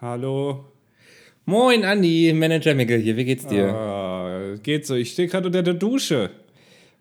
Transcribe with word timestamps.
Hallo. 0.00 0.64
Moin, 1.44 1.84
Andi, 1.84 2.32
Manager 2.32 2.74
Mickel 2.74 3.00
hier, 3.00 3.18
wie 3.18 3.24
geht's 3.26 3.46
dir? 3.46 3.68
Ah, 3.68 4.54
geht 4.62 4.86
so, 4.86 4.94
ich 4.94 5.12
stehe 5.12 5.28
gerade 5.28 5.48
unter 5.48 5.62
der 5.62 5.74
Dusche. 5.74 6.30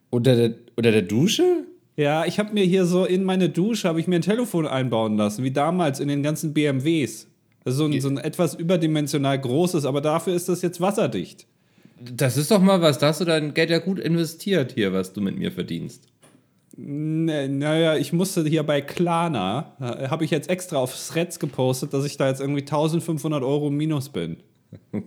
Unter 0.09 0.35
der, 0.35 0.55
unter 0.75 0.91
der 0.91 1.03
Dusche? 1.03 1.63
Ja, 1.95 2.25
ich 2.25 2.39
habe 2.39 2.53
mir 2.53 2.65
hier 2.65 2.83
so 2.83 3.05
in 3.05 3.23
meine 3.23 3.47
Dusche, 3.47 3.87
habe 3.87 4.01
ich 4.01 4.07
mir 4.07 4.17
ein 4.17 4.21
Telefon 4.21 4.67
einbauen 4.67 5.15
lassen, 5.15 5.45
wie 5.45 5.51
damals 5.51 6.01
in 6.01 6.09
den 6.09 6.23
ganzen 6.23 6.53
BMWs. 6.53 7.27
Also 7.63 7.77
so 7.77 7.85
ein, 7.85 8.01
so 8.01 8.09
ein 8.09 8.17
etwas 8.17 8.55
überdimensional 8.55 9.39
großes, 9.39 9.85
aber 9.85 10.01
dafür 10.01 10.33
ist 10.33 10.49
das 10.49 10.61
jetzt 10.61 10.81
wasserdicht. 10.81 11.47
Das 12.01 12.35
ist 12.35 12.51
doch 12.51 12.61
mal 12.61 12.81
was, 12.81 12.97
da 12.97 13.07
hast 13.07 13.21
du 13.21 13.25
dein 13.25 13.53
Geld 13.53 13.69
ja 13.69 13.79
gut 13.79 13.99
investiert 13.99 14.73
hier, 14.73 14.91
was 14.91 15.13
du 15.13 15.21
mit 15.21 15.37
mir 15.37 15.53
verdienst. 15.53 16.03
N- 16.81 17.57
Naja, 17.59 17.95
ich 17.97 18.13
musste 18.13 18.43
hier 18.47 18.63
bei 18.63 18.81
Klarna, 18.81 19.73
äh, 19.81 20.07
habe 20.07 20.23
ich 20.23 20.31
jetzt 20.31 20.49
extra 20.49 20.77
auf 20.77 20.95
Threads 20.95 21.39
gepostet, 21.39 21.93
dass 21.93 22.05
ich 22.05 22.17
da 22.17 22.27
jetzt 22.29 22.39
irgendwie 22.41 22.61
1500 22.61 23.43
Euro 23.43 23.69
minus 23.69 24.09
bin. 24.09 24.37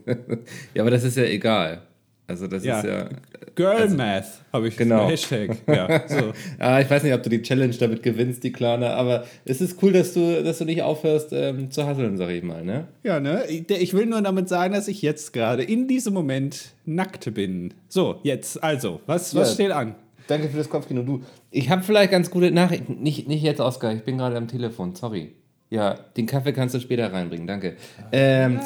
Ja, 0.75 0.83
aber 0.83 0.91
das 0.91 1.05
ist 1.05 1.17
ja 1.17 1.25
egal. 1.25 1.83
Also 2.27 2.47
das 2.47 2.65
Ja. 2.65 2.79
ist 2.81 2.87
ja... 2.87 3.09
Girl 3.55 3.89
Math 3.91 4.25
habe 4.53 4.69
ich 4.69 4.77
Genau. 4.77 5.09
Hashtag. 5.09 5.57
Ja, 5.67 6.09
so. 6.09 6.33
Ah, 6.59 6.81
ich 6.81 6.89
weiß 6.89 7.03
nicht, 7.03 7.13
ob 7.13 7.23
du 7.23 7.29
die 7.31 7.43
Challenge 7.43 7.75
damit 7.75 8.03
gewinnst, 8.03 8.43
die 8.45 8.53
Klarna, 8.53 8.95
aber 8.95 9.25
es 9.45 9.61
ist 9.61 9.83
cool, 9.83 9.93
dass 9.93 10.15
du, 10.15 10.43
dass 10.43 10.59
du 10.59 10.65
nicht 10.65 10.83
aufhörst 10.83 11.33
ähm, 11.33 11.71
zu 11.71 11.85
hasseln, 11.87 12.17
sag 12.17 12.31
ich 12.31 12.43
mal, 12.43 12.65
ne? 12.65 12.87
Ja, 13.03 13.21
ne? 13.21 13.45
Ich 13.49 13.93
will 13.93 14.07
nur 14.07 14.23
damit 14.23 14.49
sagen, 14.49 14.73
dass 14.73 14.89
ich 14.89 15.03
jetzt 15.03 15.33
gerade 15.33 15.63
in 15.63 15.87
diesem 15.89 16.15
Moment 16.15 16.71
nackt 16.87 17.33
bin. 17.35 17.75
So, 17.89 18.21
jetzt, 18.23 18.63
also, 18.65 19.01
was, 19.07 19.35
was 19.35 19.49
Ja. 19.51 19.55
steht 19.55 19.71
an? 19.73 19.95
Danke 20.29 20.49
für 20.49 20.57
das 20.59 20.69
Kopfkino. 20.69 21.03
Du, 21.03 21.23
ich 21.51 21.69
habe 21.71 21.83
vielleicht 21.83 22.11
ganz 22.11 22.31
gute 22.31 22.51
Nachrichten. 22.51 23.03
Nicht, 23.03 23.29
nicht 23.29 23.43
jetzt, 23.43 23.61
Oskar, 23.61 23.93
ich 23.95 24.03
bin 24.05 24.19
gerade 24.19 24.37
am 24.37 24.49
Telefon, 24.49 24.95
sorry. 24.95 25.33
Ja, 25.71 25.95
den 26.17 26.27
Kaffee 26.27 26.53
kannst 26.53 26.75
du 26.75 26.81
später 26.81 27.13
reinbringen, 27.13 27.47
danke. 27.47 27.77
Ähm, 28.13 28.61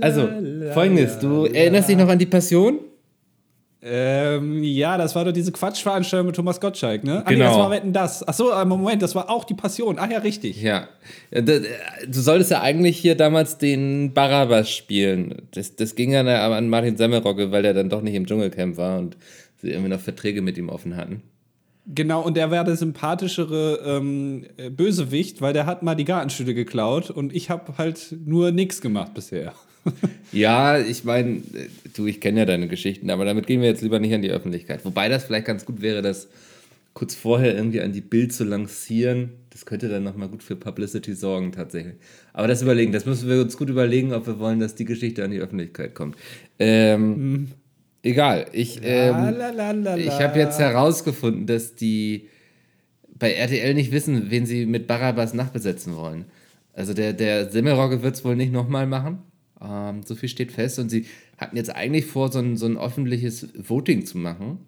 also, 0.00 0.28
folgendes, 0.72 1.18
du 1.18 1.44
erinnerst 1.44 1.88
dich 1.88 1.96
noch 1.96 2.08
an 2.08 2.18
die 2.18 2.26
Passion? 2.26 2.80
Ähm, 3.80 4.64
ja, 4.64 4.98
das 4.98 5.14
war 5.14 5.24
doch 5.24 5.30
diese 5.32 5.52
Quatschveranstaltung 5.52 6.26
mit 6.26 6.34
Thomas 6.34 6.60
Gottschalk, 6.60 7.04
ne? 7.04 7.22
Ah, 7.24 7.30
nee, 7.30 7.36
Genau. 7.36 7.46
das 7.50 7.56
war 7.58 7.70
Wetten, 7.70 7.92
das. 7.92 8.26
Achso, 8.26 8.50
äh, 8.50 8.64
Moment, 8.64 9.02
das 9.02 9.14
war 9.14 9.30
auch 9.30 9.44
die 9.44 9.54
Passion. 9.54 9.98
Ach 10.00 10.10
ja, 10.10 10.18
richtig. 10.18 10.60
Ja. 10.60 10.88
Ja, 11.30 11.40
da- 11.42 11.60
Du 12.08 12.20
solltest 12.20 12.50
ja 12.50 12.60
eigentlich 12.60 12.98
hier 12.98 13.14
damals 13.14 13.56
den 13.58 14.12
Barabbas 14.14 14.68
spielen. 14.70 15.42
Das, 15.52 15.76
das 15.76 15.94
ging 15.94 16.10
ja 16.10 16.22
an 16.22 16.68
Martin 16.68 16.96
Semmelrogge, 16.96 17.52
weil 17.52 17.62
der 17.62 17.72
dann 17.72 17.88
doch 17.88 18.02
nicht 18.02 18.14
im 18.14 18.26
Dschungelcamp 18.26 18.76
war 18.78 18.98
und 18.98 19.16
sie 19.60 19.70
irgendwie 19.70 19.90
noch 19.90 20.00
Verträge 20.00 20.42
mit 20.42 20.58
ihm 20.58 20.68
offen 20.68 20.96
hatten. 20.96 21.22
Genau, 21.94 22.20
und 22.20 22.36
der 22.36 22.50
war 22.50 22.64
der 22.64 22.76
sympathischere 22.76 23.80
ähm, 23.84 24.44
äh, 24.58 24.68
Bösewicht, 24.68 25.40
weil 25.40 25.54
der 25.54 25.64
hat 25.64 25.82
mal 25.82 25.94
die 25.94 26.04
Gartenstühle 26.04 26.52
geklaut 26.52 27.10
und 27.10 27.34
ich 27.34 27.48
habe 27.48 27.78
halt 27.78 28.14
nur 28.26 28.50
nichts 28.50 28.80
gemacht 28.80 29.14
bisher. 29.14 29.54
Ja, 30.30 30.78
ich 30.78 31.04
meine, 31.04 31.40
du, 31.96 32.04
ich 32.04 32.20
kenne 32.20 32.40
ja 32.40 32.44
deine 32.44 32.68
Geschichten, 32.68 33.08
aber 33.08 33.24
damit 33.24 33.46
gehen 33.46 33.62
wir 33.62 33.68
jetzt 33.68 33.80
lieber 33.80 33.98
nicht 33.98 34.12
an 34.12 34.20
die 34.20 34.30
Öffentlichkeit. 34.30 34.84
Wobei 34.84 35.08
das 35.08 35.24
vielleicht 35.24 35.46
ganz 35.46 35.64
gut 35.64 35.80
wäre, 35.80 36.02
das 36.02 36.28
kurz 36.92 37.14
vorher 37.14 37.54
irgendwie 37.54 37.80
an 37.80 37.92
die 37.92 38.02
Bild 38.02 38.34
zu 38.34 38.44
lancieren. 38.44 39.30
Das 39.48 39.64
könnte 39.64 39.88
dann 39.88 40.02
nochmal 40.02 40.28
gut 40.28 40.42
für 40.42 40.56
Publicity 40.56 41.14
sorgen, 41.14 41.52
tatsächlich. 41.52 41.94
Aber 42.34 42.46
das 42.46 42.60
überlegen, 42.60 42.92
das 42.92 43.06
müssen 43.06 43.28
wir 43.28 43.40
uns 43.40 43.56
gut 43.56 43.70
überlegen, 43.70 44.12
ob 44.12 44.26
wir 44.26 44.38
wollen, 44.38 44.60
dass 44.60 44.74
die 44.74 44.84
Geschichte 44.84 45.24
an 45.24 45.30
die 45.30 45.38
Öffentlichkeit 45.38 45.94
kommt. 45.94 46.16
Ähm, 46.58 47.48
Egal, 48.08 48.46
ich, 48.52 48.80
ähm, 48.82 49.34
ich 49.98 50.10
habe 50.20 50.38
jetzt 50.38 50.58
herausgefunden, 50.58 51.46
dass 51.46 51.74
die 51.74 52.28
bei 53.18 53.32
RTL 53.32 53.74
nicht 53.74 53.92
wissen, 53.92 54.30
wen 54.30 54.46
sie 54.46 54.64
mit 54.64 54.86
Barabbas 54.86 55.34
nachbesetzen 55.34 55.94
wollen. 55.96 56.24
Also 56.72 56.94
der, 56.94 57.12
der 57.12 57.50
Semmelrogge 57.50 58.02
wird 58.02 58.14
es 58.14 58.24
wohl 58.24 58.36
nicht 58.36 58.52
nochmal 58.52 58.86
machen. 58.86 59.18
Ähm, 59.60 60.02
so 60.04 60.14
viel 60.14 60.28
steht 60.28 60.52
fest. 60.52 60.78
Und 60.78 60.88
sie 60.88 61.06
hatten 61.36 61.56
jetzt 61.56 61.74
eigentlich 61.74 62.06
vor, 62.06 62.30
so 62.32 62.38
ein, 62.38 62.56
so 62.56 62.66
ein 62.66 62.78
öffentliches 62.78 63.48
Voting 63.56 64.06
zu 64.06 64.16
machen. 64.18 64.58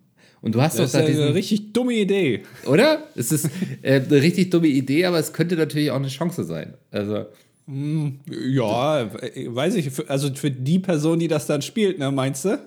Und 0.42 0.54
du 0.54 0.60
hast 0.60 0.78
Das 0.78 0.78
doch 0.78 0.84
ist 0.86 0.94
da 0.94 0.98
eine 1.00 1.08
diesen, 1.08 1.28
richtig 1.32 1.72
dumme 1.72 1.94
Idee. 1.94 2.42
oder? 2.66 3.04
Es 3.14 3.30
ist 3.30 3.48
äh, 3.82 4.00
eine 4.00 4.20
richtig 4.22 4.50
dumme 4.50 4.66
Idee, 4.68 5.04
aber 5.04 5.18
es 5.18 5.32
könnte 5.32 5.54
natürlich 5.56 5.90
auch 5.92 5.96
eine 5.96 6.08
Chance 6.08 6.44
sein. 6.44 6.74
Also, 6.90 7.26
Ja, 7.68 9.02
äh, 9.02 9.46
weiß 9.54 9.76
ich. 9.76 9.90
Also 10.10 10.34
für 10.34 10.50
die 10.50 10.78
Person, 10.80 11.20
die 11.20 11.28
das 11.28 11.46
dann 11.46 11.62
spielt, 11.62 11.98
ne, 11.98 12.10
meinst 12.10 12.44
du? 12.44 12.58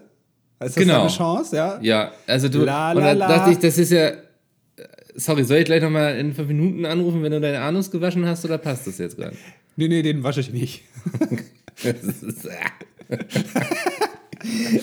Ist 0.59 0.75
das 0.77 0.83
Genau. 0.83 1.01
eine 1.01 1.09
Chance, 1.09 1.55
ja? 1.55 1.79
ja, 1.81 2.11
also 2.27 2.47
du, 2.49 2.59
La, 2.63 2.91
und 2.91 2.99
la, 2.99 3.09
dann 3.09 3.17
la. 3.17 3.27
dachte 3.27 3.51
ich, 3.51 3.57
das 3.57 3.77
ist 3.77 3.91
ja, 3.91 4.11
sorry, 5.15 5.43
soll 5.43 5.57
ich 5.57 5.65
gleich 5.65 5.81
nochmal 5.81 6.17
in 6.17 6.33
fünf 6.33 6.47
Minuten 6.47 6.85
anrufen, 6.85 7.21
wenn 7.23 7.31
du 7.31 7.41
deine 7.41 7.59
Anus 7.61 7.91
gewaschen 7.91 8.25
hast, 8.25 8.45
oder 8.45 8.57
passt 8.57 8.87
das 8.87 8.97
jetzt 8.97 9.17
gerade? 9.17 9.35
Nee, 9.75 9.87
nee, 9.87 10.01
den 10.01 10.23
wasche 10.23 10.39
ich 10.41 10.51
nicht. 10.51 10.83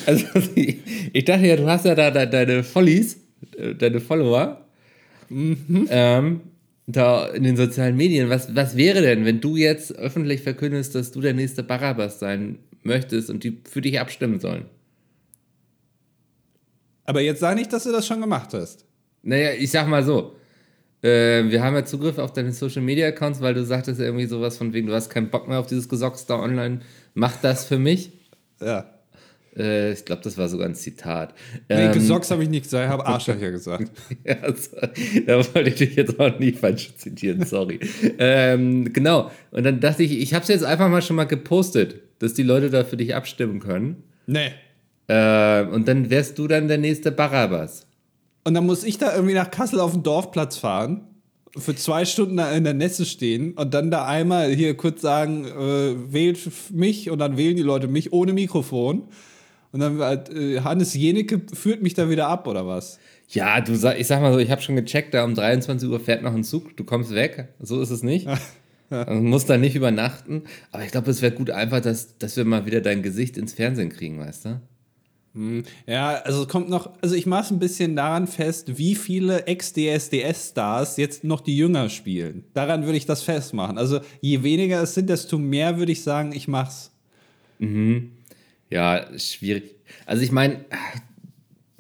Also, 0.07 0.25
ich, 0.55 1.25
dachte 1.25 1.47
ja, 1.47 1.57
du 1.57 1.67
hast 1.67 1.85
ja 1.85 1.95
da, 1.95 2.11
da 2.11 2.25
deine 2.25 2.63
Follies, 2.63 3.19
deine 3.79 4.01
Follower, 4.01 4.65
ähm, 5.31 6.41
da 6.87 7.27
in 7.27 7.43
den 7.43 7.57
sozialen 7.57 7.97
Medien. 7.97 8.31
Was, 8.31 8.55
was 8.55 8.77
wäre 8.77 9.03
denn, 9.03 9.25
wenn 9.27 9.41
du 9.41 9.57
jetzt 9.57 9.95
öffentlich 9.95 10.41
verkündest, 10.43 10.95
dass 10.95 11.13
du 11.13 11.21
der 11.21 11.35
nächste 11.35 11.63
Barabbas 11.63 12.19
sein 12.19 12.59
möchtest 12.83 13.29
und 13.29 13.45
die 13.45 13.59
für 13.71 13.83
dich 13.83 14.01
abstimmen 14.01 14.41
sollen? 14.41 14.65
Aber 17.11 17.21
jetzt 17.21 17.41
sag 17.41 17.57
nicht, 17.57 17.73
dass 17.73 17.85
du 17.85 17.93
das 17.93 18.07
schon 18.07 18.21
gemacht 18.21 18.55
hast. 18.55 18.85
Naja, 19.23 19.51
ich 19.59 19.71
sag 19.71 19.89
mal 19.89 20.03
so. 20.05 20.37
Äh, 21.03 21.51
wir 21.51 21.63
haben 21.63 21.75
ja 21.75 21.85
Zugriff 21.85 22.19
auf 22.19 22.33
deine 22.33 22.53
Social 22.53 22.83
Media 22.83 23.09
Accounts, 23.09 23.41
weil 23.41 23.55
du 23.55 23.65
sagtest 23.65 24.01
irgendwie 24.01 24.27
sowas 24.27 24.57
von 24.57 24.73
wegen, 24.73 24.87
du 24.87 24.95
hast 24.95 25.11
keinen 25.11 25.31
Bock 25.31 25.49
mehr 25.49 25.59
auf 25.59 25.67
dieses 25.67 25.89
Gesocks 25.89 26.27
da 26.27 26.39
online. 26.39 26.81
Mach 27.15 27.37
das 27.43 27.65
für 27.65 27.79
mich. 27.79 28.13
Ja. 28.61 28.87
Äh, 29.57 29.93
ich 29.93 30.05
glaube, 30.05 30.23
das 30.23 30.39
war 30.39 30.49
sogar 30.49 30.69
ein 30.69 30.75
Zitat. 30.75 31.35
Nee, 31.69 31.87
Ähm, 31.87 31.93
Gesocks 31.93 32.31
habe 32.31 32.43
ich 32.45 32.49
nicht 32.49 32.63
gesagt, 32.65 32.85
ich 32.85 32.91
habe 32.91 33.07
Arschlöcher 33.07 33.51
gesagt. 33.51 33.91
Ja, 34.25 34.37
so, 34.55 34.77
da 35.27 35.55
wollte 35.55 35.71
ich 35.71 35.75
dich 35.77 35.97
jetzt 35.97 36.21
auch 36.21 36.39
nicht 36.39 36.59
falsch 36.59 36.95
zitieren, 36.97 37.45
sorry. 37.45 37.81
ähm, 38.19 38.93
genau. 38.93 39.31
Und 39.51 39.65
dann 39.65 39.81
dachte 39.81 40.03
ich, 40.05 40.21
ich 40.21 40.35
habe 40.35 40.43
es 40.43 40.49
jetzt 40.49 40.65
einfach 40.65 40.89
mal 40.89 41.03
schon 41.03 41.17
mal 41.17 41.25
gepostet, 41.25 41.97
dass 42.21 42.35
die 42.35 42.43
Leute 42.45 42.71
da 42.71 42.85
für 42.85 42.97
dich 42.97 43.15
abstimmen 43.15 43.59
können. 43.59 44.05
Nee. 44.27 44.53
Äh, 45.11 45.67
und 45.73 45.89
dann 45.89 46.09
wärst 46.09 46.39
du 46.39 46.47
dann 46.47 46.69
der 46.69 46.79
nächste 46.79 47.11
Barabbas. 47.11 47.87
Und 48.45 48.55
dann 48.55 48.65
muss 48.65 48.85
ich 48.85 48.97
da 48.97 49.13
irgendwie 49.13 49.35
nach 49.35 49.51
Kassel 49.51 49.81
auf 49.81 49.93
den 49.93 50.05
Dorfplatz 50.05 50.57
fahren, 50.57 51.01
für 51.57 51.75
zwei 51.75 52.05
Stunden 52.05 52.39
in 52.39 52.63
der 52.63 52.75
Nässe 52.75 53.05
stehen 53.05 53.55
und 53.55 53.75
dann 53.75 53.91
da 53.91 54.07
einmal 54.07 54.51
hier 54.51 54.77
kurz 54.77 55.03
sagen, 55.03 55.47
äh, 55.47 56.13
wählt 56.13 56.39
mich 56.71 57.11
und 57.11 57.19
dann 57.19 57.37
wählen 57.37 57.57
die 57.57 57.63
Leute 57.63 57.89
mich 57.89 58.13
ohne 58.13 58.33
Mikrofon. 58.33 59.09
Und 59.73 59.81
dann 59.81 59.99
halt, 59.99 60.33
äh, 60.33 60.61
Hannes 60.61 60.95
Jenecke 60.95 61.43
führt 61.53 61.83
mich 61.83 61.95
da 61.95 62.09
wieder 62.09 62.29
ab, 62.29 62.47
oder 62.47 62.67
was? 62.69 63.01
Ja, 63.29 63.61
du 63.61 63.75
sag, 63.75 63.99
ich 63.99 64.07
sag 64.07 64.21
mal 64.21 64.33
so, 64.33 64.39
ich 64.39 64.51
habe 64.53 64.63
schon 64.63 64.77
gecheckt, 64.77 65.13
da 65.13 65.25
um 65.25 65.35
23 65.35 65.89
Uhr 65.89 65.99
fährt 65.99 66.23
noch 66.23 66.35
ein 66.35 66.45
Zug, 66.45 66.77
du 66.77 66.85
kommst 66.85 67.13
weg. 67.15 67.49
So 67.59 67.81
ist 67.81 67.91
es 67.91 68.05
nicht. 68.05 68.29
Du 68.91 69.15
musst 69.15 69.49
da 69.49 69.57
nicht 69.57 69.77
übernachten. 69.77 70.43
Aber 70.73 70.85
ich 70.85 70.91
glaube, 70.91 71.11
es 71.13 71.23
wäre 71.23 71.33
gut 71.33 71.51
einfach, 71.51 71.81
dass, 71.81 72.19
dass 72.19 72.37
wir 72.37 72.45
mal 72.45 72.67
wieder 72.67 72.81
dein 72.81 73.03
Gesicht 73.03 73.39
ins 73.39 73.53
Fernsehen 73.53 73.89
kriegen, 73.89 74.19
weißt 74.19 74.47
du? 74.47 74.61
Ja, 75.87 76.15
also 76.25 76.45
kommt 76.47 76.69
noch, 76.69 76.91
also 77.03 77.15
ich 77.15 77.25
mache 77.25 77.45
es 77.45 77.51
ein 77.53 77.61
bisschen 77.61 77.95
daran 77.95 78.27
fest, 78.27 78.79
wie 78.79 78.97
viele 78.97 79.47
Ex-DSDS-Stars 79.47 80.97
jetzt 80.97 81.23
noch 81.23 81.41
die 81.41 81.57
Jünger 81.57 81.89
spielen. 81.89 82.45
Daran 82.53 82.85
würde 82.85 82.99
ich 82.99 83.07
das 83.07 83.23
festmachen. 83.23 83.79
Also 83.79 84.01
je 84.21 84.43
weniger 84.43 84.83
es 84.83 84.95
sind, 84.95 85.09
desto 85.09 85.39
mehr 85.39 85.79
würde 85.79 85.93
ich 85.93 86.03
sagen, 86.03 86.33
ich 86.33 86.49
mach's. 86.49 86.91
Ja, 88.71 89.07
schwierig. 89.19 89.77
Also 90.05 90.23
ich 90.23 90.33
meine, 90.33 90.65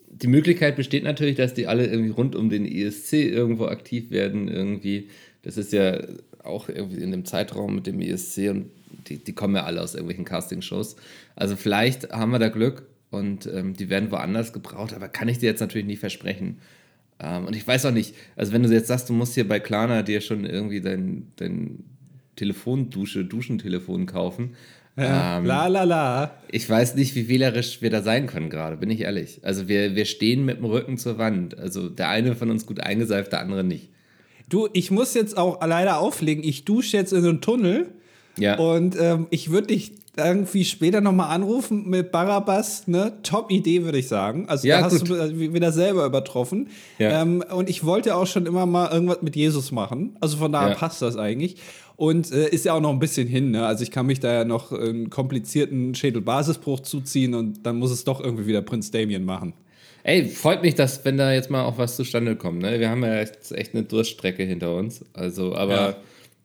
die 0.09 0.28
Möglichkeit 0.28 0.77
besteht 0.77 1.03
natürlich, 1.03 1.37
dass 1.37 1.55
die 1.55 1.66
alle 1.66 1.87
irgendwie 1.87 2.10
rund 2.10 2.37
um 2.37 2.50
den 2.50 2.66
ESC 2.66 3.15
irgendwo 3.15 3.66
aktiv 3.66 4.12
werden 4.12 4.47
irgendwie. 4.47 5.09
Das 5.43 5.56
ist 5.56 5.72
ja 5.72 6.00
auch 6.44 6.69
irgendwie 6.69 7.03
in 7.03 7.10
dem 7.10 7.25
Zeitraum 7.25 7.75
mit 7.75 7.87
dem 7.87 8.00
ESC 8.00 8.50
und 8.50 8.71
die, 9.09 9.16
die 9.16 9.33
kommen 9.33 9.56
ja 9.56 9.65
alle 9.65 9.81
aus 9.81 9.94
irgendwelchen 9.94 10.24
Castingshows. 10.24 10.97
Also 11.34 11.57
vielleicht 11.57 12.10
haben 12.10 12.30
wir 12.33 12.39
da 12.39 12.48
Glück 12.48 12.84
und 13.10 13.47
ähm, 13.47 13.74
die 13.74 13.89
werden 13.91 14.10
woanders 14.10 14.53
gebraucht, 14.53 14.95
aber 14.95 15.09
kann 15.09 15.28
ich 15.28 15.39
dir 15.39 15.47
jetzt 15.47 15.60
natürlich 15.60 15.86
nicht 15.86 16.01
versprechen. 16.01 16.59
Ähm, 17.18 17.47
und 17.47 17.57
ich 17.57 17.66
weiß 17.66 17.86
auch 17.86 17.91
nicht, 17.92 18.15
also 18.36 18.53
wenn 18.53 18.62
du 18.62 18.68
jetzt 18.71 18.89
sagst, 18.89 19.09
du 19.09 19.12
musst 19.12 19.34
hier 19.34 19.47
bei 19.48 19.60
Klarna 19.60 20.03
dir 20.03 20.21
schon 20.21 20.45
irgendwie 20.45 20.80
dein, 20.80 21.27
dein 21.36 21.84
Telefondusche, 22.36 23.24
Duschentelefon 23.24 24.07
kaufen. 24.07 24.54
Ähm, 24.97 25.45
la 25.47 25.66
la 25.68 25.84
la. 25.84 26.34
ich 26.51 26.68
weiß 26.68 26.95
nicht, 26.97 27.15
wie 27.15 27.28
wählerisch 27.28 27.80
wir 27.80 27.91
da 27.91 28.03
sein 28.03 28.27
können 28.27 28.51
gerade, 28.51 28.77
bin 28.77 28.91
ich 28.91 29.01
ehrlich. 29.03 29.39
Also 29.42 29.68
wir, 29.68 29.95
wir 29.95 30.04
stehen 30.04 30.45
mit 30.45 30.59
dem 30.59 30.65
Rücken 30.65 30.98
zur 30.98 31.16
Wand. 31.18 31.57
Also 31.59 31.89
der 31.89 32.09
eine 32.09 32.34
von 32.34 32.51
uns 32.51 32.66
gut 32.66 32.80
eingeseift, 32.80 33.33
der 33.33 33.41
andere 33.41 33.65
nicht. 33.65 33.89
Du, 34.48 34.68
ich 34.72 34.91
muss 34.91 35.15
jetzt 35.15 35.39
auch 35.39 35.65
leider 35.65 36.01
auflegen. 36.01 36.42
Ich 36.42 36.65
dusche 36.65 36.97
jetzt 36.97 37.12
in 37.12 37.22
so 37.22 37.28
einen 37.28 37.41
Tunnel 37.41 37.89
Ja. 38.36 38.59
und 38.59 38.97
ähm, 39.01 39.27
ich 39.30 39.51
würde 39.51 39.68
dich 39.68 39.92
irgendwie 40.27 40.65
später 40.65 41.01
nochmal 41.01 41.34
anrufen 41.34 41.89
mit 41.89 42.11
Barabbas. 42.13 42.87
Ne? 42.89 43.13
Top 43.22 43.51
Idee, 43.51 43.84
würde 43.84 43.99
ich 43.99 44.09
sagen. 44.09 44.49
Also 44.49 44.67
Ja, 44.69 44.78
da 44.78 44.84
hast 44.87 45.01
gut. 45.01 45.11
du 45.11 45.15
äh, 45.15 45.53
wieder 45.55 45.72
selber 45.72 46.05
übertroffen. 46.07 46.69
Ja. 46.99 47.22
Ähm, 47.22 47.43
und 47.55 47.69
ich 47.69 47.84
wollte 47.84 48.15
auch 48.17 48.27
schon 48.27 48.47
immer 48.47 48.67
mal 48.67 48.91
irgendwas 48.93 49.22
mit 49.22 49.37
Jesus 49.37 49.72
machen. 49.72 50.17
Also 50.21 50.37
von 50.37 50.53
daher 50.53 50.71
Ja. 50.71 50.75
passt 50.75 51.03
das 51.03 51.17
eigentlich. 51.17 51.57
Und 51.97 52.33
äh, 52.33 52.49
ist 52.49 52.65
ja 52.65 52.72
auch 52.72 52.81
noch 52.81 52.91
ein 52.91 52.99
bisschen 52.99 53.28
hin. 53.28 53.51
Ne? 53.51 53.67
Also 53.67 53.83
ich 53.83 53.91
kann 53.91 54.07
mich 54.07 54.21
da 54.21 54.33
ja 54.33 54.45
noch 54.45 54.72
einen 54.72 55.11
komplizierten 55.11 55.95
Schädelbasisbruch 55.95 56.81
zuziehen 56.81 57.34
und 57.34 57.67
dann 57.67 57.77
muss 57.78 57.91
es 57.91 58.05
doch 58.05 58.21
irgendwie 58.21 58.47
wieder 58.47 58.63
Prinz 58.63 58.91
Damien 58.91 59.25
machen. 59.25 59.53
Ey, 60.03 60.27
freut 60.28 60.63
mich, 60.63 60.75
dass, 60.75 61.05
wenn 61.05 61.19
da 61.19 61.31
jetzt 61.34 61.51
mal 61.51 61.63
auch 61.65 61.77
was 61.77 61.97
zustande 61.97 62.34
kommt. 62.37 62.63
Ne? 62.63 62.81
Wir 62.81 62.89
haben 62.89 63.03
ja 63.05 63.17
jetzt 63.17 63.53
echt 63.53 63.75
eine 63.75 63.83
Durststrecke 63.83 64.43
hinter 64.45 64.75
uns. 64.75 65.05
Also, 65.13 65.55
aber 65.55 65.97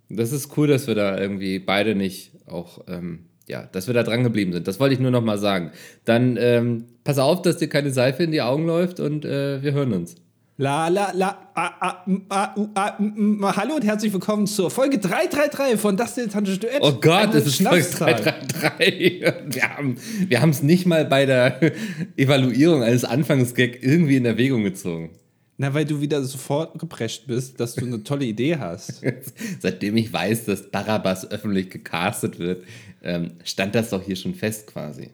das 0.10 0.34
ist 0.34 0.58
cool, 0.58 0.68
dass 0.68 0.88
wir 0.88 0.96
da 0.96 1.18
irgendwie 1.18 1.60
beide 1.60 1.96
nicht 1.96 2.32
auch, 2.48 2.80
ähm, 2.90 3.20
ja, 3.48 3.68
dass 3.72 3.88
wir 3.88 3.94
da 3.94 4.04
dran 4.04 4.24
geblieben 4.24 4.54
sind. 4.54 4.68
Das 4.68 4.80
wollte 4.80 4.94
ich 4.94 5.00
nur 5.00 5.12
noch 5.12 5.24
mal 5.24 5.38
sagen. 5.38 5.72
Dann 6.06 6.38
ähm, 6.40 6.86
pass 7.04 7.20
auf, 7.20 7.42
dass 7.42 7.58
dir 7.58 7.70
keine 7.70 7.92
Seife 7.92 8.24
in 8.24 8.32
die 8.32 8.42
Augen 8.42 8.66
läuft 8.66 9.00
und 9.00 9.26
äh, 9.26 9.62
wir 9.62 9.74
hören 9.74 9.94
uns. 9.94 10.16
La 10.58 10.88
la 10.88 11.12
la 11.14 11.50
a, 11.54 11.68
a, 11.82 12.06
a, 12.30 13.56
Hallo 13.58 13.76
und 13.76 13.84
herzlich 13.84 14.14
willkommen 14.14 14.48
zur 14.48 14.72
Folge 14.72 15.00
333 15.00 15.78
von 15.78 15.98
Das 15.98 16.16
Dilettantische 16.16 16.60
Duett. 16.60 16.80
Oh 16.80 16.94
Gott, 16.94 17.34
das 17.34 17.46
ist 17.46 17.62
Folge 17.62 17.86
333. 17.86 19.22
Wir 20.30 20.42
haben 20.42 20.50
es 20.52 20.64
nicht 20.64 20.86
mal 20.86 21.04
bei 21.04 21.26
der 21.26 21.60
Evaluierung 22.16 22.84
eines 22.84 23.04
Anfangsgag 23.04 23.84
irgendwie 23.84 24.16
in 24.16 24.26
Erwägung 24.26 24.64
gezogen. 24.64 25.10
Na, 25.58 25.74
weil 25.74 25.86
du 25.86 26.02
wieder 26.02 26.22
sofort 26.22 26.78
geprescht 26.80 27.28
bist, 27.28 27.62
dass 27.62 27.76
du 27.76 27.86
eine 27.86 28.04
tolle 28.04 28.26
Idee 28.26 28.58
hast. 28.58 29.02
Seitdem 29.62 29.96
ich 29.96 30.12
weiß, 30.12 30.46
dass 30.46 30.70
Barabbas 30.70 31.32
öffentlich 31.32 31.70
gecastet 31.70 32.40
wird, 32.40 32.66
ähm, 33.06 33.32
stand 33.44 33.76
das 33.76 33.92
doch 33.92 34.04
hier 34.04 34.16
schon 34.16 34.34
fest 34.34 34.68
quasi. 34.68 35.12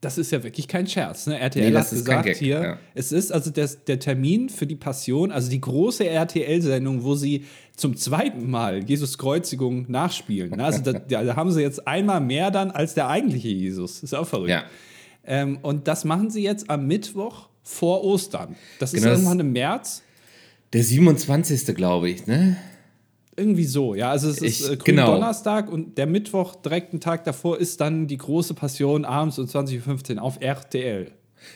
Das 0.00 0.16
ist 0.16 0.32
ja 0.32 0.42
wirklich 0.42 0.66
kein 0.66 0.86
Scherz. 0.86 1.26
Ne? 1.26 1.38
RTL 1.38 1.70
nee, 1.70 1.76
hat 1.76 1.90
gesagt 1.90 2.24
Gag, 2.24 2.36
hier, 2.38 2.62
ja. 2.62 2.78
es 2.94 3.12
ist 3.12 3.30
also 3.32 3.50
der, 3.50 3.68
der 3.86 3.98
Termin 3.98 4.48
für 4.48 4.66
die 4.66 4.76
Passion, 4.76 5.30
also 5.30 5.50
die 5.50 5.60
große 5.60 6.06
RTL-Sendung, 6.08 7.04
wo 7.04 7.14
sie 7.14 7.44
zum 7.76 7.96
zweiten 7.96 8.50
Mal 8.50 8.82
Jesus 8.84 9.18
Kreuzigung 9.18 9.90
nachspielen. 9.90 10.52
Ne? 10.52 10.64
Also 10.64 10.80
da, 10.80 10.92
da, 10.92 11.36
haben 11.36 11.52
sie 11.52 11.60
jetzt 11.60 11.86
einmal 11.86 12.22
mehr 12.22 12.50
dann 12.50 12.70
als 12.70 12.94
der 12.94 13.08
eigentliche 13.08 13.48
Jesus. 13.48 14.02
Ist 14.02 14.14
auch 14.14 14.26
verrückt. 14.26 14.50
Ja. 14.50 14.64
Ähm, 15.26 15.58
und 15.60 15.86
das 15.86 16.06
machen 16.06 16.30
sie 16.30 16.42
jetzt 16.42 16.70
am 16.70 16.86
Mittwoch 16.86 17.48
vor 17.62 18.02
Ostern. 18.02 18.56
Das 18.78 18.92
genau, 18.92 19.08
ist 19.08 19.12
irgendwann 19.12 19.40
im 19.40 19.52
März. 19.52 20.02
Der 20.72 20.82
27. 20.82 21.74
glaube 21.74 22.08
ich, 22.08 22.26
ne? 22.26 22.56
Irgendwie 23.40 23.64
so, 23.64 23.94
ja. 23.94 24.10
Also 24.10 24.28
es 24.28 24.42
ist 24.42 24.68
äh, 24.68 24.76
genau. 24.76 25.14
Donnerstag 25.14 25.72
und 25.72 25.96
der 25.96 26.06
Mittwoch, 26.06 26.56
direkt 26.56 26.92
einen 26.92 27.00
Tag 27.00 27.24
davor, 27.24 27.58
ist 27.58 27.80
dann 27.80 28.06
die 28.06 28.18
große 28.18 28.52
Passion 28.52 29.06
abends 29.06 29.38
um 29.38 29.46
20.15 29.46 30.16
Uhr 30.16 30.22
auf 30.22 30.40
RTL. 30.40 31.10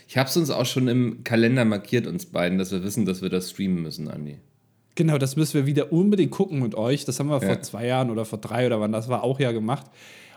Ich 0.09 0.17
habe 0.17 0.31
es 0.31 0.37
uns 0.37 0.49
auch 0.49 0.65
schon 0.65 0.89
im 0.89 1.25
Kalender 1.25 1.67
markiert, 1.67 2.07
uns 2.07 2.25
beiden, 2.25 2.57
dass 2.57 2.73
wir 2.73 2.83
wissen, 2.83 3.05
dass 3.05 3.21
wir 3.21 3.29
das 3.29 3.51
streamen 3.51 3.83
müssen, 3.83 4.09
Andi. 4.09 4.39
Genau, 4.95 5.19
das 5.19 5.37
müssen 5.37 5.55
wir 5.55 5.67
wieder 5.67 5.93
unbedingt 5.93 6.31
gucken 6.31 6.63
mit 6.63 6.75
euch. 6.75 7.05
Das 7.05 7.21
haben 7.21 7.29
wir 7.29 7.41
ja. 7.41 7.47
vor 7.47 7.61
zwei 7.61 7.87
Jahren 7.87 8.11
oder 8.11 8.25
vor 8.25 8.39
drei 8.39 8.67
oder 8.67 8.81
wann 8.81 8.93
das 8.93 9.09
war 9.09 9.23
auch 9.23 9.39
ja 9.41 9.53
gemacht. 9.53 9.87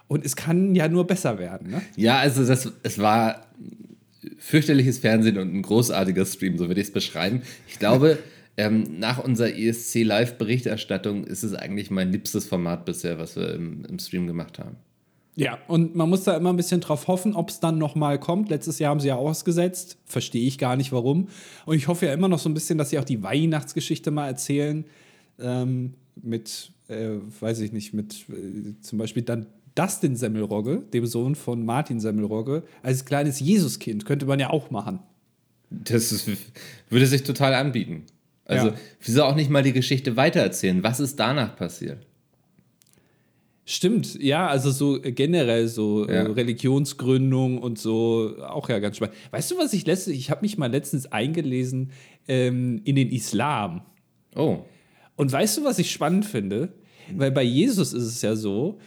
Und 0.09 0.25
es 0.25 0.35
kann 0.35 0.75
ja 0.75 0.89
nur 0.89 1.07
besser 1.07 1.39
werden, 1.39 1.69
ne? 1.69 1.81
Ja, 1.95 2.17
also 2.17 2.45
das, 2.45 2.71
es 2.83 2.99
war 2.99 3.47
fürchterliches 4.37 4.99
Fernsehen 4.99 5.37
und 5.37 5.53
ein 5.53 5.61
großartiger 5.61 6.25
Stream, 6.25 6.57
so 6.57 6.67
würde 6.67 6.81
ich 6.81 6.87
es 6.87 6.93
beschreiben. 6.93 7.41
Ich 7.67 7.79
glaube, 7.79 8.17
ähm, 8.57 8.99
nach 8.99 9.23
unserer 9.23 9.55
ESC 9.55 10.03
Live-Berichterstattung 10.03 11.23
ist 11.23 11.43
es 11.43 11.53
eigentlich 11.53 11.91
mein 11.91 12.11
liebstes 12.11 12.47
Format 12.47 12.85
bisher, 12.85 13.19
was 13.19 13.35
wir 13.35 13.53
im, 13.53 13.85
im 13.85 13.99
Stream 13.99 14.25
gemacht 14.25 14.57
haben. 14.57 14.77
Ja, 15.35 15.59
und 15.67 15.95
man 15.95 16.09
muss 16.09 16.23
da 16.23 16.35
immer 16.35 16.51
ein 16.51 16.55
bisschen 16.55 16.81
drauf 16.81 17.07
hoffen, 17.07 17.35
ob 17.35 17.51
es 17.51 17.59
dann 17.59 17.77
nochmal 17.77 18.19
kommt. 18.19 18.49
Letztes 18.49 18.79
Jahr 18.79 18.89
haben 18.89 18.99
sie 18.99 19.09
ja 19.09 19.15
ausgesetzt. 19.15 19.99
Verstehe 20.05 20.47
ich 20.47 20.57
gar 20.57 20.75
nicht 20.75 20.91
warum. 20.91 21.27
Und 21.67 21.75
ich 21.75 21.87
hoffe 21.87 22.07
ja 22.07 22.13
immer 22.13 22.27
noch 22.27 22.39
so 22.39 22.49
ein 22.49 22.55
bisschen, 22.55 22.79
dass 22.79 22.89
sie 22.89 22.97
auch 22.97 23.03
die 23.03 23.21
Weihnachtsgeschichte 23.21 24.09
mal 24.09 24.25
erzählen. 24.25 24.83
Ähm, 25.39 25.93
mit, 26.15 26.71
äh, 26.87 27.17
weiß 27.39 27.59
ich 27.59 27.71
nicht, 27.71 27.93
mit 27.93 28.25
äh, 28.29 28.81
zum 28.81 28.97
Beispiel 28.97 29.21
dann 29.21 29.45
Dustin 29.75 30.15
Semmelrogge, 30.15 30.81
dem 30.91 31.05
Sohn 31.05 31.35
von 31.35 31.63
Martin 31.63 31.99
Semmelrogge, 31.99 32.63
als 32.81 33.05
kleines 33.05 33.39
Jesuskind. 33.39 34.05
Könnte 34.05 34.25
man 34.25 34.39
ja 34.39 34.49
auch 34.49 34.71
machen. 34.71 35.01
Das 35.69 36.11
ist, 36.11 36.31
würde 36.89 37.05
sich 37.05 37.21
total 37.21 37.53
anbieten. 37.53 38.05
Also, 38.47 38.67
ja. 38.67 38.73
wieso 39.01 39.23
auch 39.23 39.35
nicht 39.35 39.49
mal 39.49 39.61
die 39.61 39.73
Geschichte 39.73 40.15
weitererzählen? 40.15 40.81
Was 40.81 40.99
ist 40.99 41.19
danach 41.19 41.55
passiert? 41.55 42.07
Stimmt, 43.69 44.17
ja, 44.23 44.47
also 44.47 44.71
so 44.71 45.01
generell 45.01 45.67
so 45.67 46.07
äh, 46.07 46.15
ja. 46.15 46.23
Religionsgründung 46.23 47.57
und 47.57 47.77
so 47.77 48.37
auch 48.41 48.69
ja 48.69 48.79
ganz 48.79 48.95
spannend. 48.95 49.17
Weißt 49.31 49.51
du, 49.51 49.57
was 49.57 49.73
ich 49.73 49.85
letztens, 49.85 50.15
ich 50.15 50.31
habe 50.31 50.43
mich 50.43 50.57
mal 50.57 50.71
letztens 50.71 51.11
eingelesen 51.11 51.91
ähm, 52.29 52.79
in 52.85 52.95
den 52.95 53.09
Islam. 53.09 53.81
Oh. 54.37 54.59
Und 55.17 55.29
weißt 55.29 55.57
du, 55.57 55.65
was 55.65 55.79
ich 55.79 55.91
spannend 55.91 56.23
finde? 56.23 56.69
Weil 57.13 57.31
bei 57.31 57.43
Jesus 57.43 57.91
ist 57.91 58.03
es 58.03 58.21
ja 58.21 58.37
so, 58.37 58.79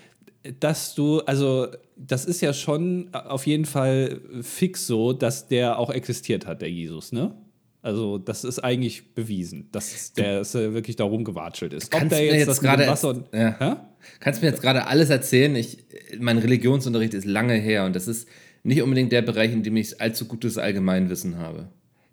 dass 0.61 0.95
du, 0.95 1.21
also 1.21 1.69
das 1.97 2.25
ist 2.25 2.41
ja 2.41 2.55
schon 2.55 3.13
auf 3.13 3.47
jeden 3.47 3.67
Fall 3.67 4.23
fix 4.41 4.87
so, 4.87 5.13
dass 5.13 5.47
der 5.49 5.79
auch 5.79 5.91
existiert 5.91 6.47
hat, 6.47 6.63
der 6.63 6.71
Jesus, 6.71 7.13
ne? 7.13 7.35
Also, 7.83 8.19
das 8.19 8.45
ist 8.45 8.59
eigentlich 8.59 9.15
bewiesen, 9.15 9.69
dass 9.73 10.13
der 10.13 10.41
dass 10.41 10.55
wirklich 10.55 10.97
da 10.97 11.05
rumgewatschelt 11.05 11.73
ist. 11.73 11.91
Kannst 11.91 12.13
Ob 12.13 12.19
der 12.19 12.25
jetzt, 12.25 12.49
jetzt 12.49 12.61
gerade 12.61 12.87
Wasser 12.87 13.25
ja. 13.33 13.87
Kannst 14.19 14.43
mir 14.43 14.49
jetzt 14.49 14.63
gerade 14.63 14.87
alles 14.87 15.11
erzählen? 15.11 15.55
Ich, 15.57 15.79
mein 16.19 16.39
Religionsunterricht 16.39 17.15
ist 17.15 17.25
lange 17.25 17.55
her 17.55 17.85
und 17.85 17.97
das 17.97 18.09
ist 18.09 18.29
nicht 18.63 18.83
unbedingt 18.83 19.13
der 19.13 19.23
Bereich, 19.23 19.53
in 19.53 19.63
dem 19.63 19.77
ich 19.77 20.01
allzu 20.01 20.27
gutes 20.27 20.59
Allgemeinwissen 20.59 21.39
habe. 21.39 21.69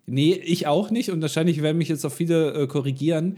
Nee, 0.06 0.40
ich 0.42 0.66
auch 0.66 0.90
nicht 0.90 1.10
und 1.10 1.20
wahrscheinlich 1.20 1.60
werden 1.60 1.76
mich 1.76 1.88
jetzt 1.88 2.04
auch 2.06 2.12
viele 2.12 2.52
äh, 2.54 2.66
korrigieren. 2.66 3.36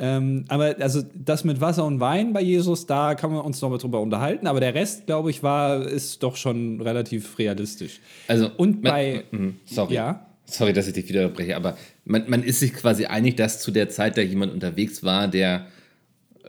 Ähm, 0.00 0.44
aber 0.48 0.74
also 0.80 1.02
das 1.14 1.44
mit 1.44 1.60
Wasser 1.60 1.84
und 1.84 2.00
Wein 2.00 2.32
bei 2.32 2.42
Jesus, 2.42 2.86
da 2.86 3.14
kann 3.14 3.30
man 3.30 3.42
uns 3.42 3.60
noch 3.62 3.70
mal 3.70 3.78
drüber 3.78 4.00
unterhalten. 4.00 4.48
Aber 4.48 4.58
der 4.58 4.74
Rest, 4.74 5.06
glaube 5.06 5.30
ich, 5.30 5.44
war, 5.44 5.86
ist 5.86 6.22
doch 6.24 6.34
schon 6.34 6.80
relativ 6.80 7.38
realistisch. 7.38 8.00
Also, 8.26 8.50
und 8.56 8.82
bei. 8.82 9.24
Mhm, 9.30 9.56
sorry. 9.66 9.94
Ja. 9.94 10.26
Sorry, 10.50 10.72
dass 10.72 10.86
ich 10.86 10.94
dich 10.94 11.08
wieder 11.08 11.26
unterbreche, 11.26 11.56
aber 11.56 11.76
man, 12.04 12.28
man 12.28 12.42
ist 12.42 12.60
sich 12.60 12.72
quasi 12.72 13.06
einig, 13.06 13.36
dass 13.36 13.60
zu 13.60 13.70
der 13.70 13.88
Zeit 13.88 14.16
da 14.16 14.22
jemand 14.22 14.52
unterwegs 14.52 15.02
war, 15.02 15.28
der 15.28 15.66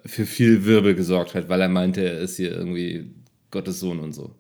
für 0.06 0.26
viel 0.26 0.66
Wirbel 0.66 0.96
gesorgt 0.96 1.36
hat, 1.36 1.50
weil 1.50 1.62
er 1.62 1.70
meinte, 1.70 2.02
er 2.02 2.20
ist 2.20 2.38
hier 2.38 2.52
irgendwie 2.52 3.12
Gottes 3.52 3.80
Sohn 3.80 4.00
und 4.00 4.14
so. 4.14 4.36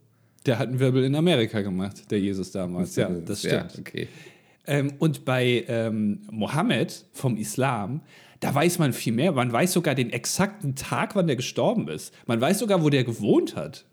Der 0.45 0.57
hat 0.57 0.69
einen 0.69 0.79
Wirbel 0.79 1.03
in 1.03 1.15
Amerika 1.15 1.61
gemacht, 1.61 2.09
der 2.09 2.19
Jesus 2.19 2.51
damals. 2.51 2.95
Ja, 2.95 3.09
das 3.25 3.39
stimmt. 3.39 3.73
Ja, 3.73 3.79
okay. 3.79 4.07
Ähm, 4.65 4.93
und 4.99 5.25
bei 5.25 5.65
ähm, 5.67 6.21
Mohammed 6.31 7.05
vom 7.11 7.37
Islam, 7.37 8.01
da 8.39 8.53
weiß 8.53 8.79
man 8.79 8.93
viel 8.93 9.13
mehr. 9.13 9.31
Man 9.31 9.51
weiß 9.51 9.73
sogar 9.73 9.95
den 9.95 10.09
exakten 10.09 10.75
Tag, 10.75 11.15
wann 11.15 11.27
der 11.27 11.35
gestorben 11.35 11.87
ist. 11.87 12.13
Man 12.25 12.41
weiß 12.41 12.59
sogar, 12.59 12.83
wo 12.83 12.89
der 12.89 13.03
gewohnt 13.03 13.55
hat. 13.55 13.85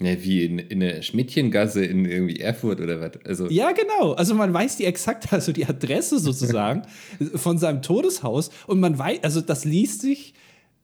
Ja, 0.00 0.22
wie 0.22 0.44
in, 0.44 0.58
in 0.60 0.80
der 0.80 1.02
Schmidtchengasse 1.02 1.84
in 1.84 2.04
irgendwie 2.04 2.38
Erfurt 2.38 2.80
oder 2.80 3.00
was? 3.00 3.12
Also 3.24 3.48
ja, 3.48 3.72
genau. 3.72 4.12
Also 4.12 4.34
man 4.34 4.54
weiß 4.54 4.76
die 4.76 4.84
exakte, 4.84 5.28
also 5.32 5.52
die 5.52 5.66
Adresse 5.66 6.18
sozusagen 6.18 6.82
von 7.34 7.58
seinem 7.58 7.82
Todeshaus 7.82 8.50
und 8.66 8.80
man 8.80 8.98
weiß, 8.98 9.18
also 9.22 9.40
das 9.40 9.64
liest 9.64 10.02
sich, 10.02 10.34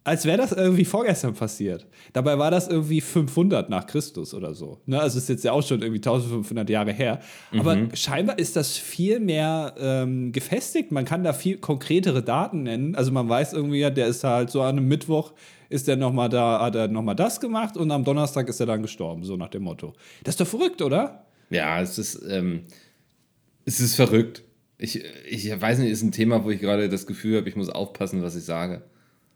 als 0.07 0.27
wäre 0.27 0.37
das 0.37 0.53
irgendwie 0.53 0.85
vorgestern 0.85 1.33
passiert. 1.33 1.87
Dabei 2.13 2.39
war 2.39 2.51
das 2.51 2.69
irgendwie 2.69 3.01
500 3.01 3.71
nach 3.71 3.87
Christus 3.87 4.35
oder 4.35 4.53
so. 4.55 4.79
Ne? 4.85 5.01
Also 5.01 5.17
ist 5.17 5.31
jetzt 5.31 5.45
ja 5.45 5.53
auch 5.53 5.63
schon 5.63 5.81
irgendwie 5.81 6.01
1500 6.01 6.69
Jahre 6.69 6.93
her. 6.93 7.21
Aber 7.57 7.75
mhm. 7.75 7.95
scheinbar 7.95 8.39
ist 8.39 8.55
das 8.55 8.77
viel 8.77 9.19
mehr 9.19 9.75
ähm, 9.79 10.31
gefestigt. 10.33 10.93
Man 10.93 11.07
kann 11.07 11.25
da 11.25 11.33
viel 11.33 11.57
konkretere 11.57 12.23
Daten 12.23 12.65
nennen. 12.65 12.95
Also 12.95 13.13
man 13.13 13.31
weiß 13.31 13.55
irgendwie, 13.55 13.79
ja, 13.79 13.89
der 13.89 14.09
ist 14.09 14.25
halt 14.25 14.51
so 14.51 14.61
an 14.61 14.77
einem 14.77 14.89
Mittwoch 14.89 15.33
ist 15.69 15.89
er 15.89 15.97
noch 15.97 16.13
mal 16.13 16.29
da, 16.29 16.61
hat 16.61 16.75
er 16.75 16.89
nochmal 16.89 17.17
das 17.17 17.41
gemacht 17.41 17.77
und 17.77 17.91
am 17.91 18.05
Donnerstag 18.05 18.49
ist 18.49 18.61
er 18.61 18.67
dann 18.67 18.83
gestorben, 18.83 19.25
so 19.25 19.37
nach 19.37 19.49
dem 19.49 19.63
Motto. 19.63 19.93
Das 20.23 20.35
ist 20.35 20.41
doch 20.41 20.47
verrückt, 20.47 20.83
oder? 20.83 21.27
Ja, 21.51 21.81
es 21.81 21.99
ist, 21.99 22.23
ähm, 22.29 22.63
es 23.65 23.81
ist 23.81 23.95
verrückt. 23.95 24.45
Ich, 24.79 25.03
ich 25.29 25.61
weiß 25.61 25.79
nicht, 25.79 25.91
ist 25.91 26.03
ein 26.03 26.13
Thema, 26.13 26.45
wo 26.45 26.51
ich 26.51 26.61
gerade 26.61 26.89
das 26.89 27.07
Gefühl 27.07 27.39
habe, 27.39 27.49
ich 27.49 27.57
muss 27.57 27.69
aufpassen, 27.69 28.23
was 28.23 28.37
ich 28.37 28.45
sage. 28.45 28.83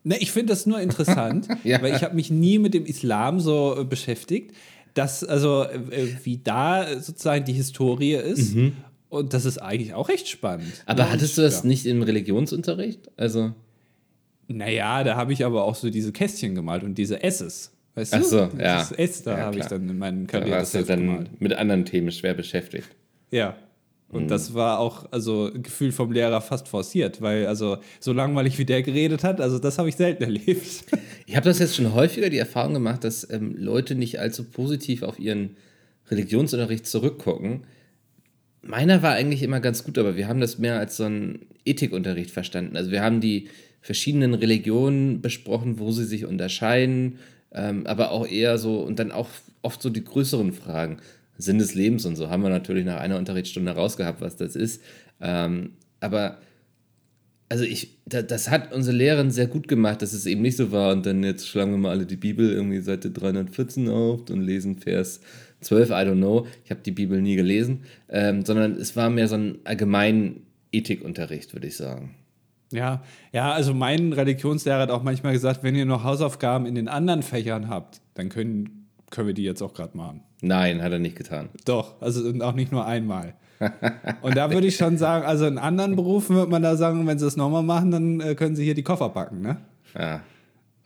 Ne, 0.04 0.16
ich 0.18 0.32
finde 0.32 0.52
das 0.52 0.66
nur 0.66 0.80
interessant, 0.80 1.48
ja. 1.64 1.80
weil 1.82 1.94
ich 1.94 2.02
habe 2.02 2.14
mich 2.14 2.30
nie 2.30 2.58
mit 2.58 2.74
dem 2.74 2.86
Islam 2.86 3.40
so 3.40 3.76
äh, 3.78 3.84
beschäftigt, 3.84 4.54
dass 4.94 5.22
also 5.24 5.64
äh, 5.64 6.08
wie 6.24 6.38
da 6.38 7.00
sozusagen 7.00 7.44
die 7.44 7.52
Historie 7.52 8.14
ist. 8.14 8.54
Mhm. 8.54 8.72
Und 9.10 9.32
das 9.32 9.44
ist 9.46 9.58
eigentlich 9.58 9.94
auch 9.94 10.08
recht 10.08 10.28
spannend. 10.28 10.84
Aber 10.84 11.04
ja, 11.04 11.10
hattest 11.10 11.38
du 11.38 11.42
das 11.42 11.62
ja. 11.62 11.68
nicht 11.68 11.86
im 11.86 12.02
Religionsunterricht? 12.02 13.10
Also 13.16 13.54
naja, 14.48 15.04
da 15.04 15.16
habe 15.16 15.32
ich 15.32 15.44
aber 15.44 15.64
auch 15.64 15.74
so 15.74 15.90
diese 15.90 16.12
Kästchen 16.12 16.54
gemalt 16.54 16.82
und 16.82 16.96
diese 16.96 17.22
S's. 17.22 17.72
Weißt 17.94 18.14
Ach 18.14 18.22
so, 18.22 18.46
du? 18.46 18.62
ja. 18.62 18.78
Das 18.78 18.92
S, 18.92 19.22
da 19.22 19.38
ja, 19.38 19.44
habe 19.44 19.58
ich 19.58 19.66
dann 19.66 19.88
in 19.88 19.98
meinen 19.98 20.26
Karriere. 20.26 20.50
Da 20.50 20.56
warst 20.58 20.74
du 20.74 20.84
dann 20.84 21.00
gemalt. 21.00 21.40
mit 21.40 21.52
anderen 21.54 21.84
Themen 21.84 22.10
schwer 22.12 22.34
beschäftigt. 22.34 22.88
Ja. 23.30 23.56
Und 24.08 24.24
mhm. 24.24 24.28
das 24.28 24.54
war 24.54 24.78
auch, 24.78 25.06
also 25.10 25.50
Gefühl 25.52 25.92
vom 25.92 26.12
Lehrer 26.12 26.40
fast 26.40 26.68
forciert, 26.68 27.20
weil 27.20 27.46
also 27.46 27.78
so 28.00 28.12
langweilig 28.12 28.58
wie 28.58 28.64
der 28.64 28.82
geredet 28.82 29.22
hat, 29.22 29.40
also 29.40 29.58
das 29.58 29.78
habe 29.78 29.90
ich 29.90 29.96
selten 29.96 30.22
erlebt. 30.22 30.84
Ich 31.26 31.36
habe 31.36 31.44
das 31.44 31.58
jetzt 31.58 31.76
schon 31.76 31.92
häufiger 31.92 32.30
die 32.30 32.38
Erfahrung 32.38 32.72
gemacht, 32.72 33.04
dass 33.04 33.28
ähm, 33.30 33.54
Leute 33.58 33.94
nicht 33.94 34.18
allzu 34.18 34.44
positiv 34.44 35.02
auf 35.02 35.18
ihren 35.18 35.56
Religionsunterricht 36.10 36.86
zurückgucken. 36.86 37.64
Meiner 38.62 39.02
war 39.02 39.12
eigentlich 39.12 39.42
immer 39.42 39.60
ganz 39.60 39.84
gut, 39.84 39.98
aber 39.98 40.16
wir 40.16 40.26
haben 40.26 40.40
das 40.40 40.58
mehr 40.58 40.78
als 40.78 40.96
so 40.96 41.04
einen 41.04 41.46
Ethikunterricht 41.64 42.30
verstanden. 42.30 42.76
Also 42.76 42.90
wir 42.90 43.02
haben 43.02 43.20
die 43.20 43.48
verschiedenen 43.88 44.34
Religionen 44.34 45.22
besprochen, 45.22 45.78
wo 45.78 45.92
sie 45.92 46.04
sich 46.04 46.26
unterscheiden, 46.26 47.20
ähm, 47.52 47.86
aber 47.86 48.10
auch 48.10 48.28
eher 48.28 48.58
so 48.58 48.80
und 48.80 48.98
dann 48.98 49.10
auch 49.10 49.30
oft 49.62 49.80
so 49.80 49.88
die 49.88 50.04
größeren 50.04 50.52
Fragen. 50.52 50.98
Sinn 51.38 51.58
des 51.58 51.74
Lebens 51.74 52.04
und 52.04 52.14
so 52.14 52.28
haben 52.28 52.42
wir 52.42 52.50
natürlich 52.50 52.84
nach 52.84 53.00
einer 53.00 53.16
Unterrichtsstunde 53.16 53.72
rausgehabt, 53.72 54.20
was 54.20 54.36
das 54.36 54.56
ist. 54.56 54.82
Ähm, 55.22 55.70
aber 56.00 56.36
also 57.48 57.64
ich, 57.64 57.96
da, 58.04 58.20
das 58.20 58.50
hat 58.50 58.74
unsere 58.74 58.94
Lehrerin 58.94 59.30
sehr 59.30 59.46
gut 59.46 59.68
gemacht, 59.68 60.02
dass 60.02 60.12
es 60.12 60.26
eben 60.26 60.42
nicht 60.42 60.58
so 60.58 60.70
war 60.70 60.92
und 60.92 61.06
dann 61.06 61.24
jetzt 61.24 61.48
schlagen 61.48 61.70
wir 61.70 61.78
mal 61.78 61.92
alle 61.92 62.04
die 62.04 62.16
Bibel 62.16 62.52
irgendwie 62.52 62.80
Seite 62.80 63.10
314 63.10 63.88
auf 63.88 64.28
und 64.28 64.42
lesen 64.42 64.76
Vers 64.76 65.22
12, 65.62 65.88
I 65.88 65.92
don't 65.92 66.16
know. 66.16 66.46
Ich 66.62 66.70
habe 66.70 66.82
die 66.84 66.90
Bibel 66.90 67.22
nie 67.22 67.36
gelesen, 67.36 67.84
ähm, 68.10 68.44
sondern 68.44 68.72
es 68.76 68.96
war 68.96 69.08
mehr 69.08 69.28
so 69.28 69.36
ein 69.36 69.60
allgemeinen 69.64 70.42
Ethikunterricht, 70.72 71.54
würde 71.54 71.68
ich 71.68 71.76
sagen. 71.76 72.14
Ja, 72.70 73.02
ja, 73.32 73.52
also 73.52 73.72
mein 73.72 74.12
Religionslehrer 74.12 74.80
hat 74.82 74.90
auch 74.90 75.02
manchmal 75.02 75.32
gesagt, 75.32 75.62
wenn 75.62 75.74
ihr 75.74 75.86
noch 75.86 76.04
Hausaufgaben 76.04 76.66
in 76.66 76.74
den 76.74 76.88
anderen 76.88 77.22
Fächern 77.22 77.68
habt, 77.68 78.00
dann 78.14 78.28
können, 78.28 78.88
können 79.10 79.28
wir 79.28 79.34
die 79.34 79.44
jetzt 79.44 79.62
auch 79.62 79.72
gerade 79.72 79.96
machen. 79.96 80.22
Nein, 80.42 80.82
hat 80.82 80.92
er 80.92 80.98
nicht 80.98 81.16
getan. 81.16 81.48
Doch, 81.64 82.00
also 82.00 82.30
auch 82.42 82.52
nicht 82.52 82.70
nur 82.70 82.86
einmal. 82.86 83.34
Und 84.22 84.36
da 84.36 84.50
würde 84.52 84.66
ich 84.66 84.76
schon 84.76 84.98
sagen, 84.98 85.24
also 85.26 85.46
in 85.46 85.58
anderen 85.58 85.96
Berufen 85.96 86.36
würde 86.36 86.50
man 86.50 86.62
da 86.62 86.76
sagen, 86.76 87.06
wenn 87.06 87.18
sie 87.18 87.26
es 87.26 87.36
nochmal 87.36 87.62
machen, 87.62 87.90
dann 87.90 88.20
äh, 88.20 88.34
können 88.34 88.54
sie 88.54 88.64
hier 88.64 88.74
die 88.74 88.84
Koffer 88.84 89.08
packen, 89.08 89.40
ne? 89.40 89.56
Ja, 89.98 90.20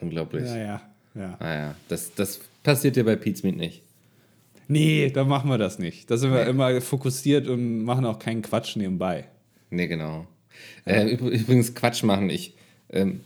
unglaublich. 0.00 0.44
Ja, 0.44 0.56
ja, 0.56 0.80
ja. 1.14 1.36
Naja, 1.38 1.74
das, 1.88 2.14
das 2.14 2.40
passiert 2.62 2.96
dir 2.96 3.04
bei 3.04 3.16
Pete's 3.16 3.42
Meat 3.42 3.56
nicht. 3.56 3.82
Nee, 4.68 5.10
dann 5.10 5.28
machen 5.28 5.50
wir 5.50 5.58
das 5.58 5.78
nicht. 5.78 6.10
Da 6.10 6.16
sind 6.16 6.32
wir 6.32 6.46
immer 6.46 6.80
fokussiert 6.80 7.46
und 7.46 7.82
machen 7.84 8.06
auch 8.06 8.18
keinen 8.18 8.40
Quatsch 8.40 8.76
nebenbei. 8.76 9.26
Nee, 9.68 9.86
genau. 9.86 10.26
Äh, 10.84 11.10
übrigens, 11.12 11.74
Quatsch 11.74 12.02
machen. 12.02 12.30
Ich 12.30 12.54
ähm, 12.90 13.20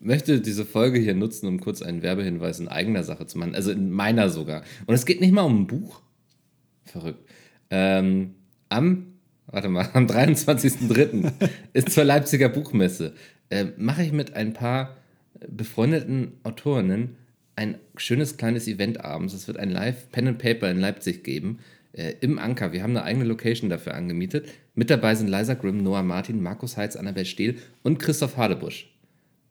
möchte 0.00 0.40
diese 0.40 0.64
Folge 0.64 0.98
hier 0.98 1.14
nutzen, 1.14 1.46
um 1.46 1.60
kurz 1.60 1.82
einen 1.82 2.02
Werbehinweis 2.02 2.60
in 2.60 2.68
eigener 2.68 3.02
Sache 3.02 3.26
zu 3.26 3.38
machen. 3.38 3.54
Also 3.54 3.70
in 3.70 3.90
meiner 3.90 4.28
sogar. 4.28 4.62
Und 4.86 4.94
es 4.94 5.06
geht 5.06 5.20
nicht 5.20 5.32
mal 5.32 5.42
um 5.42 5.62
ein 5.62 5.66
Buch. 5.66 6.00
Verrückt. 6.84 7.28
Ähm, 7.70 8.34
am, 8.68 9.14
warte 9.46 9.68
mal, 9.68 9.88
am 9.92 10.06
23.03. 10.06 11.32
ist 11.72 11.90
zur 11.90 12.04
Leipziger 12.04 12.48
Buchmesse. 12.48 13.14
Äh, 13.50 13.66
Mache 13.76 14.02
ich 14.02 14.12
mit 14.12 14.34
ein 14.34 14.52
paar 14.52 14.96
befreundeten 15.48 16.32
Autorinnen 16.42 17.16
ein 17.56 17.78
schönes 17.96 18.36
kleines 18.36 18.68
Event 18.68 19.04
abends. 19.04 19.32
Es 19.32 19.48
wird 19.48 19.58
ein 19.58 19.70
Live 19.70 20.10
Pen 20.12 20.28
and 20.28 20.38
Paper 20.38 20.70
in 20.70 20.78
Leipzig 20.78 21.24
geben. 21.24 21.58
Äh, 21.96 22.14
Im 22.20 22.38
Anker. 22.38 22.72
Wir 22.72 22.82
haben 22.82 22.90
eine 22.90 23.04
eigene 23.04 23.24
Location 23.24 23.70
dafür 23.70 23.94
angemietet. 23.94 24.48
Mit 24.74 24.90
dabei 24.90 25.14
sind 25.14 25.28
Liza 25.28 25.54
Grimm, 25.54 25.82
Noah 25.82 26.02
Martin, 26.02 26.42
Markus 26.42 26.76
Heitz, 26.76 26.94
Annabel 26.94 27.24
Stehl 27.24 27.56
und 27.82 27.98
Christoph 27.98 28.36
Hadebusch. 28.36 28.94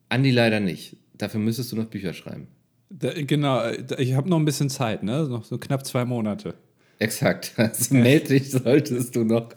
Andi 0.10 0.30
leider 0.30 0.60
nicht. 0.60 0.98
Dafür 1.18 1.40
müsstest 1.40 1.72
du 1.72 1.75
noch 1.75 1.86
Bücher 1.86 2.14
schreiben. 2.14 2.48
Da, 2.90 3.12
genau, 3.16 3.62
ich 3.98 4.14
habe 4.14 4.30
noch 4.30 4.38
ein 4.38 4.46
bisschen 4.46 4.70
Zeit, 4.70 5.02
ne? 5.02 5.28
Noch 5.28 5.44
so 5.44 5.58
knapp 5.58 5.86
zwei 5.86 6.06
Monate. 6.06 6.54
Exakt. 7.00 7.54
Also 7.58 7.96
melde 7.96 8.28
dich, 8.28 8.52
solltest 8.52 9.16
du 9.16 9.24
noch 9.24 9.50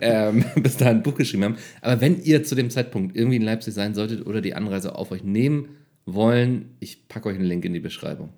ähm, 0.00 0.44
bis 0.56 0.76
dahin 0.76 0.98
ein 0.98 1.02
Buch 1.02 1.14
geschrieben 1.14 1.44
haben. 1.44 1.56
Aber 1.80 2.00
wenn 2.02 2.22
ihr 2.22 2.44
zu 2.44 2.54
dem 2.54 2.68
Zeitpunkt 2.68 3.16
irgendwie 3.16 3.36
in 3.36 3.42
Leipzig 3.42 3.72
sein 3.72 3.94
solltet 3.94 4.26
oder 4.26 4.42
die 4.42 4.54
Anreise 4.54 4.94
auf 4.94 5.10
euch 5.10 5.24
nehmen 5.24 5.68
wollen, 6.04 6.76
ich 6.80 7.08
packe 7.08 7.30
euch 7.30 7.36
einen 7.36 7.46
Link 7.46 7.64
in 7.64 7.72
die 7.72 7.80
Beschreibung. 7.80 8.28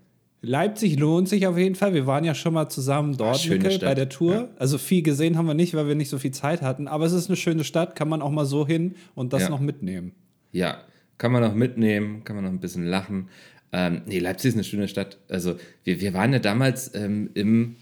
Leipzig 0.40 0.99
lohnt 0.99 1.28
sich 1.28 1.47
auf 1.49 1.59
jeden 1.59 1.75
Fall. 1.75 1.95
Wir 1.95 2.07
waren 2.07 2.25
ja 2.25 2.35
schon 2.35 2.54
mal 2.54 2.68
zusammen 2.68 3.16
dort 3.16 3.38
schöne 3.40 3.57
Mikkel, 3.57 3.73
Stadt. 3.73 3.88
bei 3.90 3.95
der 3.95 4.09
Tour. 4.09 4.35
Ja. 4.35 4.49
Also 4.57 4.78
viel 4.78 5.02
gesehen 5.02 5.37
haben 5.37 5.47
wir 5.47 5.54
nicht, 5.54 5.75
weil 5.75 5.88
wir 5.88 5.97
nicht 5.97 6.11
so 6.11 6.18
viel 6.18 6.30
Zeit 6.30 6.62
hatten. 6.62 6.87
Aber 6.87 7.04
es 7.07 7.12
ist 7.12 7.28
eine 7.28 7.37
schöne 7.37 7.64
Stadt, 7.64 7.97
kann 7.97 8.09
man 8.09 8.23
auch 8.23 8.30
mal 8.30 8.45
so 8.47 8.66
hin 8.66 8.95
und 9.16 9.33
das 9.33 9.42
Ja. 9.42 9.49
noch 9.50 9.61
mitnehmen. 9.61 10.12
Ja, 10.52 10.78
kann 11.18 11.33
man 11.33 11.42
noch 11.42 11.54
mitnehmen, 11.54 12.23
kann 12.23 12.37
man 12.37 12.45
noch 12.45 12.52
ein 12.52 12.61
bisschen 12.61 12.85
lachen. 12.87 13.28
Ähm, 13.73 14.02
nee, 14.07 14.21
Leipzig 14.21 14.50
ist 14.50 14.54
eine 14.54 14.64
schöne 14.64 14.87
Stadt. 14.88 15.18
Also, 15.28 15.57
wir, 15.85 16.00
wir 16.00 16.14
waren 16.14 16.33
ja 16.33 16.38
damals 16.38 16.95
ähm, 16.95 17.30
im 17.35 17.76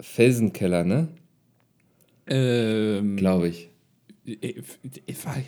Felsenkeller, 0.00 0.82
ne? 0.84 1.08
Ähm, 2.26 3.16
Glaube 3.16 3.48
ich. 3.48 3.68
äh, 4.26 4.60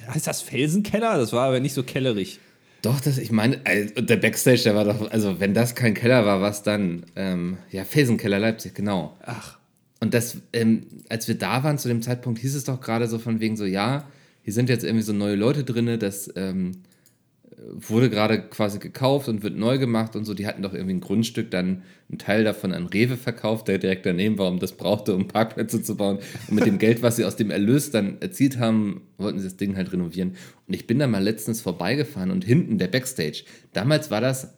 heißt 0.09 0.27
das 0.27 0.43
Felsenkeller? 0.43 1.19
Das 1.19 1.33
war 1.33 1.49
aber 1.49 1.61
nicht 1.61 1.75
so 1.75 1.83
kellerig. 1.83 2.39
Doch, 2.85 3.01
das, 3.01 3.17
ich 3.17 3.33
meine, 3.33 3.65
äh, 3.65 3.87
der 4.03 4.17
Backstage, 4.17 4.63
der 4.65 4.75
war 4.75 4.85
doch, 4.85 5.11
also, 5.11 5.41
wenn 5.41 5.55
das 5.55 5.75
kein 5.75 5.95
Keller 5.95 6.27
war, 6.27 6.43
was 6.43 6.63
dann? 6.63 7.07
Ähm, 7.17 7.57
ja, 7.71 7.83
Felsenkeller 7.85 8.39
Leipzig, 8.39 8.75
genau. 8.75 9.17
Ach, 9.25 9.59
Und 10.01 10.13
das, 10.13 10.37
ähm, 10.53 10.87
als 11.09 11.27
wir 11.27 11.37
da 11.37 11.65
waren 11.65 11.79
zu 11.79 11.89
dem 11.89 12.03
Zeitpunkt, 12.03 12.41
hieß 12.41 12.55
es 12.55 12.65
doch 12.65 12.83
gerade 12.83 13.07
so 13.07 13.19
von 13.19 13.41
wegen 13.41 13.57
so, 13.57 13.65
ja, 13.65 14.07
hier 14.43 14.53
sind 14.53 14.69
jetzt 14.69 14.85
irgendwie 14.85 15.03
so 15.03 15.15
neue 15.15 15.35
Leute 15.35 15.65
drin, 15.65 15.99
das 15.99 16.31
ähm, 16.37 16.73
wurde 17.73 18.11
gerade 18.11 18.43
quasi 18.43 18.79
gekauft 18.79 19.29
und 19.29 19.43
wird 19.43 19.57
neu 19.57 19.79
gemacht 19.79 20.17
und 20.17 20.25
so. 20.25 20.35
Die 20.35 20.47
hatten 20.47 20.63
doch 20.63 20.75
irgendwie 20.75 20.95
ein 20.95 21.01
Grundstück, 21.01 21.51
dann 21.51 21.83
einen 22.09 22.19
Teil 22.19 22.45
davon 22.45 22.73
an 22.73 22.87
Rewe 22.87 23.17
verkauft, 23.17 23.69
der 23.69 23.79
direkt 23.79 24.05
daneben 24.07 24.39
war, 24.39 24.49
um 24.49 24.59
das 24.59 24.73
brauchte, 24.73 25.15
um 25.15 25.29
Parkplätze 25.29 25.83
zu 25.83 25.97
bauen. 25.97 26.19
Und 26.49 26.55
mit 26.57 26.67
dem 26.67 26.79
Geld, 26.79 27.03
was 27.03 27.17
sie 27.17 27.25
aus 27.25 27.37
dem 27.37 27.51
Erlös 27.51 27.91
dann 27.91 28.19
erzielt 28.21 28.59
haben, 28.59 29.03
wollten 29.19 29.39
sie 29.39 29.45
das 29.47 29.57
Ding 29.57 29.77
halt 29.77 29.93
renovieren. 29.93 30.37
Und 30.67 30.75
ich 30.75 30.87
bin 30.87 30.99
da 30.99 31.07
mal 31.07 31.23
letztens 31.23 31.63
vorbeigefahren 31.63 32.31
und 32.31 32.45
hinten 32.45 32.79
der 32.79 32.89
Backstage. 32.89 33.45
Damals 33.73 34.11
war 34.11 34.21
das, 34.21 34.55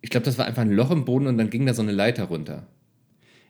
ich 0.00 0.10
glaube, 0.10 0.24
das 0.24 0.38
war 0.38 0.46
einfach 0.46 0.62
ein 0.62 0.72
Loch 0.72 0.90
im 0.90 1.04
Boden 1.04 1.26
und 1.26 1.36
dann 1.36 1.50
ging 1.50 1.66
da 1.66 1.74
so 1.74 1.82
eine 1.82 1.92
Leiter 1.92 2.24
runter. 2.24 2.66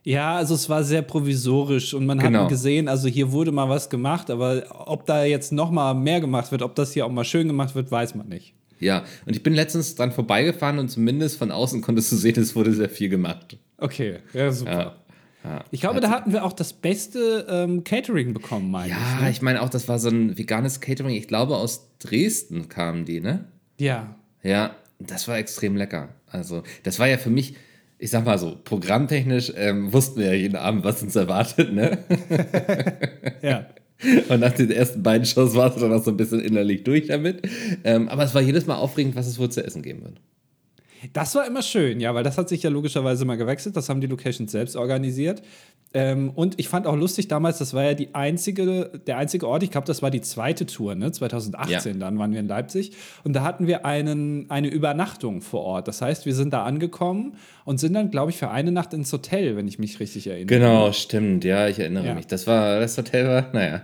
Ja, 0.02 0.36
also 0.36 0.54
es 0.54 0.68
war 0.70 0.82
sehr 0.82 1.02
provisorisch 1.02 1.92
und 1.92 2.06
man 2.06 2.18
Genau. 2.18 2.42
hat 2.44 2.48
gesehen, 2.48 2.88
also 2.88 3.06
hier 3.06 3.32
wurde 3.32 3.52
mal 3.52 3.68
was 3.68 3.90
gemacht, 3.90 4.30
aber 4.30 4.64
ob 4.86 5.04
da 5.04 5.24
jetzt 5.24 5.52
noch 5.52 5.70
mal 5.70 5.92
mehr 5.94 6.20
gemacht 6.22 6.50
wird, 6.52 6.62
ob 6.62 6.74
das 6.74 6.92
hier 6.92 7.04
auch 7.04 7.10
mal 7.12 7.24
schön 7.24 7.46
gemacht 7.46 7.74
wird, 7.74 7.90
weiß 7.90 8.14
man 8.14 8.28
nicht. 8.28 8.54
Ja, 8.80 9.04
und 9.26 9.36
ich 9.36 9.42
bin 9.42 9.52
letztens 9.54 9.94
dran 9.94 10.10
vorbeigefahren 10.10 10.78
und 10.78 10.88
zumindest 10.88 11.38
von 11.38 11.50
außen 11.50 11.80
konntest 11.82 12.10
du 12.12 12.16
sehen, 12.16 12.40
es 12.40 12.56
wurde 12.56 12.72
sehr 12.72 12.88
viel 12.88 13.08
gemacht. 13.08 13.56
Okay, 13.78 14.16
ja, 14.32 14.50
super. 14.50 14.72
Ja. 14.72 14.96
Ja, 15.42 15.64
Ich 15.70 15.80
glaube, 15.80 16.00
da 16.00 16.10
hatten 16.10 16.32
wir 16.32 16.44
auch 16.44 16.52
das 16.52 16.74
beste 16.74 17.46
ähm, 17.48 17.82
Catering 17.82 18.34
bekommen, 18.34 18.70
meine 18.70 18.88
ich. 18.88 18.92
ja 18.92 19.22
Ne? 19.22 19.30
ich 19.30 19.40
meine 19.40 19.62
auch, 19.62 19.70
das 19.70 19.88
war 19.88 19.98
so 19.98 20.10
ein 20.10 20.36
veganes 20.36 20.80
Catering. 20.82 21.14
Ich 21.14 21.28
glaube, 21.28 21.56
aus 21.56 21.88
Dresden 21.98 22.68
kamen 22.68 23.06
die, 23.06 23.20
ne? 23.20 23.46
Ja. 23.78 24.16
Ja, 24.42 24.76
das 24.98 25.28
war 25.28 25.38
extrem 25.38 25.76
lecker. 25.76 26.10
Also, 26.26 26.62
das 26.82 26.98
war 26.98 27.08
ja 27.08 27.16
für 27.16 27.30
mich, 27.30 27.54
ich 27.98 28.10
sag 28.10 28.26
mal 28.26 28.38
so, 28.38 28.54
programmtechnisch 28.62 29.52
ähm, 29.56 29.92
wussten 29.94 30.20
wir 30.20 30.26
ja 30.26 30.34
jeden 30.34 30.56
Abend, 30.56 30.84
was 30.84 31.02
uns 31.02 31.16
erwartet, 31.16 31.72
ne? 31.72 31.98
Ja. 33.42 33.66
Und 34.28 34.40
nach 34.40 34.52
den 34.52 34.70
ersten 34.70 35.02
beiden 35.02 35.26
Shows 35.26 35.54
warst 35.54 35.76
du 35.76 35.80
dann 35.80 35.92
auch 35.92 36.02
so 36.02 36.10
ein 36.10 36.16
bisschen 36.16 36.40
innerlich 36.40 36.84
durch 36.84 37.06
damit. 37.08 37.42
Ähm, 37.84 38.08
aber 38.08 38.24
es 38.24 38.34
war 38.34 38.42
jedes 38.42 38.66
Mal 38.66 38.76
aufregend, 38.76 39.16
was 39.16 39.26
es 39.26 39.38
wohl 39.38 39.50
zu 39.50 39.64
essen 39.64 39.82
geben 39.82 40.02
wird. 40.02 40.20
Das 41.12 41.34
war 41.34 41.46
immer 41.46 41.62
schön, 41.62 41.98
ja, 42.00 42.14
weil 42.14 42.24
das 42.24 42.36
hat 42.38 42.48
sich 42.48 42.62
ja 42.62 42.70
logischerweise 42.70 43.24
mal 43.24 43.36
gewechselt. 43.36 43.76
Das 43.76 43.88
haben 43.88 44.00
die 44.00 44.06
Locations 44.06 44.50
selbst 44.52 44.76
organisiert. 44.76 45.42
Ähm, 45.92 46.30
und 46.36 46.60
ich 46.60 46.68
fand 46.68 46.86
auch 46.86 46.94
lustig 46.94 47.26
damals, 47.26 47.58
das 47.58 47.74
war 47.74 47.82
ja 47.82 47.94
die 47.94 48.14
einzige, 48.14 49.00
der 49.08 49.16
einzige 49.18 49.48
Ort, 49.48 49.64
ich 49.64 49.72
glaube, 49.72 49.88
das 49.88 50.02
war 50.02 50.10
die 50.12 50.20
zweite 50.20 50.64
Tour, 50.66 50.94
ne? 50.94 51.10
2018, 51.10 51.94
Ja. 51.94 51.98
dann 51.98 52.16
waren 52.18 52.32
wir 52.32 52.38
in 52.38 52.46
Leipzig. 52.46 52.92
Und 53.24 53.32
da 53.32 53.42
hatten 53.42 53.66
wir 53.66 53.84
einen, 53.84 54.48
eine 54.50 54.68
Übernachtung 54.68 55.40
vor 55.40 55.62
Ort. 55.62 55.88
Das 55.88 56.00
heißt, 56.00 56.26
wir 56.26 56.34
sind 56.34 56.52
da 56.52 56.62
angekommen 56.64 57.34
und 57.64 57.80
sind 57.80 57.94
dann, 57.94 58.10
glaube 58.12 58.30
ich, 58.30 58.36
für 58.36 58.50
eine 58.50 58.70
Nacht 58.70 58.92
ins 58.94 59.12
Hotel, 59.12 59.56
wenn 59.56 59.66
ich 59.66 59.78
mich 59.80 59.98
richtig 59.98 60.28
erinnere. 60.28 60.46
Genau, 60.46 60.92
stimmt. 60.92 61.44
Ja, 61.44 61.66
ich 61.66 61.80
erinnere 61.80 62.06
Ja. 62.06 62.14
mich. 62.14 62.26
Das 62.28 62.46
war, 62.46 62.78
das 62.78 62.96
Hotel 62.96 63.26
war, 63.26 63.46
naja. 63.52 63.82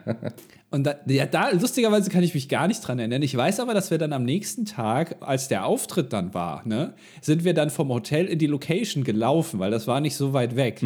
Und 0.77 0.85
da, 0.85 0.95
ja, 1.07 1.25
da, 1.25 1.51
lustigerweise 1.51 2.11
kann 2.11 2.23
ich 2.23 2.35
mich 2.35 2.51
gar 2.51 2.69
nicht 2.69 2.87
dran 2.87 2.99
erinnern. 2.99 3.23
Ich 3.23 3.35
weiß 3.35 3.61
aber, 3.61 3.73
dass 3.73 3.91
wir 3.91 3.97
dann 3.97 4.13
am 4.13 4.25
nächsten 4.25 4.67
Tag, 4.67 5.17
als 5.21 5.49
der 5.49 5.65
Auftritt 5.65 6.13
dann 6.13 6.35
war, 6.35 6.63
ne, 6.67 6.93
sind 7.23 7.45
wir 7.45 7.55
dann 7.55 7.71
vom 7.71 7.89
Hotel 7.89 8.27
in 8.27 8.39
die 8.39 8.47
Location 8.47 9.03
gelaufen, 9.03 9.59
weil 9.59 9.71
das 9.71 9.87
war 9.87 10.03
nicht 10.03 10.17
so 10.17 10.35
weit 10.35 10.55
weg. 10.55 10.83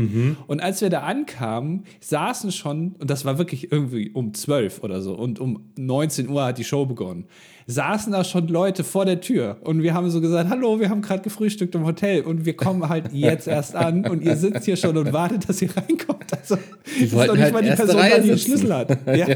Und 0.46 0.60
als 0.60 0.80
wir 0.80 0.90
da 0.90 1.00
ankamen, 1.00 1.84
saßen 2.00 2.52
schon, 2.52 2.94
und 3.00 3.10
das 3.10 3.24
war 3.24 3.36
wirklich 3.38 3.72
irgendwie 3.72 4.10
um 4.10 4.32
12 4.32 4.84
oder 4.84 5.02
so, 5.02 5.14
und 5.14 5.40
um 5.40 5.72
19 5.76 6.28
Uhr 6.28 6.44
hat 6.44 6.58
die 6.58 6.64
Show 6.64 6.86
begonnen, 6.86 7.26
saßen 7.70 8.12
da 8.12 8.24
schon 8.24 8.48
Leute 8.48 8.84
vor 8.84 9.04
der 9.04 9.20
Tür. 9.20 9.58
Und 9.62 9.82
wir 9.82 9.94
haben 9.94 10.10
so 10.10 10.20
gesagt, 10.20 10.50
hallo, 10.50 10.80
wir 10.80 10.90
haben 10.90 11.02
gerade 11.02 11.22
gefrühstückt 11.22 11.74
im 11.74 11.84
Hotel 11.84 12.22
und 12.22 12.44
wir 12.44 12.56
kommen 12.56 12.88
halt 12.88 13.12
jetzt 13.12 13.46
erst 13.46 13.74
an 13.76 14.06
und 14.06 14.22
ihr 14.22 14.36
sitzt 14.36 14.64
hier 14.64 14.76
schon 14.76 14.96
und 14.96 15.12
wartet, 15.12 15.48
dass 15.48 15.62
ihr 15.62 15.70
reinkommt. 15.76 16.26
Also, 16.36 16.56
die 16.98 17.04
ist 17.04 17.12
wollten 17.12 17.28
doch 17.28 17.34
nicht 17.34 17.44
halt 17.44 17.52
mal 17.54 17.62
die 17.62 17.70
Person, 17.70 17.96
Reihe 17.96 18.20
die 18.20 18.28
den. 18.28 18.38
Schlüssel 18.38 18.74
hat. 18.74 18.98
Ja. 19.10 19.26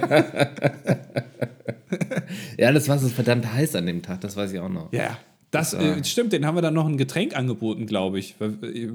Ja, 2.59 2.73
das 2.73 2.89
war 2.89 2.99
so 2.99 3.09
verdammt 3.09 3.53
heiß 3.53 3.77
an 3.77 3.87
dem 3.87 4.03
Tag, 4.03 4.21
das 4.21 4.37
weiß 4.37 4.53
ich 4.53 4.59
auch 4.59 4.69
noch. 4.69 4.93
Ja, 4.93 5.19
das 5.51 5.75
äh, 5.75 6.03
stimmt. 6.03 6.33
Den 6.33 6.47
haben 6.47 6.57
wir 6.57 6.63
dann 6.63 6.75
noch 6.75 6.87
ein 6.87 6.97
Getränk 6.97 7.37
angeboten, 7.37 7.87
glaube 7.87 8.19
ich. 8.19 8.35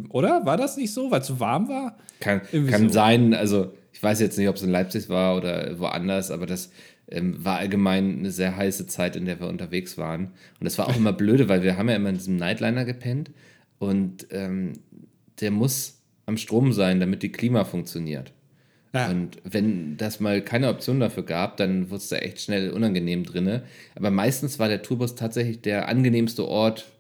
Oder? 0.10 0.46
War 0.46 0.58
das 0.58 0.78
nicht 0.78 0.94
so, 0.94 1.12
weil 1.12 1.22
es 1.22 1.28
so 1.28 1.40
warm 1.40 1.70
war? 1.70 1.96
Kann, 2.20 2.42
kann 2.70 2.88
so. 2.88 2.94
sein, 2.94 3.34
also 3.34 3.72
ich 3.94 4.04
weiß 4.04 4.20
jetzt 4.20 4.38
nicht, 4.38 4.50
ob 4.50 4.56
es 4.56 4.64
in 4.64 4.70
Leipzig 4.70 5.10
war 5.10 5.38
oder 5.38 5.80
woanders, 5.80 6.32
aber 6.32 6.46
das 6.46 6.72
ähm, 7.12 7.44
war 7.44 7.58
allgemein 7.58 8.20
eine 8.20 8.32
sehr 8.32 8.56
heiße 8.56 8.88
Zeit, 8.88 9.16
in 9.16 9.26
der 9.26 9.40
wir 9.40 9.48
unterwegs 9.48 9.98
waren. 9.98 10.26
Und 10.60 10.66
das 10.66 10.78
war 10.78 10.88
auch 10.88 10.96
immer 10.96 11.14
blöde, 11.14 11.50
weil 11.50 11.64
wir 11.64 11.78
haben 11.78 11.90
ja 11.90 11.96
immer 11.96 12.10
in 12.10 12.18
diesem 12.18 12.38
Nightliner 12.38 12.86
gepennt 12.86 13.32
und 13.80 14.28
ähm, 14.32 14.74
der 15.40 15.52
muss 15.52 16.02
am 16.26 16.38
Strom 16.38 16.74
sein, 16.74 17.00
damit 17.00 17.24
die 17.24 17.32
Klima 17.32 17.64
funktioniert. 17.66 18.34
Ja. 18.94 19.10
Und 19.10 19.38
wenn 19.44 19.98
das 19.98 20.20
mal 20.20 20.42
keine 20.42 20.70
Option 20.70 21.00
dafür 21.00 21.24
gab, 21.24 21.58
dann 21.58 21.90
wurde 21.90 21.98
es 21.98 22.10
da 22.10 22.18
echt 22.18 22.42
schnell 22.42 22.72
unangenehm 22.72 23.24
drinne. 23.24 23.64
Aber 23.96 24.10
meistens 24.12 24.58
war 24.58 24.68
der 24.68 24.82
Tourbus 24.82 25.16
tatsächlich 25.16 25.62
der 25.62 25.88
angenehmste 25.88 26.48
Ort 26.48 26.92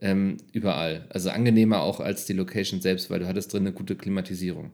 ähm, 0.00 0.38
überall. 0.52 1.06
Also 1.10 1.30
angenehmer 1.30 1.82
auch 1.82 2.00
als 2.00 2.24
die 2.24 2.32
Location 2.32 2.80
selbst, 2.80 3.10
weil 3.10 3.20
du 3.20 3.28
hattest 3.28 3.52
drin 3.52 3.62
eine 3.66 3.72
gute 3.72 3.96
Klimatisierung. 3.96 4.70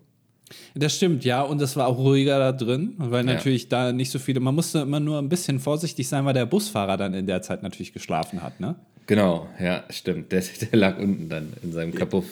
Das 0.75 0.95
stimmt, 0.95 1.25
ja, 1.25 1.43
und 1.43 1.61
es 1.61 1.77
war 1.77 1.89
auch 1.89 1.99
ruhiger 1.99 2.39
da 2.39 2.53
drin, 2.53 2.95
weil 2.99 3.25
natürlich 3.25 3.65
ja. 3.65 3.69
da 3.71 3.93
nicht 3.93 4.11
so 4.11 4.19
viele, 4.19 4.41
man 4.41 4.55
musste 4.55 4.81
immer 4.81 5.01
nur 5.01 5.19
ein 5.19 5.29
bisschen 5.29 5.59
vorsichtig 5.59 6.07
sein, 6.09 6.25
weil 6.25 6.35
der 6.35 6.47
Busfahrer 6.47 6.97
dann 6.97 7.15
in 7.15 7.27
der 7.27 7.43
Zeit 7.43 7.63
natürlich 7.63 7.93
geschlafen 7.93 8.43
hat, 8.43 8.61
ne? 8.61 8.77
Genau, 9.07 9.49
ja, 9.61 9.85
stimmt. 9.91 10.33
Der, 10.33 10.43
der 10.43 10.79
lag 10.79 10.99
unten 10.99 11.29
dann 11.29 11.53
in 11.63 11.73
seinem 11.73 11.95
Kapuff. 11.95 12.27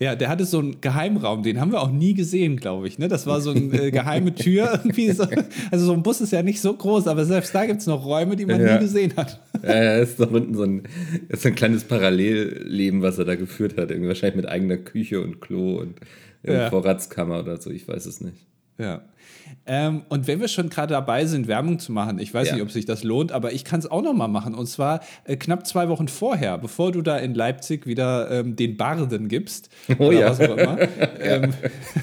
Ja, 0.00 0.16
der 0.16 0.28
hatte 0.28 0.44
so 0.44 0.58
einen 0.58 0.80
Geheimraum, 0.80 1.42
den 1.44 1.60
haben 1.60 1.70
wir 1.70 1.80
auch 1.80 1.90
nie 1.90 2.14
gesehen, 2.14 2.56
glaube 2.56 2.88
ich. 2.88 2.98
Ne? 2.98 3.06
Das 3.06 3.26
war 3.26 3.40
so 3.40 3.52
eine 3.52 3.80
äh, 3.80 3.90
geheime 3.90 4.34
Tür 4.34 4.72
irgendwie. 4.84 5.12
So, 5.12 5.24
also 5.70 5.86
so 5.86 5.92
ein 5.92 6.02
Bus 6.02 6.20
ist 6.20 6.32
ja 6.32 6.42
nicht 6.42 6.60
so 6.60 6.74
groß, 6.74 7.06
aber 7.06 7.24
selbst 7.24 7.54
da 7.54 7.64
gibt 7.64 7.80
es 7.80 7.86
noch 7.86 8.04
Räume, 8.04 8.34
die 8.34 8.44
man 8.44 8.60
ja. 8.60 8.74
nie 8.74 8.80
gesehen 8.80 9.12
hat. 9.16 9.40
Ja, 9.62 9.96
ist 9.96 10.18
da 10.18 10.24
unten 10.24 10.54
so 10.54 10.64
ein, 10.64 10.82
ist 11.28 11.46
ein 11.46 11.54
kleines 11.54 11.84
Parallelleben, 11.84 13.02
was 13.02 13.18
er 13.18 13.24
da 13.24 13.36
geführt 13.36 13.78
hat. 13.78 13.90
Irgendwie 13.90 14.08
wahrscheinlich 14.08 14.36
mit 14.36 14.48
eigener 14.48 14.78
Küche 14.78 15.20
und 15.20 15.40
Klo 15.40 15.76
und 15.76 15.94
ja. 16.52 16.70
Vorratskammer 16.70 17.40
oder 17.40 17.60
so, 17.60 17.70
ich 17.70 17.86
weiß 17.86 18.06
es 18.06 18.20
nicht. 18.20 18.46
Ja. 18.78 19.02
Ähm, 19.66 20.02
und 20.08 20.26
wenn 20.26 20.40
wir 20.40 20.48
schon 20.48 20.68
gerade 20.68 20.92
dabei 20.92 21.26
sind, 21.26 21.48
Werbung 21.48 21.78
zu 21.78 21.92
machen, 21.92 22.18
ich 22.18 22.34
weiß 22.34 22.48
ja. 22.48 22.54
nicht, 22.54 22.62
ob 22.62 22.70
sich 22.70 22.84
das 22.84 23.04
lohnt, 23.04 23.32
aber 23.32 23.52
ich 23.52 23.64
kann 23.64 23.78
es 23.78 23.90
auch 23.90 24.02
noch 24.02 24.12
mal 24.12 24.28
machen. 24.28 24.54
Und 24.54 24.66
zwar 24.66 25.00
äh, 25.24 25.36
knapp 25.36 25.66
zwei 25.66 25.88
Wochen 25.88 26.08
vorher, 26.08 26.58
bevor 26.58 26.92
du 26.92 27.00
da 27.00 27.16
in 27.18 27.34
Leipzig 27.34 27.86
wieder 27.86 28.30
ähm, 28.30 28.56
den 28.56 28.76
Barden 28.76 29.28
gibst, 29.28 29.70
oh, 29.98 30.06
oder 30.06 30.20
ja. 30.20 30.30
was 30.30 30.40
auch 30.40 30.56
immer, 30.56 30.78
ähm, 31.20 31.54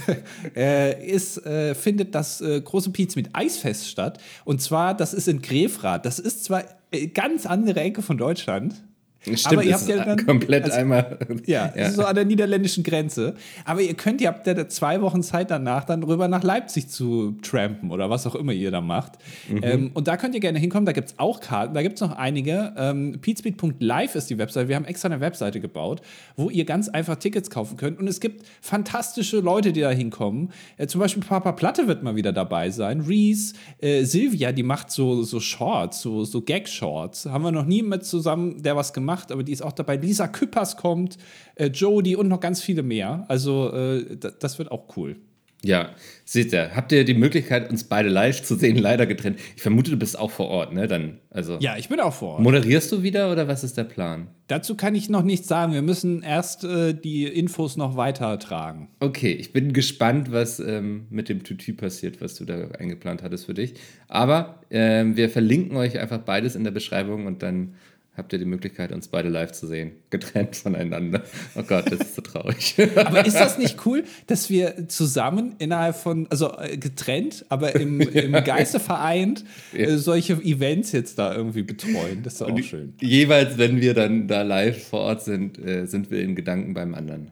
äh, 0.55 1.05
ist, 1.05 1.45
äh, 1.45 1.75
findet 1.75 2.15
das 2.15 2.41
äh, 2.41 2.61
große 2.61 2.91
Piz 2.91 3.15
mit 3.15 3.29
Eisfest 3.33 3.89
statt. 3.89 4.19
Und 4.45 4.61
zwar, 4.61 4.95
das 4.95 5.13
ist 5.13 5.27
in 5.27 5.41
Grefrath. 5.41 6.05
Das 6.05 6.19
ist 6.19 6.45
zwar 6.45 6.63
äh, 6.91 7.07
ganz 7.07 7.45
andere 7.45 7.81
Ecke 7.81 8.01
von 8.01 8.17
Deutschland. 8.17 8.75
Stimmt, 9.23 9.47
aber 9.47 9.63
ihr 9.63 9.73
habt 9.75 9.87
ja 9.87 10.03
dann, 10.03 10.25
komplett 10.25 10.63
also, 10.63 10.77
einmal. 10.77 11.19
Ja, 11.45 11.71
ja. 11.77 11.91
so 11.91 12.03
an 12.03 12.15
der 12.15 12.25
niederländischen 12.25 12.83
Grenze. 12.83 13.35
Aber 13.65 13.81
ihr 13.81 13.93
könnt, 13.93 14.19
ihr 14.19 14.27
habt 14.27 14.47
ja 14.47 14.67
zwei 14.67 15.01
Wochen 15.01 15.21
Zeit 15.21 15.51
danach, 15.51 15.83
dann 15.83 16.01
rüber 16.01 16.27
nach 16.27 16.41
Leipzig 16.41 16.89
zu 16.89 17.35
trampen 17.43 17.91
oder 17.91 18.09
was 18.09 18.25
auch 18.25 18.33
immer 18.33 18.51
ihr 18.51 18.71
da 18.71 18.81
macht. 18.81 19.13
Mhm. 19.47 19.59
Ähm, 19.61 19.91
und 19.93 20.07
da 20.07 20.17
könnt 20.17 20.33
ihr 20.33 20.41
gerne 20.41 20.57
hinkommen. 20.57 20.87
Da 20.87 20.91
gibt 20.91 21.09
es 21.09 21.19
auch 21.19 21.39
Karten. 21.39 21.75
Da 21.75 21.83
gibt 21.83 21.95
es 21.95 22.01
noch 22.01 22.17
einige. 22.17 22.73
Ähm, 22.75 23.19
Peatspeed.live 23.21 24.15
ist 24.15 24.31
die 24.31 24.39
Webseite. 24.39 24.67
Wir 24.67 24.75
haben 24.75 24.85
extra 24.85 25.07
eine 25.07 25.21
Webseite 25.21 25.59
gebaut, 25.59 26.01
wo 26.35 26.49
ihr 26.49 26.65
ganz 26.65 26.89
einfach 26.89 27.15
Tickets 27.17 27.51
kaufen 27.51 27.77
könnt. 27.77 27.99
Und 27.99 28.07
es 28.07 28.21
gibt 28.21 28.43
fantastische 28.59 29.39
Leute, 29.39 29.71
die 29.71 29.81
da 29.81 29.91
hinkommen. 29.91 30.49
Äh, 30.77 30.87
zum 30.87 30.99
Beispiel 30.99 31.23
Papa 31.23 31.51
Platte 31.51 31.87
wird 31.87 32.01
mal 32.01 32.15
wieder 32.15 32.33
dabei 32.33 32.71
sein. 32.71 33.01
Reese, 33.01 33.53
äh, 33.81 34.03
Silvia, 34.03 34.51
die 34.51 34.63
macht 34.63 34.89
so, 34.89 35.21
so 35.21 35.39
Shorts, 35.39 36.01
so, 36.01 36.23
so 36.23 36.41
Gag-Shorts. 36.41 37.27
Haben 37.27 37.43
wir 37.43 37.51
noch 37.51 37.65
nie 37.65 37.83
mit 37.83 38.03
zusammen, 38.03 38.63
der 38.63 38.75
was 38.75 38.93
gemacht 38.93 39.10
gemacht, 39.11 39.31
aber 39.31 39.43
die 39.43 39.51
ist 39.51 39.61
auch 39.61 39.73
dabei. 39.73 39.97
Lisa 39.97 40.27
Küppers 40.27 40.77
kommt, 40.77 41.17
äh, 41.55 41.67
Jodie 41.67 42.15
und 42.15 42.27
noch 42.27 42.39
ganz 42.39 42.61
viele 42.61 42.83
mehr. 42.83 43.25
Also 43.27 43.71
äh, 43.73 44.17
das 44.17 44.57
wird 44.57 44.71
auch 44.71 44.95
cool. 44.95 45.17
Ja, 45.63 45.91
seht 46.25 46.53
ihr, 46.53 46.75
habt 46.75 46.91
ihr 46.91 47.05
die 47.05 47.13
Möglichkeit, 47.13 47.69
uns 47.69 47.83
beide 47.83 48.09
live 48.09 48.41
zu 48.41 48.55
sehen, 48.55 48.77
leider 48.77 49.05
getrennt. 49.05 49.39
Ich 49.55 49.61
vermute, 49.61 49.91
du 49.91 49.97
bist 49.97 50.17
auch 50.17 50.31
vor 50.31 50.47
Ort, 50.47 50.73
ne? 50.73 50.87
Dann, 50.87 51.19
also. 51.29 51.59
Ja, 51.59 51.77
ich 51.77 51.87
bin 51.87 51.99
auch 51.99 52.13
vor 52.15 52.29
Ort. 52.29 52.41
Moderierst 52.41 52.91
du 52.91 53.03
wieder 53.03 53.31
oder 53.31 53.47
was 53.47 53.63
ist 53.63 53.77
der 53.77 53.83
Plan? 53.83 54.27
Dazu 54.47 54.75
kann 54.75 54.95
ich 54.95 55.07
noch 55.07 55.21
nichts 55.21 55.47
sagen. 55.47 55.73
Wir 55.73 55.83
müssen 55.83 56.23
erst 56.23 56.63
äh, 56.63 56.95
die 56.95 57.25
Infos 57.25 57.77
noch 57.77 57.95
weitertragen. 57.95 58.87
Okay, 58.99 59.33
ich 59.33 59.53
bin 59.53 59.71
gespannt, 59.71 60.31
was 60.31 60.59
ähm, 60.59 61.05
mit 61.11 61.29
dem 61.29 61.43
Tütü 61.43 61.73
passiert, 61.73 62.21
was 62.21 62.33
du 62.33 62.45
da 62.45 62.69
eingeplant 62.79 63.21
hattest 63.21 63.45
für 63.45 63.53
dich. 63.53 63.75
Aber 64.07 64.61
ähm, 64.71 65.15
wir 65.15 65.29
verlinken 65.29 65.77
euch 65.77 65.99
einfach 65.99 66.19
beides 66.19 66.55
in 66.55 66.63
der 66.63 66.71
Beschreibung 66.71 67.27
und 67.27 67.43
dann 67.43 67.75
habt 68.15 68.33
ihr 68.33 68.39
die 68.39 68.45
Möglichkeit, 68.45 68.91
uns 68.91 69.07
beide 69.07 69.29
live 69.29 69.51
zu 69.51 69.67
sehen, 69.67 69.93
getrennt 70.09 70.55
voneinander. 70.55 71.23
Oh 71.55 71.63
Gott, 71.63 71.91
das 71.91 71.99
ist 71.99 72.15
so 72.15 72.21
traurig. 72.21 72.75
aber 72.95 73.25
ist 73.25 73.37
das 73.37 73.57
nicht 73.57 73.85
cool, 73.85 74.03
dass 74.27 74.49
wir 74.49 74.87
zusammen 74.89 75.55
innerhalb 75.59 75.95
von, 75.95 76.27
also 76.29 76.57
äh, 76.57 76.77
getrennt, 76.77 77.45
aber 77.49 77.75
im, 77.75 78.01
im 78.01 78.31
Geiste 78.43 78.79
vereint, 78.79 79.45
ja. 79.71 79.79
Äh, 79.79 79.97
solche 79.97 80.33
Events 80.33 80.91
jetzt 80.91 81.17
da 81.19 81.33
irgendwie 81.33 81.63
betreuen? 81.63 82.21
Das 82.23 82.35
ist 82.35 82.41
auch 82.41 82.59
schön. 82.59 82.93
Jeweils, 82.99 83.57
wenn 83.57 83.79
wir 83.79 83.93
dann 83.93 84.27
da 84.27 84.41
live 84.41 84.87
vor 84.89 85.01
Ort 85.01 85.23
sind, 85.23 85.57
äh, 85.59 85.85
sind 85.85 86.11
wir 86.11 86.21
in 86.21 86.35
Gedanken 86.35 86.73
beim 86.73 86.93
anderen. 86.93 87.31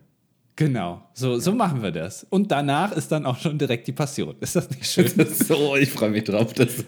Genau, 0.60 1.02
so, 1.13 1.39
so 1.39 1.54
machen 1.54 1.82
wir 1.82 1.92
das. 1.92 2.28
Und 2.30 2.52
danach 2.52 2.92
ist 2.92 3.13
dann 3.13 3.26
auch 3.26 3.38
schon 3.38 3.58
direkt 3.58 3.88
die 3.88 3.94
Passion. 3.94 4.36
Ist 4.42 4.58
das 4.58 4.70
nicht 4.70 4.86
schön? 4.92 5.10
Das 5.15 5.39
so, 5.39 5.78
ich 5.78 5.89
freue 5.89 6.10
mich 6.10 6.26
drauf. 6.26 6.52
Das, 6.52 6.84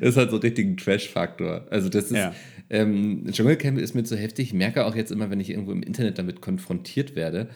das 0.00 0.16
hat 0.16 0.30
so 0.30 0.36
einen 0.36 0.42
richtigen 0.42 0.76
Trash-Faktor. 0.76 1.66
Also, 1.70 1.88
das 1.88 2.06
ist, 2.06 2.16
ja. 2.16 2.34
Ähm, 2.70 3.26
Dschungelcamp 3.30 3.78
ist 3.78 3.94
mir 3.94 4.04
zu 4.04 4.16
heftig. 4.16 4.48
Ich 4.48 4.54
merke 4.54 4.86
auch 4.86 4.96
jetzt 4.96 5.12
immer, 5.12 5.30
wenn 5.30 5.40
ich 5.40 5.50
irgendwo 5.50 5.72
im 5.72 5.82
Internet 5.82 6.18
damit 6.18 6.40
konfrontiert 6.40 7.14
werde, 7.14 7.50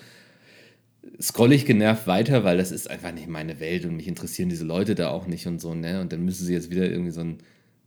scrolle 1.21 1.55
ich 1.55 1.64
genervt 1.64 2.07
weiter, 2.07 2.45
weil 2.45 2.59
das 2.59 2.71
ist 2.71 2.90
einfach 2.90 3.12
nicht 3.12 3.29
meine 3.29 3.59
Welt 3.61 3.85
und 3.85 3.97
mich 3.97 4.09
interessieren 4.09 4.49
diese 4.49 4.64
Leute 4.64 4.95
da 4.95 5.09
auch 5.09 5.27
nicht 5.27 5.47
und 5.47 5.61
so, 5.61 5.75
ne? 5.75 6.01
Und 6.01 6.12
dann 6.12 6.25
müssen 6.25 6.45
sie 6.45 6.53
jetzt 6.53 6.71
wieder 6.71 6.90
irgendwie 6.90 7.12
so 7.12 7.23
ein 7.23 7.38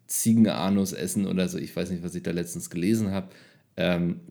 Ziegenanus 0.08 0.94
essen 0.94 1.28
oder 1.28 1.48
so. 1.48 1.58
Ich 1.58 1.76
weiß 1.76 1.92
nicht, 1.92 2.04
was 2.04 2.16
ich 2.16 2.24
da 2.24 2.32
letztens 2.32 2.70
gelesen 2.70 3.12
habe. 3.12 3.30
Ähm, 3.78 4.22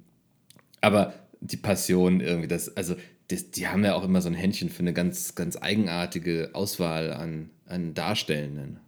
aber 0.81 1.15
die 1.41 1.57
Passion 1.57 2.21
irgendwie, 2.21 2.49
das, 2.49 2.77
also 2.77 2.97
das, 3.29 3.51
die 3.51 3.69
haben 3.69 3.85
ja 3.85 3.95
auch 3.95 4.05
immer 4.05 4.21
so 4.21 4.29
ein 4.29 4.35
Händchen 4.35 4.71
für 4.71 4.81
eine 4.81 4.93
ganz, 4.93 5.35
ganz 5.35 5.57
eigenartige 5.57 6.51
Auswahl 6.55 7.13
an, 7.13 7.51
an 7.67 7.95
Darstellenden. 7.95 8.81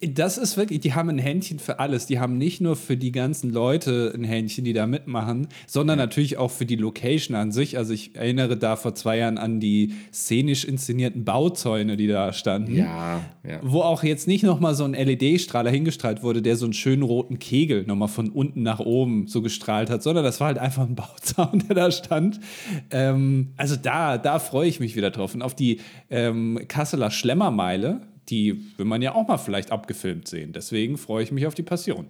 Das 0.00 0.38
ist 0.38 0.56
wirklich, 0.56 0.80
die 0.80 0.94
haben 0.94 1.08
ein 1.08 1.18
Händchen 1.18 1.58
für 1.58 1.78
alles. 1.78 2.06
Die 2.06 2.18
haben 2.18 2.38
nicht 2.38 2.60
nur 2.60 2.76
für 2.76 2.96
die 2.96 3.12
ganzen 3.12 3.50
Leute 3.50 4.12
ein 4.14 4.24
Händchen, 4.24 4.64
die 4.64 4.72
da 4.72 4.86
mitmachen, 4.86 5.48
sondern 5.66 5.98
ja. 5.98 6.06
natürlich 6.06 6.38
auch 6.38 6.50
für 6.50 6.66
die 6.66 6.76
Location 6.76 7.36
an 7.36 7.52
sich. 7.52 7.78
Also 7.78 7.92
ich 7.92 8.16
erinnere 8.16 8.56
da 8.56 8.76
vor 8.76 8.94
zwei 8.94 9.18
Jahren 9.18 9.38
an 9.38 9.60
die 9.60 9.94
szenisch 10.12 10.64
inszenierten 10.64 11.24
Bauzäune, 11.24 11.96
die 11.96 12.06
da 12.06 12.32
standen. 12.32 12.76
Ja, 12.76 13.22
ja. 13.46 13.60
Wo 13.62 13.80
auch 13.80 14.02
jetzt 14.02 14.26
nicht 14.28 14.42
nochmal 14.42 14.74
so 14.74 14.84
ein 14.84 14.94
LED-Strahler 14.94 15.70
hingestrahlt 15.70 16.22
wurde, 16.22 16.42
der 16.42 16.56
so 16.56 16.66
einen 16.66 16.72
schönen 16.72 17.02
roten 17.02 17.38
Kegel 17.38 17.84
nochmal 17.86 18.08
von 18.08 18.30
unten 18.30 18.62
nach 18.62 18.80
oben 18.80 19.26
so 19.26 19.42
gestrahlt 19.42 19.90
hat, 19.90 20.02
sondern 20.02 20.24
das 20.24 20.40
war 20.40 20.48
halt 20.48 20.58
einfach 20.58 20.86
ein 20.86 20.94
Bauzaun, 21.04 21.64
der 21.68 21.74
da 21.76 21.90
stand. 21.90 22.40
Ähm, 22.90 23.52
also 23.56 23.76
da, 23.76 24.18
da 24.18 24.38
freue 24.38 24.68
ich 24.68 24.80
mich 24.80 24.96
wieder 24.96 25.10
drauf. 25.10 25.34
Und 25.34 25.42
auf 25.42 25.54
die 25.54 25.80
ähm, 26.10 26.60
Kasseler 26.68 27.10
Schlemmermeile, 27.10 28.00
die 28.28 28.60
will 28.76 28.86
man 28.86 29.02
ja 29.02 29.14
auch 29.14 29.28
mal 29.28 29.38
vielleicht 29.38 29.70
abgefilmt 29.70 30.28
sehen. 30.28 30.52
Deswegen 30.52 30.96
freue 30.96 31.22
ich 31.22 31.32
mich 31.32 31.46
auf 31.46 31.54
die 31.54 31.62
Passion. 31.62 32.06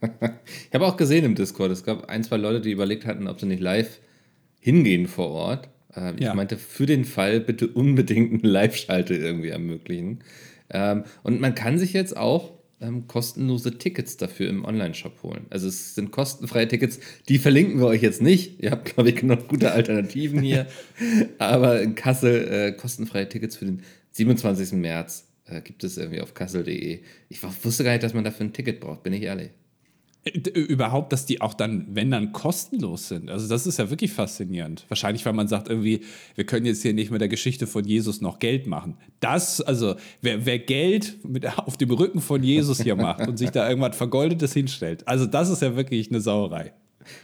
ich 0.00 0.74
habe 0.74 0.86
auch 0.86 0.96
gesehen 0.96 1.24
im 1.24 1.34
Discord, 1.34 1.72
es 1.72 1.84
gab 1.84 2.08
ein, 2.08 2.22
zwei 2.22 2.36
Leute, 2.36 2.60
die 2.60 2.70
überlegt 2.70 3.04
hatten, 3.04 3.26
ob 3.26 3.40
sie 3.40 3.46
nicht 3.46 3.60
live 3.60 3.98
hingehen 4.60 5.06
vor 5.06 5.28
Ort. 5.30 5.68
Ja. 5.96 6.12
Ich 6.16 6.34
meinte, 6.34 6.56
für 6.56 6.86
den 6.86 7.04
Fall 7.04 7.40
bitte 7.40 7.66
unbedingt 7.66 8.44
eine 8.44 8.52
Live-Schalte 8.52 9.14
irgendwie 9.14 9.48
ermöglichen. 9.48 10.20
Ähm, 10.70 11.04
und 11.22 11.40
man 11.40 11.54
kann 11.54 11.78
sich 11.78 11.92
jetzt 11.92 12.16
auch 12.16 12.52
ähm, 12.80 13.08
kostenlose 13.08 13.78
Tickets 13.78 14.16
dafür 14.16 14.48
im 14.48 14.64
Online-Shop 14.64 15.22
holen. 15.22 15.46
Also 15.50 15.68
es 15.68 15.94
sind 15.94 16.12
kostenfreie 16.12 16.68
Tickets, 16.68 17.00
die 17.28 17.38
verlinken 17.38 17.80
wir 17.80 17.86
euch 17.86 18.02
jetzt 18.02 18.22
nicht. 18.22 18.62
Ihr 18.62 18.70
habt, 18.70 18.94
glaube 18.94 19.10
ich, 19.10 19.22
noch 19.22 19.48
gute 19.48 19.72
Alternativen 19.72 20.40
hier. 20.40 20.66
Aber 21.38 21.80
in 21.80 21.94
Kassel 21.94 22.48
äh, 22.48 22.72
kostenfreie 22.72 23.28
Tickets 23.28 23.56
für 23.56 23.64
den 23.64 23.82
27. 24.18 24.72
März 24.72 25.28
äh, 25.46 25.60
gibt 25.62 25.84
es 25.84 25.96
irgendwie 25.96 26.20
auf 26.20 26.34
kassel.de. 26.34 27.00
Ich 27.28 27.42
wusste 27.64 27.84
gar 27.84 27.92
nicht, 27.92 28.02
dass 28.02 28.14
man 28.14 28.24
dafür 28.24 28.46
ein 28.46 28.52
Ticket 28.52 28.80
braucht, 28.80 29.02
bin 29.02 29.12
ich 29.12 29.22
ehrlich. 29.22 29.50
Äh, 30.24 30.48
überhaupt, 30.48 31.12
dass 31.12 31.24
die 31.24 31.40
auch 31.40 31.54
dann, 31.54 31.86
wenn 31.90 32.10
dann, 32.10 32.32
kostenlos 32.32 33.08
sind. 33.08 33.30
Also, 33.30 33.48
das 33.48 33.66
ist 33.66 33.78
ja 33.78 33.90
wirklich 33.90 34.12
faszinierend. 34.12 34.84
Wahrscheinlich, 34.88 35.24
weil 35.24 35.34
man 35.34 35.46
sagt, 35.46 35.68
irgendwie, 35.68 36.00
wir 36.34 36.44
können 36.44 36.66
jetzt 36.66 36.82
hier 36.82 36.94
nicht 36.94 37.12
mit 37.12 37.20
der 37.20 37.28
Geschichte 37.28 37.68
von 37.68 37.84
Jesus 37.84 38.20
noch 38.20 38.40
Geld 38.40 38.66
machen. 38.66 38.96
Das, 39.20 39.60
also, 39.60 39.94
wer, 40.20 40.44
wer 40.44 40.58
Geld 40.58 41.24
mit, 41.24 41.46
auf 41.58 41.76
dem 41.76 41.90
Rücken 41.92 42.20
von 42.20 42.42
Jesus 42.42 42.82
hier 42.82 42.96
macht 42.96 43.26
und 43.28 43.36
sich 43.36 43.50
da 43.50 43.68
irgendwas 43.68 43.96
Vergoldetes 43.96 44.52
hinstellt, 44.52 45.06
also, 45.06 45.26
das 45.26 45.48
ist 45.48 45.62
ja 45.62 45.76
wirklich 45.76 46.10
eine 46.10 46.20
Sauerei. 46.20 46.72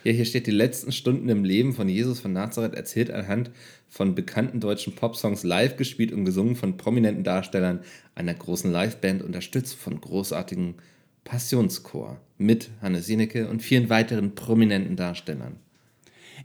Ja, 0.04 0.12
hier 0.12 0.24
steht 0.24 0.46
die 0.46 0.52
letzten 0.52 0.92
Stunden 0.92 1.28
im 1.28 1.44
Leben 1.44 1.72
von 1.72 1.88
Jesus 1.88 2.20
von 2.20 2.32
Nazareth 2.32 2.74
erzählt 2.74 3.10
anhand 3.10 3.50
von 3.88 4.14
bekannten 4.14 4.60
deutschen 4.60 4.94
Popsongs 4.94 5.44
live 5.44 5.76
gespielt 5.76 6.12
und 6.12 6.24
gesungen 6.24 6.56
von 6.56 6.76
prominenten 6.76 7.24
Darstellern 7.24 7.80
einer 8.14 8.34
großen 8.34 8.72
Liveband, 8.72 9.22
unterstützt 9.22 9.74
von 9.74 10.00
großartigen 10.00 10.74
Passionschor 11.24 12.20
mit 12.36 12.70
Hannes 12.82 13.06
Sienecke 13.06 13.48
und 13.48 13.62
vielen 13.62 13.88
weiteren 13.88 14.34
prominenten 14.34 14.96
Darstellern. 14.96 15.56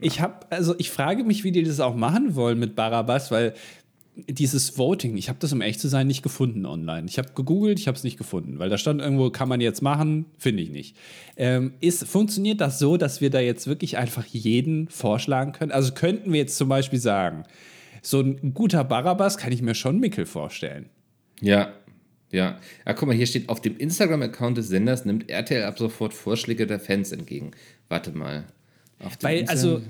Ich 0.00 0.20
habe, 0.20 0.46
also 0.50 0.74
ich 0.78 0.90
frage 0.90 1.24
mich, 1.24 1.44
wie 1.44 1.52
die 1.52 1.62
das 1.62 1.80
auch 1.80 1.94
machen 1.94 2.34
wollen 2.34 2.58
mit 2.58 2.74
Barabbas, 2.74 3.30
weil 3.30 3.54
dieses 4.28 4.78
Voting, 4.78 5.16
ich 5.16 5.28
habe 5.28 5.38
das, 5.38 5.52
um 5.52 5.60
echt 5.60 5.80
zu 5.80 5.88
sein, 5.88 6.06
nicht 6.06 6.22
gefunden 6.22 6.66
online. 6.66 7.06
Ich 7.08 7.18
habe 7.18 7.30
gegoogelt, 7.34 7.78
ich 7.78 7.86
habe 7.86 7.96
es 7.96 8.04
nicht 8.04 8.16
gefunden, 8.16 8.58
weil 8.58 8.68
da 8.68 8.78
stand 8.78 9.00
irgendwo, 9.00 9.30
kann 9.30 9.48
man 9.48 9.60
jetzt 9.60 9.82
machen, 9.82 10.26
finde 10.38 10.62
ich 10.62 10.70
nicht. 10.70 10.96
Ähm, 11.36 11.74
ist, 11.80 12.06
funktioniert 12.06 12.60
das 12.60 12.78
so, 12.78 12.96
dass 12.96 13.20
wir 13.20 13.30
da 13.30 13.40
jetzt 13.40 13.66
wirklich 13.66 13.96
einfach 13.98 14.24
jeden 14.26 14.88
vorschlagen 14.88 15.52
können? 15.52 15.72
Also 15.72 15.92
könnten 15.92 16.32
wir 16.32 16.40
jetzt 16.40 16.56
zum 16.56 16.68
Beispiel 16.68 16.98
sagen, 16.98 17.44
so 18.02 18.20
ein 18.20 18.54
guter 18.54 18.84
Barabbas 18.84 19.38
kann 19.38 19.52
ich 19.52 19.62
mir 19.62 19.74
schon 19.74 19.98
Mickel 19.98 20.26
vorstellen. 20.26 20.88
Ja, 21.40 21.72
ja. 22.30 22.58
Ja, 22.86 22.92
guck 22.92 23.08
mal, 23.08 23.16
hier 23.16 23.26
steht, 23.26 23.48
auf 23.48 23.60
dem 23.60 23.76
Instagram-Account 23.76 24.58
des 24.58 24.68
Senders 24.68 25.04
nimmt 25.04 25.28
RTL 25.28 25.64
ab 25.64 25.78
sofort 25.78 26.14
Vorschläge 26.14 26.66
der 26.66 26.80
Fans 26.80 27.12
entgegen. 27.12 27.52
Warte 27.88 28.12
mal. 28.12 28.44
Weil, 29.22 29.46
also, 29.46 29.80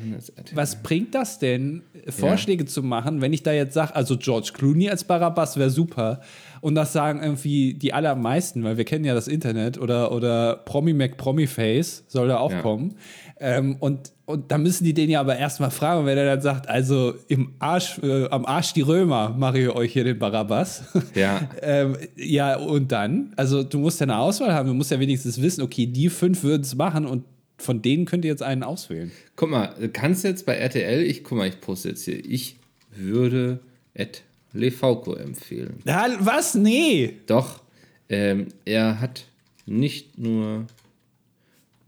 was 0.54 0.82
bringt 0.82 1.14
das 1.14 1.38
denn, 1.38 1.82
Vorschläge 2.08 2.64
zu 2.64 2.82
machen, 2.82 3.20
wenn 3.20 3.32
ich 3.32 3.42
da 3.42 3.52
jetzt 3.52 3.74
sage, 3.74 3.94
also 3.96 4.16
George 4.16 4.50
Clooney 4.54 4.88
als 4.88 5.04
Barabbas 5.04 5.56
wäre 5.56 5.70
super 5.70 6.20
und 6.60 6.74
das 6.74 6.92
sagen 6.92 7.20
irgendwie 7.22 7.74
die 7.74 7.92
allermeisten, 7.92 8.62
weil 8.62 8.76
wir 8.76 8.84
kennen 8.84 9.04
ja 9.04 9.14
das 9.14 9.26
Internet 9.28 9.78
oder, 9.78 10.12
oder 10.12 10.56
Promi 10.64 10.92
Mac 10.92 11.16
Promi 11.16 11.46
Face 11.46 12.04
soll 12.08 12.28
da 12.28 12.38
auch 12.38 12.52
Ja. 12.52 12.62
kommen. 12.62 12.94
Ähm, 13.42 13.76
und, 13.80 14.12
und 14.26 14.50
da 14.52 14.58
müssen 14.58 14.84
die 14.84 14.92
den 14.94 15.08
ja 15.10 15.20
aber 15.20 15.36
erstmal 15.36 15.70
fragen, 15.70 16.04
wenn 16.04 16.18
er 16.18 16.26
dann 16.26 16.42
sagt, 16.42 16.68
also 16.68 17.14
im 17.28 17.54
Arsch, 17.58 17.98
äh, 18.02 18.28
am 18.28 18.44
Arsch 18.44 18.74
die 18.74 18.82
Römer 18.82 19.30
mache 19.30 19.58
ich 19.58 19.68
euch 19.70 19.92
hier 19.94 20.04
den 20.04 20.18
Barabbas. 20.18 20.84
Ja. 21.14 21.40
ähm, 21.62 21.96
ja, 22.16 22.56
und 22.58 22.92
dann? 22.92 23.32
Also 23.36 23.62
du 23.62 23.78
musst 23.78 23.98
ja 24.00 24.04
eine 24.04 24.18
Auswahl 24.18 24.52
haben, 24.52 24.68
du 24.68 24.74
musst 24.74 24.90
ja 24.90 25.00
wenigstens 25.00 25.40
wissen, 25.40 25.62
okay, 25.62 25.86
die 25.86 26.10
fünf 26.10 26.42
würden 26.42 26.62
es 26.62 26.74
machen 26.74 27.06
und 27.06 27.24
von 27.60 27.82
denen 27.82 28.04
könnt 28.04 28.24
ihr 28.24 28.30
jetzt 28.30 28.42
einen 28.42 28.62
auswählen. 28.62 29.10
Guck 29.36 29.50
mal, 29.50 29.74
du 29.78 29.88
kannst 29.88 30.24
jetzt 30.24 30.46
bei 30.46 30.54
RTL, 30.54 31.02
ich 31.02 31.24
guck 31.24 31.38
mal, 31.38 31.48
ich 31.48 31.60
poste 31.60 31.90
jetzt 31.90 32.04
hier, 32.04 32.24
ich 32.24 32.56
würde 32.94 33.60
Ed 33.94 34.22
Lefauco 34.52 35.14
empfehlen. 35.14 35.74
Ja, 35.84 36.08
was? 36.20 36.54
Nee. 36.54 37.16
Doch, 37.26 37.62
ähm, 38.08 38.48
er 38.64 39.00
hat 39.00 39.26
nicht 39.66 40.18
nur 40.18 40.66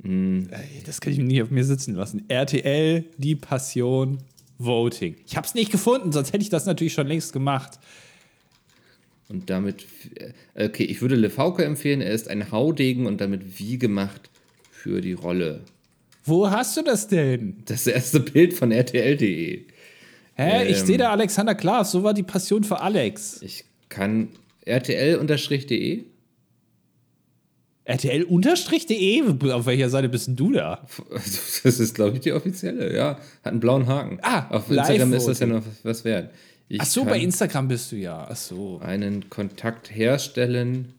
Ey, 0.05 0.83
Das 0.85 1.01
kann 1.01 1.13
ich 1.13 1.19
nie 1.21 1.43
auf 1.43 1.51
mir 1.51 1.65
sitzen 1.65 1.95
lassen. 1.95 2.25
RTL, 2.29 3.05
die 3.19 3.37
Passion, 3.37 4.19
Voting. 4.59 5.17
Ich 5.27 5.37
habe 5.37 5.47
es 5.47 5.55
nicht 5.55 5.71
gefunden, 5.71 6.11
sonst 6.11 6.33
hätte 6.33 6.43
ich 6.43 6.51
das 6.51 6.67
natürlich 6.67 6.93
schon 6.93 7.07
längst 7.07 7.33
gemacht. 7.33 7.79
und 9.29 9.49
damit, 9.49 9.87
äh, 10.55 10.67
okay, 10.67 10.85
ich 10.85 11.01
würde 11.01 11.15
Lefauco 11.15 11.63
empfehlen, 11.63 12.01
er 12.01 12.13
ist 12.13 12.29
ein 12.29 12.51
Haudegen 12.51 13.07
und 13.07 13.21
damit 13.21 13.59
wie 13.61 13.79
gemacht 13.79 14.29
für 14.83 15.01
die 15.01 15.13
Rolle. 15.13 15.61
Wo 16.25 16.51
hast 16.51 16.77
du 16.77 16.83
das 16.83 17.07
denn? 17.07 17.63
Das 17.67 17.87
erste 17.87 18.19
Bild 18.19 18.53
von 18.53 18.73
RTL.de. 18.73 19.65
Hä? 20.35 20.69
ich 20.69 20.81
Ähm. 20.81 20.87
sehe 20.87 20.99
da 20.99 21.11
Alexander 21.11 21.55
Klaas, 21.55 21.93
so 21.93 22.03
war 22.03 22.15
die 22.15 22.25
Passion 22.25 22.65
für 22.65 22.81
Alex. 22.81 23.41
Ich 23.43 23.65
kann 23.89 24.31
RTL-de. 24.65 26.05
RTL-de? 27.85 29.53
Auf 29.53 29.67
welcher 29.67 29.89
Seite 29.91 30.09
bist 30.09 30.27
denn 30.27 30.37
du 30.37 30.53
da? 30.53 30.85
Das 31.63 31.79
ist, 31.79 31.95
glaube 31.95 32.17
ich, 32.17 32.21
die 32.23 32.33
offizielle, 32.33 32.93
ja. 32.95 33.11
Hat 33.45 33.53
einen 33.53 33.61
blauen 33.61 33.87
Haken. 33.87 34.19
Ah, 34.23 34.49
Auf 34.51 34.69
Instagram 34.69 35.13
ist 35.13 35.29
das 35.29 35.39
ja 35.39 35.47
noch 35.47 35.63
was 35.85 36.05
wert. 36.05 36.33
Ich 36.69 36.81
Ach 36.81 36.87
so, 36.87 37.05
bei 37.05 37.21
Instagram 37.21 37.69
bist 37.69 37.93
du 37.93 37.97
ja. 37.97 38.27
Ach 38.29 38.35
so. 38.37 38.81
einen 38.83 39.29
Kontakt 39.31 39.95
herstellen, 39.95 40.95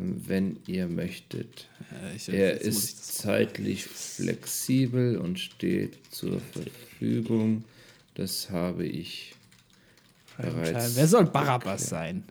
wenn 0.00 0.58
ihr 0.66 0.86
möchtet. 0.88 1.68
Ich, 2.16 2.28
Er 2.28 2.60
ist 2.60 3.14
zeitlich 3.18 3.84
flexibel 3.84 5.16
und 5.18 5.38
steht 5.38 5.98
zur 6.10 6.40
Verfügung. 6.52 7.64
Das 8.14 8.50
habe 8.50 8.86
ich 8.86 9.34
bereits. 10.36 10.96
Wer 10.96 11.06
soll 11.06 11.24
Barabbas 11.26 11.88
sein? 11.88 12.24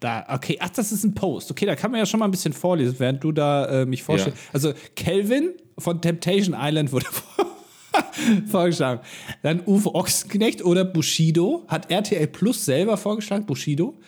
Da, 0.00 0.24
okay, 0.28 0.56
ach, 0.60 0.68
das 0.70 0.92
ist 0.92 1.02
ein 1.04 1.14
Post. 1.14 1.50
Okay, 1.50 1.66
da 1.66 1.74
kann 1.74 1.90
man 1.90 1.98
ja 1.98 2.06
schon 2.06 2.20
mal 2.20 2.26
ein 2.26 2.30
bisschen 2.30 2.52
vorlesen, 2.52 2.94
während 2.98 3.24
du 3.24 3.32
da 3.32 3.82
äh, 3.82 3.86
mich 3.86 4.02
vorstellst. 4.04 4.38
Ja. 4.38 4.50
Also, 4.52 4.72
Kelvin 4.94 5.54
von 5.76 6.00
Temptation 6.00 6.54
Island 6.56 6.92
wurde 6.92 7.06
vor- 7.10 7.37
vorgeschlagen. 8.46 9.00
Dann 9.42 9.62
Uwe 9.66 9.94
Ochsenknecht 9.94 10.64
oder 10.64 10.84
Bushido 10.84 11.64
hat 11.68 11.90
RTL 11.90 12.26
Plus 12.26 12.64
selber 12.64 12.96
vorgeschlagen, 12.96 13.46
Bushido. 13.46 13.98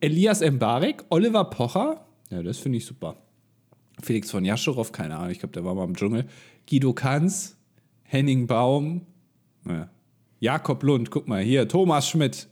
Elias 0.00 0.40
Mbarek, 0.40 1.04
Oliver 1.10 1.44
Pocher, 1.44 2.04
ja, 2.30 2.42
das 2.42 2.58
finde 2.58 2.78
ich 2.78 2.86
super. 2.86 3.16
Felix 4.02 4.30
von 4.30 4.44
Jaschow, 4.44 4.90
keine 4.90 5.16
Ahnung, 5.16 5.30
ich 5.30 5.38
glaube, 5.38 5.52
der 5.52 5.64
war 5.64 5.74
mal 5.74 5.84
im 5.84 5.96
Dschungel. 5.96 6.24
Guido 6.68 6.92
Kanz, 6.92 7.56
Henning 8.04 8.46
Baum, 8.46 9.02
ja. 9.68 9.88
Jakob 10.40 10.82
Lund, 10.82 11.10
guck 11.10 11.28
mal 11.28 11.42
hier, 11.42 11.68
Thomas 11.68 12.08
Schmidt. 12.08 12.48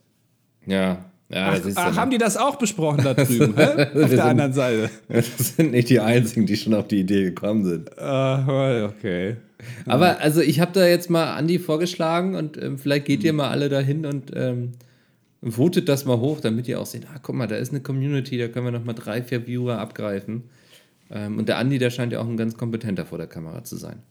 Ja, 0.66 1.10
ja, 1.30 1.52
das 1.52 1.64
ist 1.64 1.78
Ach, 1.78 1.94
ja 1.94 1.96
haben 1.96 2.10
die 2.10 2.18
das 2.18 2.36
auch 2.36 2.56
besprochen 2.56 3.04
da 3.04 3.14
drüben? 3.14 3.54
Auf 3.56 4.10
der 4.10 4.24
anderen 4.24 4.52
Seite. 4.52 4.90
Das 5.08 5.56
sind 5.56 5.72
nicht 5.72 5.88
die 5.88 6.00
einzigen, 6.00 6.46
die 6.46 6.56
schon 6.56 6.74
auf 6.74 6.88
die 6.88 7.00
Idee 7.00 7.22
gekommen 7.24 7.64
sind. 7.64 7.98
Ah, 7.98 8.84
okay. 8.86 9.36
Aber 9.86 10.20
also 10.20 10.40
ich 10.40 10.60
habe 10.60 10.72
da 10.72 10.86
jetzt 10.86 11.10
mal 11.10 11.34
Andi 11.34 11.58
vorgeschlagen 11.58 12.34
und 12.34 12.60
ähm, 12.60 12.78
vielleicht 12.78 13.06
geht 13.06 13.24
ihr 13.24 13.32
mal 13.32 13.50
alle 13.50 13.68
dahin 13.68 14.06
und 14.06 14.32
ähm, 14.34 14.72
votet 15.42 15.88
das 15.88 16.04
mal 16.04 16.18
hoch, 16.18 16.40
damit 16.40 16.68
ihr 16.68 16.80
auch 16.80 16.86
seht, 16.86 17.06
ah, 17.06 17.18
guck 17.22 17.34
mal, 17.34 17.46
da 17.46 17.56
ist 17.56 17.70
eine 17.70 17.80
Community, 17.80 18.38
da 18.38 18.48
können 18.48 18.66
wir 18.66 18.72
noch 18.72 18.84
mal 18.84 18.92
drei, 18.92 19.22
vier 19.22 19.46
Viewer 19.46 19.78
abgreifen. 19.78 20.44
Ähm, 21.10 21.38
und 21.38 21.48
der 21.48 21.58
Andi, 21.58 21.78
der 21.78 21.90
scheint 21.90 22.12
ja 22.12 22.20
auch 22.20 22.28
ein 22.28 22.36
ganz 22.36 22.56
kompetenter 22.56 23.06
vor 23.06 23.18
der 23.18 23.26
Kamera 23.26 23.64
zu 23.64 23.76
sein. 23.76 24.02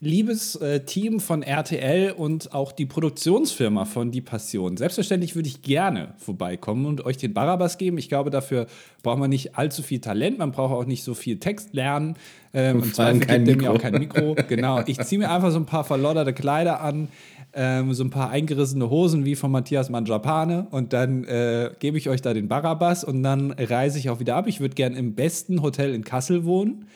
Liebes 0.00 0.56
äh, 0.56 0.84
Team 0.84 1.20
von 1.20 1.42
RTL 1.42 2.12
und 2.12 2.52
auch 2.52 2.72
die 2.72 2.84
Produktionsfirma 2.84 3.86
von 3.86 4.10
Die 4.10 4.20
Passion. 4.20 4.76
Selbstverständlich 4.76 5.34
würde 5.34 5.48
ich 5.48 5.62
gerne 5.62 6.12
vorbeikommen 6.18 6.84
und 6.84 7.06
euch 7.06 7.16
den 7.16 7.32
Barabbas 7.32 7.78
geben. 7.78 7.96
Ich 7.96 8.10
glaube, 8.10 8.28
dafür 8.28 8.66
braucht 9.02 9.18
man 9.18 9.30
nicht 9.30 9.56
allzu 9.56 9.82
viel 9.82 10.00
Talent, 10.00 10.36
man 10.36 10.52
braucht 10.52 10.74
auch 10.74 10.84
nicht 10.84 11.02
so 11.02 11.14
viel 11.14 11.38
Text 11.38 11.72
lernen. 11.72 12.16
Ähm, 12.52 12.82
Im 12.82 12.92
Zweifel 12.92 13.20
gibt 13.20 13.48
ihr 13.48 13.56
mir 13.56 13.72
auch 13.72 13.80
kein 13.80 13.94
Mikro. 13.94 14.36
Genau. 14.48 14.82
Ich 14.86 14.98
ziehe 15.00 15.18
mir 15.18 15.30
einfach 15.30 15.50
so 15.50 15.58
ein 15.58 15.66
paar 15.66 15.84
verlodderte 15.84 16.34
Kleider 16.34 16.82
an, 16.82 17.08
ähm, 17.54 17.94
so 17.94 18.04
ein 18.04 18.10
paar 18.10 18.28
eingerissene 18.28 18.90
Hosen 18.90 19.24
wie 19.24 19.34
von 19.34 19.50
Matthias 19.50 19.88
Manjapane 19.88 20.66
und 20.72 20.92
dann 20.92 21.24
äh, 21.24 21.70
gebe 21.80 21.96
ich 21.96 22.10
euch 22.10 22.20
da 22.20 22.34
den 22.34 22.48
Barabbas 22.48 23.02
und 23.02 23.22
dann 23.22 23.50
reise 23.52 23.98
ich 23.98 24.10
auch 24.10 24.20
wieder 24.20 24.36
ab. 24.36 24.46
Ich 24.46 24.60
würde 24.60 24.74
gerne 24.74 24.98
im 24.98 25.14
besten 25.14 25.62
Hotel 25.62 25.94
in 25.94 26.04
Kassel 26.04 26.44
wohnen. 26.44 26.86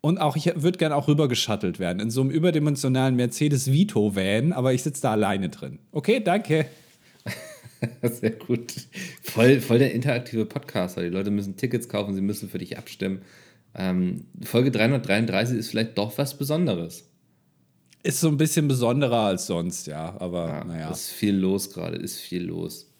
Und 0.00 0.18
auch, 0.18 0.36
ich 0.36 0.52
würde 0.54 0.78
gerne 0.78 0.94
auch 0.94 1.08
rüber 1.08 1.28
geschattelt 1.28 1.78
werden, 1.78 2.00
in 2.00 2.10
so 2.10 2.20
einem 2.20 2.30
überdimensionalen 2.30 3.16
Mercedes 3.16 3.72
Vito 3.72 4.14
Van, 4.14 4.52
aber 4.52 4.72
ich 4.72 4.82
sitze 4.82 5.02
da 5.02 5.12
alleine 5.12 5.48
drin. 5.48 5.80
Okay, 5.90 6.20
danke. 6.20 6.66
Sehr 8.02 8.30
gut. 8.30 8.72
Voll, 9.22 9.60
voll 9.60 9.78
der 9.78 9.92
interaktive 9.92 10.46
Podcaster. 10.46 11.02
Die 11.02 11.08
Leute 11.08 11.30
müssen 11.30 11.56
Tickets 11.56 11.88
kaufen, 11.88 12.14
sie 12.14 12.20
müssen 12.20 12.48
für 12.48 12.58
dich 12.58 12.78
abstimmen. 12.78 13.22
Ähm, 13.74 14.24
Folge 14.42 14.70
333 14.70 15.58
ist 15.58 15.70
vielleicht 15.70 15.98
doch 15.98 16.16
was 16.18 16.36
Besonderes. 16.36 17.08
Ist 18.02 18.20
so 18.20 18.28
ein 18.28 18.36
bisschen 18.36 18.68
besonderer 18.68 19.20
als 19.20 19.46
sonst, 19.46 19.86
ja, 19.86 20.16
aber 20.20 20.48
Ja, 20.48 20.64
naja. 20.64 20.90
Ist 20.90 21.10
viel 21.10 21.36
los 21.36 21.70
gerade, 21.70 21.96
ist 21.96 22.18
viel 22.18 22.44
los. 22.44 22.90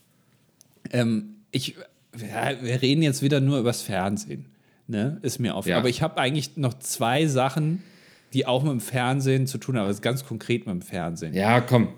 Ähm, 0.90 1.36
ich, 1.50 1.76
ja, 2.16 2.62
wir 2.62 2.82
reden 2.82 3.02
jetzt 3.02 3.22
wieder 3.22 3.40
nur 3.40 3.58
übers 3.58 3.82
Fernsehen, 3.82 4.46
ne? 4.88 5.18
Ist 5.22 5.38
mir 5.38 5.54
auf. 5.54 5.66
Ja. 5.66 5.78
Aber 5.78 5.88
ich 5.88 6.02
habe 6.02 6.18
eigentlich 6.18 6.56
noch 6.56 6.74
zwei 6.74 7.26
Sachen, 7.26 7.82
die 8.32 8.46
auch 8.46 8.62
mit 8.62 8.72
dem 8.72 8.80
Fernsehen 8.80 9.46
zu 9.46 9.58
tun 9.58 9.78
haben, 9.78 9.86
also 9.86 10.00
ganz 10.02 10.24
konkret 10.26 10.66
mit 10.66 10.74
dem 10.74 10.82
Fernsehen. 10.82 11.32
Ja, 11.34 11.60
komm. 11.60 11.88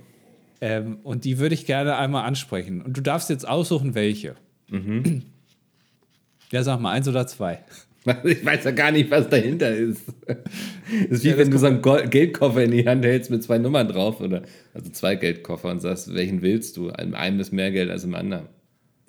Ähm, 0.60 0.98
und 1.02 1.24
die 1.24 1.38
würde 1.38 1.54
ich 1.54 1.64
gerne 1.64 1.96
einmal 1.96 2.24
ansprechen. 2.26 2.82
Und 2.82 2.96
du 2.96 3.00
darfst 3.00 3.30
jetzt 3.30 3.48
aussuchen, 3.48 3.94
welche. 3.94 4.34
Mhm. 4.68 5.22
Ja, 6.52 6.64
sag 6.64 6.80
mal, 6.80 6.90
eins 6.92 7.06
oder 7.08 7.26
zwei. 7.26 7.60
Ich 8.24 8.44
weiß 8.44 8.64
ja 8.64 8.70
gar 8.70 8.90
nicht, 8.92 9.10
was 9.10 9.28
dahinter 9.28 9.70
ist. 9.76 10.00
Das 10.26 10.36
ist 11.10 11.22
wie 11.24 11.36
wenn 11.36 11.50
du 11.50 11.58
so 11.58 11.66
einen 11.66 11.82
Go- 11.82 12.02
Geldkoffer 12.08 12.64
in 12.64 12.70
die 12.70 12.88
Hand 12.88 13.04
hältst 13.04 13.30
mit 13.30 13.42
zwei 13.44 13.58
Nummern 13.58 13.86
drauf 13.88 14.20
oder 14.22 14.42
also 14.72 14.90
zwei 14.90 15.16
Geldkoffer 15.16 15.70
und 15.70 15.80
sagst, 15.80 16.12
welchen 16.14 16.40
willst 16.40 16.78
du? 16.78 16.88
Im 16.88 17.14
einen 17.14 17.38
ist 17.40 17.52
mehr 17.52 17.70
Geld 17.70 17.90
als 17.90 18.04
im 18.04 18.14
anderen. 18.14 18.46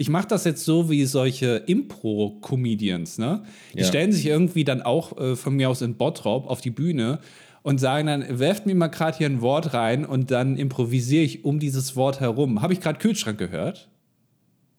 Ich 0.02 0.10
mache 0.10 0.28
das 0.28 0.46
jetzt 0.46 0.66
so 0.66 0.90
wie 0.90 1.06
solche 1.06 1.58
Impro-Comedians, 1.68 3.20
ne? 3.20 3.44
Die 3.74 3.80
Ja. 3.80 3.86
stellen 3.86 4.12
sich 4.12 4.26
irgendwie 4.26 4.64
dann 4.64 4.82
auch 4.82 5.16
äh, 5.18 5.36
von 5.36 5.56
mir 5.56 5.70
aus 5.70 5.82
in 5.82 5.96
Bottrop 5.96 6.50
auf 6.50 6.60
die 6.60 6.72
Bühne 6.72 7.20
und 7.62 7.80
sagen 7.80 8.08
dann, 8.08 8.40
werft 8.40 8.66
mir 8.66 8.74
mal 8.74 8.88
gerade 8.88 9.18
hier 9.20 9.28
ein 9.28 9.42
Wort 9.42 9.74
rein 9.76 10.04
und 10.06 10.32
dann 10.32 10.58
improvisiere 10.58 11.24
ich 11.24 11.46
um 11.46 11.60
dieses 11.60 11.96
Wort 11.96 12.20
herum. 12.20 12.62
Habe 12.64 12.74
ich 12.74 12.80
gerade 12.82 12.98
Kühlschrank 12.98 13.38
gehört? 13.38 13.90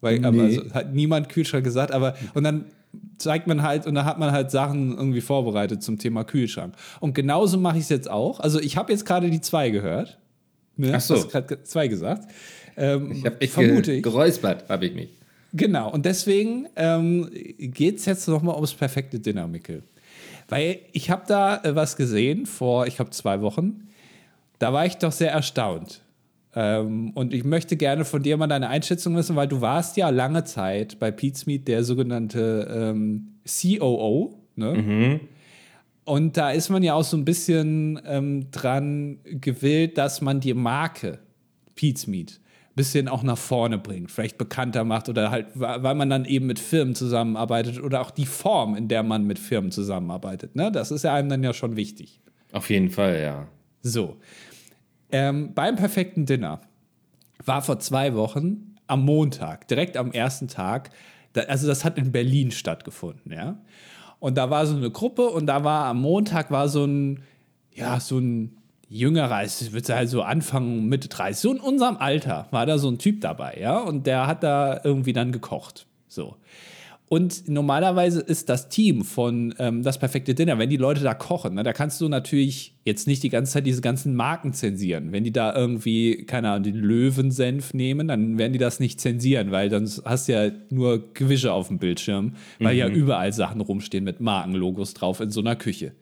Weil 0.01 0.25
aber, 0.25 0.37
Nee. 0.43 0.59
also, 0.59 0.75
hat 0.75 0.93
niemand 0.93 1.29
Kühlschrank 1.29 1.63
gesagt, 1.63 1.93
aber 1.93 2.15
und 2.35 2.43
dann 2.43 2.65
zeigt 3.19 3.47
man 3.47 3.63
halt 3.63 3.87
und 3.87 3.95
da 3.95 4.05
hat 4.05 4.19
man 4.19 4.33
halt 4.33 4.51
Sachen 4.51 4.97
irgendwie 4.97 5.21
vorbereitet 5.21 5.83
zum 5.85 5.99
Thema 5.99 6.25
Kühlschrank. 6.25 6.75
Und 6.99 7.15
genauso 7.15 7.59
mache 7.59 7.77
ich 7.79 7.85
es 7.85 7.89
jetzt 7.91 8.11
auch. 8.11 8.41
Also 8.41 8.59
ich 8.61 8.77
habe 8.77 8.91
jetzt 8.91 9.07
gerade 9.07 9.31
die 9.31 9.41
zwei 9.41 9.71
gehört. 9.71 10.19
Ne? 10.77 10.93
Ach 10.97 11.01
so. 11.01 11.15
Du 11.15 11.21
hast 11.21 11.31
gerade 11.31 11.63
zwei 11.63 11.87
gesagt. 11.87 12.29
Ähm, 12.83 13.13
Ich 13.13 13.25
habe 13.25 13.37
mich 13.41 13.51
vermute 13.51 13.93
ich. 13.93 14.03
geräuspert, 14.03 14.69
habe 14.69 14.87
ich 14.87 14.95
mich. 14.95 15.09
Genau, 15.55 15.91
und 15.93 16.05
deswegen 16.07 16.67
ähm, 16.77 17.29
geht 17.59 17.99
es 17.99 18.07
jetzt 18.07 18.27
nochmal 18.27 18.55
ums 18.57 18.75
perfekte 18.75 19.21
Dinner, 19.21 19.47
Mickel. 19.47 19.83
Weil 20.49 20.81
ich 20.93 21.11
habe 21.11 21.23
da 21.29 21.63
äh, 21.63 21.75
was 21.77 21.97
gesehen 21.97 22.47
vor, 22.47 22.87
ich 22.87 22.97
glaube, 22.97 23.11
zwei 23.13 23.41
Wochen. 23.41 23.89
Da 24.59 24.73
war 24.73 24.87
ich 24.87 24.95
doch 24.97 25.13
sehr 25.13 25.31
erstaunt. 25.31 26.01
Ähm, 26.55 27.11
und 27.15 27.33
ich 27.33 27.45
möchte 27.45 27.77
gerne 27.77 28.05
von 28.05 28.23
dir 28.23 28.37
mal 28.37 28.47
deine 28.47 28.69
Einschätzung 28.69 29.17
wissen, 29.17 29.37
weil 29.37 29.49
du 29.49 29.61
warst 29.61 29.97
ja 29.97 30.09
lange 30.11 30.45
Zeit 30.45 30.99
bei 30.99 31.11
Pete's 31.11 31.47
Meat 31.47 31.69
der 31.69 31.85
sogenannte 31.85 32.69
ähm, 32.71 33.29
COO. 33.47 34.35
Ne? 34.57 35.21
Und 36.05 36.37
da 36.37 36.51
ist 36.51 36.69
man 36.69 36.83
ja 36.83 36.95
auch 36.95 37.05
so 37.05 37.17
ein 37.17 37.25
bisschen 37.25 38.01
ähm, 38.07 38.51
dran 38.51 39.19
gewillt, 39.25 39.97
dass 39.99 40.21
man 40.21 40.41
die 40.41 40.53
Marke 40.55 41.19
Pete's 41.75 42.07
Meat 42.07 42.39
bisschen 42.75 43.09
auch 43.09 43.23
nach 43.23 43.39
vorne 43.39 43.79
bringt, 43.79 44.11
vielleicht 44.11 44.39
bekannter 44.39 44.85
macht 44.85 45.09
oder 45.09 45.31
halt, 45.31 45.47
weil 45.55 45.95
man 45.95 46.09
dann 46.09 46.25
eben 46.25 46.47
mit 46.47 46.59
Firmen 46.59 46.95
zusammenarbeitet 46.95 47.83
oder 47.83 48.01
auch 48.01 48.11
die 48.11 48.27
Form, 48.27 48.75
in 48.75 48.89
der 48.89 49.03
man 49.03 49.25
mit 49.27 49.39
Firmen 49.39 49.71
zusammenarbeitet. 49.71 50.57
Ne? 50.57 50.73
Das 50.73 50.91
ist 50.91 51.05
ja 51.05 51.15
einem 51.15 51.29
dann 51.29 51.43
ja 51.43 51.53
schon 51.53 51.77
wichtig. 51.77 52.21
Auf 52.53 52.71
jeden 52.71 52.91
Fall, 52.91 53.21
ja. 53.21 53.49
So. 53.83 54.17
Ähm, 55.11 55.53
beim 55.55 55.77
perfekten 55.77 56.25
Dinner 56.25 56.61
war 57.45 57.63
vor 57.63 57.79
zwei 57.79 58.15
Wochen 58.15 58.77
am 58.87 59.05
Montag, 59.05 59.69
direkt 59.69 59.97
am 59.97 60.13
ersten 60.13 60.49
Tag, 60.49 60.91
da, 61.33 61.43
also 61.43 61.67
das 61.67 61.85
hat 61.85 61.99
in 61.99 62.13
Berlin 62.13 62.51
stattgefunden, 62.51 63.33
ja. 63.33 63.59
Und 64.19 64.39
da 64.39 64.51
war 64.51 64.67
so 64.67 64.77
eine 64.77 64.91
Gruppe 64.91 65.29
und 65.29 65.47
da 65.47 65.65
war 65.65 65.87
am 65.87 66.01
Montag 66.01 66.51
war 66.51 66.69
so 66.69 66.85
ein, 66.85 67.23
ja, 67.75 67.99
so 67.99 68.19
ein 68.19 68.57
jüngerer, 68.93 69.43
es 69.43 69.73
wird 69.73 69.89
halt 69.89 70.09
so 70.09 70.23
Anfang, 70.23 70.87
Mitte 70.87 71.09
30, 71.09 71.41
so 71.41 71.53
in 71.53 71.61
unserem 71.61 71.97
Alter 71.97 72.47
war 72.51 72.67
da 72.67 72.79
so 72.79 72.89
ein 72.89 72.99
Typ 72.99 73.21
dabei, 73.21 73.59
ja, 73.61 73.79
und 73.79 74.07
der 74.07 74.27
hat 74.27 74.43
da 74.43 74.81
irgendwie 74.85 75.13
dann 75.13 75.33
gekocht, 75.33 75.87
so. 76.09 76.37
Und 77.09 77.47
normalerweise 77.47 78.23
ist 78.23 78.49
das 78.49 78.71
Team 78.71 79.05
von 79.05 79.55
ähm, 79.59 79.83
Das 79.83 79.99
perfekte 79.99 80.35
Dinner, 80.35 80.59
wenn 80.59 80.71
die 80.71 80.79
Leute 80.79 81.03
da 81.03 81.13
kochen, 81.13 81.53
ne, 81.53 81.63
da 81.63 81.75
kannst 81.75 82.01
du 82.01 82.09
natürlich 82.09 82.79
jetzt 82.85 83.07
nicht 83.07 83.23
die 83.23 83.29
ganze 83.29 83.53
Zeit 83.53 83.67
diese 83.67 83.83
ganzen 83.83 84.15
Marken 84.15 84.55
zensieren. 84.55 85.13
Wenn 85.13 85.23
die 85.23 85.31
da 85.31 85.55
irgendwie, 85.55 86.25
keine 86.25 86.49
Ahnung, 86.49 86.63
den 86.63 86.77
Löwensenf 86.77 87.75
nehmen, 87.75 88.09
dann 88.09 88.39
werden 88.39 88.55
die 88.55 88.59
das 88.59 88.81
nicht 88.81 88.99
zensieren, 88.99 89.51
weil 89.51 89.69
dann 89.69 89.87
hast 90.07 90.27
du 90.27 90.33
ja 90.33 90.53
nur 90.71 91.13
Gewische 91.13 91.53
auf 91.53 91.69
dem 91.69 91.79
Bildschirm, 91.79 92.33
weil 92.61 92.73
mhm. 92.73 92.81
ja 92.81 92.89
überall 92.89 93.35
Sachen 93.35 93.61
rumstehen 93.61 94.05
mit 94.05 94.21
Markenlogos 94.21 94.95
drauf 94.95 95.21
in 95.21 95.29
so 95.29 95.41
einer 95.41 95.55
Küche. 95.55 95.93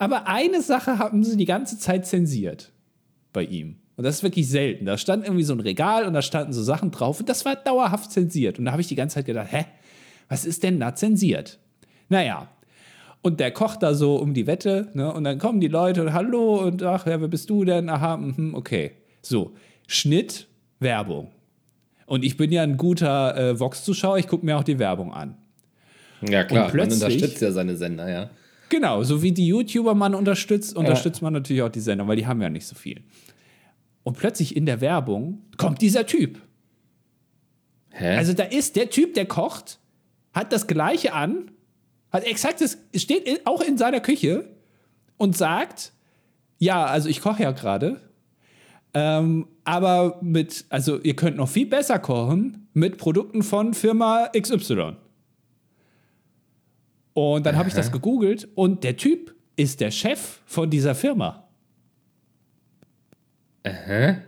Aber 0.00 0.26
eine 0.26 0.62
Sache 0.62 0.98
haben 0.98 1.22
sie 1.24 1.36
die 1.36 1.44
ganze 1.44 1.78
Zeit 1.78 2.06
zensiert 2.06 2.72
bei 3.34 3.44
ihm. 3.44 3.76
Und 3.96 4.04
das 4.04 4.16
ist 4.16 4.22
wirklich 4.22 4.48
selten. 4.48 4.86
Da 4.86 4.96
stand 4.96 5.24
irgendwie 5.24 5.42
so 5.44 5.52
ein 5.52 5.60
Regal 5.60 6.06
und 6.06 6.14
da 6.14 6.22
standen 6.22 6.54
so 6.54 6.62
Sachen 6.62 6.90
drauf 6.90 7.20
und 7.20 7.28
das 7.28 7.44
war 7.44 7.54
dauerhaft 7.54 8.10
zensiert. 8.10 8.58
Und 8.58 8.64
da 8.64 8.72
habe 8.72 8.80
ich 8.80 8.88
die 8.88 8.94
ganze 8.94 9.16
Zeit 9.16 9.26
gedacht, 9.26 9.48
hä, 9.50 9.66
was 10.30 10.46
ist 10.46 10.62
denn 10.62 10.80
da 10.80 10.94
zensiert? 10.94 11.58
Naja, 12.08 12.48
und 13.20 13.40
der 13.40 13.50
kocht 13.50 13.82
da 13.82 13.92
so 13.92 14.16
um 14.16 14.32
die 14.32 14.46
Wette, 14.46 14.88
ne? 14.94 15.12
Und 15.12 15.24
dann 15.24 15.38
kommen 15.38 15.60
die 15.60 15.68
Leute 15.68 16.00
und 16.00 16.14
hallo 16.14 16.62
und 16.62 16.82
ach, 16.82 17.06
ja, 17.06 17.20
wer 17.20 17.28
bist 17.28 17.50
du 17.50 17.66
denn? 17.66 17.90
Aha, 17.90 18.16
mh, 18.16 18.56
okay. 18.56 18.92
So, 19.20 19.52
Schnitt, 19.86 20.46
Werbung. 20.78 21.28
Und 22.06 22.24
ich 22.24 22.38
bin 22.38 22.50
ja 22.50 22.62
ein 22.62 22.78
guter 22.78 23.36
äh, 23.36 23.60
Vox-Zuschauer, 23.60 24.16
ich 24.16 24.28
gucke 24.28 24.46
mir 24.46 24.56
auch 24.56 24.64
die 24.64 24.78
Werbung 24.78 25.12
an. 25.12 25.36
Ja, 26.22 26.44
klar, 26.44 26.74
man 26.74 26.90
unterstützt 26.90 27.42
ja 27.42 27.52
seine 27.52 27.76
Sender, 27.76 28.10
ja. 28.10 28.30
Genau, 28.70 29.02
so 29.02 29.20
wie 29.22 29.32
die 29.32 29.48
YouTuber 29.48 29.94
man 29.94 30.14
unterstützt, 30.14 30.74
unterstützt 30.76 31.20
ja. 31.20 31.26
man 31.26 31.34
natürlich 31.34 31.62
auch 31.62 31.68
die 31.68 31.80
Sender, 31.80 32.06
weil 32.08 32.16
die 32.16 32.26
haben 32.26 32.40
ja 32.40 32.48
nicht 32.48 32.66
so 32.66 32.74
viel. 32.74 33.02
Und 34.04 34.16
plötzlich 34.16 34.56
in 34.56 34.64
der 34.64 34.80
Werbung 34.80 35.42
kommt 35.58 35.82
dieser 35.82 36.06
Typ. 36.06 36.40
Hä? 37.90 38.16
Also 38.16 38.32
da 38.32 38.44
ist 38.44 38.76
der 38.76 38.88
Typ, 38.88 39.14
der 39.14 39.26
kocht, 39.26 39.80
hat 40.32 40.52
das 40.52 40.68
Gleiche 40.68 41.12
an, 41.12 41.50
hat 42.12 42.24
exakt 42.24 42.60
das, 42.60 42.78
steht 42.94 43.44
auch 43.44 43.60
in 43.60 43.76
seiner 43.76 44.00
Küche 44.00 44.48
und 45.16 45.36
sagt, 45.36 45.92
ja, 46.58 46.86
also 46.86 47.08
ich 47.08 47.20
koche 47.20 47.42
ja 47.42 47.50
gerade, 47.50 48.00
ähm, 48.94 49.48
aber 49.64 50.18
mit, 50.22 50.64
also 50.68 50.98
ihr 51.00 51.16
könnt 51.16 51.36
noch 51.36 51.48
viel 51.48 51.66
besser 51.66 51.98
kochen 51.98 52.68
mit 52.72 52.98
Produkten 52.98 53.42
von 53.42 53.74
Firma 53.74 54.28
XY. 54.36 54.96
Und 57.12 57.44
dann 57.46 57.56
habe 57.56 57.68
ich 57.68 57.74
das 57.74 57.90
gegoogelt 57.90 58.48
und 58.54 58.84
der 58.84 58.96
Typ 58.96 59.34
ist 59.56 59.80
der 59.80 59.90
Chef 59.90 60.40
von 60.46 60.70
dieser 60.70 60.94
Firma. 60.94 61.48
Aha. 63.64 64.18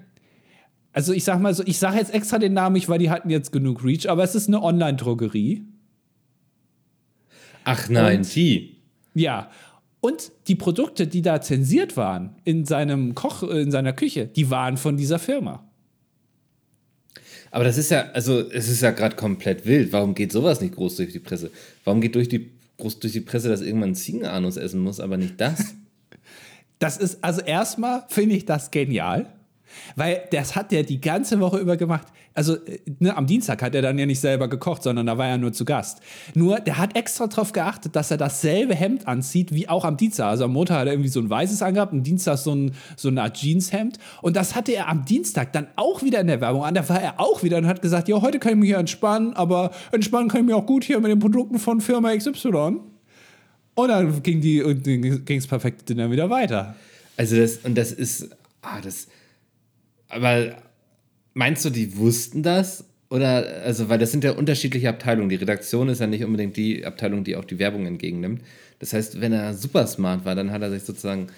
Also 0.93 1.13
ich 1.13 1.25
sag 1.25 1.41
mal 1.41 1.55
so, 1.55 1.63
ich 1.65 1.79
sage 1.79 1.97
jetzt 1.99 2.13
extra 2.13 2.39
den 2.39 2.53
Namen 2.53 2.75
nicht, 2.75 2.89
weil 2.89 2.99
die 2.99 3.09
hatten 3.11 3.31
jetzt 3.31 3.51
genug 3.51 3.83
Reach, 3.83 4.11
aber 4.11 4.25
es 4.25 4.35
ist 4.35 4.49
eine 4.49 4.63
Online-Drogerie. 4.63 5.65
Ach 7.65 7.89
nein, 7.89 8.19
und, 8.19 8.35
die. 8.35 8.77
Ja. 9.15 9.51
Und 10.01 10.33
die 10.49 10.57
Produkte, 10.57 11.07
die 11.07 11.23
da 11.23 11.41
zensiert 11.41 11.97
waren 11.97 12.37
in 12.45 12.67
seinem 12.67 13.15
Koch, 13.15 13.43
in 13.45 13.71
seiner 13.71 13.93
Küche, 13.93 14.27
die 14.27 14.51
waren 14.51 14.77
von 14.77 14.97
dieser 14.97 15.19
Firma. 15.19 15.65
Aber 17.53 17.65
das 17.65 17.79
ist 17.79 17.91
ja, 17.91 18.11
also 18.13 18.41
es 18.51 18.69
ist 18.69 18.81
ja 18.81 18.91
gerade 18.91 19.15
komplett 19.15 19.65
wild. 19.65 19.93
Warum 19.93 20.15
geht 20.15 20.33
sowas 20.33 20.61
nicht 20.61 20.75
groß 20.75 20.97
durch 20.97 21.13
die 21.13 21.21
Presse? 21.21 21.51
Warum 21.85 22.01
geht 22.01 22.15
durch 22.15 22.29
die 22.29 22.51
groß 22.83 22.99
durch 22.99 23.13
die 23.13 23.21
Presse, 23.21 23.49
dass 23.49 23.61
irgendwann 23.61 23.95
Ziegenanus 23.95 24.57
essen 24.57 24.81
muss, 24.81 25.01
aber 25.01 25.17
nicht 25.17 25.41
das. 25.41 25.75
Das 26.79 26.97
ist, 26.97 27.23
also 27.23 27.43
erstmal 27.43 28.03
finde 28.09 28.35
ich 28.35 28.45
das 28.45 28.73
genial. 28.73 29.33
Weil 29.97 30.23
das 30.31 30.57
hat 30.57 30.73
der 30.73 30.83
die 30.83 31.01
ganze 31.01 31.41
Woche 31.41 31.59
über 31.59 31.77
gemacht. 31.77 32.07
Also 32.35 32.57
äh, 32.57 32.81
ne, 32.99 33.17
am 33.17 33.27
Dienstag 33.27 33.63
hat 33.63 33.75
er 33.75 33.83
dann 33.83 33.99
ja 33.99 34.07
nicht 34.07 34.21
selber 34.21 34.49
gekocht, 34.49 34.83
sondern 34.83 35.07
da 35.07 35.19
war 35.19 35.29
er 35.29 35.39
nur 35.39 35.53
zu 35.53 35.65
Gast. 35.65 36.01
Nur 36.35 36.61
der 36.61 36.79
hat 36.79 36.97
extra 36.97 37.27
darauf 37.27 37.53
geachtet, 37.53 37.97
dass 37.97 38.11
er 38.11 38.17
dasselbe 38.17 38.75
Hemd 38.75 39.07
anzieht 39.07 39.53
wie 39.53 39.69
auch 39.69 39.85
am 39.85 39.97
Dienstag. 39.97 40.27
Also 40.27 40.45
am 40.45 40.53
Montag 40.53 40.79
hat 40.79 40.87
er 40.87 40.93
irgendwie 40.93 41.11
so 41.11 41.21
ein 41.21 41.29
weißes 41.29 41.63
angehabt, 41.63 41.93
am 41.93 42.03
Dienstag 42.03 42.39
so, 42.39 42.55
ein, 42.55 42.73
so 42.97 43.09
eine 43.09 43.23
Art 43.23 43.37
Jeanshemd. 43.37 43.99
Und 44.23 44.37
das 44.37 44.55
hatte 44.55 44.73
er 44.73 44.89
am 44.89 45.05
Dienstag 45.05 45.53
dann 45.53 45.67
auch 45.77 46.03
wieder 46.03 46.21
in 46.21 46.27
der 46.27 46.41
Werbung 46.41 46.65
an. 46.65 46.75
Da 46.75 46.89
war 46.89 47.01
er 47.01 47.21
auch 47.21 47.43
wieder 47.43 47.59
und 47.59 47.67
hat 47.67 47.83
gesagt, 47.83 48.09
ja, 48.09 48.21
heute 48.21 48.39
kann 48.39 48.53
ich 48.53 48.59
mich 48.59 48.69
hier 48.69 48.79
entspannen, 48.79 49.35
aber 49.35 49.71
entspannen 49.91 50.29
kann 50.29 50.41
ich 50.41 50.47
mich 50.47 50.55
auch 50.55 50.67
gut 50.67 50.85
hier 50.85 51.01
mit 51.01 51.11
den 51.11 51.19
Produkten 51.19 51.59
von 51.59 51.81
Firma 51.81 52.15
XY. 52.17 52.81
Und 53.75 53.89
dann 53.89 54.23
ging 54.23 54.41
die 54.41 54.63
ging 55.25 55.39
es 55.39 55.47
perfekte 55.47 55.85
Dinner 55.85 56.11
wieder 56.11 56.29
weiter. 56.29 56.75
Also 57.17 57.37
das 57.37 57.59
und 57.59 57.77
das 57.77 57.93
ist 57.93 58.31
ah, 58.63 58.81
das 58.83 59.09
aber 60.13 60.57
meinst 61.35 61.65
du, 61.65 61.71
die 61.71 61.97
wussten 61.97 62.43
das? 62.43 62.85
Oder, 63.11 63.63
also, 63.65 63.89
weil 63.89 63.99
das 63.99 64.11
sind 64.11 64.25
ja 64.25 64.33
unterschiedliche 64.33 64.89
Abteilungen. 64.89 65.29
Die 65.29 65.37
Redaktion 65.37 65.89
ist 65.89 66.01
ja 66.01 66.07
nicht 66.07 66.25
unbedingt 66.25 66.57
die 66.57 66.85
Abteilung, 66.85 67.25
die 67.25 67.37
auch 67.37 67.45
die 67.45 67.59
Werbung 67.59 67.87
entgegennimmt. 67.87 68.43
Das 68.79 68.93
heißt, 68.93 69.21
wenn 69.21 69.33
er 69.33 69.55
super 69.55 69.87
smart 69.87 70.25
war, 70.25 70.35
dann 70.35 70.51
hat 70.51 70.63
er 70.63 70.71
sich 70.71 70.83
sozusagen 70.83 71.29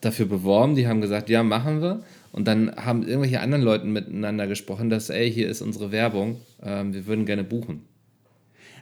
dafür 0.00 0.26
beworben. 0.26 0.74
Die 0.74 0.86
haben 0.86 1.00
gesagt, 1.00 1.30
ja, 1.30 1.42
machen 1.42 1.80
wir. 1.80 2.02
Und 2.32 2.46
dann 2.46 2.74
haben 2.76 3.02
irgendwelche 3.02 3.40
anderen 3.40 3.62
Leute 3.62 3.86
miteinander 3.86 4.46
gesprochen, 4.46 4.90
dass, 4.90 5.10
ey, 5.10 5.30
hier 5.32 5.48
ist 5.48 5.62
unsere 5.62 5.90
Werbung, 5.90 6.40
ähm, 6.62 6.94
wir 6.94 7.06
würden 7.06 7.26
gerne 7.26 7.44
buchen. 7.44 7.82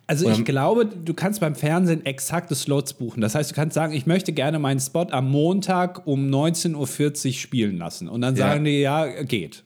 Also 0.08 0.30
ich 0.30 0.42
glaube, 0.46 0.86
du 0.86 1.12
kannst 1.12 1.40
beim 1.40 1.54
Fernsehen 1.54 2.06
exakte 2.06 2.54
Slots 2.54 2.94
buchen. 2.94 3.20
Das 3.20 3.34
heißt, 3.34 3.50
du 3.50 3.54
kannst 3.54 3.74
sagen, 3.74 3.92
ich 3.92 4.06
möchte 4.06 4.32
gerne 4.32 4.58
meinen 4.58 4.80
Spot 4.80 5.06
am 5.10 5.30
Montag 5.30 6.06
um 6.06 6.30
19.40 6.30 7.26
Uhr 7.26 7.32
spielen 7.34 7.76
lassen. 7.76 8.08
Und 8.08 8.22
dann 8.22 8.34
ja. 8.34 8.48
sagen 8.48 8.64
die, 8.64 8.80
ja, 8.80 9.22
geht. 9.22 9.64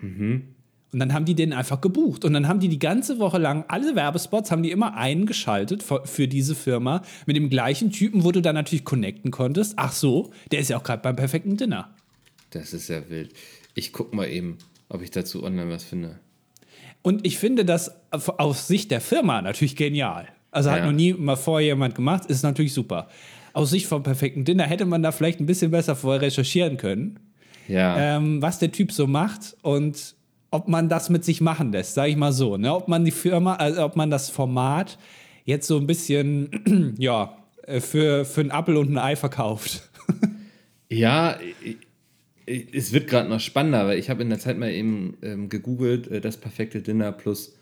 Mhm. 0.00 0.42
Und 0.92 0.98
dann 0.98 1.12
haben 1.12 1.26
die 1.26 1.36
den 1.36 1.52
einfach 1.52 1.80
gebucht. 1.80 2.24
Und 2.24 2.32
dann 2.32 2.48
haben 2.48 2.58
die 2.58 2.68
die 2.68 2.80
ganze 2.80 3.20
Woche 3.20 3.38
lang, 3.38 3.64
alle 3.68 3.94
Werbespots 3.94 4.50
haben 4.50 4.64
die 4.64 4.72
immer 4.72 4.96
eingeschaltet 4.96 5.84
für 5.84 6.26
diese 6.26 6.56
Firma 6.56 7.02
mit 7.26 7.36
dem 7.36 7.48
gleichen 7.48 7.92
Typen, 7.92 8.24
wo 8.24 8.32
du 8.32 8.42
dann 8.42 8.56
natürlich 8.56 8.84
connecten 8.84 9.30
konntest. 9.30 9.74
Ach 9.76 9.92
so, 9.92 10.32
der 10.50 10.58
ist 10.58 10.70
ja 10.70 10.78
auch 10.78 10.82
gerade 10.82 11.02
beim 11.02 11.14
perfekten 11.14 11.56
Dinner. 11.56 11.94
Das 12.50 12.72
ist 12.72 12.88
ja 12.88 13.08
wild. 13.08 13.32
Ich 13.74 13.92
guck 13.92 14.12
mal 14.12 14.28
eben, 14.28 14.58
ob 14.88 15.02
ich 15.02 15.12
dazu 15.12 15.44
online 15.44 15.70
was 15.70 15.84
finde. 15.84 16.18
Und 17.02 17.26
ich 17.26 17.38
finde 17.38 17.64
das 17.64 17.92
aus 18.10 18.66
Sicht 18.66 18.90
der 18.90 19.00
Firma 19.00 19.40
natürlich 19.40 19.76
genial. 19.76 20.28
Also 20.50 20.70
hat 20.70 20.84
noch 20.84 20.92
nie 20.92 21.12
mal 21.12 21.36
vorher 21.36 21.66
jemand 21.66 21.94
gemacht, 21.94 22.26
ist 22.26 22.42
natürlich 22.42 22.72
super. 22.72 23.08
Aus 23.52 23.70
Sicht 23.70 23.86
vom 23.86 24.02
perfekten 24.02 24.44
Dinner 24.44 24.64
hätte 24.64 24.86
man 24.86 25.02
da 25.02 25.12
vielleicht 25.12 25.40
ein 25.40 25.46
bisschen 25.46 25.70
besser 25.70 25.94
vorher 25.94 26.22
recherchieren 26.22 26.76
können, 26.76 27.18
ja. 27.66 28.16
ähm, 28.16 28.40
was 28.40 28.58
der 28.58 28.72
Typ 28.72 28.92
so 28.92 29.06
macht 29.06 29.56
und 29.62 30.14
ob 30.50 30.68
man 30.68 30.88
das 30.88 31.10
mit 31.10 31.24
sich 31.24 31.40
machen 31.40 31.72
lässt, 31.72 31.94
sage 31.94 32.10
ich 32.10 32.16
mal 32.16 32.32
so. 32.32 32.56
Ne? 32.56 32.74
Ob 32.74 32.88
man 32.88 33.04
die 33.04 33.10
Firma, 33.10 33.56
also 33.56 33.84
ob 33.84 33.96
man 33.96 34.10
das 34.10 34.30
Format 34.30 34.98
jetzt 35.44 35.66
so 35.66 35.76
ein 35.76 35.86
bisschen, 35.86 36.94
ja, 36.98 37.36
äh, 37.66 37.80
für, 37.80 38.24
für 38.24 38.40
einen 38.40 38.50
Apfel 38.50 38.76
und 38.76 38.90
ein 38.90 38.98
Ei 38.98 39.16
verkauft. 39.16 39.88
ja, 40.88 41.36
es 42.72 42.92
wird 42.92 43.08
gerade 43.08 43.28
noch 43.28 43.40
spannender, 43.40 43.86
weil 43.86 43.98
ich 43.98 44.10
habe 44.10 44.22
in 44.22 44.30
der 44.30 44.38
Zeit 44.38 44.58
mal 44.58 44.70
eben 44.70 45.16
ähm, 45.22 45.48
gegoogelt, 45.48 46.08
äh, 46.08 46.20
das 46.20 46.36
perfekte 46.36 46.82
Dinner 46.82 47.12
plus 47.12 47.56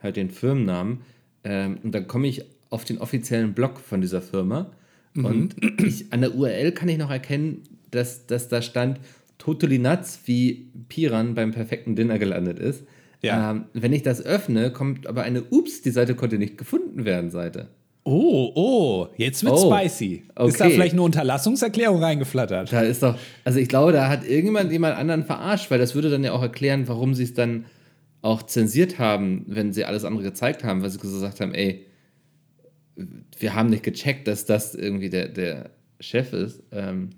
halt 0.00 0.16
den 0.16 0.30
Firmennamen. 0.30 1.00
Ähm, 1.44 1.78
und 1.82 1.94
dann 1.94 2.06
komme 2.06 2.28
ich 2.28 2.44
auf 2.70 2.84
den 2.84 2.98
offiziellen 2.98 3.54
Blog 3.54 3.80
von 3.80 4.00
dieser 4.00 4.22
Firma. 4.22 4.72
Mhm. 5.14 5.24
Und 5.24 5.56
ich, 5.82 6.12
an 6.12 6.22
der 6.22 6.34
URL 6.34 6.72
kann 6.72 6.88
ich 6.88 6.98
noch 6.98 7.10
erkennen, 7.10 7.62
dass, 7.90 8.26
dass 8.26 8.48
da 8.48 8.62
stand 8.62 9.00
Totally 9.38 9.78
Nuts, 9.78 10.20
wie 10.26 10.70
Piran 10.88 11.34
beim 11.34 11.50
perfekten 11.50 11.96
Dinner 11.96 12.18
gelandet 12.18 12.58
ist. 12.58 12.84
Ja. 13.22 13.50
Ähm, 13.52 13.64
wenn 13.72 13.92
ich 13.92 14.02
das 14.02 14.24
öffne, 14.24 14.72
kommt 14.72 15.06
aber 15.06 15.22
eine 15.22 15.42
Ups, 15.44 15.82
die 15.82 15.90
Seite 15.90 16.14
konnte 16.14 16.38
nicht 16.38 16.58
gefunden 16.58 17.04
werden 17.04 17.30
Seite. 17.30 17.68
Oh, 18.04 18.50
oh, 18.56 19.08
jetzt 19.16 19.44
wird 19.44 19.54
oh, 19.54 19.72
spicy. 19.72 20.24
Okay. 20.34 20.48
Ist 20.48 20.60
da 20.60 20.68
vielleicht 20.68 20.92
eine 20.92 21.02
Unterlassungserklärung 21.02 22.02
reingeflattert? 22.02 22.72
Da 22.72 22.80
ist 22.80 23.02
doch, 23.02 23.16
also 23.44 23.60
ich 23.60 23.68
glaube, 23.68 23.92
da 23.92 24.08
hat 24.08 24.24
irgendjemand 24.24 24.72
jemand 24.72 24.96
anderen 24.96 25.24
verarscht, 25.24 25.70
weil 25.70 25.78
das 25.78 25.94
würde 25.94 26.10
dann 26.10 26.24
ja 26.24 26.32
auch 26.32 26.42
erklären, 26.42 26.88
warum 26.88 27.14
sie 27.14 27.22
es 27.22 27.34
dann 27.34 27.66
auch 28.20 28.42
zensiert 28.42 28.98
haben, 28.98 29.44
wenn 29.46 29.72
sie 29.72 29.84
alles 29.84 30.04
andere 30.04 30.24
gezeigt 30.24 30.64
haben, 30.64 30.82
weil 30.82 30.90
sie 30.90 30.98
gesagt 30.98 31.40
haben, 31.40 31.54
ey, 31.54 31.86
wir 33.38 33.54
haben 33.54 33.70
nicht 33.70 33.84
gecheckt, 33.84 34.26
dass 34.26 34.46
das 34.46 34.74
irgendwie 34.74 35.08
der, 35.08 35.28
der 35.28 35.70
Chef 36.00 36.32
ist. 36.32 36.62
Ähm, 36.72 37.10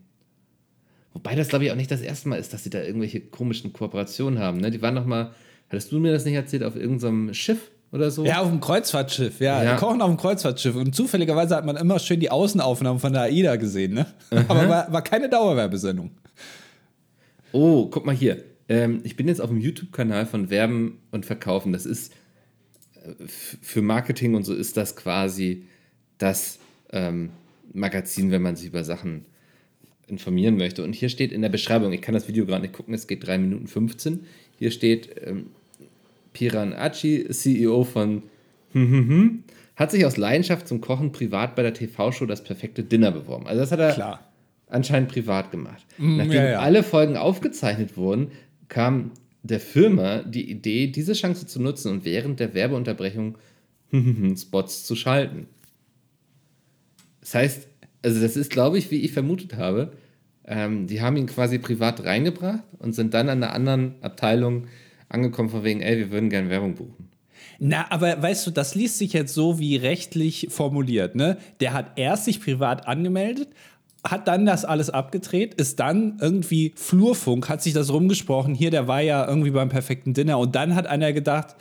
Wobei 1.14 1.36
das, 1.36 1.48
glaube 1.48 1.64
ich, 1.64 1.70
auch 1.70 1.76
nicht 1.76 1.92
das 1.92 2.02
erste 2.02 2.28
Mal 2.28 2.36
ist, 2.36 2.52
dass 2.52 2.64
sie 2.64 2.70
da 2.70 2.82
irgendwelche 2.82 3.20
komischen 3.20 3.72
Kooperationen 3.72 4.40
haben. 4.40 4.58
Ne? 4.58 4.70
Die 4.72 4.82
waren 4.82 4.94
noch 4.94 5.06
mal, 5.06 5.32
hattest 5.68 5.92
du 5.92 6.00
mir 6.00 6.12
das 6.12 6.24
nicht 6.24 6.34
erzählt, 6.34 6.64
auf 6.64 6.74
irgendeinem 6.74 7.32
Schiff 7.32 7.70
oder 7.94 8.10
so? 8.10 8.24
Ja, 8.24 8.40
auf 8.40 8.48
dem 8.48 8.60
Kreuzfahrtschiff, 8.60 9.40
ja. 9.40 9.62
Ja. 9.62 9.74
Die 9.74 9.78
kochen 9.78 10.02
auf 10.02 10.10
dem 10.10 10.16
Kreuzfahrtschiff. 10.16 10.74
Und 10.74 10.94
zufälligerweise 10.96 11.54
hat 11.54 11.64
man 11.64 11.76
immer 11.76 12.00
schön 12.00 12.18
die 12.18 12.28
Außenaufnahmen 12.30 12.98
von 12.98 13.12
der 13.12 13.22
AIDA 13.22 13.54
gesehen, 13.54 13.94
ne? 13.94 14.06
Aber 14.48 14.68
war, 14.68 14.92
war 14.92 15.02
keine 15.02 15.28
Dauerwerbesendung. 15.28 16.10
Oh, 17.52 17.86
guck 17.86 18.04
mal 18.04 18.14
hier. 18.14 18.42
Ähm, 18.68 19.00
ich 19.04 19.14
bin 19.14 19.28
jetzt 19.28 19.40
auf 19.40 19.48
dem 19.48 19.60
YouTube-Kanal 19.60 20.26
von 20.26 20.50
Werben 20.50 20.98
und 21.12 21.24
Verkaufen. 21.24 21.72
Das 21.72 21.86
ist 21.86 22.12
äh, 22.94 23.12
für 23.28 23.80
Marketing 23.80 24.34
und 24.34 24.42
so 24.42 24.54
ist 24.54 24.76
das 24.76 24.96
quasi 24.96 25.66
das 26.18 26.58
ähm, 26.90 27.30
Magazin, 27.72 28.32
wenn 28.32 28.42
man 28.42 28.56
sich 28.56 28.66
über 28.66 28.82
Sachen 28.82 29.26
informieren 30.08 30.56
möchte. 30.56 30.82
Und 30.82 30.94
hier 30.94 31.10
steht 31.10 31.30
in 31.30 31.42
der 31.42 31.48
Beschreibung, 31.48 31.92
ich 31.92 32.02
kann 32.02 32.14
das 32.14 32.26
Video 32.26 32.44
gerade 32.44 32.62
nicht 32.62 32.74
gucken, 32.74 32.92
es 32.92 33.06
geht 33.06 33.24
3 33.24 33.38
Minuten 33.38 33.68
15. 33.68 34.26
Hier 34.58 34.72
steht 34.72 35.10
ähm, 35.24 35.46
Piran 36.34 36.74
Achi, 36.74 37.26
CEO 37.30 37.84
von 37.84 38.24
hat 39.76 39.90
sich 39.90 40.04
aus 40.04 40.16
Leidenschaft 40.16 40.68
zum 40.68 40.80
Kochen 40.80 41.12
privat 41.12 41.54
bei 41.54 41.62
der 41.62 41.74
TV-Show 41.74 42.26
Das 42.26 42.44
perfekte 42.44 42.82
Dinner 42.82 43.12
beworben. 43.12 43.46
Also 43.46 43.60
das 43.60 43.72
hat 43.72 43.80
er 43.80 43.92
Klar. 43.92 44.32
anscheinend 44.68 45.10
privat 45.10 45.50
gemacht. 45.50 45.84
Nachdem 45.96 46.32
ja, 46.32 46.50
ja. 46.50 46.58
alle 46.58 46.82
Folgen 46.82 47.16
aufgezeichnet 47.16 47.96
wurden, 47.96 48.32
kam 48.68 49.12
der 49.42 49.60
Firma 49.60 50.22
die 50.22 50.50
Idee, 50.50 50.88
diese 50.88 51.12
Chance 51.12 51.46
zu 51.46 51.62
nutzen 51.62 51.90
und 51.92 52.04
während 52.04 52.40
der 52.40 52.54
Werbeunterbrechung 52.54 53.38
Spots 54.36 54.84
zu 54.84 54.96
schalten. 54.96 55.46
Das 57.20 57.34
heißt, 57.34 57.68
also 58.02 58.20
das 58.20 58.36
ist, 58.36 58.50
glaube 58.50 58.78
ich, 58.78 58.90
wie 58.90 59.00
ich 59.00 59.12
vermutet 59.12 59.56
habe, 59.56 59.92
ähm, 60.46 60.86
die 60.86 61.00
haben 61.00 61.16
ihn 61.16 61.26
quasi 61.26 61.58
privat 61.58 62.04
reingebracht 62.04 62.64
und 62.78 62.94
sind 62.94 63.14
dann 63.14 63.28
an 63.28 63.42
einer 63.42 63.54
anderen 63.54 63.94
Abteilung 64.02 64.66
angekommen 65.08 65.48
von 65.48 65.64
wegen, 65.64 65.80
ey, 65.80 65.98
wir 65.98 66.10
würden 66.10 66.30
gerne 66.30 66.50
Werbung 66.50 66.74
buchen. 66.74 67.08
Na, 67.58 67.86
aber 67.90 68.20
weißt 68.20 68.46
du, 68.46 68.50
das 68.50 68.74
liest 68.74 68.98
sich 68.98 69.12
jetzt 69.12 69.34
so 69.34 69.58
wie 69.58 69.76
rechtlich 69.76 70.48
formuliert, 70.50 71.14
ne? 71.14 71.38
Der 71.60 71.72
hat 71.72 71.92
erst 71.96 72.24
sich 72.24 72.40
privat 72.40 72.88
angemeldet, 72.88 73.48
hat 74.02 74.28
dann 74.28 74.44
das 74.44 74.64
alles 74.64 74.90
abgedreht, 74.90 75.54
ist 75.54 75.80
dann 75.80 76.18
irgendwie 76.20 76.72
Flurfunk, 76.76 77.48
hat 77.48 77.62
sich 77.62 77.72
das 77.72 77.92
rumgesprochen, 77.92 78.54
hier, 78.54 78.70
der 78.70 78.88
war 78.88 79.00
ja 79.00 79.26
irgendwie 79.26 79.50
beim 79.50 79.68
perfekten 79.68 80.14
Dinner 80.14 80.38
und 80.38 80.54
dann 80.54 80.74
hat 80.74 80.86
einer 80.86 81.12
gedacht, 81.12 81.56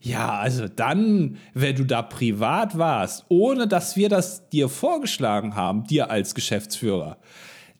ja, 0.00 0.38
also 0.38 0.68
dann, 0.68 1.38
wenn 1.54 1.74
du 1.74 1.84
da 1.84 2.02
privat 2.02 2.78
warst, 2.78 3.24
ohne 3.28 3.66
dass 3.66 3.96
wir 3.96 4.08
das 4.08 4.48
dir 4.50 4.68
vorgeschlagen 4.68 5.56
haben, 5.56 5.84
dir 5.84 6.10
als 6.10 6.36
Geschäftsführer, 6.36 7.18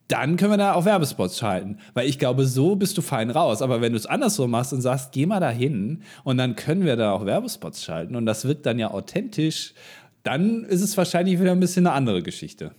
dann 0.09 0.37
können 0.37 0.53
wir 0.53 0.57
da 0.57 0.73
auch 0.73 0.87
Werbespots 0.87 1.39
schalten. 1.39 1.79
Weil 1.95 2.09
ich 2.09 2.19
glaube, 2.19 2.47
so 2.47 2.77
bist 2.77 2.97
du 2.97 3.03
fein 3.03 3.31
raus. 3.31 3.61
Aber 3.63 3.81
wenn 3.81 3.93
du 3.93 3.99
es 3.99 4.07
andersrum 4.07 4.51
machst 4.51 4.73
und 4.73 4.81
sagst, 4.81 5.13
geh 5.13 5.27
mal 5.27 5.41
da 5.41 5.51
hin 5.51 6.03
und 6.25 6.39
dann 6.39 6.57
können 6.57 6.85
wir 6.85 6.97
da 6.97 7.13
auch 7.13 7.27
Werbespots 7.27 7.85
schalten 7.85 8.17
und 8.17 8.25
das 8.27 8.47
wirkt 8.47 8.65
dann 8.67 8.79
ja 8.79 8.91
authentisch, 8.91 9.75
dann 10.23 10.65
ist 10.65 10.83
es 10.83 10.97
wahrscheinlich 10.97 11.41
wieder 11.41 11.53
ein 11.53 11.61
bisschen 11.61 11.87
eine 11.87 11.95
andere 11.95 12.23
Geschichte. 12.23 12.73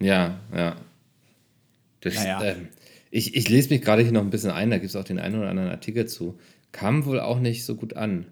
Ja, 0.00 0.38
ja. 0.54 0.76
Das, 2.00 2.14
Naja. 2.14 2.42
ähm, 2.42 2.68
ich, 3.10 3.36
ich 3.36 3.48
lese 3.48 3.68
mich 3.68 3.82
gerade 3.82 4.02
hier 4.02 4.12
noch 4.12 4.22
ein 4.22 4.30
bisschen 4.30 4.50
ein, 4.50 4.70
da 4.70 4.78
gibt 4.78 4.88
es 4.88 4.96
auch 4.96 5.04
den 5.04 5.18
einen 5.18 5.38
oder 5.38 5.50
anderen 5.50 5.70
Artikel 5.70 6.06
zu. 6.06 6.38
Kam 6.72 7.04
wohl 7.04 7.20
auch 7.20 7.38
nicht 7.38 7.64
so 7.64 7.76
gut 7.76 7.94
an. 7.94 8.26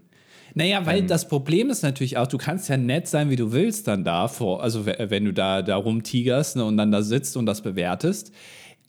Naja, 0.54 0.84
weil 0.86 1.02
das 1.04 1.28
Problem 1.28 1.70
ist 1.70 1.82
natürlich 1.82 2.16
auch, 2.18 2.26
du 2.26 2.38
kannst 2.38 2.68
ja 2.68 2.76
nett 2.76 3.06
sein, 3.08 3.30
wie 3.30 3.36
du 3.36 3.52
willst, 3.52 3.86
dann 3.88 4.04
da 4.04 4.28
vor, 4.28 4.62
also 4.62 4.86
we- 4.86 4.96
wenn 5.08 5.24
du 5.24 5.32
da, 5.32 5.62
da 5.62 5.76
rumtigerst 5.76 6.56
ne, 6.56 6.64
und 6.64 6.76
dann 6.76 6.90
da 6.90 7.02
sitzt 7.02 7.36
und 7.36 7.46
das 7.46 7.60
bewertest. 7.62 8.32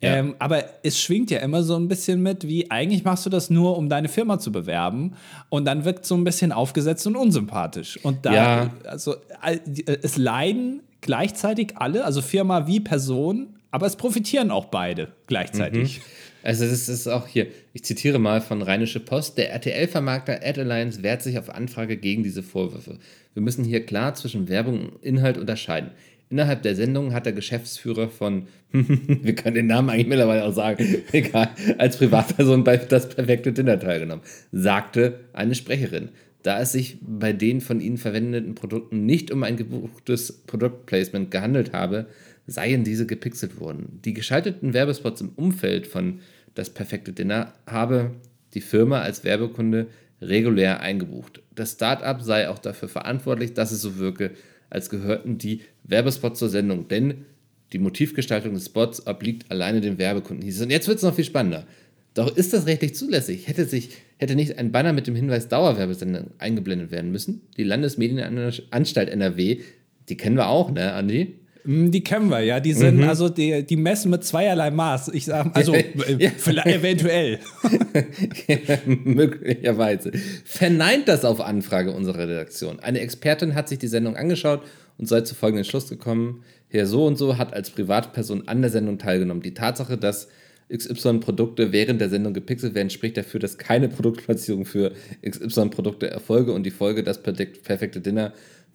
Ja. 0.03 0.15
Ähm, 0.15 0.35
aber 0.39 0.63
es 0.81 0.99
schwingt 0.99 1.29
ja 1.29 1.37
immer 1.39 1.61
so 1.61 1.75
ein 1.75 1.87
bisschen 1.87 2.23
mit, 2.23 2.47
wie 2.47 2.71
eigentlich 2.71 3.03
machst 3.03 3.23
du 3.25 3.29
das 3.29 3.51
nur, 3.51 3.77
um 3.77 3.87
deine 3.87 4.07
Firma 4.09 4.39
zu 4.39 4.51
bewerben 4.51 5.13
und 5.49 5.65
dann 5.65 5.85
wirkt 5.85 6.05
so 6.07 6.15
ein 6.15 6.23
bisschen 6.23 6.51
aufgesetzt 6.51 7.05
und 7.05 7.15
unsympathisch. 7.15 7.99
Und 8.03 8.25
da, 8.25 8.33
Ja. 8.33 8.69
also 8.85 9.15
äh, 9.43 9.59
es 10.01 10.17
leiden 10.17 10.81
gleichzeitig 11.01 11.73
alle, 11.75 12.03
also 12.03 12.21
Firma 12.23 12.65
wie 12.65 12.79
Person, 12.79 13.55
aber 13.69 13.85
es 13.85 13.95
profitieren 13.95 14.49
auch 14.49 14.65
beide 14.65 15.09
gleichzeitig. 15.27 16.01
Also 16.43 16.65
es 16.65 16.89
ist 16.89 17.07
auch 17.07 17.27
hier, 17.27 17.47
ich 17.73 17.83
zitiere 17.83 18.19
mal 18.19 18.41
von 18.41 18.61
Rheinische 18.61 18.99
Post, 18.99 19.37
der 19.37 19.51
RTL-Vermarkter 19.51 20.39
Ad 20.43 20.59
Alliance 20.59 21.03
wehrt 21.03 21.21
sich 21.21 21.37
auf 21.37 21.49
Anfrage 21.49 21.97
gegen 21.97 22.23
diese 22.23 22.43
Vorwürfe. 22.43 22.97
Wir 23.33 23.43
müssen 23.43 23.63
hier 23.63 23.85
klar 23.85 24.15
zwischen 24.15 24.49
Werbung 24.49 24.89
und 24.89 25.03
Inhalt 25.03 25.37
unterscheiden. 25.37 25.91
Innerhalb 26.29 26.63
der 26.63 26.75
Sendung 26.75 27.13
hat 27.13 27.25
der 27.25 27.33
Geschäftsführer 27.33 28.07
von, 28.09 28.47
wir 28.71 29.35
können 29.35 29.55
den 29.55 29.67
Namen 29.67 29.89
eigentlich 29.89 30.07
mittlerweile 30.07 30.45
auch 30.45 30.53
sagen, 30.53 31.03
egal, 31.11 31.49
als 31.77 31.97
Privatperson 31.97 32.63
bei 32.63 32.77
das 32.77 33.09
perfekte 33.09 33.51
Dinner 33.51 33.79
teilgenommen, 33.79 34.23
sagte 34.51 35.19
eine 35.33 35.55
Sprecherin. 35.55 36.09
Da 36.43 36.59
es 36.61 36.71
sich 36.71 36.97
bei 37.01 37.33
den 37.33 37.61
von 37.61 37.81
ihnen 37.81 37.97
verwendeten 37.97 38.55
Produkten 38.55 39.05
nicht 39.05 39.29
um 39.29 39.43
ein 39.43 39.57
gebuchtes 39.57 40.31
Produktplacement 40.47 41.29
gehandelt 41.29 41.73
habe, 41.73 42.07
seien 42.47 42.83
diese 42.83 43.05
gepixelt 43.05 43.59
worden. 43.59 43.99
Die 44.05 44.13
geschalteten 44.13 44.73
Werbespots 44.73 45.21
im 45.21 45.29
Umfeld 45.35 45.85
von 45.85 46.19
Das 46.53 46.69
perfekte 46.69 47.13
Dinner 47.13 47.53
habe 47.65 48.11
die 48.53 48.61
Firma 48.61 49.01
als 49.01 49.23
Werbekunde 49.23 49.87
regulär 50.21 50.81
eingebucht. 50.81 51.41
Das 51.55 51.73
Startup 51.73 52.21
sei 52.21 52.49
auch 52.49 52.59
dafür 52.59 52.89
verantwortlich, 52.89 53.53
dass 53.53 53.71
es 53.71 53.81
so 53.81 53.97
wirke, 53.97 54.31
als 54.69 54.89
gehörten 54.89 55.37
die 55.37 55.61
Werbespots 55.83 56.39
zur 56.39 56.49
Sendung, 56.49 56.87
denn 56.87 57.25
die 57.73 57.79
Motivgestaltung 57.79 58.53
des 58.53 58.65
Spots 58.65 59.07
obliegt 59.07 59.49
alleine 59.49 59.81
dem 59.81 59.97
Werbekunden. 59.97 60.45
Und 60.45 60.69
jetzt 60.69 60.87
wird 60.87 60.97
es 60.97 61.03
noch 61.03 61.15
viel 61.15 61.25
spannender. 61.25 61.65
Doch 62.13 62.35
ist 62.35 62.53
das 62.53 62.65
rechtlich 62.65 62.95
zulässig? 62.95 63.47
Hätte, 63.47 63.65
sich, 63.65 63.91
hätte 64.17 64.35
nicht 64.35 64.57
ein 64.57 64.71
Banner 64.73 64.91
mit 64.91 65.07
dem 65.07 65.15
Hinweis 65.15 65.47
Dauerwerbesendung 65.47 66.31
eingeblendet 66.39 66.91
werden 66.91 67.11
müssen? 67.11 67.41
Die 67.55 67.63
Landesmedienanstalt 67.63 69.09
NRW, 69.09 69.61
die 70.09 70.17
kennen 70.17 70.35
wir 70.35 70.49
auch, 70.49 70.71
ne, 70.71 70.91
Andi? 70.93 71.39
Mm, 71.63 71.91
Die 71.91 72.03
kennen 72.03 72.29
wir, 72.29 72.41
ja. 72.41 72.59
Die 72.59 72.73
sind, 72.73 73.03
also 73.03 73.29
die, 73.29 73.63
die 73.65 73.75
messen 73.75 74.11
mit 74.11 74.23
zweierlei 74.23 74.71
Maß. 74.71 75.09
Ich 75.13 75.25
sag, 75.25 75.55
also 75.55 75.73
äh, 75.73 75.83
Ja. 76.17 76.31
vielleicht 76.37 76.67
eventuell. 76.67 77.39
Möglicherweise. 78.85 80.11
Verneint 80.45 81.07
das 81.07 81.25
auf 81.25 81.41
Anfrage 81.41 81.91
unserer 81.91 82.19
Redaktion. 82.27 82.79
Eine 82.79 82.99
Expertin 82.99 83.55
hat 83.55 83.69
sich 83.69 83.79
die 83.79 83.87
Sendung 83.87 84.15
angeschaut 84.15 84.61
und 84.97 85.07
sei 85.07 85.21
zu 85.21 85.35
folgendem 85.35 85.63
Schluss 85.65 85.89
gekommen. 85.89 86.43
Herr 86.69 86.85
so 86.87 87.05
und 87.05 87.17
so 87.17 87.37
hat 87.37 87.53
als 87.53 87.69
Privatperson 87.69 88.47
an 88.47 88.61
der 88.61 88.71
Sendung 88.71 88.97
teilgenommen. 88.97 89.41
Die 89.41 89.53
Tatsache, 89.53 89.97
dass 89.97 90.29
XY-Produkte 90.73 91.73
während 91.73 91.99
der 91.99 92.09
Sendung 92.09 92.33
gepixelt 92.33 92.75
werden, 92.75 92.89
spricht 92.89 93.17
dafür, 93.17 93.41
dass 93.41 93.57
keine 93.57 93.89
Produktplatzierung 93.89 94.63
für 94.65 94.93
XY-Produkte 95.27 96.09
erfolge 96.09 96.53
und 96.53 96.63
die 96.63 96.71
Folge, 96.71 97.03
das 97.03 97.21
perfekt- 97.21 97.63
perfekte 97.63 97.99
Dinner 97.99 98.31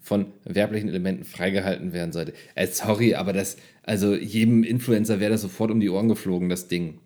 von 0.07 0.27
werblichen 0.45 0.87
Elementen 0.87 1.25
freigehalten 1.25 1.91
werden 1.91 2.13
sollte. 2.13 2.31
Äh, 2.55 2.67
sorry, 2.67 3.15
aber 3.15 3.33
das, 3.33 3.57
also 3.83 4.15
jedem 4.15 4.63
Influencer 4.63 5.19
wäre 5.19 5.31
das 5.31 5.41
sofort 5.41 5.69
um 5.69 5.81
die 5.81 5.89
Ohren 5.89 6.07
geflogen, 6.07 6.47
das 6.47 6.69
Ding. 6.69 6.99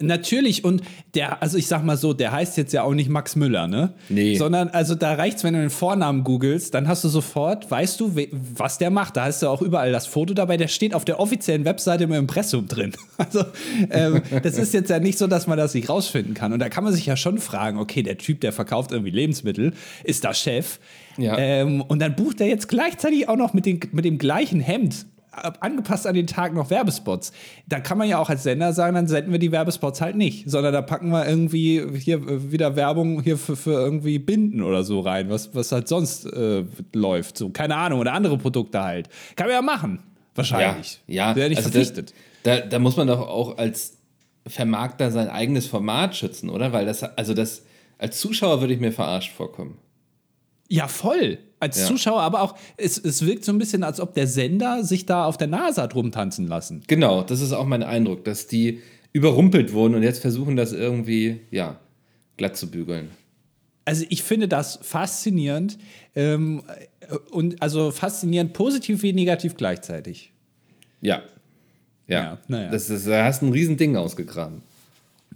Natürlich, 0.00 0.64
und 0.64 0.82
der, 1.14 1.42
also 1.42 1.58
ich 1.58 1.66
sag 1.66 1.84
mal 1.84 1.96
so, 1.96 2.14
der 2.14 2.30
heißt 2.30 2.56
jetzt 2.56 2.72
ja 2.72 2.84
auch 2.84 2.94
nicht 2.94 3.10
Max 3.10 3.34
Müller, 3.34 3.66
ne? 3.66 3.94
Nee. 4.08 4.36
Sondern, 4.36 4.68
also 4.68 4.94
da 4.94 5.14
reicht's, 5.14 5.42
wenn 5.42 5.54
du 5.54 5.60
den 5.60 5.70
Vornamen 5.70 6.22
googelst, 6.22 6.72
dann 6.72 6.86
hast 6.86 7.02
du 7.02 7.08
sofort, 7.08 7.68
weißt 7.68 7.98
du, 7.98 8.14
was 8.54 8.78
der 8.78 8.90
macht. 8.90 9.16
Da 9.16 9.24
hast 9.24 9.42
du 9.42 9.48
auch 9.48 9.60
überall 9.60 9.90
das 9.90 10.06
Foto 10.06 10.34
dabei, 10.34 10.56
der 10.56 10.68
steht 10.68 10.94
auf 10.94 11.04
der 11.04 11.18
offiziellen 11.18 11.64
Webseite 11.64 12.04
im 12.04 12.12
Impressum 12.12 12.66
drin. 12.66 12.92
Also, 13.18 13.44
ähm, 13.90 14.22
das 14.44 14.58
ist 14.58 14.72
jetzt 14.72 14.90
ja 14.90 15.00
nicht 15.00 15.18
so, 15.18 15.26
dass 15.26 15.48
man 15.48 15.58
das 15.58 15.74
nicht 15.74 15.88
rausfinden 15.88 16.34
kann. 16.34 16.52
Und 16.52 16.60
da 16.60 16.68
kann 16.68 16.84
man 16.84 16.92
sich 16.92 17.04
ja 17.04 17.16
schon 17.16 17.38
fragen, 17.38 17.78
okay, 17.78 18.04
der 18.04 18.16
Typ, 18.16 18.40
der 18.40 18.52
verkauft 18.52 18.92
irgendwie 18.92 19.10
Lebensmittel, 19.10 19.72
ist 20.04 20.24
da 20.24 20.32
Chef. 20.32 20.78
Ja. 21.18 21.36
Ähm, 21.38 21.82
und 21.82 22.00
dann 22.00 22.16
bucht 22.16 22.40
er 22.40 22.46
jetzt 22.46 22.68
gleichzeitig 22.68 23.28
auch 23.28 23.36
noch 23.36 23.52
mit, 23.52 23.66
den, 23.66 23.80
mit 23.92 24.04
dem 24.04 24.18
gleichen 24.18 24.60
Hemd 24.60 25.06
äh, 25.32 25.50
angepasst 25.60 26.06
an 26.06 26.14
den 26.14 26.26
Tag 26.26 26.54
noch 26.54 26.70
Werbespots. 26.70 27.32
Da 27.66 27.80
kann 27.80 27.98
man 27.98 28.08
ja 28.08 28.18
auch 28.18 28.30
als 28.30 28.44
Sender 28.44 28.72
sagen, 28.72 28.94
dann 28.94 29.06
senden 29.06 29.32
wir 29.32 29.38
die 29.38 29.52
Werbespots 29.52 30.00
halt 30.00 30.16
nicht, 30.16 30.48
sondern 30.48 30.72
da 30.72 30.82
packen 30.82 31.10
wir 31.10 31.26
irgendwie 31.28 31.82
hier 31.98 32.16
äh, 32.16 32.52
wieder 32.52 32.76
Werbung 32.76 33.22
hier 33.22 33.36
für, 33.36 33.56
für 33.56 33.72
irgendwie 33.72 34.18
Binden 34.18 34.62
oder 34.62 34.84
so 34.84 35.00
rein, 35.00 35.28
was, 35.28 35.54
was 35.54 35.72
halt 35.72 35.88
sonst 35.88 36.26
äh, 36.26 36.64
läuft. 36.94 37.38
So, 37.38 37.50
keine 37.50 37.76
Ahnung, 37.76 38.00
oder 38.00 38.12
andere 38.12 38.38
Produkte 38.38 38.82
halt. 38.82 39.08
Kann 39.36 39.48
man 39.48 39.56
ja 39.56 39.62
machen, 39.62 40.00
wahrscheinlich. 40.34 41.00
Ja, 41.06 41.30
ja. 41.30 41.36
Wäre 41.36 41.48
nicht 41.48 41.58
also 41.58 41.70
verpflichtet. 41.70 42.14
Da, 42.42 42.60
da, 42.60 42.66
da 42.66 42.78
muss 42.78 42.96
man 42.96 43.08
doch 43.08 43.20
auch 43.20 43.58
als 43.58 43.98
Vermarkter 44.46 45.10
sein 45.10 45.28
eigenes 45.28 45.66
Format 45.66 46.16
schützen, 46.16 46.48
oder? 46.48 46.72
Weil 46.72 46.86
das, 46.86 47.02
also 47.02 47.34
das, 47.34 47.62
als 47.98 48.18
Zuschauer 48.18 48.60
würde 48.60 48.74
ich 48.74 48.80
mir 48.80 48.92
verarscht 48.92 49.32
vorkommen. 49.32 49.78
Ja, 50.68 50.86
voll. 50.88 51.38
Als 51.60 51.78
Ja. 51.80 51.86
Zuschauer, 51.86 52.20
aber 52.20 52.42
auch, 52.42 52.56
es, 52.76 52.98
es 52.98 53.24
wirkt 53.26 53.44
so 53.44 53.52
ein 53.52 53.58
bisschen, 53.58 53.82
als 53.82 54.00
ob 54.00 54.14
der 54.14 54.26
Sender 54.26 54.84
sich 54.84 55.06
da 55.06 55.24
auf 55.24 55.36
der 55.36 55.48
Nase 55.48 55.82
hat 55.82 55.94
rumtanzen 55.94 56.46
lassen. 56.46 56.82
Genau, 56.86 57.22
das 57.22 57.40
ist 57.40 57.52
auch 57.52 57.66
mein 57.66 57.82
Eindruck, 57.82 58.24
dass 58.24 58.46
die 58.46 58.80
überrumpelt 59.12 59.72
wurden 59.72 59.94
und 59.94 60.02
jetzt 60.02 60.20
versuchen, 60.20 60.56
das 60.56 60.72
irgendwie, 60.72 61.40
ja, 61.50 61.80
glatt 62.36 62.56
zu 62.56 62.70
bügeln. 62.70 63.10
Also 63.84 64.04
ich 64.10 64.22
finde 64.22 64.46
das 64.48 64.78
faszinierend 64.82 65.78
ähm, 66.14 66.62
und 67.30 67.60
also 67.62 67.90
faszinierend 67.90 68.52
positiv 68.52 69.02
wie 69.02 69.12
negativ 69.14 69.56
gleichzeitig. 69.56 70.32
Ja. 71.00 71.22
Ja, 72.06 72.22
Ja, 72.22 72.38
naja. 72.48 72.70
das 72.70 72.88
ist, 72.90 73.06
da 73.06 73.24
hast 73.24 73.42
du 73.42 73.46
ein 73.46 73.52
Riesending 73.52 73.96
ausgegraben. 73.96 74.62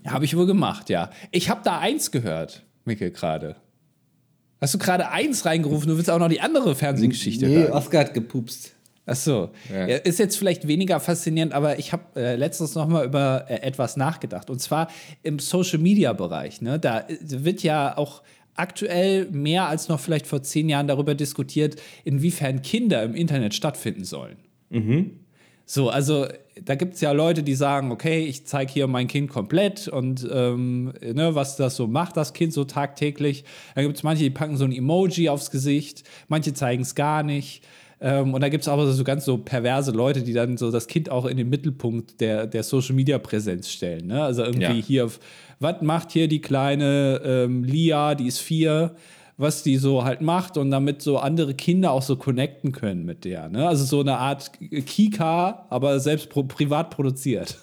Habe 0.07 0.25
ich 0.25 0.37
wohl 0.37 0.47
gemacht, 0.47 0.91
ja. 0.91 1.11
Ich 1.31 1.49
habe 1.51 1.63
da 1.65 1.79
eins 1.79 2.11
gehört, 2.11 2.63
Mikkel, 2.85 3.11
gerade. 3.11 3.57
Hast 4.63 4.75
du 4.75 4.79
gerade 4.79 5.11
eins 5.11 5.45
reingerufen? 5.45 5.89
Du 5.89 5.97
willst 5.97 6.09
auch 6.09 6.21
noch 6.21 6.29
die 6.29 6.41
andere 6.41 6.77
Fernsehgeschichte 6.77 7.49
hören. 7.49 7.73
Oscar 7.73 8.01
hat 8.01 8.15
gepupst. 8.15 8.77
Ach 9.05 9.17
so. 9.17 9.51
Ja. 9.69 9.87
Ist 9.87 10.21
jetzt 10.21 10.37
vielleicht 10.37 10.69
weniger 10.69 11.01
faszinierend, 11.01 11.53
aber 11.53 11.81
ich 11.81 11.93
habe 11.93 12.05
äh, 12.15 12.37
letztens 12.37 12.77
noch 12.77 12.87
mal 12.87 13.05
über 13.05 13.47
äh, 13.49 13.57
etwas 13.57 13.97
nachgedacht. 13.97 14.51
Und 14.51 14.61
zwar 14.61 14.87
im 15.25 15.41
Social-Media-Bereich. 15.41 16.61
Ne? 16.61 16.79
Da 16.79 17.01
äh, 17.01 17.17
wird 17.21 17.65
ja 17.65 17.99
auch 17.99 18.23
aktuell 18.55 19.29
mehr 19.33 19.67
als 19.67 19.89
noch 19.89 19.99
vielleicht 19.99 20.29
vor 20.29 20.45
zehn 20.45 20.69
Jahren 20.69 20.87
darüber 20.87 21.17
diskutiert, 21.17 21.83
inwiefern 22.05 22.63
Kinder 22.63 23.03
im 23.03 23.17
Internet 23.17 23.55
stattfinden 23.55 24.05
sollen. 24.05 24.37
So, 25.67 25.91
also 25.91 26.29
da 26.61 26.75
gibt 26.75 26.95
es 26.95 27.01
ja 27.01 27.13
Leute, 27.13 27.43
die 27.43 27.55
sagen, 27.55 27.91
okay, 27.93 28.25
ich 28.25 28.47
zeige 28.47 28.73
hier 28.73 28.87
mein 28.87 29.09
Kind 29.09 29.31
komplett 29.31 29.89
und 29.89 30.29
ähm, 30.31 30.93
ne, 31.01 31.35
was 31.35 31.57
das 31.57 31.77
so 31.77 31.87
macht, 31.87 32.17
das 32.17 32.33
Kind 32.33 32.53
so 32.53 32.65
tagtäglich. 32.65 33.45
Dann 33.75 33.85
gibt 33.85 33.97
es 33.97 34.03
manche, 34.03 34.23
die 34.25 34.31
packen 34.31 34.57
so 34.57 34.65
ein 34.65 34.73
Emoji 34.73 35.29
aufs 35.29 35.51
Gesicht, 35.51 36.05
manche 36.29 36.53
zeigen 36.53 36.83
es 36.83 36.95
gar 36.95 37.23
nicht. 37.23 37.63
Ähm, 38.01 38.35
und 38.35 38.41
da 38.43 38.49
gibt 38.49 38.63
es 38.63 38.69
aber 38.69 38.91
so 38.91 39.05
ganz 39.05 39.25
so 39.25 39.39
perverse 39.39 39.93
Leute, 39.93 40.23
die 40.23 40.33
dann 40.33 40.57
so 40.57 40.71
das 40.71 40.89
Kind 40.89 41.09
auch 41.09 41.25
in 41.25 41.37
den 41.37 41.49
Mittelpunkt 41.49 42.21
der, 42.21 42.47
der 42.47 42.65
Social-Media-Präsenz 42.65 43.71
stellen. 43.71 44.09
Ne? 44.09 44.23
Also 44.23 44.43
irgendwie 44.43 44.63
Ja. 44.81 44.85
hier, 44.87 45.11
was 45.61 45.81
macht 45.83 46.11
hier 46.11 46.29
die 46.29 46.41
kleine 46.41 47.21
ähm, 47.25 47.65
Lia, 47.65 48.15
die 48.15 48.27
ist 48.27 48.41
vier, 48.41 48.97
was 49.37 49.63
die 49.63 49.77
so 49.77 50.05
halt 50.05 50.21
macht 50.21 50.57
und 50.57 50.71
damit 50.71 51.03
so 51.03 51.19
andere 51.19 51.55
Kinder 51.55 51.91
auch 51.93 52.03
so 52.03 52.17
connecten 52.17 52.73
können 52.73 53.05
mit 53.05 53.25
der. 53.25 53.49
Ne? 53.49 53.67
Also 53.67 53.85
so 53.85 54.01
eine 54.01 54.19
Art 54.19 54.53
Kika, 54.87 55.67
aber 55.71 55.99
selbst 56.01 56.29
pro 56.31 56.43
privat 56.45 56.91
produziert. 56.91 57.59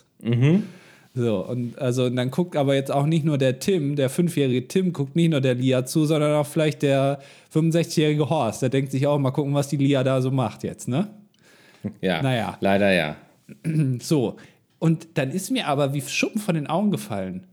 So, 1.16 1.46
und 1.46 1.78
also 1.80 2.06
und 2.06 2.16
dann 2.16 2.30
guckt 2.32 2.56
aber 2.56 2.76
jetzt 2.76 2.92
auch 2.92 3.06
nicht 3.06 3.26
nur 3.26 3.38
der 3.38 3.60
Tim, 3.60 3.96
der 3.96 4.10
fünfjährige 4.10 4.68
Tim, 4.68 4.94
guckt 4.94 5.16
nicht 5.16 5.32
nur 5.32 5.42
der 5.42 5.56
Lia 5.56 5.86
zu, 5.86 6.06
sondern 6.06 6.36
auch 6.36 6.46
vielleicht 6.46 6.82
der 6.82 7.20
65-jährige 7.54 8.30
Horst. 8.30 8.62
Der 8.62 8.70
denkt 8.70 8.92
sich 8.92 9.08
auch, 9.08 9.18
mal 9.18 9.32
gucken, 9.32 9.54
was 9.54 9.68
die 9.70 9.78
Lia 9.78 10.04
da 10.04 10.22
so 10.22 10.32
macht 10.32 10.64
jetzt, 10.64 10.88
ne? 10.88 11.08
Ja, 12.02 12.22
Naja. 12.22 12.58
leider 12.62 12.92
ja. 12.92 13.16
So. 14.02 14.36
Und 14.78 15.08
dann 15.16 15.32
ist 15.32 15.50
mir 15.52 15.68
aber 15.68 15.94
wie 15.94 16.02
Schuppen 16.02 16.40
von 16.40 16.56
den 16.56 16.68
Augen 16.68 16.92
gefallen, 16.92 17.46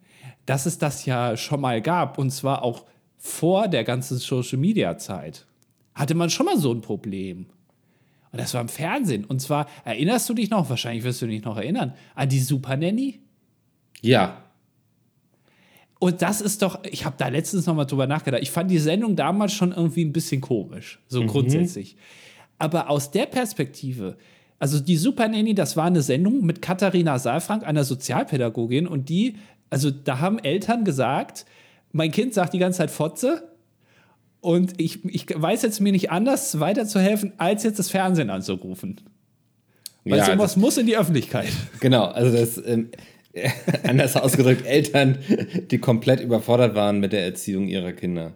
dass 0.44 0.66
es 0.66 0.78
das 0.78 1.06
ja 1.06 1.36
schon 1.36 1.60
mal 1.60 1.80
gab 1.80 2.18
und 2.18 2.30
zwar 2.30 2.62
auch 2.62 2.84
vor 3.18 3.68
der 3.68 3.84
ganzen 3.84 4.18
Social 4.18 4.58
Media 4.58 4.98
Zeit. 4.98 5.46
Hatte 5.94 6.14
man 6.14 6.30
schon 6.30 6.46
mal 6.46 6.58
so 6.58 6.72
ein 6.72 6.80
Problem. 6.80 7.46
Und 8.32 8.40
das 8.40 8.52
war 8.54 8.60
im 8.60 8.68
Fernsehen. 8.68 9.24
Und 9.24 9.40
zwar, 9.40 9.66
erinnerst 9.84 10.28
du 10.28 10.34
dich 10.34 10.50
noch, 10.50 10.68
wahrscheinlich 10.68 11.04
wirst 11.04 11.22
du 11.22 11.26
dich 11.26 11.42
noch 11.44 11.56
erinnern, 11.56 11.94
an 12.14 12.28
die 12.28 12.40
Super 12.40 12.76
Nanny? 12.76 13.20
Ja, 14.02 14.42
Und 15.98 16.20
das 16.20 16.40
ist 16.42 16.60
doch, 16.60 16.84
ich 16.84 17.06
habe 17.06 17.16
da 17.18 17.28
letztens 17.28 17.66
noch 17.66 17.74
mal 17.74 17.86
drüber 17.86 18.06
nachgedacht. 18.06 18.42
Ich 18.42 18.50
fand 18.50 18.70
die 18.70 18.78
Sendung 18.78 19.16
damals 19.16 19.54
schon 19.54 19.72
irgendwie 19.72 20.04
ein 20.04 20.12
bisschen 20.12 20.40
komisch, 20.42 20.98
so 21.08 21.24
grundsätzlich. 21.24 21.96
Aber 22.58 22.90
aus 22.90 23.10
der 23.10 23.26
Perspektive, 23.26 24.18
also 24.58 24.78
die 24.78 24.96
Super 24.96 25.28
Nanny, 25.28 25.54
das 25.54 25.76
war 25.76 25.86
eine 25.86 26.02
Sendung 26.02 26.44
mit 26.44 26.60
Katharina 26.60 27.18
Saalfrank, 27.18 27.66
einer 27.66 27.84
Sozialpädagogin, 27.84 28.86
und 28.86 29.08
die, 29.08 29.36
also 29.70 29.90
da 29.90 30.20
haben 30.20 30.38
Eltern 30.38 30.84
gesagt, 30.84 31.46
mein 31.92 32.10
Kind 32.10 32.34
sagt 32.34 32.52
die 32.52 32.58
ganze 32.58 32.78
Zeit 32.78 32.90
Fotze. 32.90 33.50
Und 34.40 34.80
ich, 34.80 35.04
ich 35.04 35.26
weiß 35.34 35.62
jetzt 35.62 35.80
mir 35.80 35.92
nicht 35.92 36.10
anders 36.10 36.60
weiterzuhelfen, 36.60 37.32
als 37.38 37.64
jetzt 37.64 37.78
das 37.78 37.90
Fernsehen 37.90 38.30
anzurufen. 38.30 39.00
Weil 40.04 40.18
ja 40.18 40.26
sowas 40.26 40.52
das, 40.52 40.56
muss 40.56 40.78
in 40.78 40.86
die 40.86 40.96
Öffentlichkeit. 40.96 41.48
genau. 41.80 42.04
Also 42.04 42.36
das 42.36 42.64
ähm, 42.64 42.90
anders 43.82 44.16
ausgedrückt 44.16 44.64
Eltern, 44.66 45.18
die 45.70 45.78
komplett 45.78 46.20
überfordert 46.20 46.74
waren 46.74 47.00
mit 47.00 47.12
der 47.12 47.24
Erziehung 47.24 47.66
ihrer 47.66 47.92
Kinder. 47.92 48.34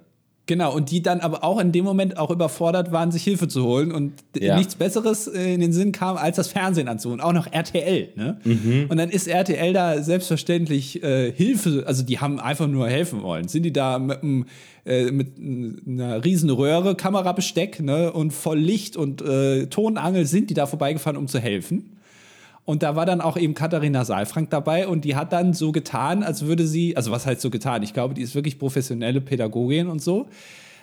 Genau, 0.50 0.74
und 0.74 0.90
die 0.90 1.00
dann 1.00 1.20
aber 1.20 1.44
auch 1.44 1.60
in 1.60 1.70
dem 1.70 1.84
Moment 1.84 2.18
auch 2.18 2.28
überfordert 2.28 2.90
waren, 2.90 3.12
sich 3.12 3.22
Hilfe 3.22 3.46
zu 3.46 3.62
holen 3.64 3.92
und 3.92 4.14
Ja. 4.36 4.56
nichts 4.58 4.74
Besseres 4.74 5.28
äh, 5.28 5.54
in 5.54 5.60
den 5.60 5.72
Sinn 5.72 5.92
kam, 5.92 6.16
als 6.16 6.34
das 6.38 6.48
Fernsehen 6.48 6.88
anzuholen. 6.88 7.20
Auch 7.20 7.32
noch 7.32 7.46
RTL. 7.52 8.08
Ne? 8.16 8.40
Und 8.88 8.96
dann 8.96 9.10
ist 9.10 9.28
RTL 9.28 9.72
da 9.72 10.02
selbstverständlich 10.02 11.04
äh, 11.04 11.30
Hilfe, 11.30 11.84
also 11.86 12.02
die 12.02 12.18
haben 12.18 12.40
einfach 12.40 12.66
nur 12.66 12.88
helfen 12.88 13.22
wollen. 13.22 13.46
Sind 13.46 13.62
die 13.62 13.72
da 13.72 14.00
mit, 14.00 14.18
äh, 14.84 15.12
mit 15.12 15.28
einer 15.86 16.24
riesen 16.24 16.50
Röhre, 16.50 16.96
Kamerabesteck 16.96 17.78
ne? 17.78 18.12
und 18.12 18.32
voll 18.32 18.58
Licht 18.58 18.96
und 18.96 19.22
äh, 19.22 19.66
Tonangel 19.66 20.26
sind 20.26 20.50
die 20.50 20.54
da 20.54 20.66
vorbeigefahren, 20.66 21.16
um 21.16 21.28
zu 21.28 21.38
helfen. 21.38 21.96
Und 22.64 22.82
da 22.82 22.94
war 22.94 23.06
dann 23.06 23.20
auch 23.20 23.36
eben 23.36 23.54
Katharina 23.54 24.04
Saalfrank 24.04 24.50
dabei 24.50 24.86
und 24.86 25.04
die 25.04 25.16
hat 25.16 25.32
dann 25.32 25.54
so 25.54 25.72
getan, 25.72 26.22
als 26.22 26.44
würde 26.46 26.66
sie, 26.66 26.96
also 26.96 27.10
was 27.10 27.26
heißt 27.26 27.40
so 27.40 27.50
getan? 27.50 27.82
Ich 27.82 27.94
glaube, 27.94 28.14
die 28.14 28.22
ist 28.22 28.34
wirklich 28.34 28.58
professionelle 28.58 29.20
Pädagogin 29.20 29.88
und 29.88 30.00
so. 30.00 30.28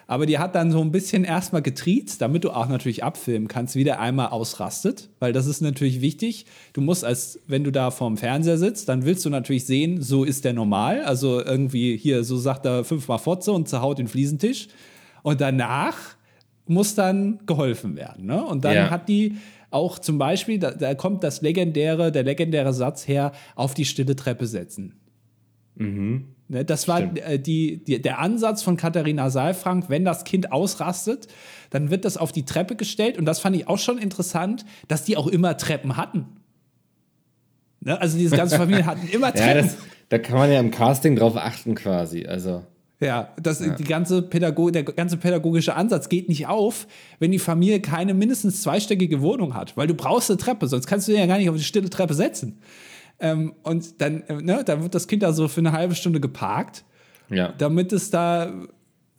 Aber 0.09 0.25
die 0.25 0.39
hat 0.39 0.55
dann 0.55 0.71
so 0.71 0.79
ein 0.81 0.91
bisschen 0.93 1.25
erstmal 1.25 1.61
getriezt, 1.61 2.21
damit 2.21 2.45
du 2.45 2.51
auch 2.51 2.69
natürlich 2.69 3.03
abfilmen 3.03 3.49
kannst, 3.49 3.75
wie 3.75 3.83
der 3.83 3.99
einmal 3.99 4.27
ausrastet. 4.29 5.09
Weil 5.19 5.33
das 5.33 5.47
ist 5.47 5.59
natürlich 5.61 5.99
wichtig. 5.99 6.45
Du 6.71 6.79
musst 6.79 7.03
als, 7.03 7.39
wenn 7.47 7.65
du 7.65 7.71
da 7.71 7.91
vorm 7.91 8.15
Fernseher 8.15 8.57
sitzt, 8.57 8.87
dann 8.87 9.03
willst 9.03 9.25
du 9.25 9.29
natürlich 9.29 9.65
sehen, 9.65 10.01
so 10.01 10.23
ist 10.23 10.45
der 10.45 10.53
normal. 10.53 11.01
Also 11.03 11.43
irgendwie 11.43 11.97
hier, 11.97 12.23
so 12.23 12.37
sagt 12.37 12.65
er 12.65 12.85
fünfmal 12.85 13.19
Fotze 13.19 13.51
und 13.51 13.67
zerhaut 13.67 13.99
den 13.99 14.07
Fliesentisch. 14.07 14.69
Und 15.23 15.41
danach 15.41 15.97
muss 16.67 16.95
dann 16.95 17.39
geholfen 17.45 17.97
werden. 17.97 18.25
Ne? 18.27 18.43
Und 18.43 18.63
dann 18.63 18.75
Ja. 18.75 18.89
hat 18.89 19.09
die 19.09 19.35
auch 19.77 19.99
zum 19.99 20.17
Beispiel, 20.17 20.59
da, 20.59 20.71
da 20.71 20.95
kommt 20.95 21.23
das 21.23 21.41
legendäre, 21.41 22.11
der 22.11 22.23
legendäre 22.23 22.73
Satz 22.73 23.07
her, 23.07 23.31
auf 23.55 23.73
die 23.73 23.85
stille 23.85 24.15
Treppe 24.15 24.47
setzen. 24.47 24.99
Ne, 26.49 26.65
das 26.65 26.87
war 26.87 27.01
äh, 27.01 27.37
die, 27.37 27.83
die, 27.83 28.01
der 28.01 28.17
Ansatz 28.19 28.63
von 28.63 28.77
Katharina 28.77 29.29
Saalfrank, 29.29 29.89
wenn 29.89 30.03
das 30.05 30.23
Kind 30.23 30.51
ausrastet, 30.51 31.27
dann 31.69 31.91
wird 31.91 32.03
das 32.03 32.17
auf 32.17 32.31
die 32.31 32.45
Treppe 32.45 32.75
gestellt. 32.75 33.17
Und 33.17 33.25
das 33.25 33.39
fand 33.39 33.55
ich 33.55 33.67
auch 33.67 33.77
schon 33.77 33.99
interessant, 33.99 34.65
dass 34.87 35.03
die 35.03 35.17
auch 35.17 35.27
immer 35.27 35.55
Treppen 35.57 35.97
hatten. 35.97 36.25
Ne? 37.81 37.99
Also 38.01 38.17
diese 38.17 38.35
ganze 38.35 38.57
Familie 38.63 38.85
hatten 38.85 39.07
immer 39.07 39.27
Ja, 39.27 39.53
Treppen. 39.53 39.67
das, 39.67 39.77
da 40.09 40.17
kann 40.17 40.37
man 40.37 40.51
ja 40.51 40.59
im 40.59 40.71
Casting 40.71 41.15
drauf 41.15 41.35
achten 41.37 41.75
quasi. 41.75 42.25
Also 42.25 42.63
Ja, 42.99 43.33
das, 43.41 43.59
Die 43.59 43.83
ganze 43.83 44.23
Pädago 44.23 44.71
der 44.71 44.83
ganze 44.83 45.17
pädagogische 45.17 45.75
Ansatz 45.75 46.09
geht 46.09 46.29
nicht 46.29 46.47
auf, 46.47 46.87
wenn 47.19 47.31
die 47.31 47.37
Familie 47.37 47.79
keine 47.79 48.15
mindestens 48.15 48.63
zweistöckige 48.63 49.21
Wohnung 49.21 49.53
hat, 49.53 49.77
weil 49.77 49.85
du 49.85 49.93
brauchst 49.93 50.31
eine 50.31 50.37
Treppe, 50.37 50.67
sonst 50.67 50.87
kannst 50.87 51.07
du 51.07 51.11
den 51.11 51.21
ja 51.21 51.27
gar 51.27 51.37
nicht 51.37 51.49
auf 51.49 51.55
die 51.55 51.63
stille 51.63 51.91
Treppe 51.91 52.15
setzen. 52.15 52.59
Ähm, 53.19 53.53
und 53.61 54.01
dann, 54.01 54.23
äh, 54.23 54.41
ne, 54.41 54.63
dann 54.65 54.81
wird 54.81 54.95
das 54.95 55.07
Kind 55.07 55.21
da 55.21 55.31
so 55.31 55.47
für 55.47 55.61
eine 55.61 55.73
halbe 55.73 55.93
Stunde 55.93 56.19
geparkt, 56.19 56.85
ja. 57.29 57.53
damit 57.57 57.93
es 57.93 58.09
da 58.09 58.51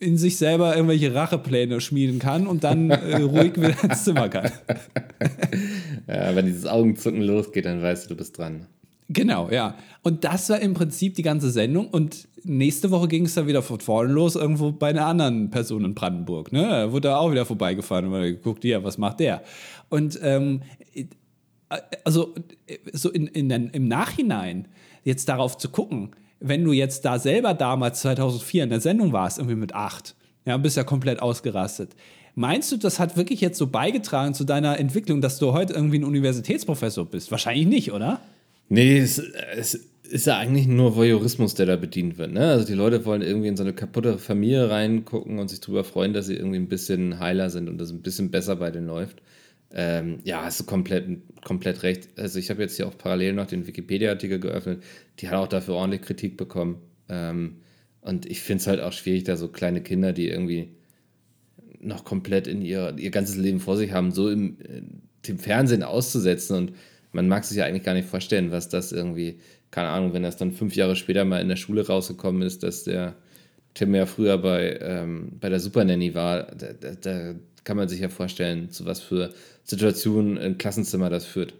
in 0.00 0.16
sich 0.16 0.38
selber 0.38 0.74
irgendwelche 0.74 1.14
Rachepläne 1.14 1.80
schmieden 1.80 2.18
kann 2.18 2.46
und 2.46 2.64
dann 2.64 2.90
äh, 2.90 3.16
ruhig 3.16 3.56
wieder 3.56 3.74
ins 3.84 4.04
Zimmer 4.04 4.28
kann. 4.28 4.50
ja. 6.06 6.34
Wenn 6.34 6.46
dieses 6.46 6.66
Augenzucken 6.66 7.22
losgeht, 7.22 7.64
dann 7.64 7.82
weißt 7.82 8.06
du, 8.06 8.10
du 8.10 8.16
bist 8.16 8.38
dran. 8.38 8.66
Genau, 9.08 9.50
ja. 9.50 9.74
Und 10.02 10.24
das 10.24 10.50
war 10.50 10.60
im 10.60 10.74
Prinzip 10.74 11.14
die 11.14 11.22
ganze 11.22 11.50
Sendung. 11.50 11.88
Und 11.88 12.28
nächste 12.44 12.90
Woche 12.90 13.08
ging 13.08 13.24
es 13.24 13.34
dann 13.34 13.46
wieder 13.46 13.62
von 13.62 13.80
vorne 13.80 14.12
los, 14.12 14.36
irgendwo 14.36 14.70
bei 14.72 14.90
einer 14.90 15.06
anderen 15.06 15.50
Person 15.50 15.84
in 15.84 15.94
Brandenburg. 15.94 16.52
Ne? 16.52 16.62
Da 16.62 16.92
wurde 16.92 17.16
auch 17.16 17.30
wieder 17.30 17.46
vorbeigefahren 17.46 18.06
und 18.06 18.22
geguckt, 18.22 18.64
ja, 18.64 18.84
was 18.84 18.98
macht 18.98 19.20
der? 19.20 19.42
Und 19.88 20.18
ähm, 20.22 20.62
äh, 20.94 21.06
also 22.04 22.34
äh, 22.66 22.76
so 22.92 23.10
in, 23.10 23.26
in, 23.28 23.50
im 23.50 23.88
Nachhinein 23.88 24.68
jetzt 25.04 25.28
darauf 25.28 25.56
zu 25.56 25.70
gucken, 25.70 26.10
wenn 26.40 26.62
du 26.64 26.72
jetzt 26.72 27.04
da 27.04 27.18
selber 27.18 27.54
damals 27.54 28.00
2004 28.02 28.64
in 28.64 28.70
der 28.70 28.80
Sendung 28.80 29.12
warst, 29.12 29.38
irgendwie 29.38 29.56
mit 29.56 29.74
acht, 29.74 30.14
ja, 30.44 30.56
bist 30.58 30.76
ja 30.76 30.84
komplett 30.84 31.20
ausgerastet. 31.20 31.96
Meinst 32.34 32.70
du, 32.70 32.76
das 32.76 33.00
hat 33.00 33.16
wirklich 33.16 33.40
jetzt 33.40 33.58
so 33.58 33.66
beigetragen 33.66 34.34
zu 34.34 34.44
deiner 34.44 34.78
Entwicklung, 34.78 35.20
dass 35.20 35.38
du 35.38 35.52
heute 35.52 35.72
irgendwie 35.72 35.98
ein 35.98 36.04
Universitätsprofessor 36.04 37.06
bist? 37.06 37.30
Wahrscheinlich 37.30 37.66
nicht, 37.66 37.92
oder? 37.92 38.20
Nee, 38.68 38.98
es, 38.98 39.18
es 39.18 39.74
ist 40.08 40.26
ja 40.26 40.38
eigentlich 40.38 40.66
nur 40.66 40.96
Voyeurismus, 40.96 41.54
der 41.54 41.66
da 41.66 41.76
bedient 41.76 42.18
wird. 42.18 42.32
Ne? 42.32 42.48
Also 42.48 42.66
die 42.66 42.74
Leute 42.74 43.04
wollen 43.04 43.22
irgendwie 43.22 43.48
in 43.48 43.56
so 43.56 43.62
eine 43.62 43.72
kaputte 43.74 44.18
Familie 44.18 44.70
reingucken 44.70 45.38
und 45.38 45.48
sich 45.48 45.60
darüber 45.60 45.84
freuen, 45.84 46.12
dass 46.12 46.26
sie 46.26 46.36
irgendwie 46.36 46.58
ein 46.58 46.68
bisschen 46.68 47.18
heiler 47.18 47.50
sind 47.50 47.68
und 47.68 47.78
das 47.78 47.90
ein 47.90 48.02
bisschen 48.02 48.30
besser 48.30 48.56
bei 48.56 48.70
denen 48.70 48.86
läuft. 48.86 49.22
Ähm, 49.70 50.20
ja, 50.24 50.42
hast 50.44 50.60
du 50.60 50.64
komplett, 50.64 51.06
komplett 51.44 51.82
recht. 51.82 52.08
Also 52.16 52.38
ich 52.38 52.48
habe 52.48 52.62
jetzt 52.62 52.76
hier 52.76 52.88
auch 52.88 52.96
parallel 52.96 53.34
noch 53.34 53.46
den 53.46 53.66
Wikipedia-Artikel 53.66 54.40
geöffnet. 54.40 54.82
Die 55.18 55.28
hat 55.28 55.36
auch 55.36 55.48
dafür 55.48 55.74
ordentlich 55.74 56.02
Kritik 56.02 56.36
bekommen. 56.36 56.78
Ähm, 57.08 57.56
und 58.00 58.24
ich 58.26 58.40
finde 58.40 58.62
es 58.62 58.66
halt 58.66 58.80
auch 58.80 58.92
schwierig, 58.92 59.24
da 59.24 59.36
so 59.36 59.48
kleine 59.48 59.82
Kinder, 59.82 60.14
die 60.14 60.28
irgendwie 60.28 60.70
noch 61.80 62.04
komplett 62.04 62.46
in 62.46 62.62
ihr, 62.62 62.94
ihr 62.96 63.10
ganzes 63.10 63.36
Leben 63.36 63.60
vor 63.60 63.76
sich 63.76 63.92
haben, 63.92 64.12
so 64.12 64.30
im, 64.30 64.58
äh, 64.60 64.82
dem 65.26 65.38
Fernsehen 65.38 65.82
auszusetzen. 65.82 66.56
Und 66.56 66.72
man 67.12 67.28
mag 67.28 67.44
sich 67.44 67.56
ja 67.56 67.64
eigentlich 67.64 67.84
gar 67.84 67.94
nicht 67.94 68.08
vorstellen, 68.08 68.50
was 68.50 68.68
das 68.68 68.92
irgendwie, 68.92 69.40
keine 69.70 69.88
Ahnung, 69.88 70.12
wenn 70.12 70.22
das 70.22 70.36
dann 70.36 70.52
fünf 70.52 70.76
Jahre 70.76 70.96
später 70.96 71.24
mal 71.24 71.40
in 71.40 71.48
der 71.48 71.56
Schule 71.56 71.86
rausgekommen 71.86 72.42
ist, 72.42 72.62
dass 72.62 72.84
der 72.84 73.16
Tim 73.74 73.94
ja 73.94 74.06
früher 74.06 74.38
bei, 74.38 74.78
ähm, 74.80 75.38
bei 75.40 75.48
der 75.48 75.60
Super 75.60 75.84
Nanny 75.84 76.14
war, 76.14 76.44
da, 76.54 76.72
da, 76.72 76.92
da 77.00 77.34
kann 77.64 77.76
man 77.76 77.88
sich 77.88 78.00
ja 78.00 78.08
vorstellen, 78.08 78.70
zu 78.70 78.86
was 78.86 79.00
für 79.00 79.32
Situationen 79.62 80.36
im 80.36 80.58
Klassenzimmer 80.58 81.10
das 81.10 81.26
führt. 81.26 81.54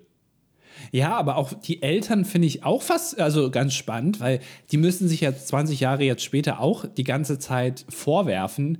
Ja, 0.92 1.16
aber 1.16 1.36
auch 1.36 1.52
die 1.52 1.82
Eltern 1.82 2.24
finde 2.24 2.46
ich 2.46 2.64
auch 2.64 2.82
fast, 2.82 3.20
also 3.20 3.50
ganz 3.50 3.74
spannend, 3.74 4.20
weil 4.20 4.40
die 4.70 4.76
müssen 4.76 5.08
sich 5.08 5.20
jetzt 5.20 5.48
20 5.48 5.80
Jahre 5.80 6.04
jetzt 6.04 6.22
später 6.22 6.60
auch 6.60 6.86
die 6.86 7.04
ganze 7.04 7.38
Zeit 7.38 7.84
vorwerfen, 7.88 8.78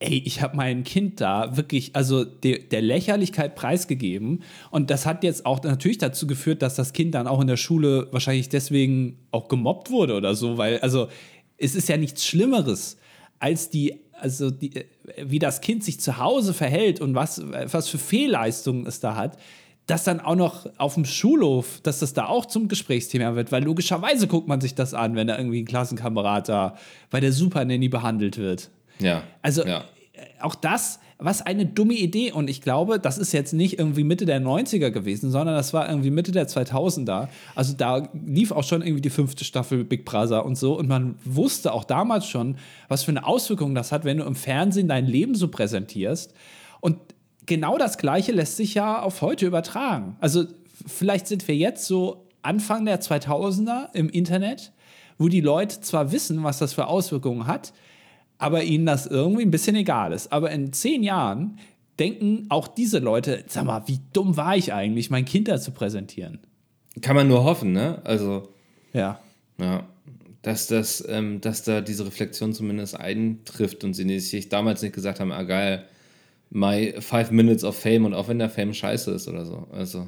ey, 0.00 0.22
ich 0.24 0.42
habe 0.42 0.56
mein 0.56 0.84
Kind 0.84 1.20
da 1.20 1.56
wirklich, 1.56 1.94
also 1.94 2.24
de, 2.24 2.66
der 2.66 2.82
Lächerlichkeit 2.82 3.54
preisgegeben. 3.54 4.42
Und 4.70 4.90
das 4.90 5.06
hat 5.06 5.24
jetzt 5.24 5.44
auch 5.44 5.62
natürlich 5.62 5.98
dazu 5.98 6.26
geführt, 6.26 6.62
dass 6.62 6.76
das 6.76 6.92
Kind 6.92 7.14
dann 7.14 7.26
auch 7.26 7.40
in 7.40 7.46
der 7.46 7.56
Schule 7.56 8.08
wahrscheinlich 8.12 8.48
deswegen 8.48 9.18
auch 9.30 9.48
gemobbt 9.48 9.90
wurde 9.90 10.14
oder 10.14 10.34
so, 10.34 10.56
weil, 10.56 10.78
also 10.80 11.08
es 11.56 11.74
ist 11.74 11.88
ja 11.88 11.96
nichts 11.96 12.24
Schlimmeres 12.24 12.98
als 13.40 13.70
die, 13.70 14.00
also 14.12 14.50
die, 14.50 14.72
wie 15.22 15.38
das 15.38 15.60
Kind 15.60 15.82
sich 15.82 16.00
zu 16.00 16.18
Hause 16.18 16.54
verhält 16.54 17.00
und 17.00 17.14
was, 17.14 17.42
was 17.72 17.88
für 17.88 17.98
Fehlleistungen 17.98 18.86
es 18.86 19.00
da 19.00 19.16
hat 19.16 19.36
das 19.88 20.04
dann 20.04 20.20
auch 20.20 20.36
noch 20.36 20.66
auf 20.76 20.94
dem 20.94 21.06
Schulhof, 21.06 21.80
dass 21.82 22.00
das 22.00 22.12
da 22.12 22.26
auch 22.26 22.44
zum 22.44 22.68
Gesprächsthema 22.68 23.34
wird, 23.34 23.50
weil 23.50 23.64
logischerweise 23.64 24.26
guckt 24.26 24.46
man 24.46 24.60
sich 24.60 24.74
das 24.74 24.92
an, 24.92 25.16
wenn 25.16 25.28
da 25.28 25.38
irgendwie 25.38 25.62
ein 25.62 25.64
Klassenkamerad 25.64 26.50
da 26.50 26.76
bei 27.08 27.20
der 27.20 27.32
Super 27.32 27.64
Nanny 27.64 27.88
behandelt 27.88 28.36
wird. 28.36 28.70
Ja. 29.00 29.22
Also 29.42 29.64
ja. 29.64 29.84
Äh, 30.12 30.20
auch 30.40 30.54
das, 30.54 31.00
was 31.18 31.42
eine 31.42 31.66
dumme 31.66 31.94
Idee. 31.94 32.32
Und 32.32 32.48
ich 32.48 32.62
glaube, 32.62 32.98
das 32.98 33.18
ist 33.18 33.32
jetzt 33.32 33.52
nicht 33.52 33.78
irgendwie 33.78 34.04
Mitte 34.04 34.24
der 34.24 34.40
90er 34.40 34.90
gewesen, 34.90 35.30
sondern 35.30 35.56
das 35.56 35.72
war 35.72 35.88
irgendwie 35.88 36.10
Mitte 36.10 36.32
der 36.32 36.48
2000er. 36.48 37.28
Also 37.54 37.74
da 37.74 38.08
lief 38.12 38.52
auch 38.52 38.62
schon 38.62 38.82
irgendwie 38.82 39.00
die 39.00 39.10
fünfte 39.10 39.44
Staffel 39.44 39.84
Big 39.84 40.04
Brother 40.04 40.44
und 40.44 40.56
so. 40.56 40.78
Und 40.78 40.88
man 40.88 41.16
wusste 41.24 41.72
auch 41.72 41.84
damals 41.84 42.26
schon, 42.26 42.56
was 42.86 43.02
für 43.02 43.10
eine 43.10 43.26
Auswirkung 43.26 43.74
das 43.74 43.90
hat, 43.90 44.04
wenn 44.04 44.18
du 44.18 44.24
im 44.24 44.36
Fernsehen 44.36 44.88
dein 44.88 45.06
Leben 45.06 45.34
so 45.34 45.48
präsentierst. 45.48 46.34
Und 46.80 46.98
genau 47.46 47.78
das 47.78 47.98
Gleiche 47.98 48.30
lässt 48.30 48.56
sich 48.56 48.74
ja 48.74 49.02
auf 49.02 49.20
heute 49.20 49.44
übertragen. 49.46 50.16
Also 50.20 50.44
vielleicht 50.86 51.26
sind 51.26 51.48
wir 51.48 51.56
jetzt 51.56 51.86
so 51.86 52.28
Anfang 52.42 52.84
der 52.84 53.00
2000er 53.00 53.92
im 53.94 54.08
Internet, 54.08 54.72
wo 55.18 55.26
die 55.26 55.40
Leute 55.40 55.80
zwar 55.80 56.12
wissen, 56.12 56.44
was 56.44 56.58
das 56.58 56.74
für 56.74 56.86
Auswirkungen 56.86 57.48
hat, 57.48 57.72
aber 58.38 58.62
ihnen 58.62 58.86
das 58.86 59.06
irgendwie 59.06 59.42
ein 59.42 59.50
bisschen 59.50 59.76
egal 59.76 60.12
ist. 60.12 60.32
Aber 60.32 60.50
in 60.50 60.72
zehn 60.72 61.02
Jahren 61.02 61.58
denken 61.98 62.46
auch 62.48 62.68
diese 62.68 63.00
Leute, 63.00 63.44
sag 63.48 63.64
mal, 63.64 63.82
wie 63.86 64.00
dumm 64.12 64.36
war 64.36 64.56
ich 64.56 64.72
eigentlich, 64.72 65.10
mein 65.10 65.24
Kind 65.24 65.48
da 65.48 65.60
zu 65.60 65.72
präsentieren? 65.72 66.38
Kann 67.02 67.16
man 67.16 67.28
nur 67.28 67.44
hoffen, 67.44 67.72
ne? 67.72 68.00
Also. 68.04 68.48
Ja. 68.92 69.20
Ja. 69.60 69.86
Dass, 70.42 70.68
das, 70.68 71.04
ähm, 71.08 71.40
dass 71.40 71.64
da 71.64 71.80
diese 71.80 72.06
Reflexion 72.06 72.52
zumindest 72.52 72.98
eintrifft 72.98 73.82
und 73.82 73.94
sie 73.94 74.20
sich 74.20 74.48
damals 74.48 74.82
nicht 74.82 74.94
gesagt 74.94 75.18
haben, 75.18 75.32
ah 75.32 75.42
geil, 75.42 75.84
my 76.50 76.94
five 77.00 77.32
minutes 77.32 77.64
of 77.64 77.76
fame 77.76 78.04
und 78.04 78.14
auch 78.14 78.28
wenn 78.28 78.38
der 78.38 78.48
Fame 78.48 78.72
scheiße 78.72 79.10
ist 79.10 79.28
oder 79.28 79.44
so. 79.44 79.66
Also. 79.72 80.06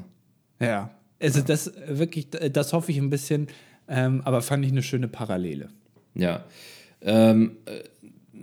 Ja. 0.61 0.91
Also 1.21 1.43
das 1.43 1.73
wirklich, 1.87 2.29
das 2.31 2.73
hoffe 2.73 2.93
ich 2.93 2.99
ein 2.99 3.11
bisschen, 3.11 3.49
ähm, 3.89 4.23
aber 4.25 4.41
fand 4.41 4.65
ich 4.65 4.71
eine 4.71 4.83
schöne 4.83 5.09
Parallele. 5.09 5.69
Ja. 6.15 6.45
Ähm, 7.03 7.57
äh, 7.67 7.81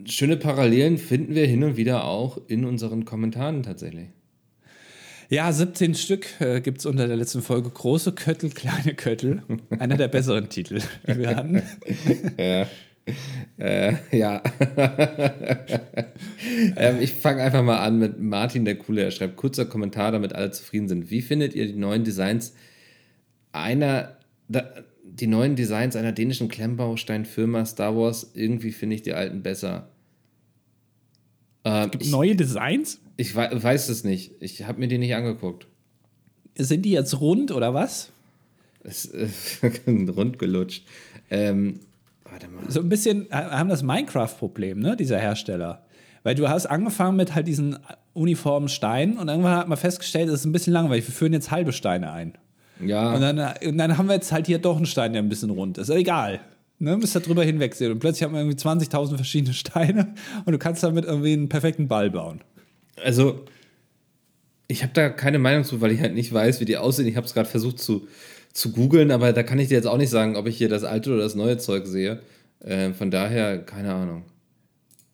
schöne 0.05 0.37
Parallelen 0.37 0.97
finden 0.97 1.35
wir 1.35 1.45
hin 1.45 1.63
und 1.63 1.77
wieder 1.77 2.05
auch 2.05 2.39
in 2.47 2.65
unseren 2.65 3.05
Kommentaren 3.05 3.63
tatsächlich. 3.63 4.09
Ja, 5.29 5.51
17 5.51 5.95
Stück 5.95 6.39
äh, 6.39 6.61
gibt 6.61 6.79
es 6.79 6.85
unter 6.85 7.07
der 7.07 7.17
letzten 7.17 7.41
Folge. 7.41 7.69
Große 7.69 8.13
Köttel, 8.13 8.49
kleine 8.49 8.93
Köttel. 8.93 9.43
Einer 9.77 9.97
der 9.97 10.07
besseren 10.07 10.47
Titel, 10.47 10.79
die 11.05 11.17
wir 11.17 11.35
hatten. 11.35 11.61
ja. 12.37 12.67
Äh, 13.57 13.93
ja. 14.17 14.41
ähm, 16.77 16.97
ich 17.01 17.13
fange 17.13 17.43
einfach 17.43 17.63
mal 17.63 17.79
an 17.79 17.99
mit 17.99 18.19
Martin, 18.19 18.63
der 18.63 18.77
Coole. 18.77 19.03
Er 19.03 19.11
schreibt 19.11 19.35
kurzer 19.35 19.65
Kommentar, 19.65 20.13
damit 20.13 20.33
alle 20.33 20.51
zufrieden 20.51 20.87
sind. 20.87 21.09
Wie 21.09 21.21
findet 21.21 21.55
ihr 21.55 21.67
die 21.67 21.73
neuen 21.73 22.05
Designs 22.05 22.53
einer, 23.51 24.17
da, 24.47 24.63
die 25.19 25.27
neuen 25.27 25.55
Designs 25.55 25.95
einer 25.95 26.11
dänischen 26.11 26.47
Klemmbaustein-Firma 26.47 27.65
Star 27.65 27.95
Wars? 27.95 28.31
Irgendwie 28.33 28.71
finde 28.71 28.95
ich 28.95 29.01
die 29.01 29.13
alten 29.13 29.41
besser. 29.41 29.89
Ähm, 31.63 31.91
gibt 31.91 32.05
ich, 32.05 32.11
neue 32.11 32.35
Designs? 32.35 32.99
Ich 33.17 33.35
weiß 33.35 33.89
es 33.89 34.03
nicht. 34.03 34.33
Ich 34.39 34.63
habe 34.63 34.79
mir 34.79 34.87
die 34.87 34.97
nicht 34.97 35.15
angeguckt. 35.15 35.67
Sind 36.55 36.83
die 36.85 36.91
jetzt 36.91 37.19
rund 37.19 37.51
oder 37.51 37.73
was? 37.73 38.11
Es, 38.83 39.05
äh, 39.05 39.27
rund 39.87 40.39
gelutscht. 40.39 40.85
Ähm, 41.29 41.79
Warte 42.23 42.47
mal. 42.47 42.69
So 42.69 42.79
ein 42.79 42.89
bisschen 42.89 43.27
haben 43.31 43.69
das 43.69 43.83
Minecraft-Problem, 43.83 44.79
ne, 44.79 44.95
dieser 44.95 45.19
Hersteller. 45.19 45.85
Weil 46.23 46.35
du 46.35 46.49
hast 46.49 46.65
angefangen 46.65 47.15
mit 47.15 47.35
halt 47.35 47.47
diesen 47.47 47.77
uniformen 48.13 48.69
Steinen 48.69 49.17
und 49.17 49.27
irgendwann 49.29 49.55
hat 49.55 49.67
man 49.67 49.77
festgestellt, 49.77 50.29
das 50.29 50.41
ist 50.41 50.45
ein 50.45 50.51
bisschen 50.51 50.73
langweilig. 50.73 51.07
Wir 51.07 51.13
führen 51.13 51.33
jetzt 51.33 51.51
halbe 51.51 51.71
Steine 51.71 52.11
ein. 52.11 52.33
Ja. 52.85 53.13
Und 53.13 53.21
dann, 53.21 53.39
und 53.65 53.77
dann 53.77 53.97
haben 53.97 54.07
wir 54.07 54.15
jetzt 54.15 54.31
halt 54.31 54.47
hier 54.47 54.59
doch 54.59 54.77
einen 54.77 54.85
Stein, 54.85 55.13
der 55.13 55.21
ein 55.21 55.29
bisschen 55.29 55.49
rund 55.49 55.77
ist. 55.77 55.89
egal. 55.89 56.39
Ne, 56.79 56.95
müsst 56.95 57.15
da 57.15 57.19
drüber 57.19 57.43
hinwegsehen. 57.43 57.91
Und 57.91 57.99
plötzlich 57.99 58.23
haben 58.23 58.33
wir 58.33 58.41
irgendwie 58.41 58.57
20.000 58.57 59.15
verschiedene 59.15 59.53
Steine 59.55 60.13
und 60.45 60.53
du 60.53 60.59
kannst 60.59 60.83
damit 60.83 61.05
irgendwie 61.05 61.33
einen 61.33 61.49
perfekten 61.49 61.87
Ball 61.87 62.11
bauen. 62.11 62.41
Also, 63.03 63.45
ich 64.67 64.83
habe 64.83 64.93
da 64.93 65.09
keine 65.09 65.39
Meinung 65.39 65.63
zu, 65.63 65.81
weil 65.81 65.91
ich 65.91 66.01
halt 66.01 66.13
nicht 66.13 66.31
weiß, 66.31 66.59
wie 66.59 66.65
die 66.65 66.77
aussehen. 66.77 67.07
Ich 67.07 67.15
habe 67.15 67.25
es 67.25 67.33
gerade 67.33 67.49
versucht 67.49 67.79
zu, 67.79 68.07
zu 68.53 68.71
googeln, 68.71 69.11
aber 69.11 69.33
da 69.33 69.41
kann 69.41 69.57
ich 69.59 69.69
dir 69.69 69.75
jetzt 69.75 69.87
auch 69.87 69.97
nicht 69.97 70.09
sagen, 70.09 70.35
ob 70.35 70.47
ich 70.47 70.57
hier 70.57 70.69
das 70.69 70.83
alte 70.83 71.11
oder 71.11 71.23
das 71.23 71.35
neue 71.35 71.57
Zeug 71.57 71.87
sehe. 71.87 72.21
Äh, 72.59 72.91
von 72.93 73.09
daher, 73.09 73.59
keine 73.59 73.93
Ahnung. 73.93 74.23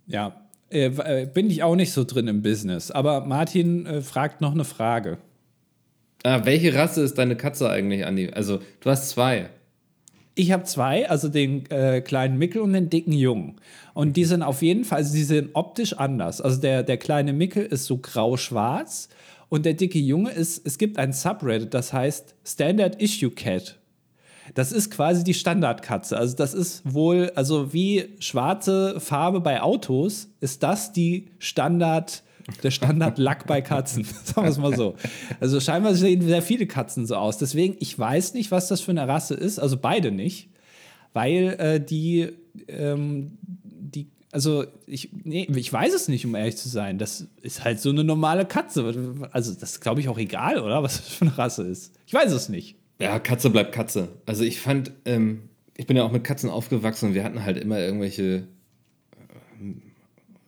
Ja, 0.07 0.43
äh, 0.69 0.87
äh, 0.87 1.27
bin 1.27 1.49
ich 1.49 1.63
auch 1.63 1.75
nicht 1.75 1.93
so 1.93 2.03
drin 2.03 2.27
im 2.27 2.41
Business. 2.41 2.91
Aber 2.91 3.25
Martin 3.25 3.85
äh, 3.85 4.01
fragt 4.01 4.41
noch 4.41 4.53
eine 4.53 4.65
Frage. 4.65 5.17
Ah, 6.23 6.45
welche 6.45 6.73
Rasse 6.73 7.01
ist 7.01 7.17
deine 7.17 7.35
Katze 7.35 7.69
eigentlich, 7.69 8.05
Andi? 8.05 8.29
Also, 8.29 8.59
du 8.79 8.89
hast 8.89 9.09
zwei. 9.09 9.49
Ich 10.35 10.51
habe 10.51 10.63
zwei, 10.63 11.07
also 11.09 11.29
den 11.29 11.69
äh, 11.69 12.01
kleinen 12.01 12.39
Mickel 12.39 12.61
und 12.61 12.73
den 12.73 12.89
dicken 12.89 13.13
Jungen. 13.13 13.57
Und 13.93 14.17
die 14.17 14.25
sind 14.25 14.41
auf 14.41 14.63
jeden 14.63 14.83
Fall, 14.83 14.99
also 14.99 15.13
die 15.13 15.23
sind 15.23 15.51
optisch 15.53 15.93
anders. 15.93 16.41
Also 16.41 16.59
der, 16.59 16.81
der 16.81 16.97
kleine 16.97 17.33
Mickel 17.33 17.63
ist 17.63 17.85
so 17.85 17.97
grau-schwarz 17.97 19.09
und 19.49 19.65
der 19.67 19.75
dicke 19.75 19.99
Junge 19.99 20.31
ist, 20.31 20.65
es 20.65 20.79
gibt 20.79 20.97
ein 20.97 21.13
Subreddit, 21.13 21.75
das 21.75 21.93
heißt 21.93 22.33
Standard 22.43 22.99
Issue 22.99 23.29
Cat. 23.29 23.77
Das 24.55 24.71
ist 24.71 24.89
quasi 24.89 25.23
die 25.23 25.35
Standardkatze. 25.35 26.17
Also 26.17 26.35
das 26.35 26.55
ist 26.55 26.81
wohl, 26.91 27.31
also 27.35 27.71
wie 27.71 28.15
schwarze 28.17 28.99
Farbe 28.99 29.39
bei 29.39 29.61
Autos, 29.61 30.29
ist 30.41 30.63
das 30.63 30.91
die 30.91 31.27
Standard, 31.37 32.23
der 32.61 32.71
Standardlack 32.71 33.47
bei 33.47 33.61
Katzen. 33.61 34.03
Sagen 34.23 34.43
wir 34.43 34.51
es 34.51 34.57
mal 34.57 34.75
so. 34.75 34.95
Also 35.39 35.59
scheinbar 35.59 35.95
sehen 35.95 36.21
sehr 36.21 36.41
viele 36.41 36.67
Katzen 36.67 37.05
so 37.05 37.15
aus. 37.15 37.37
Deswegen, 37.37 37.75
ich 37.79 37.97
weiß 37.97 38.33
nicht, 38.33 38.51
was 38.51 38.67
das 38.67 38.81
für 38.81 38.91
eine 38.91 39.07
Rasse 39.07 39.35
ist. 39.35 39.59
Also 39.59 39.77
beide 39.77 40.11
nicht. 40.11 40.49
Weil 41.13 41.55
äh, 41.59 41.79
die, 41.79 42.29
ähm, 42.67 43.37
die 43.63 44.07
also 44.31 44.65
ich, 44.87 45.09
nee, 45.23 45.47
ich 45.55 45.71
weiß 45.71 45.93
es 45.93 46.07
nicht, 46.07 46.25
um 46.25 46.33
ehrlich 46.33 46.57
zu 46.57 46.67
sein. 46.67 46.97
Das 46.97 47.27
ist 47.41 47.63
halt 47.63 47.79
so 47.79 47.91
eine 47.91 48.03
normale 48.03 48.45
Katze. 48.45 48.83
Also 49.31 49.53
das 49.53 49.73
ist, 49.73 49.81
glaube 49.81 50.01
ich, 50.01 50.09
auch 50.09 50.17
egal, 50.17 50.59
oder? 50.59 50.81
Was 50.81 50.97
das 50.97 51.09
für 51.09 51.25
eine 51.25 51.37
Rasse 51.37 51.63
ist. 51.63 51.93
Ich 52.07 52.13
weiß 52.13 52.31
es 52.31 52.49
nicht. 52.49 52.75
Ja, 52.99 53.19
Katze 53.19 53.49
bleibt 53.51 53.73
Katze. 53.73 54.09
Also 54.25 54.43
ich 54.43 54.59
fand, 54.59 54.91
ähm, 55.05 55.49
ich 55.77 55.85
bin 55.85 55.97
ja 55.97 56.03
auch 56.03 56.11
mit 56.11 56.23
Katzen 56.23 56.49
aufgewachsen 56.49 57.09
und 57.09 57.13
wir 57.15 57.23
hatten 57.23 57.43
halt 57.43 57.57
immer 57.57 57.79
irgendwelche 57.79 58.47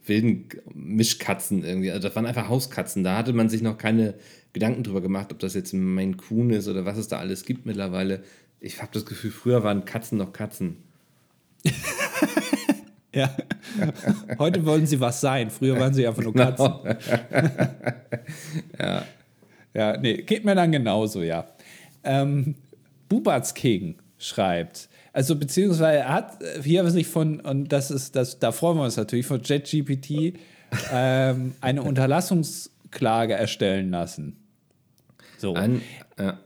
wilden 0.07 0.49
Mischkatzen 0.73 1.63
irgendwie. 1.63 1.91
Also 1.91 2.07
das 2.07 2.15
waren 2.15 2.25
einfach 2.25 2.49
Hauskatzen. 2.49 3.03
Da 3.03 3.17
hatte 3.17 3.33
man 3.33 3.49
sich 3.49 3.61
noch 3.61 3.77
keine 3.77 4.15
Gedanken 4.53 4.83
drüber 4.83 5.01
gemacht, 5.01 5.31
ob 5.31 5.39
das 5.39 5.53
jetzt 5.53 5.73
ein 5.73 5.83
Maine 5.83 6.15
Coon 6.15 6.49
ist 6.51 6.67
oder 6.67 6.85
was 6.85 6.97
es 6.97 7.07
da 7.07 7.19
alles 7.19 7.45
gibt 7.45 7.65
mittlerweile. 7.65 8.23
Ich 8.59 8.81
habe 8.81 8.91
das 8.93 9.05
Gefühl, 9.05 9.31
früher 9.31 9.63
waren 9.63 9.85
Katzen 9.85 10.17
noch 10.17 10.33
Katzen. 10.33 10.77
Ja. 13.15 13.33
Heute 14.37 14.65
wollen 14.65 14.85
sie 14.85 14.99
was 14.99 15.21
sein. 15.21 15.49
Früher 15.49 15.79
waren 15.79 15.93
sie 15.93 16.05
einfach 16.05 16.21
nur 16.21 16.33
genau. 16.33 16.51
Katzen. 16.51 16.97
ja. 18.79 19.05
Ja, 19.73 19.97
nee, 19.97 20.21
geht 20.21 20.45
mir 20.45 20.55
dann 20.55 20.71
genauso, 20.71 21.21
ja. 21.21 21.47
Ähm, 22.03 22.55
Bubatz 23.09 23.53
King 23.53 23.95
schreibt, 24.17 24.89
also 25.15 25.37
beziehungsweise 25.37 25.99
er 25.99 26.13
hat 26.13 26.39
hier 26.61 26.89
sich 26.91 27.07
von, 27.07 27.39
und 27.39 27.71
das 27.71 27.89
ist, 27.89 28.17
das, 28.17 28.37
da 28.37 28.51
freuen 28.51 28.77
wir 28.77 28.83
uns 28.83 28.97
natürlich, 28.97 29.25
von 29.25 29.39
JetGPT 29.41 30.37
ähm, 30.91 31.53
eine 31.61 31.83
Unterlassungsklage 31.83 33.33
erstellen 33.33 33.91
lassen. 33.91 34.35
So. 35.37 35.53
Ein, 35.53 35.81
ja. 36.19 36.37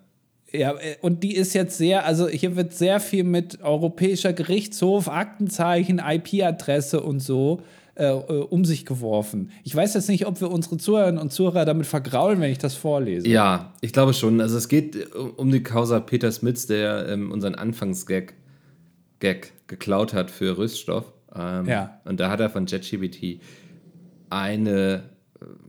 Ja, 0.51 0.73
äh, 0.73 0.97
und 1.01 1.23
die 1.23 1.35
ist 1.35 1.55
jetzt 1.55 1.79
sehr, 1.79 2.05
also 2.05 2.27
hier 2.27 2.55
wird 2.55 2.73
sehr 2.73 2.99
viel 2.99 3.23
mit 3.23 3.59
Europäischer 3.63 4.33
Gerichtshof, 4.33 5.07
Aktenzeichen, 5.07 5.99
IP-Adresse 5.99 7.01
und 7.01 7.21
so 7.21 7.61
äh, 7.95 8.05
äh, 8.05 8.13
um 8.13 8.65
sich 8.65 8.85
geworfen. 8.85 9.49
Ich 9.63 9.75
weiß 9.75 9.95
jetzt 9.95 10.09
nicht, 10.09 10.27
ob 10.27 10.41
wir 10.41 10.51
unsere 10.51 10.77
Zuhörerinnen 10.77 11.19
und 11.19 11.33
Zuhörer 11.33 11.65
damit 11.65 11.87
vergraulen, 11.87 12.39
wenn 12.39 12.51
ich 12.51 12.59
das 12.59 12.75
vorlese. 12.75 13.27
Ja, 13.27 13.73
ich 13.81 13.93
glaube 13.93 14.13
schon. 14.13 14.39
Also 14.41 14.57
es 14.57 14.67
geht 14.67 14.95
äh, 14.95 15.07
um 15.37 15.51
die 15.51 15.63
Causa 15.63 15.99
Peter 15.99 16.31
Smits, 16.31 16.67
der 16.67 17.07
ähm, 17.09 17.31
unseren 17.31 17.55
Anfangsgag 17.55 18.35
Gag 19.19 19.53
geklaut 19.67 20.13
hat 20.13 20.31
für 20.31 20.57
Rüststoff. 20.57 21.13
Ähm, 21.35 21.67
ja. 21.67 22.01
Und 22.05 22.19
da 22.19 22.29
hat 22.29 22.39
er 22.39 22.49
von 22.49 22.65
JetGBT 22.65 23.41
eine 24.29 25.03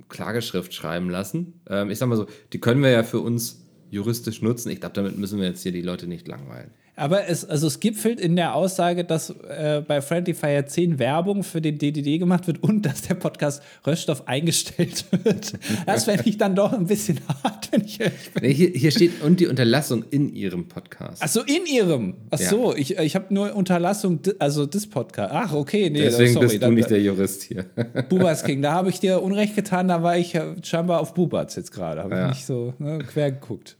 Klageschrift 0.08 0.74
schreiben 0.74 1.10
lassen. 1.10 1.60
Ähm, 1.68 1.90
ich 1.90 1.98
sag 1.98 2.08
mal 2.08 2.16
so, 2.16 2.26
die 2.52 2.60
können 2.60 2.82
wir 2.82 2.90
ja 2.90 3.02
für 3.02 3.20
uns 3.20 3.66
juristisch 3.90 4.42
nutzen. 4.42 4.70
Ich 4.70 4.80
glaube, 4.80 4.94
damit 4.94 5.18
müssen 5.18 5.38
wir 5.38 5.46
jetzt 5.46 5.62
hier 5.62 5.72
die 5.72 5.82
Leute 5.82 6.06
nicht 6.06 6.28
langweilen. 6.28 6.70
Aber 7.00 7.26
es, 7.28 7.44
also 7.44 7.66
es 7.66 7.80
gipfelt 7.80 8.20
in 8.20 8.36
der 8.36 8.54
Aussage, 8.54 9.04
dass 9.04 9.30
äh, 9.30 9.82
bei 9.86 10.00
Friendly 10.02 10.34
Fire 10.34 10.64
10 10.66 10.98
Werbung 10.98 11.42
für 11.42 11.60
den 11.60 11.78
DDD 11.78 12.18
gemacht 12.18 12.46
wird 12.46 12.62
und 12.62 12.82
dass 12.86 13.02
der 13.02 13.14
Podcast 13.14 13.62
Röststoff 13.86 14.28
eingestellt 14.28 15.04
wird. 15.24 15.54
Das 15.86 16.04
fände 16.04 16.24
ich 16.26 16.36
dann 16.38 16.54
doch 16.54 16.72
ein 16.72 16.86
bisschen 16.86 17.18
hart, 17.42 17.72
wenn 17.72 17.82
ich 17.84 18.00
ehrlich 18.00 18.30
bin. 18.34 18.42
Nee, 18.42 18.54
hier, 18.54 18.68
hier 18.70 18.90
steht 18.90 19.22
und 19.22 19.40
die 19.40 19.46
Unterlassung 19.46 20.04
in 20.10 20.34
ihrem 20.34 20.68
Podcast. 20.68 21.22
Ach 21.24 21.28
so, 21.28 21.40
in 21.40 21.66
ihrem. 21.66 22.14
Ach 22.30 22.38
Ja. 22.38 22.48
so, 22.50 22.76
ich, 22.76 22.98
ich 22.98 23.14
habe 23.14 23.32
nur 23.32 23.54
Unterlassung, 23.56 24.20
also 24.38 24.66
des 24.66 24.86
Podcasts. 24.88 25.34
Ach, 25.34 25.52
okay, 25.54 25.88
nee, 25.90 26.02
Deswegen 26.02 26.34
sorry. 26.34 26.46
bist 26.46 26.56
du 26.56 26.60
dann- 26.60 26.74
nicht 26.74 26.90
der 26.90 27.00
Jurist 27.00 27.42
hier. 27.42 27.64
Bubas 28.08 28.44
King, 28.44 28.62
da 28.62 28.72
habe 28.72 28.90
ich 28.90 29.00
dir 29.00 29.22
Unrecht 29.22 29.56
getan, 29.56 29.88
da 29.88 30.02
war 30.02 30.18
ich 30.18 30.34
äh, 30.34 30.54
scheinbar 30.62 31.00
auf 31.00 31.14
Bubats 31.14 31.56
jetzt 31.56 31.72
gerade. 31.72 32.02
Habe 32.02 32.14
Ja. 32.14 32.24
ich 32.28 32.34
nicht 32.36 32.46
so 32.46 32.74
ne, 32.78 32.98
quer 32.98 33.30
geguckt. 33.32 33.76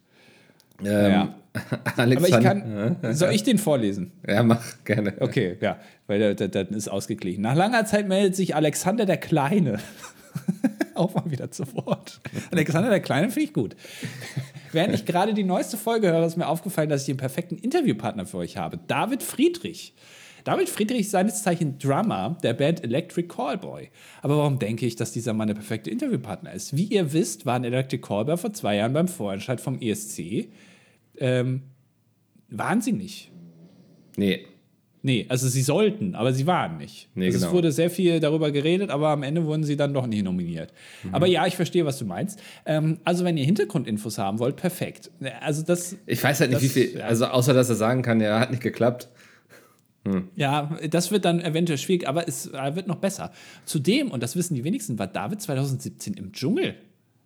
Ähm, 0.85 1.11
Ja. 1.11 1.35
Aber 1.97 2.07
ich 2.07 2.35
Alexander. 2.35 2.97
kann. 3.01 3.15
Soll 3.15 3.33
ich 3.33 3.43
den 3.43 3.59
vorlesen? 3.59 4.13
Ja, 4.27 4.43
mach 4.43 4.63
gerne. 4.85 5.15
Okay, 5.19 5.57
ja, 5.61 5.79
weil 6.07 6.37
der 6.37 6.71
ist 6.71 6.89
ausgeglichen. 6.89 7.43
Nach 7.43 7.57
langer 7.57 7.85
Zeit 7.87 8.07
meldet 8.07 8.37
sich 8.37 8.55
Alexander 8.55 9.05
der 9.05 9.17
Kleine. 9.17 9.81
Auch 10.95 11.15
mal 11.15 11.29
wieder 11.31 11.51
zu 11.51 11.65
Wort. 11.75 12.21
Alexander 12.53 12.91
der 12.91 13.01
Kleine 13.01 13.31
finde 13.31 13.47
ich 13.49 13.53
gut. 13.53 13.75
Während 14.71 14.95
ich 14.95 15.07
gerade 15.07 15.35
die 15.35 15.43
neueste 15.43 15.77
Folge 15.77 16.13
höre, 16.13 16.25
ist 16.25 16.37
mir 16.37 16.47
aufgefallen, 16.47 16.89
dass 16.89 17.01
ich 17.03 17.07
den 17.07 17.17
perfekten 17.17 17.57
Interviewpartner 17.57 18.27
für 18.27 18.39
euch 18.39 18.57
habe. 18.57 18.79
David 18.87 19.23
Friedrich. 19.23 19.95
David 20.45 20.69
Friedrich 20.69 21.01
ist 21.01 21.11
seines 21.11 21.43
Zeichen 21.43 21.79
Drummer 21.79 22.39
der 22.43 22.55
Band 22.55 22.83
Electric 22.85 23.29
Callboy. 23.29 23.91
Aber 24.23 24.39
warum 24.39 24.59
denke 24.59 24.87
ich, 24.87 24.97
dass 24.97 25.13
dieser 25.13 25.33
Mann 25.33 25.49
der 25.49 25.55
perfekte 25.55 25.91
Interviewpartner 25.91 26.53
ist? 26.53 26.77
Wie 26.77 26.85
ihr 26.85 27.13
wisst, 27.13 27.45
waren 27.45 27.65
Electric 27.65 28.01
Callboy 28.03 28.37
vor 28.37 28.53
zwei 28.53 28.77
Jahren 28.77 28.93
beim 28.93 29.09
Vorentscheid 29.09 29.61
vom 29.61 29.81
ESC. 29.81 30.49
Ähm, 31.21 31.63
waren 32.49 32.81
sie 32.81 32.93
nicht. 32.93 33.31
Nee. 34.17 34.47
Nee, 35.03 35.25
also 35.31 35.49
sie 35.49 35.63
sollten, 35.63 36.15
aber 36.15 36.35
sie 36.35 36.47
waren 36.47 36.77
nicht. 36.77 37.09
Nee, 37.15 37.27
also 37.27 37.37
Es 37.39 37.43
genau. 37.45 37.55
wurde 37.55 37.73
sehr 37.73 37.89
viel 37.89 38.21
darüber 38.21 38.51
geredet, 38.51 38.91
aber 38.91 39.09
am 39.09 39.23
Ende 39.23 39.47
wurden 39.47 39.65
sie 39.65 39.75
dann 39.77 39.95
doch 39.95 40.07
nicht 40.07 40.23
nominiert. 40.25 40.75
Mhm. 41.05 41.15
Aber 41.15 41.27
ja, 41.27 41.47
ich 41.47 41.57
verstehe, 41.57 41.87
was 41.87 41.99
du 41.99 42.05
meinst. 42.05 42.39
Ähm, 42.67 42.99
also 43.05 43.25
wenn 43.25 43.39
ihr 43.39 43.45
Hintergrundinfos 43.47 44.19
haben 44.19 44.39
wollt, 44.41 44.57
perfekt. 44.57 45.11
Also 45.41 45.63
das, 45.63 45.97
Ich 46.05 46.23
weiß 46.23 46.41
halt 46.41 46.51
nicht, 46.51 46.63
Das- 46.63 46.75
wie 46.77 46.87
viel, 46.89 47.01
also 47.01 47.25
außer 47.27 47.55
dass 47.55 47.71
er 47.71 47.77
sagen 47.77 48.03
kann, 48.03 48.21
ja, 48.21 48.41
hat 48.41 48.51
nicht 48.51 48.63
geklappt. 48.63 49.09
ja, 50.35 50.79
das 50.91 51.11
wird 51.11 51.25
dann 51.25 51.41
eventuell 51.41 51.79
schwierig, 51.79 52.09
aber 52.09 52.27
es 52.27 52.47
äh, 52.53 52.75
wird 52.75 52.87
noch 52.87 52.97
besser. 52.97 53.33
Zudem, 53.65 54.11
und 54.11 54.23
das 54.23 54.35
wissen 54.37 54.55
die 54.55 54.65
wenigsten, 54.65 54.99
war 54.99 55.07
David 55.07 55.41
2017 55.43 56.15
im 56.15 56.33
Dschungel. 56.33 56.75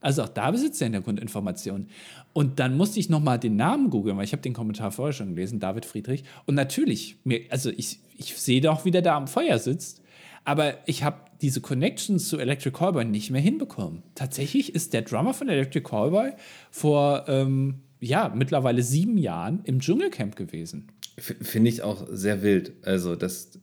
Also 0.04 0.22
auch 0.22 0.28
da 0.28 0.50
besitzt 0.50 0.82
er 0.82 0.86
Hintergrundinformationen. 0.86 1.88
Und 2.34 2.60
dann 2.60 2.76
musste 2.76 3.00
ich 3.00 3.08
nochmal 3.08 3.38
den 3.38 3.56
Namen 3.56 3.88
googeln, 3.88 4.18
weil 4.18 4.24
ich 4.24 4.32
habe 4.32 4.42
den 4.42 4.52
Kommentar 4.52 4.92
vorher 4.92 5.14
schon 5.14 5.34
gelesen, 5.34 5.60
David 5.60 5.86
Friedrich. 5.86 6.24
Und 6.44 6.56
natürlich, 6.56 7.16
mir, 7.24 7.40
also 7.48 7.70
ich, 7.70 8.00
ich 8.18 8.36
sehe 8.36 8.60
doch, 8.60 8.84
wie 8.84 8.90
der 8.90 9.00
da 9.00 9.16
am 9.16 9.28
Feuer 9.28 9.58
sitzt. 9.58 10.02
Aber 10.44 10.74
ich 10.84 11.04
habe 11.04 11.16
diese 11.40 11.62
Connections 11.62 12.28
zu 12.28 12.38
Electric 12.38 12.76
Callboy 12.76 13.06
nicht 13.06 13.30
mehr 13.30 13.40
hinbekommen. 13.40 14.02
Tatsächlich 14.14 14.74
ist 14.74 14.92
der 14.92 15.02
Drummer 15.02 15.32
von 15.32 15.48
Electric 15.48 15.88
Callboy 15.88 16.32
vor, 16.70 17.24
ähm, 17.26 17.80
ja, 17.98 18.30
mittlerweile 18.34 18.82
sieben 18.82 19.16
Jahren 19.16 19.60
im 19.64 19.80
Dschungelcamp 19.80 20.36
gewesen. 20.36 20.88
Finde 21.16 21.70
ich 21.70 21.80
auch 21.80 22.06
sehr 22.10 22.42
wild. 22.42 22.74
Also 22.82 23.16
das. 23.16 23.58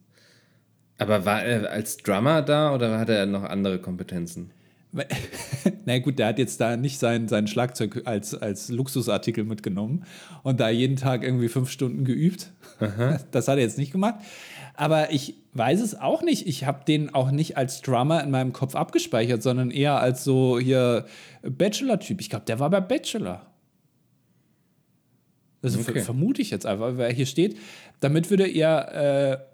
Aber 0.98 1.24
war 1.24 1.44
er 1.44 1.70
als 1.70 1.98
Drummer 1.98 2.42
da 2.42 2.74
oder 2.74 2.98
hat 2.98 3.10
er 3.10 3.28
noch 3.28 3.44
andere 3.44 3.80
Kompetenzen? 3.80 4.52
Na 5.86 6.00
gut, 6.00 6.20
der 6.20 6.28
hat 6.28 6.38
jetzt 6.40 6.60
da 6.60 6.76
nicht 6.78 7.00
sein, 7.00 7.28
sein 7.28 7.48
Schlagzeug 7.48 8.02
als, 8.06 8.36
als 8.36 8.70
Luxusartikel 8.70 9.44
mitgenommen 9.46 10.04
und 10.44 10.60
da 10.60 10.70
jeden 10.70 10.98
Tag 10.98 11.24
irgendwie 11.24 11.48
fünf 11.48 11.70
Stunden 11.70 12.04
geübt. 12.06 12.52
Das 13.32 13.48
hat 13.48 13.58
er 13.58 13.64
jetzt 13.64 13.78
nicht 13.78 13.92
gemacht. 13.92 14.16
Aber 14.74 15.12
ich 15.14 15.36
weiß 15.54 15.82
es 15.82 16.00
auch 16.00 16.24
nicht. 16.24 16.48
Ich 16.48 16.66
habe 16.66 16.84
den 16.86 17.14
auch 17.14 17.30
nicht 17.30 17.56
als 17.58 17.82
Drummer 17.82 18.24
in 18.24 18.32
meinem 18.32 18.54
Kopf 18.54 18.74
abgespeichert, 18.76 19.44
sondern 19.44 19.70
eher 19.70 20.00
als 20.00 20.24
so 20.24 20.58
hier 20.60 21.06
Bachelor-Typ. 21.44 22.20
Ich 22.22 22.30
glaube, 22.32 22.46
der 22.46 22.60
war 22.60 22.70
bei 22.72 22.82
Bachelor. 22.82 23.46
Also 25.62 25.80
ver- 25.80 25.92
Okay. 25.92 26.02
vermute 26.02 26.42
ich 26.42 26.50
jetzt 26.50 26.66
einfach, 26.66 26.98
weil 26.98 27.14
hier 27.14 27.28
steht, 27.28 27.58
damit 28.00 28.30
würde 28.32 28.48
ihr 28.48 28.68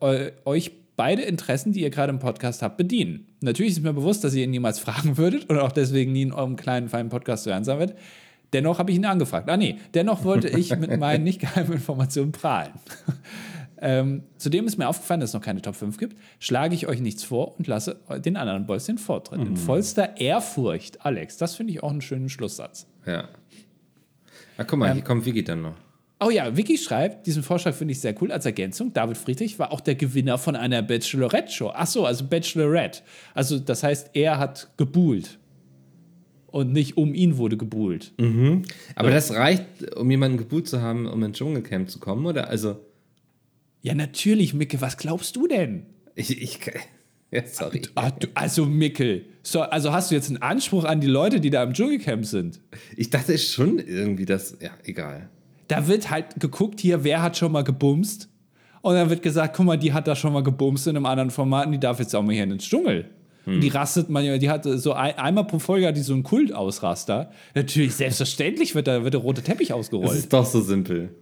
äh, 0.01 0.05
eu- 0.05 0.31
euch 0.45 0.71
beide 0.97 1.21
Interessen, 1.21 1.71
die 1.71 1.81
ihr 1.81 1.89
gerade 1.89 2.11
im 2.11 2.19
Podcast 2.19 2.61
habt, 2.61 2.75
bedienen. 2.75 3.27
Natürlich 3.39 3.73
ist 3.73 3.83
mir 3.83 3.93
bewusst, 3.93 4.25
dass 4.25 4.33
ihr 4.33 4.43
ihn 4.43 4.51
niemals 4.51 4.79
fragen 4.79 5.17
würdet 5.17 5.49
und 5.49 5.57
auch 5.57 5.71
deswegen 5.71 6.11
nie 6.11 6.23
in 6.23 6.33
eurem 6.33 6.57
kleinen, 6.57 6.89
feinen 6.89 7.09
Podcast 7.09 7.45
zu 7.45 7.51
hören 7.51 7.63
sein 7.63 7.79
wird. 7.79 7.95
Dennoch 8.53 8.79
habe 8.79 8.91
ich 8.91 8.97
ihn 8.97 9.05
angefragt. 9.05 9.49
Ah 9.49 9.57
nee, 9.57 9.77
dennoch 9.93 10.23
wollte 10.23 10.49
ich 10.49 10.75
mit 10.75 10.99
meinen 10.99 11.23
nicht 11.23 11.39
geheimen 11.39 11.73
Informationen 11.73 12.31
prahlen. 12.31 12.71
ähm, 13.81 14.23
zudem 14.37 14.65
ist 14.65 14.77
mir 14.77 14.87
aufgefallen, 14.87 15.19
dass 15.19 15.31
es 15.31 15.33
noch 15.33 15.41
keine 15.41 15.61
Top 15.61 15.75
5 15.75 15.97
gibt. 15.97 16.17
Schlage 16.39 16.73
ich 16.73 16.87
euch 16.87 17.01
nichts 17.01 17.23
vor 17.23 17.57
und 17.57 17.67
lasse 17.67 17.99
den 18.25 18.37
anderen 18.37 18.65
Boys 18.65 18.85
den 18.85 18.97
Vortritt. 18.97 19.41
In 19.41 19.57
vollster 19.57 20.17
Ehrfurcht. 20.17 21.05
Alex, 21.05 21.37
das 21.37 21.55
finde 21.55 21.73
ich 21.73 21.83
auch 21.83 21.91
einen 21.91 22.01
schönen 22.01 22.29
Schlusssatz. 22.29 22.87
Ja. 23.05 23.27
Ah, 24.57 24.63
guck 24.63 24.79
mal, 24.79 24.93
hier 24.93 25.03
kommt 25.03 25.25
Vicky 25.25 25.43
dann 25.43 25.61
noch. 25.61 25.75
Oh 26.19 26.31
ja, 26.31 26.57
Vicky 26.57 26.77
schreibt, 26.77 27.27
diesen 27.27 27.43
Vorschlag 27.43 27.75
finde 27.75 27.91
ich 27.91 27.99
sehr 27.99 28.15
cool 28.21 28.31
als 28.31 28.45
Ergänzung. 28.45 28.91
David 28.91 29.17
Friedrich 29.17 29.59
war 29.59 29.71
auch 29.71 29.81
der 29.81 29.93
Gewinner 29.93 30.39
von 30.39 30.55
einer 30.55 30.81
Bachelorette-Show. 30.81 31.71
Ach 31.75 31.85
so, 31.85 32.05
also 32.05 32.25
Bachelorette. 32.25 33.01
Also 33.35 33.59
das 33.59 33.83
heißt, 33.83 34.11
er 34.13 34.39
hat 34.39 34.71
gebuhlt. 34.77 35.37
Und 36.47 36.73
nicht 36.73 36.97
um 36.97 37.13
ihn 37.13 37.37
wurde 37.37 37.55
gebuhlt. 37.55 38.13
Aber 38.95 39.11
das 39.11 39.31
reicht, 39.33 39.95
um 39.95 40.09
jemanden 40.09 40.37
gebucht 40.37 40.67
zu 40.67 40.81
haben, 40.81 41.05
um 41.05 41.21
ins 41.21 41.37
Dschungelcamp 41.37 41.89
zu 41.89 41.99
kommen, 41.99 42.25
oder? 42.25 42.47
Also, 42.47 42.79
Ja, 43.81 43.93
natürlich, 43.93 44.55
Micke, 44.55 44.81
was 44.81 44.97
glaubst 44.97 45.35
du 45.35 45.47
denn? 45.47 45.85
ich. 46.15 46.41
ich 46.41 46.59
ja, 47.31 47.45
sorry. 47.45 47.83
Ah, 47.93 48.09
du, 48.09 48.27
also, 48.33 48.65
Mickel, 48.65 49.25
so, 49.43 49.61
also 49.61 49.91
hast 49.91 50.09
du 50.09 50.15
jetzt 50.15 50.29
einen 50.29 50.41
Anspruch 50.41 50.85
an 50.85 50.99
die 50.99 51.07
Leute, 51.07 51.39
die 51.39 51.51
da 51.51 51.61
im 51.61 51.73
Dschungelcamp 51.73 52.25
sind? 52.25 52.59
Ich 52.95 53.11
dachte 53.11 53.37
schon 53.37 53.77
irgendwie, 53.77 54.25
dass. 54.25 54.57
Ja, 54.59 54.71
egal. 54.83 55.29
Da 55.67 55.87
wird 55.87 56.09
halt 56.09 56.39
geguckt, 56.39 56.79
hier, 56.79 57.03
wer 57.03 57.21
hat 57.21 57.37
schon 57.37 57.51
mal 57.51 57.63
gebumst? 57.63 58.29
Und 58.81 58.93
dann 58.95 59.09
wird 59.09 59.21
gesagt, 59.21 59.55
guck 59.55 59.65
mal, 59.65 59.77
die 59.77 59.91
hat 59.93 60.07
da 60.07 60.15
schon 60.15 60.31
mal 60.33 60.43
gebumst 60.43 60.87
in 60.87 60.95
einem 60.95 61.05
anderen 61.05 61.31
Format 61.31 61.65
und 61.65 61.73
die 61.73 61.79
darf 61.79 61.99
jetzt 61.99 62.15
auch 62.15 62.21
mal 62.23 62.33
hier 62.33 62.43
ins 62.43 62.63
Dschungel. 62.65 63.09
Und 63.45 63.61
die 63.61 63.69
rastet 63.69 64.09
manchmal, 64.09 64.39
die 64.39 64.49
hat 64.49 64.65
so 64.65 64.91
ein, 64.91 65.17
einmal 65.17 65.45
pro 65.45 65.57
Folge 65.59 65.87
hat 65.87 65.95
die 65.95 66.01
so 66.01 66.13
einen 66.13 66.23
Kultausraster. 66.23 67.31
Natürlich, 67.55 67.95
selbstverständlich 67.95 68.75
wird 68.75 68.87
da 68.87 69.03
wird 69.05 69.13
der 69.13 69.21
rote 69.21 69.41
Teppich 69.41 69.69
Das 69.69 69.77
ausgerollt. 69.77 70.17
ist 70.17 70.33
doch 70.33 70.45
so 70.45 70.59
simpel. 70.59 71.15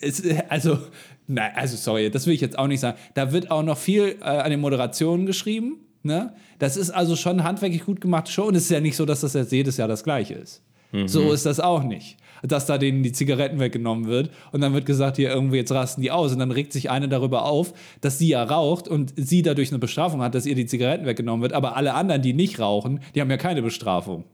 Es, 0.00 0.22
also, 0.48 0.78
nein, 1.26 1.50
also 1.56 1.76
sorry, 1.76 2.08
das 2.08 2.26
will 2.26 2.34
ich 2.34 2.40
jetzt 2.40 2.56
auch 2.56 2.68
nicht 2.68 2.78
sagen. 2.78 2.96
Da 3.14 3.32
wird 3.32 3.50
auch 3.50 3.64
noch 3.64 3.78
viel 3.78 4.16
äh, 4.20 4.24
an 4.24 4.50
den 4.50 4.60
Moderationen 4.60 5.26
geschrieben. 5.26 5.78
Ne? 6.04 6.34
Das 6.60 6.76
ist 6.76 6.90
also 6.90 7.16
schon 7.16 7.42
handwerklich 7.42 7.84
gut 7.84 8.00
gemacht 8.00 8.28
Show 8.28 8.44
und 8.44 8.54
es 8.54 8.64
ist 8.64 8.70
ja 8.70 8.80
nicht 8.80 8.94
so, 8.96 9.04
dass 9.04 9.22
das 9.22 9.34
jetzt 9.34 9.50
jedes 9.50 9.76
Jahr 9.76 9.88
das 9.88 10.04
gleiche 10.04 10.34
ist. 10.34 10.62
So 11.06 11.32
ist 11.32 11.44
das 11.44 11.58
auch 11.60 11.82
nicht. 11.82 12.16
Dass 12.42 12.66
da 12.66 12.78
denen 12.78 13.02
die 13.02 13.12
Zigaretten 13.12 13.58
weggenommen 13.58 14.06
wird 14.06 14.30
und 14.52 14.60
dann 14.60 14.74
wird 14.74 14.86
gesagt, 14.86 15.16
hier 15.16 15.30
irgendwie 15.30 15.56
jetzt 15.56 15.72
rasten 15.72 16.02
die 16.02 16.10
aus 16.10 16.32
und 16.32 16.38
dann 16.38 16.50
regt 16.50 16.72
sich 16.72 16.90
eine 16.90 17.08
darüber 17.08 17.44
auf, 17.44 17.72
dass 18.00 18.18
sie 18.18 18.28
ja 18.28 18.42
raucht 18.42 18.88
und 18.88 19.12
sie 19.16 19.42
dadurch 19.42 19.70
eine 19.70 19.78
Bestrafung 19.78 20.22
hat, 20.22 20.34
dass 20.34 20.46
ihr 20.46 20.54
die 20.54 20.66
Zigaretten 20.66 21.06
weggenommen 21.06 21.42
wird, 21.42 21.52
aber 21.52 21.76
alle 21.76 21.94
anderen, 21.94 22.22
die 22.22 22.32
nicht 22.32 22.58
rauchen, 22.58 23.00
die 23.14 23.20
haben 23.20 23.30
ja 23.30 23.36
keine 23.36 23.62
Bestrafung. 23.62 24.24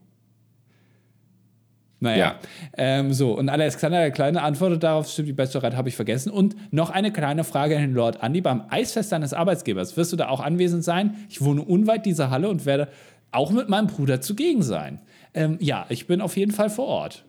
Naja. 2.03 2.19
Ja. 2.19 2.35
Ähm, 2.77 3.13
so, 3.13 3.39
und 3.39 3.49
Alexander 3.49 4.01
der 4.01 4.11
Kleine 4.11 4.43
antwortet 4.43 4.83
darauf, 4.83 5.09
stimmt, 5.09 5.29
die 5.29 5.33
Bachelorette 5.33 5.77
habe 5.77 5.89
ich 5.89 5.95
vergessen. 5.95 6.33
Und 6.33 6.57
noch 6.73 6.91
eine 6.91 7.13
kleine 7.13 7.45
Frage 7.45 7.77
an 7.77 7.83
den 7.83 7.95
Lord 7.95 8.25
Andi. 8.25 8.41
Beim 8.41 8.65
Eisfest 8.71 9.13
deines 9.13 9.33
Arbeitgebers 9.33 9.97
wirst 9.97 10.13
du 10.13 10.17
da 10.17 10.29
auch 10.29 10.41
anwesend 10.41 10.83
sein? 10.83 11.15
Ich 11.31 11.43
wohne 11.43 11.63
unweit 11.63 12.05
dieser 12.05 12.31
Halle 12.31 12.49
und 12.49 12.67
werde 12.67 12.89
auch 13.31 13.53
mit 13.53 13.69
meinem 13.69 13.87
Bruder 13.87 14.21
zugegen 14.21 14.65
sein. 14.65 15.01
Ähm, 15.33 15.59
ja, 15.61 15.87
ich 15.91 16.09
bin 16.09 16.21
auf 16.21 16.37
jeden 16.37 16.51
Fall 16.51 16.71
vor 16.71 16.87
Ort. 16.87 17.25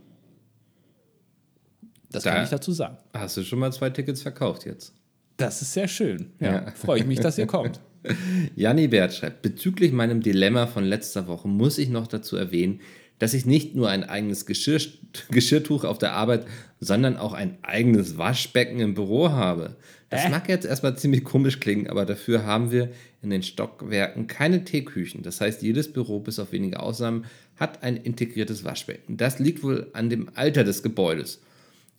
Das 2.14 2.24
Da- 2.24 2.32
kann 2.36 2.44
ich 2.46 2.50
dazu 2.50 2.72
sagen. 2.72 2.98
Hast 3.14 3.36
du 3.38 3.44
schon 3.44 3.60
mal 3.60 3.72
zwei 3.74 3.90
Tickets 3.90 4.22
verkauft 4.22 4.66
jetzt? 4.66 4.94
Das 5.38 5.62
ist 5.62 5.74
sehr 5.74 5.88
schön. 5.88 6.28
Ja, 6.40 6.54
Ja. 6.66 6.72
freue 6.72 7.00
ich 7.00 7.06
mich, 7.06 7.20
dass 7.20 7.38
ihr 7.38 7.48
kommt. 7.48 7.80
Janni 8.56 8.88
Bert 8.88 9.14
schreibt, 9.14 9.42
bezüglich 9.42 9.92
meinem 9.92 10.22
Dilemma 10.22 10.68
von 10.68 10.84
letzter 10.84 11.28
Woche 11.28 11.48
muss 11.48 11.78
ich 11.78 11.90
noch 11.90 12.08
dazu 12.08 12.36
erwähnen, 12.38 12.82
dass 13.20 13.34
ich 13.34 13.46
nicht 13.46 13.76
nur 13.76 13.90
ein 13.90 14.04
eigenes 14.04 14.46
Geschirr, 14.46 14.82
Geschirrtuch 15.32 15.86
auf 15.86 15.98
der 15.98 16.14
Arbeit, 16.14 16.46
sondern 16.80 17.16
auch 17.16 17.34
ein 17.34 17.58
eigenes 17.62 18.18
Waschbecken 18.18 18.80
im 18.80 18.94
Büro 18.96 19.30
habe. 19.32 19.78
Das 20.10 20.26
Hä? 20.26 20.30
mag 20.30 20.50
jetzt 20.50 20.66
erstmal 20.66 20.98
ziemlich 20.98 21.24
komisch 21.24 21.60
klingen, 21.60 21.88
aber 21.88 22.06
dafür 22.06 22.44
haben 22.46 22.72
wir 22.72 22.90
in 23.22 23.30
den 23.30 23.42
Stockwerken 23.42 24.28
keine 24.28 24.66
Teeküchen. 24.66 25.24
Das 25.24 25.40
heißt, 25.40 25.62
jedes 25.64 25.92
Büro, 25.94 26.20
bis 26.20 26.38
auf 26.40 26.52
wenige 26.52 26.80
Ausnahmen, 26.82 27.26
hat 27.56 27.82
ein 27.84 27.96
integriertes 27.98 28.64
Waschbecken. 28.66 29.16
Das 29.18 29.40
liegt 29.40 29.64
wohl 29.64 29.90
an 29.94 30.10
dem 30.10 30.30
Alter 30.36 30.64
des 30.64 30.84
Gebäudes. 30.84 31.42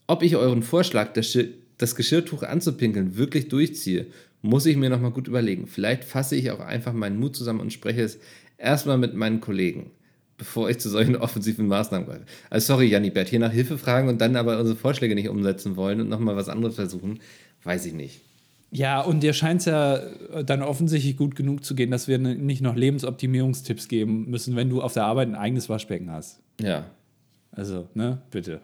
Ob 0.07 0.23
ich 0.23 0.37
euren 0.37 0.63
Vorschlag, 0.63 1.13
das, 1.15 1.31
Schir 1.31 1.49
das 1.79 1.95
Geschirrtuch 1.97 2.43
anzupinkeln, 2.43 3.17
wirklich 3.17 3.49
durchziehe, 3.49 4.07
muss 4.43 4.67
ich 4.67 4.77
mir 4.77 4.91
nochmal 4.91 5.11
gut 5.11 5.27
überlegen. 5.29 5.67
Vielleicht 5.67 6.05
fasse 6.05 6.37
ich 6.37 6.51
auch 6.51 6.61
einfach 6.61 6.93
meinen 6.93 7.19
Mut 7.19 7.35
zusammen 7.35 7.61
und 7.61 7.73
spreche 7.73 8.03
es 8.03 8.19
erstmal 8.59 8.99
mit 8.99 9.15
meinen 9.15 9.41
Kollegen. 9.41 9.91
bevor 10.37 10.69
ich 10.69 10.79
zu 10.79 10.89
solchen 10.91 11.17
offensiven 11.27 11.67
Maßnahmen 11.67 12.07
greife. 12.07 12.25
Also 12.51 12.75
sorry, 12.75 12.87
Janibert, 12.89 13.29
hier 13.29 13.39
nach 13.39 13.53
Hilfe 13.53 13.79
fragen 13.79 14.09
und 14.09 14.21
dann 14.21 14.37
aber 14.37 14.59
unsere 14.59 14.77
Vorschläge 14.77 15.15
nicht 15.15 15.29
umsetzen 15.29 15.77
wollen 15.77 16.01
und 16.01 16.09
nochmal 16.09 16.37
was 16.37 16.49
anderes 16.49 16.75
versuchen, 16.75 17.21
weiß 17.63 17.87
ich 17.87 17.95
nicht. 17.95 18.21
Ja, 18.71 19.01
und 19.01 19.23
dir 19.23 19.33
scheint 19.33 19.61
es 19.61 19.67
ja 19.67 20.01
dann 20.43 20.63
offensichtlich 20.63 21.17
gut 21.17 21.37
genug 21.37 21.65
zu 21.65 21.77
gehen, 21.77 21.93
dass 21.93 22.09
wir 22.09 22.19
nicht 22.19 22.61
noch 22.61 22.75
Lebensoptimierungstipps 22.75 23.87
geben 23.87 24.29
müssen, 24.29 24.57
wenn 24.57 24.69
du 24.69 24.83
auf 24.83 24.93
der 24.95 25.05
Arbeit 25.05 25.29
ein 25.29 25.37
eigenes 25.37 25.69
Waschbecken 25.69 26.11
hast. 26.11 26.41
Ja. 26.61 26.87
Also, 27.53 27.89
ne, 27.95 28.21
bitte. 28.33 28.61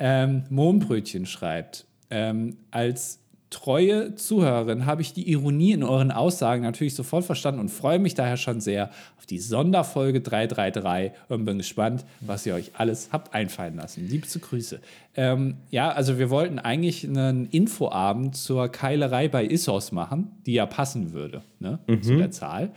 Ähm, 0.00 0.44
Mohnbrötchen 0.48 1.26
schreibt, 1.26 1.86
ähm, 2.10 2.56
als 2.70 3.20
treue 3.50 4.14
Zuhörerin 4.14 4.86
habe 4.86 5.02
ich 5.02 5.12
die 5.12 5.28
Ironie 5.30 5.72
in 5.72 5.82
euren 5.82 6.12
Aussagen 6.12 6.62
natürlich 6.62 6.94
sofort 6.94 7.24
verstanden 7.24 7.60
und 7.60 7.68
freue 7.68 7.98
mich 7.98 8.14
daher 8.14 8.36
schon 8.36 8.60
sehr 8.60 8.90
auf 9.18 9.26
die 9.26 9.40
Sonderfolge 9.40 10.20
333 10.20 11.12
und 11.28 11.44
bin 11.44 11.58
gespannt, 11.58 12.04
was 12.20 12.46
ihr 12.46 12.54
euch 12.54 12.70
alles 12.78 13.10
habt 13.12 13.34
einfallen 13.34 13.76
lassen. 13.76 14.08
Liebste 14.08 14.38
Grüße. 14.38 14.80
Ähm, 15.16 15.56
ja, 15.70 15.90
also 15.90 16.18
wir 16.18 16.30
wollten 16.30 16.58
eigentlich 16.58 17.04
einen 17.04 17.46
Infoabend 17.46 18.36
zur 18.36 18.68
Keilerei 18.68 19.28
bei 19.28 19.44
Issos 19.44 19.92
machen, 19.92 20.30
die 20.46 20.54
ja 20.54 20.66
passen 20.66 21.12
würde 21.12 21.42
ne, 21.58 21.80
mhm. 21.86 22.02
zu 22.02 22.16
der 22.16 22.30
Zahl. 22.30 22.70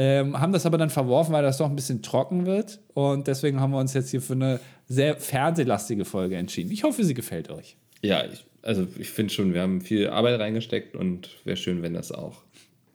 Ähm, 0.00 0.40
haben 0.40 0.52
das 0.52 0.64
aber 0.64 0.78
dann 0.78 0.90
verworfen, 0.90 1.32
weil 1.32 1.42
das 1.42 1.58
doch 1.58 1.68
ein 1.68 1.74
bisschen 1.74 2.02
trocken 2.02 2.46
wird. 2.46 2.78
Und 2.94 3.26
deswegen 3.26 3.58
haben 3.58 3.72
wir 3.72 3.78
uns 3.78 3.94
jetzt 3.94 4.10
hier 4.10 4.22
für 4.22 4.34
eine 4.34 4.60
sehr 4.86 5.16
fernsehlastige 5.16 6.04
Folge 6.04 6.36
entschieden. 6.36 6.70
Ich 6.70 6.84
hoffe, 6.84 7.02
sie 7.02 7.14
gefällt 7.14 7.50
euch. 7.50 7.76
Ja, 8.00 8.22
ich 8.24 8.44
also 8.62 8.86
ich 8.98 9.10
finde 9.10 9.32
schon, 9.32 9.54
wir 9.54 9.62
haben 9.62 9.80
viel 9.80 10.08
Arbeit 10.08 10.38
reingesteckt 10.40 10.94
und 10.94 11.30
wäre 11.44 11.56
schön, 11.56 11.82
wenn 11.82 11.94
das 11.94 12.12
auch 12.12 12.42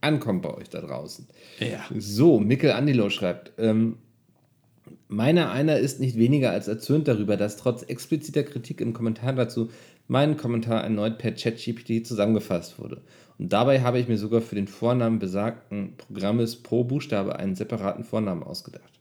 ankommt 0.01 0.43
bei 0.43 0.54
euch 0.54 0.70
da 0.70 0.82
draußen. 0.82 1.28
Ja. 1.60 1.84
So, 1.97 2.39
Mikkel 2.39 2.72
Andilo 2.72 3.10
schreibt, 3.10 3.54
ähm, 3.58 3.97
meiner 5.08 5.51
einer 5.51 5.78
ist 5.78 5.99
nicht 5.99 6.18
weniger 6.18 6.51
als 6.51 6.68
erzürnt 6.68 7.08
darüber, 7.08 7.38
dass 7.38 7.58
trotz 7.58 7.84
expliziter 7.84 8.43
Kritik 8.43 8.82
im 8.82 8.93
Kommentar 8.93 9.34
dazu 9.34 9.72
mein 10.08 10.38
Kommentar 10.38 10.84
erneut 10.84 11.18
per 11.18 11.32
ChatGPT 11.32 12.06
zusammengefasst 12.06 12.80
wurde. 12.80 13.01
Und 13.39 13.51
dabei 13.54 13.82
habe 13.82 13.99
ich 13.99 14.08
mir 14.08 14.18
sogar 14.18 14.41
für 14.41 14.56
den 14.56 14.68
Vornamen 14.68 15.20
besagten 15.20 15.95
Programmes 15.97 16.58
pro 16.58 16.84
Buchstabe 16.84 17.38
einen 17.38 17.56
separaten 17.56 18.04
Vornamen 18.04 18.43
ausgedacht. 18.43 18.93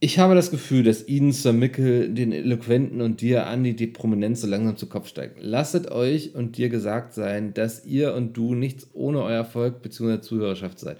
Ich 0.00 0.18
habe 0.18 0.34
das 0.34 0.50
Gefühl, 0.50 0.82
dass 0.82 1.08
Ihnen, 1.08 1.32
Sir 1.32 1.54
Mickel, 1.54 2.12
den 2.12 2.30
Eloquenten 2.32 3.00
und 3.00 3.22
dir, 3.22 3.46
Andi, 3.46 3.74
die 3.74 3.86
Prominenz 3.86 4.42
so 4.42 4.46
langsam 4.46 4.76
zu 4.76 4.86
Kopf 4.86 5.08
steigt. 5.08 5.38
Lasset 5.40 5.90
euch 5.90 6.34
und 6.34 6.58
dir 6.58 6.68
gesagt 6.68 7.14
sein, 7.14 7.54
dass 7.54 7.86
ihr 7.86 8.12
und 8.12 8.36
du 8.36 8.54
nichts 8.54 8.88
ohne 8.92 9.22
euer 9.22 9.46
Volk 9.46 9.80
bzw. 9.80 10.20
Zuhörerschaft 10.20 10.78
seid. 10.78 10.98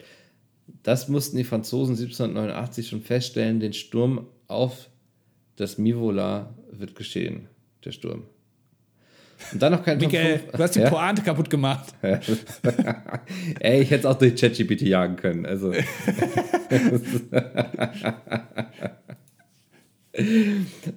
Das 0.82 1.09
mussten 1.09 1.36
die 1.36 1.45
Franzosen 1.45 1.97
1789 1.97 2.88
schon 2.88 3.03
feststellen. 3.03 3.61
Den 3.61 3.74
Sturm 3.74 4.26
auf 4.47 4.88
das 5.57 5.76
Mivola 5.76 6.55
wird 6.70 6.95
geschehen. 6.95 7.49
Der 7.84 7.92
Sturm. 7.92 8.22
Und 9.53 9.62
dann 9.62 9.72
noch 9.72 9.85
kein 9.85 9.99
Michael, 9.99 10.41
du 10.53 10.59
hast 10.59 10.74
die 10.76 10.80
ja? 10.80 10.89
Pointe 10.91 11.22
kaputt 11.22 11.51
gemacht. 11.51 11.95
Ey, 13.61 13.82
ich 13.82 13.91
hätte 13.91 14.01
es 14.01 14.07
auch 14.07 14.18
durch 14.18 14.35
ChatGPT 14.41 14.82
jagen 14.82 15.16
können. 15.16 15.47
Also. 15.47 15.72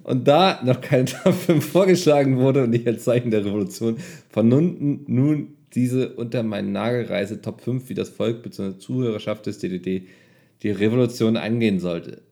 und 0.04 0.28
da 0.28 0.60
noch 0.64 0.80
kein 0.80 1.06
Top 1.06 1.34
5 1.34 1.64
vorgeschlagen 1.64 2.38
wurde 2.38 2.64
und 2.64 2.74
ich 2.74 2.86
als 2.86 3.04
Zeichen 3.04 3.30
der 3.30 3.44
Revolution 3.44 3.98
von 4.30 4.48
nun, 4.48 5.04
nun 5.06 5.56
diese 5.74 6.14
unter 6.14 6.42
meinen 6.42 6.72
Nagelreise 6.72 7.40
Top 7.42 7.60
5 7.60 7.88
wie 7.88 7.94
das 7.94 8.08
Volk 8.08 8.42
bzw. 8.42 8.78
Zuhörerschaft 8.78 9.46
des 9.46 9.58
DDD 9.58 10.06
die 10.62 10.70
Revolution 10.70 11.36
angehen 11.36 11.80
sollte. 11.80 12.22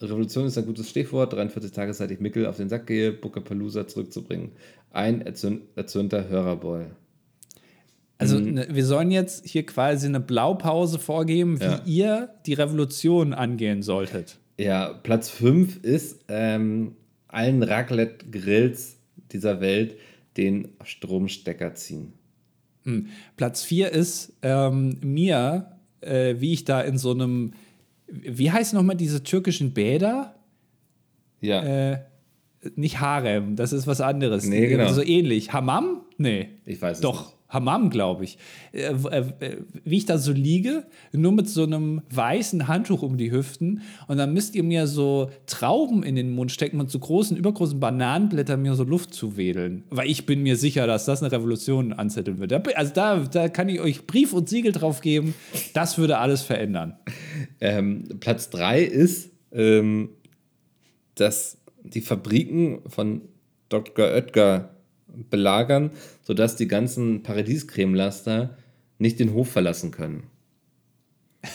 Revolution 0.00 0.46
ist 0.46 0.58
ein 0.58 0.66
gutes 0.66 0.90
Stichwort. 0.90 1.32
43 1.32 1.72
Tage 1.72 1.94
seit 1.94 2.10
ich 2.10 2.20
Mickel 2.20 2.46
auf 2.46 2.56
den 2.56 2.68
Sack 2.68 2.86
gehe, 2.86 3.12
Booker 3.12 3.42
zurückzubringen. 3.86 4.52
Ein 4.92 5.22
erzürnter 5.22 6.28
Hörerboy. 6.28 6.86
Also 8.18 8.38
mhm. 8.38 8.54
ne, 8.54 8.68
wir 8.70 8.84
sollen 8.84 9.10
jetzt 9.10 9.46
hier 9.46 9.64
quasi 9.64 10.06
eine 10.06 10.20
Blaupause 10.20 10.98
vorgeben, 10.98 11.60
wie 11.60 11.64
ja. 11.64 11.82
ihr 11.84 12.28
die 12.46 12.54
Revolution 12.54 13.34
angehen 13.34 13.82
solltet. 13.82 14.38
Ja, 14.58 14.92
Platz 15.02 15.28
5 15.28 15.84
ist 15.84 16.24
ähm, 16.28 16.96
allen 17.28 17.62
Raclette-Grills 17.62 18.96
dieser 19.32 19.60
Welt 19.60 19.96
den 20.36 20.68
Stromstecker 20.82 21.74
ziehen. 21.74 22.12
Mhm. 22.84 23.08
Platz 23.36 23.62
4 23.64 23.92
ist 23.92 24.32
ähm, 24.42 24.98
mir, 25.02 25.72
äh, 26.00 26.36
wie 26.38 26.52
ich 26.52 26.64
da 26.64 26.80
in 26.80 26.96
so 26.96 27.10
einem, 27.10 27.52
wie 28.08 28.50
heißen 28.50 28.76
nochmal 28.76 28.96
diese 28.96 29.22
türkischen 29.22 29.72
Bäder? 29.72 30.34
Ja. 31.40 31.62
Äh, 31.62 31.98
nicht 32.74 33.00
Harem, 33.00 33.56
das 33.56 33.72
ist 33.72 33.86
was 33.86 34.00
anderes. 34.00 34.46
Nee, 34.46 34.66
genau. 34.66 34.92
So 34.92 35.02
ähnlich. 35.02 35.52
Hammam? 35.52 36.02
Nee. 36.18 36.48
Ich 36.64 36.80
weiß 36.80 36.98
es 36.98 37.02
Doch. 37.02 37.26
Nicht. 37.26 37.35
Hammam, 37.48 37.90
glaube 37.90 38.24
ich. 38.24 38.38
Äh, 38.72 38.92
äh, 38.92 39.56
wie 39.84 39.98
ich 39.98 40.06
da 40.06 40.18
so 40.18 40.32
liege, 40.32 40.84
nur 41.12 41.32
mit 41.32 41.48
so 41.48 41.62
einem 41.62 42.02
weißen 42.10 42.68
Handtuch 42.68 43.02
um 43.02 43.16
die 43.16 43.30
Hüften. 43.30 43.82
Und 44.08 44.18
dann 44.18 44.32
müsst 44.32 44.54
ihr 44.54 44.62
mir 44.62 44.86
so 44.86 45.30
Trauben 45.46 46.02
in 46.02 46.16
den 46.16 46.30
Mund 46.30 46.50
stecken 46.50 46.80
und 46.80 46.90
so 46.90 46.98
großen, 46.98 47.36
übergroßen 47.36 47.78
Bananenblättern 47.78 48.60
mir 48.60 48.74
so 48.74 48.84
Luft 48.84 49.14
zuwedeln. 49.14 49.84
Weil 49.90 50.10
ich 50.10 50.26
bin 50.26 50.42
mir 50.42 50.56
sicher, 50.56 50.86
dass 50.86 51.04
das 51.04 51.22
eine 51.22 51.32
Revolution 51.32 51.92
anzetteln 51.92 52.38
wird. 52.38 52.52
Also 52.76 52.92
da, 52.92 53.18
da 53.20 53.48
kann 53.48 53.68
ich 53.68 53.80
euch 53.80 54.06
Brief 54.06 54.32
und 54.32 54.48
Siegel 54.48 54.72
drauf 54.72 55.00
geben. 55.00 55.34
Das 55.72 55.98
würde 55.98 56.18
alles 56.18 56.42
verändern. 56.42 56.96
Ähm, 57.60 58.04
Platz 58.20 58.50
3 58.50 58.82
ist, 58.82 59.30
ähm, 59.52 60.10
dass 61.14 61.58
die 61.82 62.00
Fabriken 62.00 62.80
von 62.88 63.22
Dr. 63.68 64.06
Oetker 64.06 64.75
belagern, 65.30 65.90
sodass 66.22 66.56
die 66.56 66.68
ganzen 66.68 67.22
Paradiescremelaster 67.22 68.56
nicht 68.98 69.20
den 69.20 69.32
Hof 69.32 69.50
verlassen 69.50 69.90
können. 69.90 70.24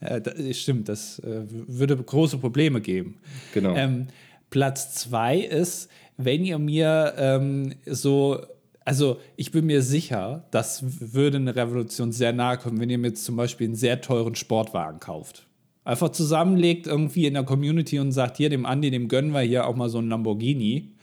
Ja, 0.00 0.20
das 0.20 0.58
stimmt, 0.58 0.90
das 0.90 1.18
äh, 1.20 1.44
würde 1.48 1.96
große 1.96 2.36
Probleme 2.36 2.82
geben. 2.82 3.16
Genau. 3.54 3.74
Ähm, 3.74 4.08
Platz 4.50 4.92
zwei 4.92 5.38
ist, 5.38 5.88
wenn 6.18 6.44
ihr 6.44 6.58
mir 6.58 7.14
ähm, 7.16 7.72
so, 7.86 8.44
also 8.84 9.18
ich 9.36 9.50
bin 9.50 9.64
mir 9.64 9.80
sicher, 9.80 10.44
das 10.50 10.84
würde 11.14 11.38
eine 11.38 11.56
Revolution 11.56 12.12
sehr 12.12 12.34
nahe 12.34 12.58
kommen, 12.58 12.80
wenn 12.80 12.90
ihr 12.90 12.98
mir 12.98 13.08
jetzt 13.08 13.24
zum 13.24 13.36
Beispiel 13.36 13.68
einen 13.68 13.76
sehr 13.76 14.02
teuren 14.02 14.34
Sportwagen 14.34 15.00
kauft 15.00 15.46
einfach 15.84 16.08
zusammenlegt 16.08 16.86
irgendwie 16.86 17.26
in 17.26 17.34
der 17.34 17.44
Community 17.44 17.98
und 17.98 18.12
sagt, 18.12 18.38
hier 18.38 18.48
dem 18.48 18.66
Andi, 18.66 18.90
dem 18.90 19.08
gönnen 19.08 19.32
wir 19.32 19.40
hier 19.40 19.66
auch 19.66 19.76
mal 19.76 19.88
so 19.88 19.98
ein 19.98 20.08
Lamborghini. 20.08 20.93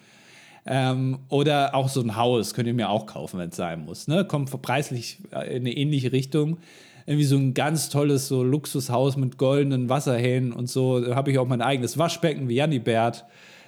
Ähm, 0.65 1.19
oder 1.29 1.73
auch 1.73 1.89
so 1.89 2.01
ein 2.01 2.15
Haus 2.15 2.53
könnt 2.53 2.67
ihr 2.67 2.73
mir 2.73 2.89
auch 2.89 3.07
kaufen, 3.07 3.39
wenn 3.39 3.49
es 3.49 3.55
sein 3.55 3.83
muss. 3.83 4.07
Ne? 4.07 4.25
Kommt 4.25 4.61
preislich 4.61 5.17
in 5.31 5.37
eine 5.37 5.75
ähnliche 5.75 6.11
Richtung. 6.11 6.57
Irgendwie 7.07 7.25
so 7.25 7.35
ein 7.35 7.53
ganz 7.55 7.89
tolles 7.89 8.27
so 8.27 8.43
Luxushaus 8.43 9.17
mit 9.17 9.37
goldenen 9.37 9.89
Wasserhähnen 9.89 10.53
und 10.53 10.69
so. 10.69 10.99
Da 10.99 11.15
habe 11.15 11.31
ich 11.31 11.39
auch 11.39 11.47
mein 11.47 11.61
eigenes 11.61 11.97
Waschbecken 11.97 12.47
wie 12.47 12.55
Janni 12.55 12.79
Bert. 12.79 13.25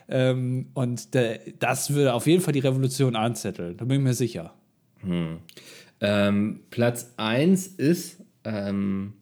Ähm, 0.08 0.68
und 0.76 1.14
de, 1.16 1.40
das 1.60 1.94
würde 1.94 2.14
auf 2.14 2.28
jeden 2.28 2.42
Fall 2.42 2.54
die 2.54 2.60
Revolution 2.60 3.16
anzetteln. 3.16 3.78
Da 3.78 3.86
bin 3.86 3.98
ich 3.98 4.04
mir 4.04 4.14
sicher. 4.14 4.54
Hm. 5.00 5.40
Ähm, 6.00 6.60
Platz 6.70 7.14
1 7.18 7.68
ist 7.68 8.18
ähm, 8.44 9.14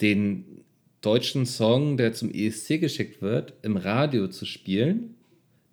den 0.00 0.44
deutschen 1.00 1.46
Song, 1.46 1.96
der 1.96 2.12
zum 2.12 2.30
ESC 2.30 2.78
geschickt 2.80 3.22
wird, 3.22 3.54
im 3.62 3.76
Radio 3.76 4.28
zu 4.28 4.44
spielen. 4.44 5.16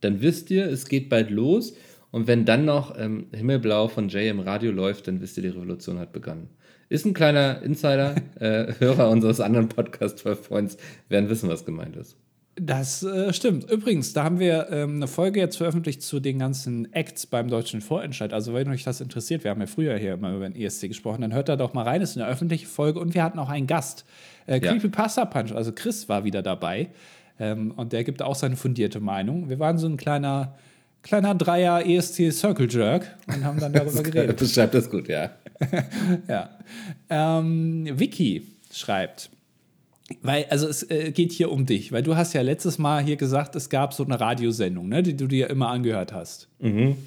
Dann 0.02 0.22
wisst 0.22 0.52
ihr, 0.52 0.66
es 0.66 0.88
geht 0.88 1.10
bald 1.10 1.30
los. 1.30 1.74
Und 2.12 2.28
wenn 2.28 2.46
dann 2.46 2.66
noch 2.66 2.98
ähm, 2.98 3.28
Himmelblau 3.34 3.88
von 3.88 4.10
Jay 4.10 4.30
im 4.30 4.40
Radio 4.40 4.72
läuft, 4.72 5.08
dann 5.08 5.22
wisst 5.22 5.38
ihr, 5.38 5.44
die 5.44 5.50
Revolution 5.50 6.00
hat 6.00 6.12
begonnen. 6.12 6.50
Ist 6.90 7.06
ein 7.06 7.14
kleiner 7.14 7.62
Insider. 7.62 8.16
äh, 8.40 8.74
Hörer 8.80 9.10
unseres 9.10 9.40
anderen 9.40 9.70
Podcast 9.70 10.20
12 10.20 10.50
Points 10.50 10.78
werden 11.08 11.30
wissen, 11.30 11.50
was 11.50 11.66
gemeint 11.66 11.96
ist. 11.96 12.18
Das 12.62 13.04
äh, 13.04 13.32
stimmt. 13.32 13.72
Übrigens, 13.72 14.12
da 14.12 14.26
haben 14.26 14.40
wir 14.40 14.68
ähm, 14.70 14.96
eine 14.96 15.08
Folge 15.08 15.40
jetzt 15.40 15.58
veröffentlicht 15.58 16.02
zu 16.02 16.20
den 16.20 16.40
ganzen 16.40 16.92
Acts 16.94 17.26
beim 17.26 17.48
deutschen 17.48 17.80
Vorentscheid. 17.80 18.34
Also, 18.34 18.54
wenn 18.54 18.68
euch 18.70 18.84
das 18.84 19.00
interessiert, 19.00 19.44
wir 19.44 19.52
haben 19.52 19.62
ja 19.62 19.68
früher 19.68 19.98
hier 19.98 20.14
immer 20.16 20.36
über 20.36 20.50
den 20.50 20.60
ESC 20.60 20.90
gesprochen, 20.90 21.22
dann 21.22 21.34
hört 21.34 21.48
da 21.48 21.56
doch 21.56 21.74
mal 21.74 21.84
rein. 21.84 22.02
Das 22.02 22.12
ist 22.12 22.18
eine 22.18 22.28
öffentliche 22.28 22.66
Folge 22.66 23.00
und 23.00 23.14
wir 23.14 23.24
hatten 23.24 23.40
auch 23.40 23.50
einen 23.50 23.68
Gast. 23.68 24.04
Äh, 24.46 24.60
Creepypasta 24.60 25.26
Punch, 25.26 25.54
also 25.54 25.72
Chris 25.72 26.10
war 26.10 26.26
wieder 26.26 26.42
dabei. 26.42 26.90
Ähm, 27.40 27.72
und 27.72 27.94
der 27.94 28.04
gibt 28.04 28.22
auch 28.22 28.36
seine 28.36 28.56
fundierte 28.56 29.00
Meinung. 29.00 29.50
Wir 29.50 29.60
waren 29.60 29.78
so 29.78 29.88
ein 29.88 29.98
kleiner, 29.98 30.56
kleiner 31.04 31.36
Dreier 31.36 31.86
ESC 31.86 32.32
Circle 32.32 32.70
Jerk 32.70 33.18
und 33.28 33.44
haben 33.44 33.60
dann 33.60 33.74
darüber 33.74 34.04
geredet. 34.04 34.38
Beschreibt 34.38 34.74
das 34.74 34.90
gut, 34.90 35.08
ja. 35.08 35.32
ja. 36.28 36.50
Ähm, 37.10 37.88
Vicky 37.94 38.46
schreibt. 38.72 39.30
Weil, 40.22 40.46
also 40.50 40.68
es 40.68 40.90
äh, 40.90 41.12
geht 41.12 41.32
hier 41.32 41.52
um 41.52 41.66
dich, 41.66 41.92
weil 41.92 42.02
du 42.02 42.16
hast 42.16 42.34
ja 42.34 42.42
letztes 42.42 42.78
Mal 42.78 43.04
hier 43.04 43.16
gesagt, 43.16 43.56
es 43.56 43.70
gab 43.70 43.94
so 43.94 44.04
eine 44.04 44.20
Radiosendung, 44.20 44.90
ne, 44.90 45.04
die 45.04 45.16
du 45.16 45.28
dir 45.28 45.50
immer 45.50 45.70
angehört 45.70 46.14
hast. 46.14 46.48
Mhm. 46.60 46.98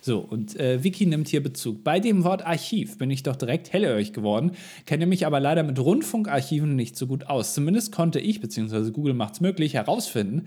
So, 0.00 0.18
und 0.18 0.58
äh, 0.58 0.82
Vicky 0.82 1.06
nimmt 1.06 1.28
hier 1.28 1.42
Bezug. 1.42 1.84
Bei 1.84 2.00
dem 2.00 2.24
Wort 2.24 2.44
Archiv 2.46 2.96
bin 2.98 3.10
ich 3.10 3.22
doch 3.22 3.36
direkt 3.36 3.72
hellhörig 3.72 4.12
geworden, 4.12 4.52
kenne 4.86 5.06
mich 5.06 5.26
aber 5.26 5.40
leider 5.40 5.62
mit 5.62 5.78
Rundfunkarchiven 5.78 6.74
nicht 6.74 6.96
so 6.96 7.06
gut 7.06 7.26
aus. 7.26 7.54
Zumindest 7.54 7.92
konnte 7.92 8.18
ich, 8.18 8.40
beziehungsweise 8.40 8.92
Google 8.92 9.14
macht 9.14 9.34
es 9.34 9.40
möglich, 9.40 9.74
herausfinden, 9.74 10.46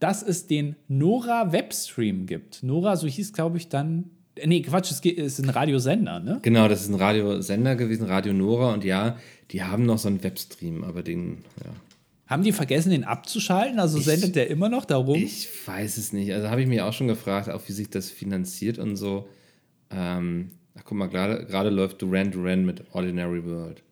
dass 0.00 0.22
es 0.22 0.46
den 0.46 0.76
Nora 0.88 1.52
Webstream 1.52 2.26
gibt. 2.26 2.62
Nora, 2.62 2.96
so 2.96 3.06
hieß, 3.06 3.32
glaube 3.32 3.56
ich, 3.56 3.68
dann. 3.68 4.10
Nee, 4.44 4.62
Quatsch, 4.62 4.90
es 4.90 5.00
ist 5.00 5.38
ein 5.38 5.48
Radiosender, 5.48 6.18
ne? 6.18 6.40
Genau, 6.42 6.66
das 6.68 6.82
ist 6.82 6.88
ein 6.88 6.96
Radiosender 6.96 7.76
gewesen, 7.76 8.06
Radio 8.06 8.32
Nora. 8.32 8.74
Und 8.74 8.84
ja, 8.84 9.16
die 9.52 9.62
haben 9.62 9.86
noch 9.86 9.98
so 9.98 10.08
einen 10.08 10.22
Webstream, 10.22 10.82
aber 10.82 11.02
den, 11.02 11.38
ja. 11.64 11.70
Haben 12.26 12.42
die 12.42 12.52
vergessen, 12.52 12.90
den 12.90 13.04
abzuschalten? 13.04 13.78
Also 13.78 13.98
ich, 13.98 14.04
sendet 14.04 14.34
der 14.34 14.48
immer 14.48 14.68
noch 14.68 14.86
darum? 14.86 15.16
Ich 15.16 15.48
weiß 15.66 15.98
es 15.98 16.12
nicht. 16.12 16.32
Also 16.32 16.48
habe 16.48 16.62
ich 16.62 16.66
mich 16.66 16.80
auch 16.80 16.92
schon 16.92 17.08
gefragt, 17.08 17.50
auch 17.50 17.60
wie 17.66 17.72
sich 17.72 17.90
das 17.90 18.10
finanziert 18.10 18.78
und 18.78 18.96
so. 18.96 19.28
Ähm, 19.90 20.52
ach, 20.74 20.82
guck 20.84 20.96
mal, 20.96 21.08
gerade 21.08 21.70
läuft 21.70 22.00
Duran 22.00 22.30
Duran 22.30 22.64
mit 22.64 22.82
Ordinary 22.94 23.44
World. 23.44 23.82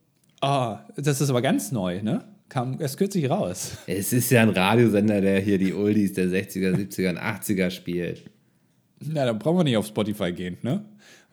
Ah, 0.41 0.75
oh, 0.75 0.93
das 0.97 1.21
ist 1.21 1.31
aber 1.31 1.43
ganz 1.43 1.73
neu, 1.73 2.03
ne? 2.03 2.25
Kam 2.49 2.81
erst 2.81 2.99
kürzlich 2.99 3.31
raus. 3.31 3.79
Es 3.87 4.13
ist 4.13 4.31
ja 4.31 4.43
ein 4.43 4.51
Radiosender, 4.51 5.21
der 5.21 5.41
hier 5.41 5.59
die 5.59 5.73
Oldies 5.73 6.15
der 6.15 6.27
60er, 6.27 6.75
70er 6.75 7.11
und 7.11 7.19
80er 7.19 7.71
spielt. 7.71 8.25
Na, 9.01 9.25
dann 9.25 9.39
brauchen 9.39 9.59
wir 9.59 9.65
nicht 9.65 9.77
auf 9.77 9.87
Spotify 9.87 10.33
gehen, 10.33 10.59
ne? 10.63 10.85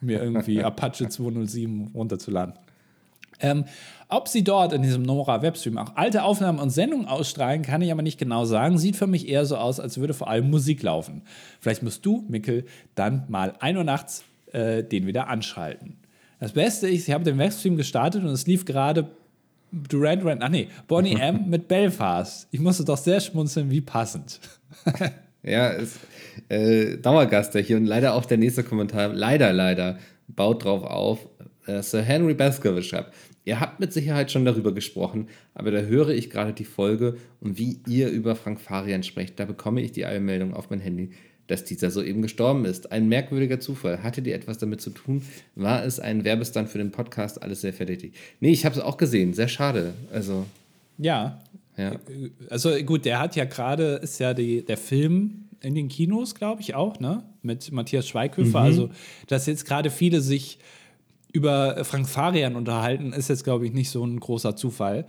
Um 0.02 0.08
mir 0.08 0.22
irgendwie 0.22 0.62
Apache 0.64 1.10
207 1.10 1.92
runterzuladen. 1.94 2.54
Ähm, 3.40 3.66
ob 4.08 4.28
sie 4.28 4.44
dort 4.44 4.74
in 4.74 4.82
diesem 4.82 5.04
Nora 5.04 5.42
Webstream 5.42 5.78
auch 5.78 5.96
alte 5.96 6.24
Aufnahmen 6.24 6.60
und 6.60 6.72
Sendungen 6.72 7.06
ausstrahlen, 7.06 7.62
kann 7.62 7.82
ich 7.82 7.92
aber 7.92 8.02
nicht 8.02 8.18
genau 8.18 8.46
sagen. 8.46 8.78
Sieht 8.78 8.96
für 8.96 9.08
mich 9.08 9.28
eher 9.30 9.46
so 9.46 9.56
aus, 9.56 9.80
als 9.80 10.00
würde 10.00 10.16
vor 10.16 10.28
allem 10.30 10.50
Musik 10.50 10.82
laufen. 10.82 11.22
Vielleicht 11.60 11.84
musst 11.84 12.06
du, 12.06 12.26
Mickel, 12.28 12.66
dann 12.96 13.26
mal 13.28 13.54
1 13.60 13.78
Uhr 13.78 13.84
nachts 13.84 14.24
äh, 14.52 14.84
den 14.84 15.06
wieder 15.06 15.28
anschalten. 15.28 15.98
Das 16.40 16.54
Beste 16.54 16.90
ist, 16.90 17.08
ich 17.08 17.14
habe 17.14 17.24
den 17.24 17.38
Webstream 17.38 17.78
gestartet 17.78 18.24
und 18.24 18.30
es 18.30 18.48
lief 18.48 18.66
gerade 18.66 19.10
Durant 19.72 20.24
Durant, 20.24 20.42
ach 20.42 20.50
nee, 20.50 20.68
Bonnie 20.88 21.14
M 21.14 21.46
mit 21.48 21.68
Belfast. 21.68 22.48
Ich 22.50 22.60
musste 22.60 22.84
doch 22.84 22.98
sehr 22.98 23.20
schmunzeln, 23.20 23.70
wie 23.70 23.82
passend. 23.82 24.40
ja, 25.44 25.70
ist 25.70 26.00
äh, 26.48 26.98
Dauergast 26.98 27.56
hier 27.56 27.78
und 27.78 27.86
leider 27.86 28.16
auch 28.16 28.26
der 28.26 28.38
nächste 28.38 28.64
Kommentar, 28.64 29.10
leider, 29.10 29.54
leider, 29.54 30.00
baut 30.28 30.64
drauf 30.64 30.84
auf. 30.84 31.20
Äh, 31.68 31.84
Sir 31.84 32.02
Henry 32.02 32.34
Baskerville 32.34 32.82
schreibt, 32.82 33.14
Ihr 33.50 33.60
habt 33.60 33.80
mit 33.80 33.92
Sicherheit 33.92 34.32
schon 34.32 34.46
darüber 34.46 34.76
gesprochen, 34.76 35.28
aber 35.56 35.72
da 35.72 35.80
höre 35.80 36.10
ich 36.10 36.30
gerade 36.30 36.54
die 36.54 36.66
Folge 36.66 37.18
und 37.42 37.58
wie 37.58 37.80
ihr 37.88 38.10
über 38.10 38.36
Frank 38.36 38.62
Farian 38.62 39.02
sprecht, 39.02 39.40
da 39.40 39.46
bekomme 39.46 39.82
ich 39.82 39.92
die 39.92 40.06
Eilmeldung 40.06 40.54
auf 40.54 40.70
mein 40.70 40.80
Handy, 40.80 41.10
dass 41.48 41.64
dieser 41.64 41.90
soeben 41.90 42.22
gestorben 42.22 42.66
ist. 42.66 42.92
Ein 42.92 43.10
merkwürdiger 43.10 43.60
Zufall. 43.60 44.04
Hattet 44.04 44.28
ihr 44.28 44.36
etwas 44.36 44.60
damit 44.60 44.82
zu 44.82 44.92
tun? 44.92 45.24
War 45.56 45.84
es 45.84 46.00
ein 46.00 46.26
Werbestand 46.26 46.70
für 46.70 46.78
den 46.78 46.92
Podcast? 46.92 47.42
Alles 47.42 47.62
sehr 47.62 47.74
verdächtig. 47.74 48.14
Nee, 48.40 48.52
ich 48.52 48.66
habe 48.66 48.76
es 48.76 48.82
auch 48.82 48.98
gesehen. 48.98 49.34
Sehr 49.34 49.48
schade. 49.48 49.96
Also. 50.14 50.46
Ja. 51.00 51.42
ja. 51.76 51.94
Also 52.52 52.70
gut, 52.84 53.04
der 53.04 53.20
hat 53.20 53.36
ja 53.36 53.46
gerade, 53.46 53.96
ist 53.96 54.20
ja 54.20 54.36
die, 54.36 54.64
der 54.64 54.78
Film 54.78 55.46
in 55.62 55.74
den 55.74 55.88
Kinos, 55.88 56.36
glaube 56.36 56.62
ich, 56.62 56.76
auch, 56.76 57.00
ne? 57.00 57.24
Mit 57.42 57.72
Matthias 57.72 58.08
Schweighöfer. 58.08 58.60
Mhm. 58.60 58.66
Also, 58.66 58.90
dass 59.26 59.48
jetzt 59.48 59.66
gerade 59.66 59.90
viele 59.90 60.22
sich 60.22 60.60
über 61.32 61.84
Frank 61.86 62.08
Farian 62.08 62.56
unterhalten, 62.56 63.14
ist 63.14 63.30
jetzt, 63.30 63.44
glaube 63.44 63.66
ich, 63.66 63.74
nicht 63.74 63.90
so 63.90 64.04
ein 64.04 64.20
großer 64.20 64.56
Zufall. 64.56 65.06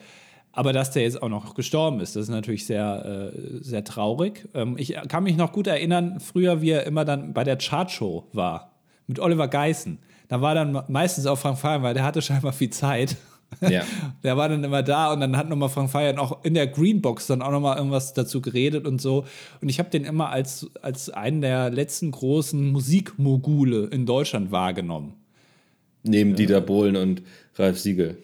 Aber 0.52 0.72
dass 0.72 0.90
der 0.90 1.02
jetzt 1.02 1.22
auch 1.22 1.28
noch 1.28 1.54
gestorben 1.54 2.00
ist, 2.00 2.16
das 2.16 2.24
ist 2.24 2.30
natürlich 2.30 2.66
sehr, 2.66 3.32
äh, 3.32 3.62
sehr 3.62 3.84
traurig. 3.84 4.48
Ähm, 4.54 4.74
ich 4.78 4.96
kann 5.08 5.22
mich 5.22 5.36
noch 5.36 5.52
gut 5.52 5.66
erinnern, 5.66 6.18
früher, 6.18 6.60
wie 6.60 6.70
er 6.70 6.86
immer 6.86 7.04
dann 7.04 7.32
bei 7.32 7.44
der 7.44 7.56
Chartshow 7.56 8.26
war, 8.32 8.72
mit 9.06 9.20
Oliver 9.20 9.48
Geissen. 9.48 9.98
Da 10.28 10.40
war 10.40 10.54
dann 10.54 10.82
meistens 10.88 11.26
auch 11.26 11.38
Frank 11.38 11.58
Farian, 11.58 11.82
weil 11.82 11.94
der 11.94 12.04
hatte 12.04 12.20
scheinbar 12.20 12.52
viel 12.52 12.70
Zeit. 12.70 13.16
Ja. 13.60 13.82
der 14.22 14.36
war 14.36 14.48
dann 14.48 14.64
immer 14.64 14.82
da 14.82 15.12
und 15.12 15.20
dann 15.20 15.36
hat 15.36 15.48
nochmal 15.48 15.68
Frank 15.68 15.90
Farian 15.90 16.18
auch 16.18 16.44
in 16.44 16.54
der 16.54 16.66
Greenbox 16.66 17.28
dann 17.28 17.42
auch 17.42 17.50
nochmal 17.50 17.76
irgendwas 17.76 18.12
dazu 18.12 18.40
geredet 18.40 18.86
und 18.86 19.00
so. 19.00 19.24
Und 19.60 19.68
ich 19.68 19.78
habe 19.78 19.90
den 19.90 20.04
immer 20.04 20.30
als, 20.30 20.68
als 20.82 21.10
einen 21.10 21.40
der 21.40 21.70
letzten 21.70 22.10
großen 22.10 22.70
Musikmogule 22.70 23.86
in 23.86 24.04
Deutschland 24.06 24.50
wahrgenommen. 24.50 25.14
Neben 26.03 26.30
ja. 26.30 26.36
Dieter 26.36 26.61
Bohlen 26.61 26.96
und 26.96 27.22
Ralf 27.57 27.78
Siegel. 27.78 28.18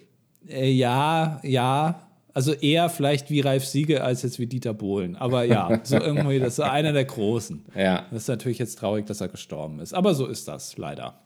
Äh, 0.49 0.70
ja, 0.70 1.41
ja. 1.43 2.03
Also 2.33 2.53
eher 2.53 2.91
vielleicht 2.91 3.31
wie 3.31 3.41
Ralf 3.41 3.64
Siegel 3.64 3.99
als 3.99 4.22
jetzt 4.22 4.39
wie 4.39 4.47
Dieter 4.47 4.74
Bohlen. 4.74 5.16
Aber 5.16 5.45
ja, 5.45 5.81
so 5.85 5.97
irgendwie, 5.97 6.39
das 6.39 6.55
ist 6.55 6.61
einer 6.61 6.93
der 6.93 7.05
Großen. 7.05 7.64
Ja. 7.74 8.07
Das 8.11 8.22
ist 8.22 8.29
natürlich 8.29 8.59
jetzt 8.59 8.79
traurig, 8.79 9.07
dass 9.07 9.20
er 9.20 9.29
gestorben 9.29 9.81
ist. 9.81 9.95
Aber 9.95 10.14
so 10.14 10.27
ist 10.27 10.47
das 10.49 10.77
leider. 10.77 11.18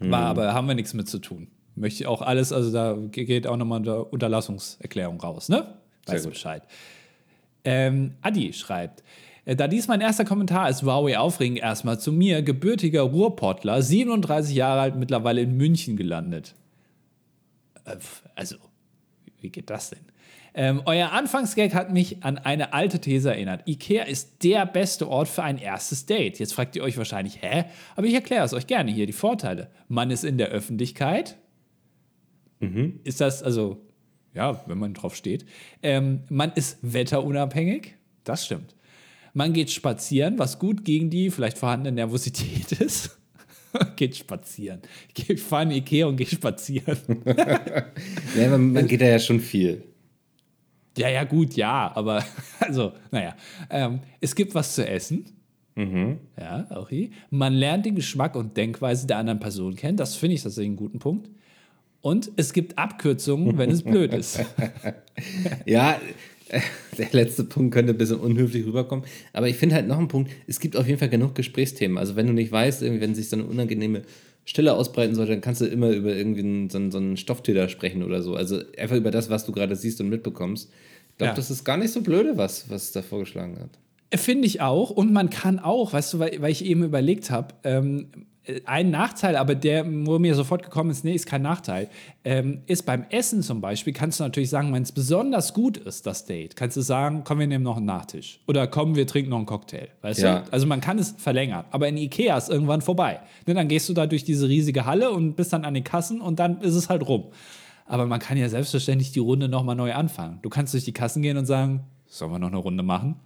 Mhm. 0.00 0.10
War, 0.10 0.22
aber 0.22 0.54
haben 0.54 0.66
wir 0.66 0.74
nichts 0.74 0.94
mit 0.94 1.08
zu 1.08 1.18
tun. 1.18 1.48
Möchte 1.74 2.02
ich 2.02 2.06
auch 2.08 2.22
alles, 2.22 2.52
also 2.52 2.72
da 2.72 2.96
geht 3.10 3.46
auch 3.46 3.56
nochmal 3.56 3.80
eine 3.80 4.04
Unterlassungserklärung 4.04 5.20
raus, 5.20 5.48
ne? 5.48 5.78
Weißt 6.06 6.28
Bescheid. 6.28 6.62
Ähm, 7.64 8.14
Adi 8.22 8.52
schreibt, 8.52 9.04
da 9.56 9.66
dies 9.66 9.88
mein 9.88 10.00
erster 10.00 10.24
Kommentar 10.24 10.68
ist, 10.68 10.82
Huawei 10.82 11.18
aufregend 11.18 11.58
erstmal 11.58 11.98
zu 11.98 12.12
mir, 12.12 12.42
gebürtiger 12.42 13.02
Ruhrpottler, 13.02 13.80
37 13.82 14.54
Jahre 14.54 14.80
alt, 14.80 14.96
mittlerweile 14.96 15.40
in 15.40 15.56
München 15.56 15.96
gelandet. 15.96 16.54
Äh, 17.84 17.96
also, 18.34 18.56
wie 19.40 19.50
geht 19.50 19.70
das 19.70 19.90
denn? 19.90 20.00
Ähm, 20.54 20.82
euer 20.86 21.12
Anfangsgag 21.12 21.72
hat 21.72 21.92
mich 21.92 22.24
an 22.24 22.36
eine 22.36 22.72
alte 22.72 23.00
These 23.00 23.30
erinnert. 23.30 23.68
Ikea 23.68 24.04
ist 24.04 24.42
der 24.42 24.66
beste 24.66 25.08
Ort 25.08 25.28
für 25.28 25.42
ein 25.42 25.56
erstes 25.58 26.04
Date. 26.06 26.38
Jetzt 26.38 26.52
fragt 26.52 26.74
ihr 26.74 26.82
euch 26.82 26.98
wahrscheinlich, 26.98 27.42
hä? 27.42 27.64
Aber 27.96 28.06
ich 28.06 28.14
erkläre 28.14 28.44
es 28.44 28.52
euch 28.52 28.66
gerne 28.66 28.90
hier, 28.90 29.06
die 29.06 29.12
Vorteile. 29.12 29.70
Man 29.88 30.10
ist 30.10 30.24
in 30.24 30.36
der 30.36 30.48
Öffentlichkeit. 30.48 31.38
Mhm. 32.60 33.00
Ist 33.04 33.20
das, 33.20 33.42
also, 33.42 33.80
ja, 34.34 34.62
wenn 34.66 34.78
man 34.78 34.94
drauf 34.94 35.14
steht. 35.14 35.46
Ähm, 35.82 36.24
man 36.28 36.52
ist 36.52 36.78
wetterunabhängig. 36.82 37.94
Das 38.24 38.44
stimmt. 38.44 38.74
Man 39.38 39.52
geht 39.52 39.70
spazieren, 39.70 40.36
was 40.36 40.58
gut 40.58 40.84
gegen 40.84 41.10
die 41.10 41.30
vielleicht 41.30 41.58
vorhandene 41.58 41.94
Nervosität 41.94 42.72
ist. 42.80 43.20
geht 43.94 44.16
spazieren. 44.16 44.82
Ich 45.14 45.40
fahre 45.40 45.62
in 45.62 45.70
Ikea 45.70 46.06
und 46.06 46.16
gehe 46.16 46.26
spazieren. 46.26 46.98
ja, 48.36 48.48
man, 48.50 48.72
man 48.72 48.88
geht 48.88 49.00
da 49.00 49.04
ja 49.04 49.20
schon 49.20 49.38
viel. 49.38 49.84
Ja, 50.96 51.08
ja, 51.08 51.22
gut, 51.22 51.54
ja, 51.54 51.92
aber 51.94 52.24
also, 52.58 52.94
naja. 53.12 53.36
Ähm, 53.70 54.00
es 54.20 54.34
gibt 54.34 54.56
was 54.56 54.74
zu 54.74 54.84
essen. 54.84 55.26
Mhm. 55.76 56.18
Ja, 56.36 56.66
auch 56.70 56.88
hier. 56.88 57.10
Man 57.30 57.54
lernt 57.54 57.86
den 57.86 57.94
Geschmack 57.94 58.34
und 58.34 58.56
Denkweise 58.56 59.06
der 59.06 59.18
anderen 59.18 59.38
Person 59.38 59.76
kennen. 59.76 59.96
Das 59.96 60.16
finde 60.16 60.34
ich 60.34 60.42
tatsächlich 60.42 60.70
einen 60.70 60.76
guten 60.76 60.98
Punkt. 60.98 61.30
Und 62.00 62.32
es 62.34 62.52
gibt 62.52 62.76
Abkürzungen, 62.76 63.56
wenn 63.56 63.70
es 63.70 63.84
blöd 63.84 64.14
ist. 64.14 64.44
ja, 65.64 66.00
der 66.98 67.08
letzte 67.12 67.44
Punkt 67.44 67.74
könnte 67.74 67.92
ein 67.92 67.98
bisschen 67.98 68.18
unhöflich 68.20 68.64
rüberkommen. 68.64 69.04
Aber 69.32 69.48
ich 69.48 69.56
finde 69.56 69.74
halt 69.74 69.86
noch 69.86 69.98
einen 69.98 70.08
Punkt, 70.08 70.30
es 70.46 70.60
gibt 70.60 70.76
auf 70.76 70.86
jeden 70.86 70.98
Fall 70.98 71.08
genug 71.08 71.34
Gesprächsthemen. 71.34 71.98
Also 71.98 72.16
wenn 72.16 72.26
du 72.26 72.32
nicht 72.32 72.50
weißt, 72.50 72.82
irgendwie, 72.82 73.02
wenn 73.02 73.14
sich 73.14 73.28
so 73.28 73.36
eine 73.36 73.44
unangenehme 73.44 74.02
Stille 74.44 74.74
ausbreiten 74.74 75.14
sollte, 75.14 75.32
dann 75.32 75.40
kannst 75.40 75.60
du 75.60 75.66
immer 75.66 75.90
über 75.90 76.14
irgendwie 76.14 76.68
so, 76.70 76.78
einen, 76.78 76.90
so 76.90 76.98
einen 76.98 77.16
Stofftäter 77.16 77.68
sprechen 77.68 78.02
oder 78.02 78.22
so. 78.22 78.34
Also 78.34 78.60
einfach 78.78 78.96
über 78.96 79.10
das, 79.10 79.28
was 79.28 79.44
du 79.44 79.52
gerade 79.52 79.76
siehst 79.76 80.00
und 80.00 80.08
mitbekommst. 80.08 80.70
Ich 81.10 81.16
glaube, 81.18 81.30
ja. 81.30 81.34
das 81.36 81.50
ist 81.50 81.64
gar 81.64 81.76
nicht 81.76 81.92
so 81.92 82.00
blöde, 82.00 82.36
was, 82.36 82.70
was 82.70 82.92
da 82.92 83.02
vorgeschlagen 83.02 83.58
hat. 83.60 84.18
Finde 84.18 84.46
ich 84.46 84.62
auch. 84.62 84.90
Und 84.90 85.12
man 85.12 85.28
kann 85.28 85.58
auch, 85.58 85.92
weißt 85.92 86.14
du, 86.14 86.18
weil, 86.18 86.40
weil 86.40 86.50
ich 86.50 86.64
eben 86.64 86.82
überlegt 86.82 87.30
habe, 87.30 87.54
ähm, 87.64 88.06
ein 88.64 88.90
Nachteil, 88.90 89.36
aber 89.36 89.54
der, 89.54 89.84
wo 90.06 90.18
mir 90.18 90.34
sofort 90.34 90.62
gekommen 90.62 90.90
ist, 90.90 91.04
nee, 91.04 91.14
ist 91.14 91.26
kein 91.26 91.42
Nachteil, 91.42 91.88
ähm, 92.24 92.62
ist 92.66 92.86
beim 92.86 93.04
Essen 93.10 93.42
zum 93.42 93.60
Beispiel, 93.60 93.92
kannst 93.92 94.20
du 94.20 94.24
natürlich 94.24 94.50
sagen, 94.50 94.72
wenn 94.72 94.82
es 94.82 94.92
besonders 94.92 95.52
gut 95.52 95.76
ist, 95.76 96.06
das 96.06 96.24
Date, 96.24 96.56
kannst 96.56 96.76
du 96.76 96.80
sagen, 96.80 97.22
komm, 97.24 97.40
wir 97.40 97.46
nehmen 97.46 97.64
noch 97.64 97.76
einen 97.76 97.86
Nachtisch. 97.86 98.40
Oder 98.46 98.66
komm, 98.66 98.96
wir 98.96 99.06
trinken 99.06 99.30
noch 99.30 99.36
einen 99.36 99.46
Cocktail. 99.46 99.88
Weißt 100.02 100.20
ja. 100.20 100.40
du? 100.40 100.52
Also 100.52 100.66
man 100.66 100.80
kann 100.80 100.98
es 100.98 101.14
verlängern. 101.18 101.64
Aber 101.70 101.88
in 101.88 101.96
Ikea 101.96 102.36
ist 102.36 102.48
irgendwann 102.48 102.80
vorbei. 102.80 103.20
Ne, 103.46 103.54
dann 103.54 103.68
gehst 103.68 103.88
du 103.88 103.92
da 103.92 104.06
durch 104.06 104.24
diese 104.24 104.48
riesige 104.48 104.86
Halle 104.86 105.10
und 105.10 105.34
bist 105.34 105.52
dann 105.52 105.64
an 105.64 105.74
den 105.74 105.84
Kassen 105.84 106.20
und 106.20 106.38
dann 106.38 106.60
ist 106.60 106.74
es 106.74 106.88
halt 106.88 107.06
rum. 107.06 107.24
Aber 107.84 108.06
man 108.06 108.20
kann 108.20 108.36
ja 108.36 108.48
selbstverständlich 108.48 109.12
die 109.12 109.20
Runde 109.20 109.48
nochmal 109.48 109.76
neu 109.76 109.94
anfangen. 109.94 110.38
Du 110.42 110.48
kannst 110.48 110.74
durch 110.74 110.84
die 110.84 110.92
Kassen 110.92 111.22
gehen 111.22 111.36
und 111.36 111.46
sagen, 111.46 111.84
sollen 112.06 112.32
wir 112.32 112.38
noch 112.38 112.48
eine 112.48 112.58
Runde 112.58 112.82
machen? 112.82 113.16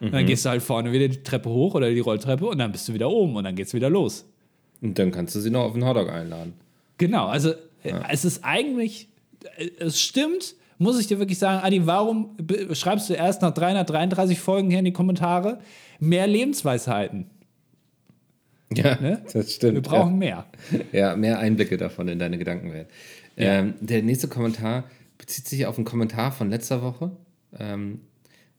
Mhm. 0.00 0.06
Und 0.06 0.12
dann 0.12 0.26
gehst 0.26 0.44
du 0.44 0.50
halt 0.50 0.62
vorne 0.62 0.92
wieder 0.92 1.08
die 1.08 1.22
Treppe 1.22 1.50
hoch 1.50 1.74
oder 1.74 1.90
die 1.90 2.00
Rolltreppe 2.00 2.46
und 2.46 2.58
dann 2.58 2.72
bist 2.72 2.88
du 2.88 2.94
wieder 2.94 3.10
oben 3.10 3.36
und 3.36 3.44
dann 3.44 3.54
geht's 3.54 3.74
wieder 3.74 3.90
los. 3.90 4.26
Und 4.82 4.98
dann 4.98 5.12
kannst 5.12 5.34
du 5.34 5.40
sie 5.40 5.50
noch 5.50 5.62
auf 5.62 5.72
den 5.72 5.86
Hotdog 5.86 6.10
einladen. 6.10 6.54
Genau, 6.98 7.26
also 7.26 7.50
äh, 7.84 7.90
ja. 7.90 8.04
es 8.10 8.24
ist 8.24 8.44
eigentlich, 8.44 9.08
äh, 9.56 9.70
es 9.78 10.00
stimmt, 10.00 10.56
muss 10.78 11.00
ich 11.00 11.06
dir 11.06 11.18
wirklich 11.18 11.38
sagen, 11.38 11.64
Adi, 11.64 11.86
warum 11.86 12.36
schreibst 12.72 13.08
du 13.08 13.14
erst 13.14 13.42
nach 13.42 13.54
333 13.54 14.38
Folgen 14.40 14.68
hier 14.68 14.80
in 14.80 14.84
die 14.84 14.92
Kommentare 14.92 15.60
mehr 16.00 16.26
Lebensweisheiten? 16.26 17.30
Ja, 18.74 19.00
ne? 19.00 19.22
das 19.32 19.52
stimmt. 19.52 19.74
Wir 19.74 19.82
brauchen 19.82 20.12
ja. 20.12 20.16
mehr. 20.18 20.46
Ja, 20.92 21.16
mehr 21.16 21.38
Einblicke 21.38 21.76
davon 21.76 22.08
in 22.08 22.18
deine 22.18 22.38
Gedankenwelt. 22.38 22.88
Ja. 23.36 23.60
Ähm, 23.60 23.74
der 23.80 24.02
nächste 24.02 24.28
Kommentar 24.28 24.84
bezieht 25.18 25.46
sich 25.46 25.66
auf 25.66 25.76
einen 25.76 25.84
Kommentar 25.84 26.32
von 26.32 26.50
letzter 26.50 26.82
Woche. 26.82 27.12
Ähm, 27.58 28.00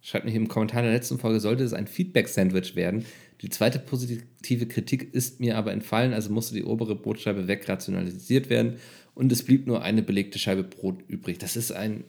schreibt 0.01 0.25
mich 0.25 0.35
im 0.35 0.47
Kommentar 0.47 0.81
der 0.81 0.91
letzten 0.91 1.17
Folge, 1.17 1.39
sollte 1.39 1.63
es 1.63 1.73
ein 1.73 1.87
Feedback-Sandwich 1.87 2.75
werden, 2.75 3.05
Die 3.43 3.49
zweite 3.49 3.77
positive 3.77 4.65
Kritik 4.67 5.13
ist 5.13 5.41
mir 5.41 5.57
aber 5.57 5.73
entfallen, 5.73 6.13
also 6.13 6.31
musste 6.31 6.55
die 6.55 6.63
obere 6.63 6.95
Brotscheibe 6.95 7.47
wegrationalisiert 7.47 8.49
werden 8.49 8.77
und 9.15 9.31
es 9.33 9.43
blieb 9.43 9.67
nur 9.67 9.81
eine 9.81 10.01
belegte 10.01 10.39
Scheibe 10.39 10.63
Brot 10.63 11.03
übrig. 11.09 11.39
Das 11.39 11.57
ist 11.57 11.73
ein, 11.73 12.05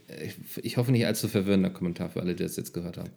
ich 0.62 0.76
hoffe 0.76 0.92
nicht 0.92 1.06
allzu 1.06 1.26
verwirrender 1.26 1.70
Kommentar 1.70 2.08
für 2.10 2.20
alle, 2.20 2.36
die 2.36 2.44
das 2.44 2.56
jetzt 2.56 2.72
gehört 2.72 2.98
haben. 2.98 3.10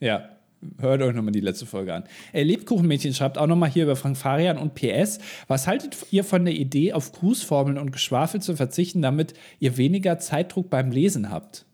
Ja, 0.00 0.30
hört 0.78 1.00
euch 1.00 1.14
nochmal 1.14 1.30
die 1.30 1.40
letzte 1.40 1.66
Folge 1.66 1.94
an. 1.94 2.04
Äh, 2.32 2.42
Lebkuchenmädchen 2.42 3.14
schreibt 3.14 3.38
auch 3.38 3.46
nochmal 3.46 3.70
hier 3.70 3.84
über 3.84 3.94
Frank 3.94 4.16
Farian 4.16 4.58
und 4.58 4.74
PS. 4.74 5.20
Was 5.46 5.68
haltet 5.68 5.96
ihr 6.10 6.24
von 6.24 6.44
der 6.44 6.54
Idee, 6.54 6.92
auf 6.92 7.12
Grußformeln 7.12 7.78
und 7.78 7.92
Geschwafel 7.92 8.42
zu 8.42 8.56
verzichten, 8.56 9.00
damit 9.00 9.34
ihr 9.60 9.76
weniger 9.76 10.18
Zeitdruck 10.18 10.70
beim 10.70 10.90
Lesen 10.90 11.30
habt? 11.30 11.66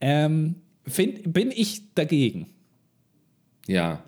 Ähm, 0.00 0.56
find, 0.86 1.32
bin 1.32 1.50
ich 1.50 1.92
dagegen. 1.94 2.46
Ja. 3.66 4.04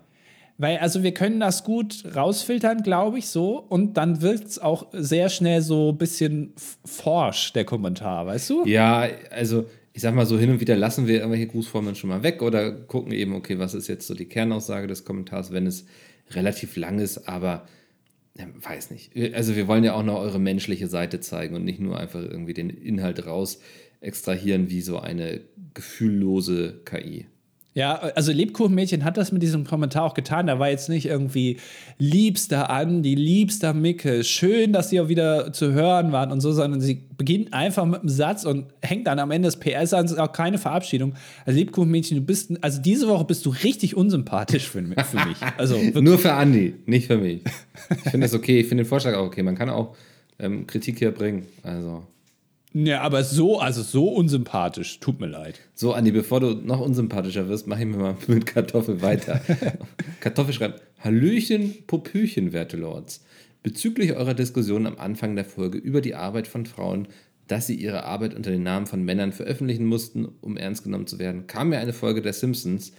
Weil, 0.57 0.77
also 0.77 1.03
wir 1.03 1.13
können 1.13 1.39
das 1.39 1.63
gut 1.63 2.03
rausfiltern, 2.15 2.81
glaube 2.81 3.19
ich, 3.19 3.27
so. 3.27 3.57
Und 3.59 3.95
dann 3.97 4.21
wird 4.21 4.45
es 4.45 4.59
auch 4.59 4.87
sehr 4.93 5.29
schnell 5.29 5.61
so 5.61 5.91
ein 5.91 5.97
bisschen 5.97 6.53
forsch, 6.85 7.51
der 7.53 7.65
Kommentar, 7.65 8.25
weißt 8.25 8.49
du? 8.49 8.65
Ja, 8.65 9.07
also 9.31 9.65
ich 9.91 10.01
sag 10.01 10.13
mal 10.13 10.25
so, 10.25 10.37
hin 10.37 10.51
und 10.51 10.59
wieder 10.59 10.75
lassen 10.75 11.07
wir 11.07 11.15
irgendwelche 11.15 11.47
Grußformeln 11.47 11.95
schon 11.95 12.09
mal 12.09 12.23
weg 12.23 12.41
oder 12.41 12.71
gucken 12.71 13.11
eben, 13.13 13.33
okay, 13.33 13.59
was 13.59 13.73
ist 13.73 13.87
jetzt 13.87 14.07
so 14.07 14.13
die 14.13 14.25
Kernaussage 14.25 14.87
des 14.87 15.05
Kommentars, 15.05 15.51
wenn 15.51 15.67
es 15.67 15.85
relativ 16.31 16.75
lang 16.75 16.99
ist, 16.99 17.29
aber 17.29 17.65
weiß 18.35 18.91
nicht. 18.91 19.11
Also 19.33 19.55
wir 19.55 19.67
wollen 19.67 19.85
ja 19.85 19.93
auch 19.93 20.03
noch 20.03 20.19
eure 20.19 20.39
menschliche 20.39 20.87
Seite 20.87 21.21
zeigen 21.21 21.55
und 21.55 21.63
nicht 21.63 21.79
nur 21.79 21.97
einfach 21.97 22.21
irgendwie 22.21 22.53
den 22.53 22.69
Inhalt 22.69 23.25
raus 23.25 23.59
extrahieren 24.01 24.69
wie 24.69 24.81
so 24.81 24.99
eine 24.99 25.41
gefühllose 25.73 26.81
KI. 26.83 27.27
Ja, 27.77 27.95
also 27.97 28.31
Lebkuchenmädchen 28.31 29.03
hat 29.03 29.17
das 29.17 29.33
mit 29.33 29.43
diesem 29.43 29.65
Kommentar 29.65 30.03
auch 30.03 30.13
getan. 30.13 30.47
Da 30.47 30.59
war 30.59 30.69
jetzt 30.69 30.87
nicht 30.87 31.07
irgendwie 31.07 31.57
liebster 31.97 32.69
Andi, 32.69 33.15
liebster 33.15 33.73
Micke, 33.73 34.23
schön, 34.23 34.71
dass 34.71 34.89
sie 34.89 35.01
auch 35.01 35.09
wieder 35.09 35.51
zu 35.51 35.73
hören 35.73 36.13
waren 36.13 36.31
und 36.31 36.39
so, 36.39 36.53
sondern 36.53 36.79
sie 36.79 37.03
beginnt 37.17 37.53
einfach 37.53 37.85
mit 37.85 37.99
einem 37.99 38.07
Satz 38.07 38.45
und 38.45 38.67
hängt 38.81 39.07
dann 39.07 39.19
am 39.19 39.29
Ende 39.29 39.47
das 39.47 39.59
PS 39.59 39.93
an, 39.93 40.05
ist 40.05 40.17
auch 40.17 40.31
keine 40.31 40.57
Verabschiedung. 40.57 41.15
Also 41.45 41.59
Lebkuchenmädchen, 41.59 42.17
du 42.17 42.23
bist, 42.23 42.53
also 42.61 42.81
diese 42.81 43.09
Woche 43.09 43.25
bist 43.25 43.45
du 43.45 43.49
richtig 43.49 43.97
unsympathisch 43.97 44.69
für, 44.69 44.81
für 44.81 45.27
mich. 45.27 45.37
Also 45.57 45.77
Nur 45.99 46.17
für 46.17 46.31
Andi, 46.31 46.75
nicht 46.85 47.07
für 47.07 47.17
mich. 47.17 47.41
Ich 47.89 48.09
finde 48.09 48.25
das 48.25 48.33
okay, 48.33 48.61
ich 48.61 48.67
finde 48.67 48.85
den 48.85 48.87
Vorschlag 48.87 49.15
auch 49.15 49.25
okay. 49.25 49.43
Man 49.43 49.55
kann 49.55 49.69
auch 49.69 49.97
ähm, 50.39 50.65
Kritik 50.65 50.97
hier 50.99 51.11
bringen, 51.11 51.45
also... 51.61 52.07
Ja, 52.77 52.99
aber 52.99 53.23
so, 53.23 53.59
also 53.59 53.81
so 53.83 54.09
unsympathisch. 54.09 54.99
Tut 54.99 55.21
mir 55.21 55.27
leid. 55.27 55.61
So, 55.75 55.93
Andi, 55.93 56.11
bevor 56.11 56.41
du 56.41 56.55
noch 56.55 56.81
unsympathischer 56.81 57.47
wirst, 57.47 57.67
mach 57.67 57.79
ich 57.79 57.85
mir 57.85 57.95
mal 57.95 58.17
mit 58.27 58.45
Kartoffel 58.45 59.01
weiter. 59.01 59.39
Kartoffel 60.19 60.53
schreibt: 60.53 60.81
Hallöchen, 60.99 61.73
Popöchen, 61.87 62.51
werte 62.51 62.75
Lords. 62.75 63.23
Bezüglich 63.63 64.13
eurer 64.13 64.33
Diskussion 64.33 64.87
am 64.87 64.97
Anfang 64.97 65.37
der 65.37 65.45
Folge 65.45 65.77
über 65.77 66.01
die 66.01 66.15
Arbeit 66.15 66.49
von 66.49 66.65
Frauen, 66.65 67.07
dass 67.47 67.65
sie 67.65 67.75
ihre 67.75 68.03
Arbeit 68.03 68.33
unter 68.33 68.51
den 68.51 68.63
Namen 68.63 68.87
von 68.87 69.05
Männern 69.05 69.31
veröffentlichen 69.31 69.85
mussten, 69.85 70.27
um 70.41 70.57
ernst 70.57 70.83
genommen 70.83 71.07
zu 71.07 71.17
werden, 71.17 71.47
kam 71.47 71.69
mir 71.69 71.77
eine 71.77 71.93
Folge 71.93 72.21
der 72.21 72.33
Simpsons, 72.33 72.91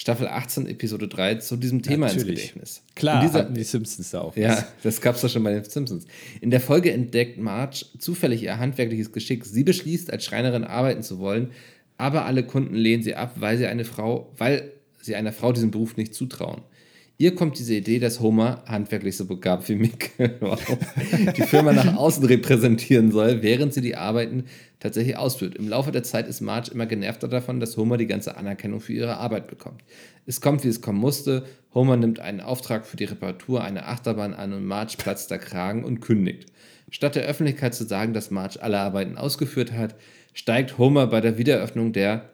Staffel 0.00 0.28
18, 0.28 0.66
Episode 0.66 1.08
3 1.08 1.34
zu 1.34 1.58
diesem 1.58 1.82
Thema 1.82 2.06
Natürlich. 2.06 2.28
ins 2.28 2.38
Gedächtnis. 2.38 2.82
Klar, 2.94 3.20
dieser, 3.20 3.40
hatten 3.40 3.52
die 3.52 3.62
Simpsons 3.62 4.10
da 4.10 4.22
auch. 4.22 4.34
Ja, 4.34 4.52
was. 4.56 4.64
das 4.82 5.00
gab 5.02 5.16
es 5.16 5.20
doch 5.20 5.28
schon 5.28 5.44
bei 5.44 5.52
den 5.52 5.62
Simpsons. 5.62 6.06
In 6.40 6.48
der 6.48 6.62
Folge 6.62 6.90
entdeckt 6.90 7.36
Marge 7.36 7.84
zufällig 7.98 8.42
ihr 8.42 8.58
handwerkliches 8.58 9.12
Geschick. 9.12 9.44
Sie 9.44 9.62
beschließt, 9.62 10.10
als 10.10 10.24
Schreinerin 10.24 10.64
arbeiten 10.64 11.02
zu 11.02 11.18
wollen, 11.18 11.50
aber 11.98 12.24
alle 12.24 12.44
Kunden 12.44 12.76
lehnen 12.76 13.02
sie 13.02 13.14
ab, 13.14 13.34
weil 13.40 13.58
sie 13.58 13.66
eine 13.66 13.84
Frau, 13.84 14.32
weil 14.38 14.72
sie 15.02 15.16
einer 15.16 15.34
Frau 15.34 15.52
diesen 15.52 15.70
Beruf 15.70 15.98
nicht 15.98 16.14
zutrauen. 16.14 16.62
Ihr 17.20 17.34
kommt 17.34 17.58
diese 17.58 17.74
Idee, 17.74 17.98
dass 17.98 18.20
Homer 18.20 18.62
handwerklich 18.64 19.14
so 19.14 19.26
begabt 19.26 19.68
wie 19.68 19.74
Mick 19.74 20.12
die 21.36 21.42
Firma 21.42 21.74
nach 21.74 21.94
außen 21.94 22.24
repräsentieren 22.24 23.12
soll, 23.12 23.42
während 23.42 23.74
sie 23.74 23.82
die 23.82 23.94
Arbeiten 23.94 24.44
tatsächlich 24.78 25.18
ausführt. 25.18 25.54
Im 25.54 25.68
Laufe 25.68 25.92
der 25.92 26.02
Zeit 26.02 26.26
ist 26.26 26.40
Marge 26.40 26.70
immer 26.70 26.86
genervter 26.86 27.28
davon, 27.28 27.60
dass 27.60 27.76
Homer 27.76 27.98
die 27.98 28.06
ganze 28.06 28.38
Anerkennung 28.38 28.80
für 28.80 28.94
ihre 28.94 29.18
Arbeit 29.18 29.48
bekommt. 29.48 29.82
Es 30.24 30.40
kommt, 30.40 30.64
wie 30.64 30.68
es 30.68 30.80
kommen 30.80 30.98
musste. 30.98 31.44
Homer 31.74 31.98
nimmt 31.98 32.20
einen 32.20 32.40
Auftrag 32.40 32.86
für 32.86 32.96
die 32.96 33.04
Reparatur 33.04 33.62
einer 33.62 33.86
Achterbahn 33.86 34.32
an 34.32 34.54
und 34.54 34.64
Marge 34.64 34.94
platzt 34.96 35.30
der 35.30 35.40
Kragen 35.40 35.84
und 35.84 36.00
kündigt. 36.00 36.46
Statt 36.88 37.16
der 37.16 37.26
Öffentlichkeit 37.26 37.74
zu 37.74 37.84
sagen, 37.84 38.14
dass 38.14 38.30
Marge 38.30 38.62
alle 38.62 38.78
Arbeiten 38.78 39.18
ausgeführt 39.18 39.72
hat, 39.72 39.94
steigt 40.32 40.78
Homer 40.78 41.06
bei 41.08 41.20
der 41.20 41.36
Wiedereröffnung 41.36 41.92
der 41.92 42.30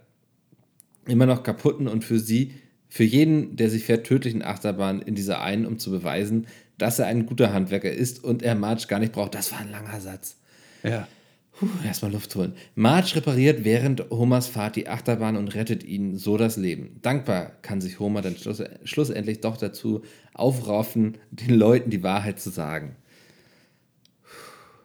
immer 1.08 1.26
noch 1.26 1.42
kaputten 1.42 1.88
und 1.88 2.04
für 2.04 2.20
sie 2.20 2.52
für 2.96 3.04
jeden, 3.04 3.56
der 3.56 3.68
sich 3.68 3.84
fährt, 3.84 4.06
tödlichen 4.06 4.42
Achterbahn 4.42 5.02
in 5.02 5.14
dieser 5.14 5.42
einen, 5.42 5.66
um 5.66 5.78
zu 5.78 5.90
beweisen, 5.90 6.46
dass 6.78 6.98
er 6.98 7.06
ein 7.06 7.26
guter 7.26 7.52
Handwerker 7.52 7.92
ist 7.92 8.24
und 8.24 8.42
er 8.42 8.54
Marge 8.54 8.86
gar 8.88 8.98
nicht 8.98 9.12
braucht. 9.12 9.34
Das 9.34 9.52
war 9.52 9.58
ein 9.58 9.70
langer 9.70 10.00
Satz. 10.00 10.38
Ja. 10.82 11.06
Puh, 11.52 11.68
erstmal 11.84 12.12
Luft 12.12 12.34
holen. 12.36 12.54
Marge 12.74 13.16
repariert 13.16 13.64
während 13.64 14.08
Homers 14.08 14.46
Fahrt 14.46 14.76
die 14.76 14.88
Achterbahn 14.88 15.36
und 15.36 15.54
rettet 15.54 15.84
ihnen 15.84 16.16
so 16.16 16.38
das 16.38 16.56
Leben. 16.56 16.98
Dankbar 17.02 17.52
kann 17.60 17.82
sich 17.82 18.00
Homer 18.00 18.22
dann 18.22 18.36
schluss 18.38 18.62
schlussendlich 18.84 19.42
doch 19.42 19.58
dazu 19.58 20.02
aufraffen, 20.32 21.18
den 21.30 21.54
Leuten 21.54 21.90
die 21.90 22.02
Wahrheit 22.02 22.40
zu 22.40 22.48
sagen. 22.48 22.96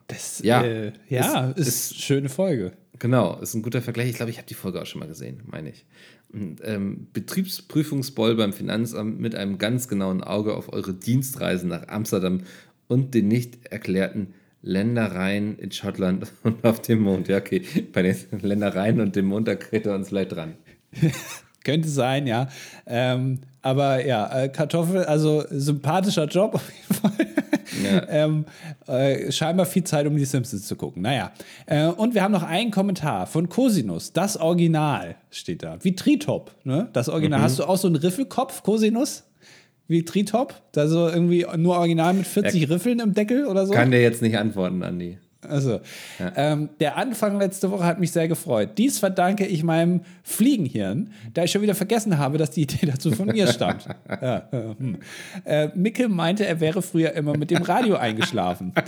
Das, 0.07 0.41
ja, 0.43 0.63
äh, 0.63 0.91
ja 1.07 1.51
ist, 1.51 1.59
ist, 1.59 1.91
ist 1.91 2.01
schöne 2.01 2.27
Folge. 2.27 2.73
Genau, 2.99 3.39
ist 3.39 3.53
ein 3.53 3.61
guter 3.61 3.81
Vergleich. 3.81 4.09
Ich 4.09 4.15
glaube, 4.17 4.31
ich 4.31 4.37
habe 4.37 4.47
die 4.47 4.53
Folge 4.53 4.81
auch 4.81 4.85
schon 4.85 4.99
mal 4.99 5.07
gesehen, 5.07 5.41
meine 5.45 5.69
ich 5.69 5.85
ähm, 6.33 7.07
Betriebsprüfungsboll 7.13 8.35
beim 8.35 8.53
Finanzamt 8.53 9.19
mit 9.19 9.35
einem 9.35 9.57
ganz 9.57 9.87
genauen 9.87 10.23
Auge 10.23 10.55
auf 10.55 10.71
eure 10.71 10.93
Dienstreisen 10.93 11.69
nach 11.69 11.87
Amsterdam 11.87 12.41
und 12.87 13.13
den 13.13 13.27
nicht 13.27 13.65
erklärten 13.71 14.33
Ländereien 14.61 15.57
in 15.57 15.71
Schottland 15.71 16.27
und 16.43 16.63
auf 16.63 16.81
dem 16.81 17.01
Mond. 17.01 17.27
Ja, 17.27 17.37
okay, 17.37 17.63
bei 17.91 18.01
den 18.01 18.15
Ländereien 18.41 18.99
und 18.99 19.15
dem 19.15 19.25
Mond, 19.25 19.47
da 19.47 19.55
kriegt 19.55 19.85
er 19.85 19.95
uns 19.95 20.09
vielleicht 20.09 20.33
dran. 20.33 20.53
Könnte 21.63 21.89
sein, 21.89 22.25
ja. 22.25 22.49
Ähm, 22.87 23.39
aber 23.61 24.05
ja, 24.05 24.43
äh, 24.43 24.49
Kartoffel, 24.49 25.05
also 25.05 25.43
sympathischer 25.49 26.25
Job 26.25 26.55
auf 26.55 26.71
jeden 26.71 26.93
Fall. 27.01 27.27
Ja. 27.83 28.07
ähm, 28.09 28.45
äh, 28.87 29.31
scheinbar 29.31 29.65
viel 29.65 29.83
Zeit, 29.83 30.07
um 30.07 30.15
die 30.15 30.25
Simpsons 30.25 30.67
zu 30.67 30.75
gucken. 30.75 31.01
Naja. 31.01 31.31
Äh, 31.65 31.87
und 31.87 32.13
wir 32.13 32.23
haben 32.23 32.31
noch 32.31 32.43
einen 32.43 32.71
Kommentar 32.71 33.27
von 33.27 33.49
Cosinus. 33.49 34.13
Das 34.13 34.37
Original 34.37 35.15
steht 35.29 35.63
da. 35.63 35.77
Wie 35.81 35.95
Tritop, 35.95 36.51
ne? 36.63 36.89
Das 36.93 37.09
Original. 37.09 37.39
Mhm. 37.39 37.43
Hast 37.43 37.59
du 37.59 37.63
auch 37.63 37.77
so 37.77 37.87
einen 37.87 37.97
Riffelkopf, 37.97 38.63
Cosinus? 38.63 39.23
Wie 39.87 40.05
Tritop? 40.05 40.55
Da 40.71 40.87
so 40.87 41.09
irgendwie 41.09 41.45
nur 41.57 41.77
Original 41.77 42.13
mit 42.13 42.25
40 42.25 42.61
ja. 42.61 42.67
Riffeln 42.69 42.99
im 42.99 43.13
Deckel 43.13 43.45
oder 43.45 43.65
so? 43.65 43.73
Kann 43.73 43.91
der 43.91 44.01
jetzt 44.01 44.21
nicht 44.21 44.37
antworten, 44.37 44.83
Andi. 44.83 45.17
Also, 45.51 45.81
ja. 46.19 46.31
ähm, 46.35 46.69
der 46.79 46.97
Anfang 46.97 47.37
letzte 47.39 47.69
Woche 47.71 47.83
hat 47.83 47.99
mich 47.99 48.11
sehr 48.11 48.27
gefreut. 48.27 48.71
Dies 48.77 48.99
verdanke 48.99 49.45
ich 49.45 49.63
meinem 49.63 50.01
Fliegenhirn, 50.23 51.11
da 51.33 51.43
ich 51.43 51.51
schon 51.51 51.61
wieder 51.61 51.75
vergessen 51.75 52.17
habe, 52.17 52.37
dass 52.37 52.51
die 52.51 52.61
Idee 52.61 52.85
dazu 52.85 53.11
von 53.11 53.27
mir 53.27 53.47
stammt. 53.47 53.85
ja, 54.09 54.37
äh, 54.51 54.75
hm. 54.77 54.97
äh, 55.45 55.69
Micke 55.75 56.07
meinte, 56.07 56.45
er 56.45 56.59
wäre 56.59 56.81
früher 56.81 57.11
immer 57.13 57.37
mit 57.37 57.51
dem 57.51 57.61
Radio 57.63 57.95
eingeschlafen. 57.97 58.73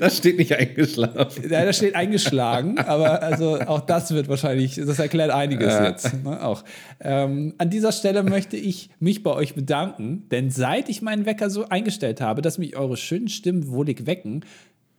Das 0.00 0.16
steht 0.18 0.38
nicht 0.38 0.54
eingeschlafen. 0.54 1.50
Ja, 1.50 1.64
das 1.64 1.76
steht 1.76 1.94
eingeschlagen, 1.94 2.78
aber 2.78 3.22
also 3.22 3.60
auch 3.60 3.80
das 3.80 4.12
wird 4.12 4.28
wahrscheinlich, 4.28 4.74
das 4.76 4.98
erklärt 4.98 5.30
einiges 5.30 5.72
ja. 5.72 5.88
jetzt. 5.88 6.24
Ne, 6.24 6.42
auch. 6.44 6.64
Ähm, 7.00 7.54
an 7.58 7.70
dieser 7.70 7.92
Stelle 7.92 8.22
möchte 8.22 8.56
ich 8.56 8.90
mich 8.98 9.22
bei 9.22 9.32
euch 9.32 9.54
bedanken, 9.54 10.24
denn 10.30 10.50
seit 10.50 10.88
ich 10.88 11.02
meinen 11.02 11.26
Wecker 11.26 11.50
so 11.50 11.68
eingestellt 11.68 12.20
habe, 12.20 12.42
dass 12.42 12.58
mich 12.58 12.76
eure 12.76 12.96
schönen 12.96 13.28
Stimmen 13.28 13.68
wohlig 13.68 14.06
wecken, 14.06 14.44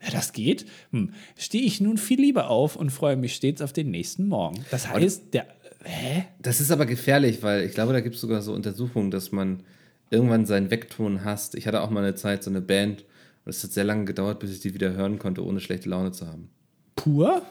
ja, 0.08 0.14
das 0.14 0.34
geht. 0.34 0.66
Hm. 0.92 1.14
Stehe 1.38 1.64
ich 1.64 1.82
nun 1.82 1.98
viel 1.98 2.20
lieber 2.20 2.50
auf 2.50 2.76
und 2.76 2.90
freue 2.92 3.18
mich 3.18 3.36
stets 3.36 3.62
auf 3.62 3.74
den 3.74 3.92
nächsten 3.92 4.28
Morgen. 4.28 4.64
Das 4.72 4.88
heißt, 4.88 5.34
der. 5.34 5.48
Hä? 5.84 6.26
Das 6.42 6.60
ist 6.60 6.72
aber 6.72 6.86
gefährlich, 6.86 7.44
weil 7.44 7.64
ich 7.64 7.74
glaube, 7.74 7.94
da 7.94 8.02
gibt 8.02 8.16
es 8.16 8.22
sogar 8.22 8.42
so 8.42 8.54
Untersuchungen, 8.54 9.12
dass 9.12 9.32
man 9.32 9.64
irgendwann 10.10 10.46
seinen 10.46 10.72
Weckton 10.72 11.24
hasst. 11.24 11.56
Ich 11.56 11.68
hatte 11.68 11.82
auch 11.82 11.90
mal 11.90 12.04
eine 12.04 12.16
Zeit 12.16 12.44
so 12.44 12.50
eine 12.50 12.62
Band 12.62 13.06
und 13.46 13.50
es 13.50 13.64
hat 13.64 13.72
sehr 13.72 13.84
lange 13.84 14.06
gedauert, 14.06 14.40
bis 14.40 14.52
ich 14.52 14.60
die 14.60 14.74
wieder 14.74 14.94
hören 14.94 15.20
konnte, 15.20 15.46
ohne 15.46 15.60
schlechte 15.60 15.90
Laune 15.90 16.12
zu 16.12 16.28
haben. 16.28 16.50
Pur? 16.96 17.42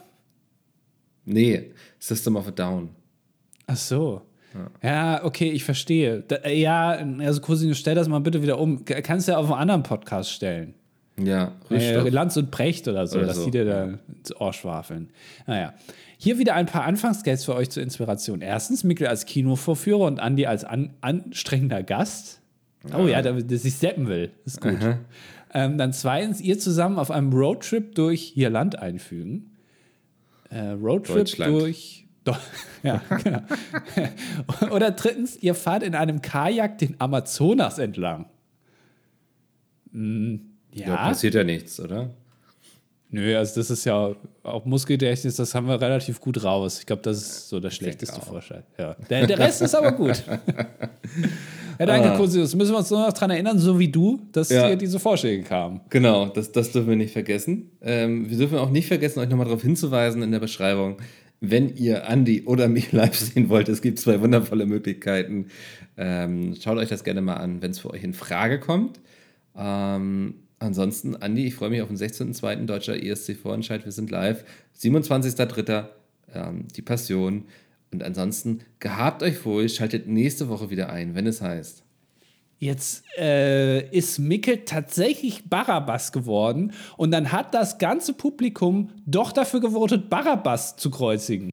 Nee, 1.25 1.73
System 1.99 2.37
of 2.37 2.49
a 2.49 2.51
Down. 2.51 2.91
Ach 3.67 3.77
so. 3.77 4.23
Ja, 4.83 5.23
okay, 5.25 5.51
ich 5.51 5.65
verstehe. 5.65 6.23
Da, 6.27 6.49
ja, 6.49 6.91
also 7.19 7.41
Cousine, 7.41 7.75
stell 7.75 7.95
das 7.95 8.09
mal 8.09 8.21
bitte 8.21 8.43
wieder 8.43 8.59
um. 8.59 8.85
Kannst 8.85 9.29
du 9.29 9.33
ja 9.33 9.39
auf 9.39 9.51
einen 9.51 9.61
anderen 9.61 9.83
Podcast 9.83 10.31
stellen. 10.31 10.75
Ja, 11.19 11.53
äh, 11.71 12.09
Lanz 12.09 12.37
und 12.37 12.51
Precht 12.51 12.89
oder 12.89 13.07
so, 13.07 13.19
oder 13.19 13.29
dass 13.29 13.37
so. 13.37 13.45
die 13.47 13.51
dir 13.51 13.65
da 13.65 13.85
ins 14.15 14.39
Ohr 14.39 14.53
schwafeln. 14.53 15.11
Naja. 15.47 15.73
Hier 16.19 16.39
wieder 16.39 16.55
ein 16.55 16.67
paar 16.67 16.85
Anfangsgags 16.85 17.45
für 17.45 17.55
euch 17.55 17.71
zur 17.71 17.83
Inspiration. 17.83 18.41
Erstens, 18.41 18.85
Mikkel 18.85 19.07
als 19.07 19.27
Kinovorführer 19.27 20.07
und 20.07 20.19
Andi 20.19 20.47
als 20.47 20.65
an 20.65 20.95
anstrengender 21.03 21.83
Gast. 21.83 22.41
Oh 22.97 23.07
ja, 23.07 23.21
der, 23.21 23.35
der 23.35 23.59
sich 23.59 23.75
steppen 23.75 24.09
will. 24.09 24.31
Ist 24.45 24.61
gut. 24.61 24.79
Ähm, 25.53 25.79
dann 25.79 25.93
zweitens, 25.93 26.41
ihr 26.41 26.59
zusammen 26.59 26.99
auf 26.99 27.11
einem 27.11 27.33
Roadtrip 27.33 27.95
durch 27.95 28.37
ihr 28.37 28.51
Land 28.51 28.79
einfügen. 28.79 29.57
Äh, 30.51 30.71
Roadtrip 30.71 31.35
durch 31.37 32.07
Doch, 32.25 32.39
ja, 32.83 33.01
genau. 33.23 33.43
Oder 34.75 34.91
drittens, 34.91 35.37
ihr 35.37 35.55
fahrt 35.55 35.83
in 35.83 35.95
einem 35.95 36.23
Kajak 36.23 36.79
den 36.79 36.97
Amazonas 36.99 37.79
entlang. 37.79 38.27
Hm, 39.93 40.56
Da 40.77 40.87
ja, 40.87 40.97
passiert 40.97 41.35
ja 41.35 41.45
nichts, 41.45 41.81
oder? 41.81 42.11
nö, 43.09 43.37
also 43.39 43.61
das 43.61 43.71
ist 43.71 43.85
ja 43.87 44.15
auch 44.43 44.65
Muskelgedächtnis, 44.67 45.37
das 45.37 45.55
haben 45.55 45.69
wir 45.69 45.81
relativ 45.81 46.21
gut 46.21 46.43
raus. 46.45 46.81
Ich 46.81 46.87
glaube, 46.87 47.03
das 47.03 47.17
ist 47.19 47.49
so 47.49 47.61
der 47.61 47.71
schlechteste. 47.71 48.21
Vorschlag. 48.21 48.63
Ja. 48.79 48.95
Der, 49.09 49.27
der 49.27 49.39
Rest 49.39 49.63
ist 49.63 49.75
aber 49.75 49.93
gut. 49.93 50.23
ja, 51.79 51.87
danke, 51.87 52.13
Ah. 52.13 52.17
Kursius. 52.17 52.55
Müssen 52.55 52.73
wir 52.73 52.79
uns 52.79 52.91
nur 52.91 53.01
noch 53.07 53.13
daran 53.13 53.31
erinnern, 53.31 53.59
so 53.59 53.79
wie 53.79 53.89
du, 53.89 54.21
dass 54.33 54.51
Ja. 54.51 54.69
dir 54.69 54.77
diese 54.77 54.99
Vorschläge 54.99 55.45
kamen. 55.45 55.81
Genau, 55.89 56.27
das, 56.27 56.53
das 56.53 56.73
dürfen 56.73 56.89
wir 56.91 56.97
nicht 56.97 57.13
vergessen. 57.13 57.71
Ähm, 57.81 58.29
wir 58.29 58.37
dürfen 58.37 58.59
auch 58.59 58.71
nicht 58.71 58.89
vergessen, 58.89 59.21
euch 59.21 59.29
nochmal 59.31 59.47
darauf 59.47 59.63
hinzuweisen 59.63 60.23
in 60.23 60.33
der 60.33 60.41
Beschreibung, 60.41 60.97
wenn 61.41 61.75
ihr 61.77 62.09
Andi 62.09 62.43
oder 62.45 62.69
mich 62.69 62.93
live 62.93 63.15
sehen 63.17 63.49
wollt, 63.49 63.69
es 63.69 63.83
gibt 63.83 63.99
zwei 63.99 64.21
wundervolle 64.21 64.67
Möglichkeiten. 64.67 65.47
Ähm, 65.97 66.55
schaut 66.61 66.77
euch 66.77 66.89
das 66.89 67.05
gerne 67.05 67.23
mal 67.23 67.35
an, 67.37 67.63
wenn 67.63 67.71
es 67.71 67.79
für 67.79 67.91
euch 67.91 68.03
in 68.05 68.13
Frage 68.15 68.59
kommt. 68.61 69.01
Ähm, 69.57 70.35
ansonsten, 70.59 71.17
Andi, 71.17 71.47
ich 71.47 71.55
freue 71.55 71.71
mich 71.71 71.83
auf 71.83 71.89
den 71.89 71.97
16.02. 71.97 72.67
Deutscher 72.67 73.03
ESC-Vorentscheid. 73.03 73.85
Wir 73.85 73.93
sind 73.93 74.11
live. 74.11 74.45
27.03. 74.79 75.87
Ähm, 76.35 76.69
die 76.75 76.83
Passion. 76.83 77.45
Und 77.93 78.03
ansonsten, 78.03 78.61
gehabt 78.81 79.23
euch 79.23 79.45
wohl, 79.45 79.69
schaltet 79.69 80.09
nächste 80.09 80.49
Woche 80.49 80.71
wieder 80.71 80.91
ein, 80.91 81.15
wenn 81.15 81.27
es 81.27 81.41
heißt. 81.41 81.83
Jetzt 82.59 83.05
äh, 83.19 83.87
ist 83.91 84.19
Mickel 84.19 84.65
tatsächlich 84.65 85.49
Barabbas 85.49 86.11
geworden 86.11 86.73
und 86.97 87.11
dann 87.11 87.31
hat 87.31 87.53
das 87.53 87.77
ganze 87.77 88.15
Publikum 88.15 88.91
doch 89.05 89.33
dafür 89.33 89.61
gewotet, 89.61 90.09
Barabbas 90.09 90.77
zu 90.77 90.91
kreuzigen. 90.91 91.51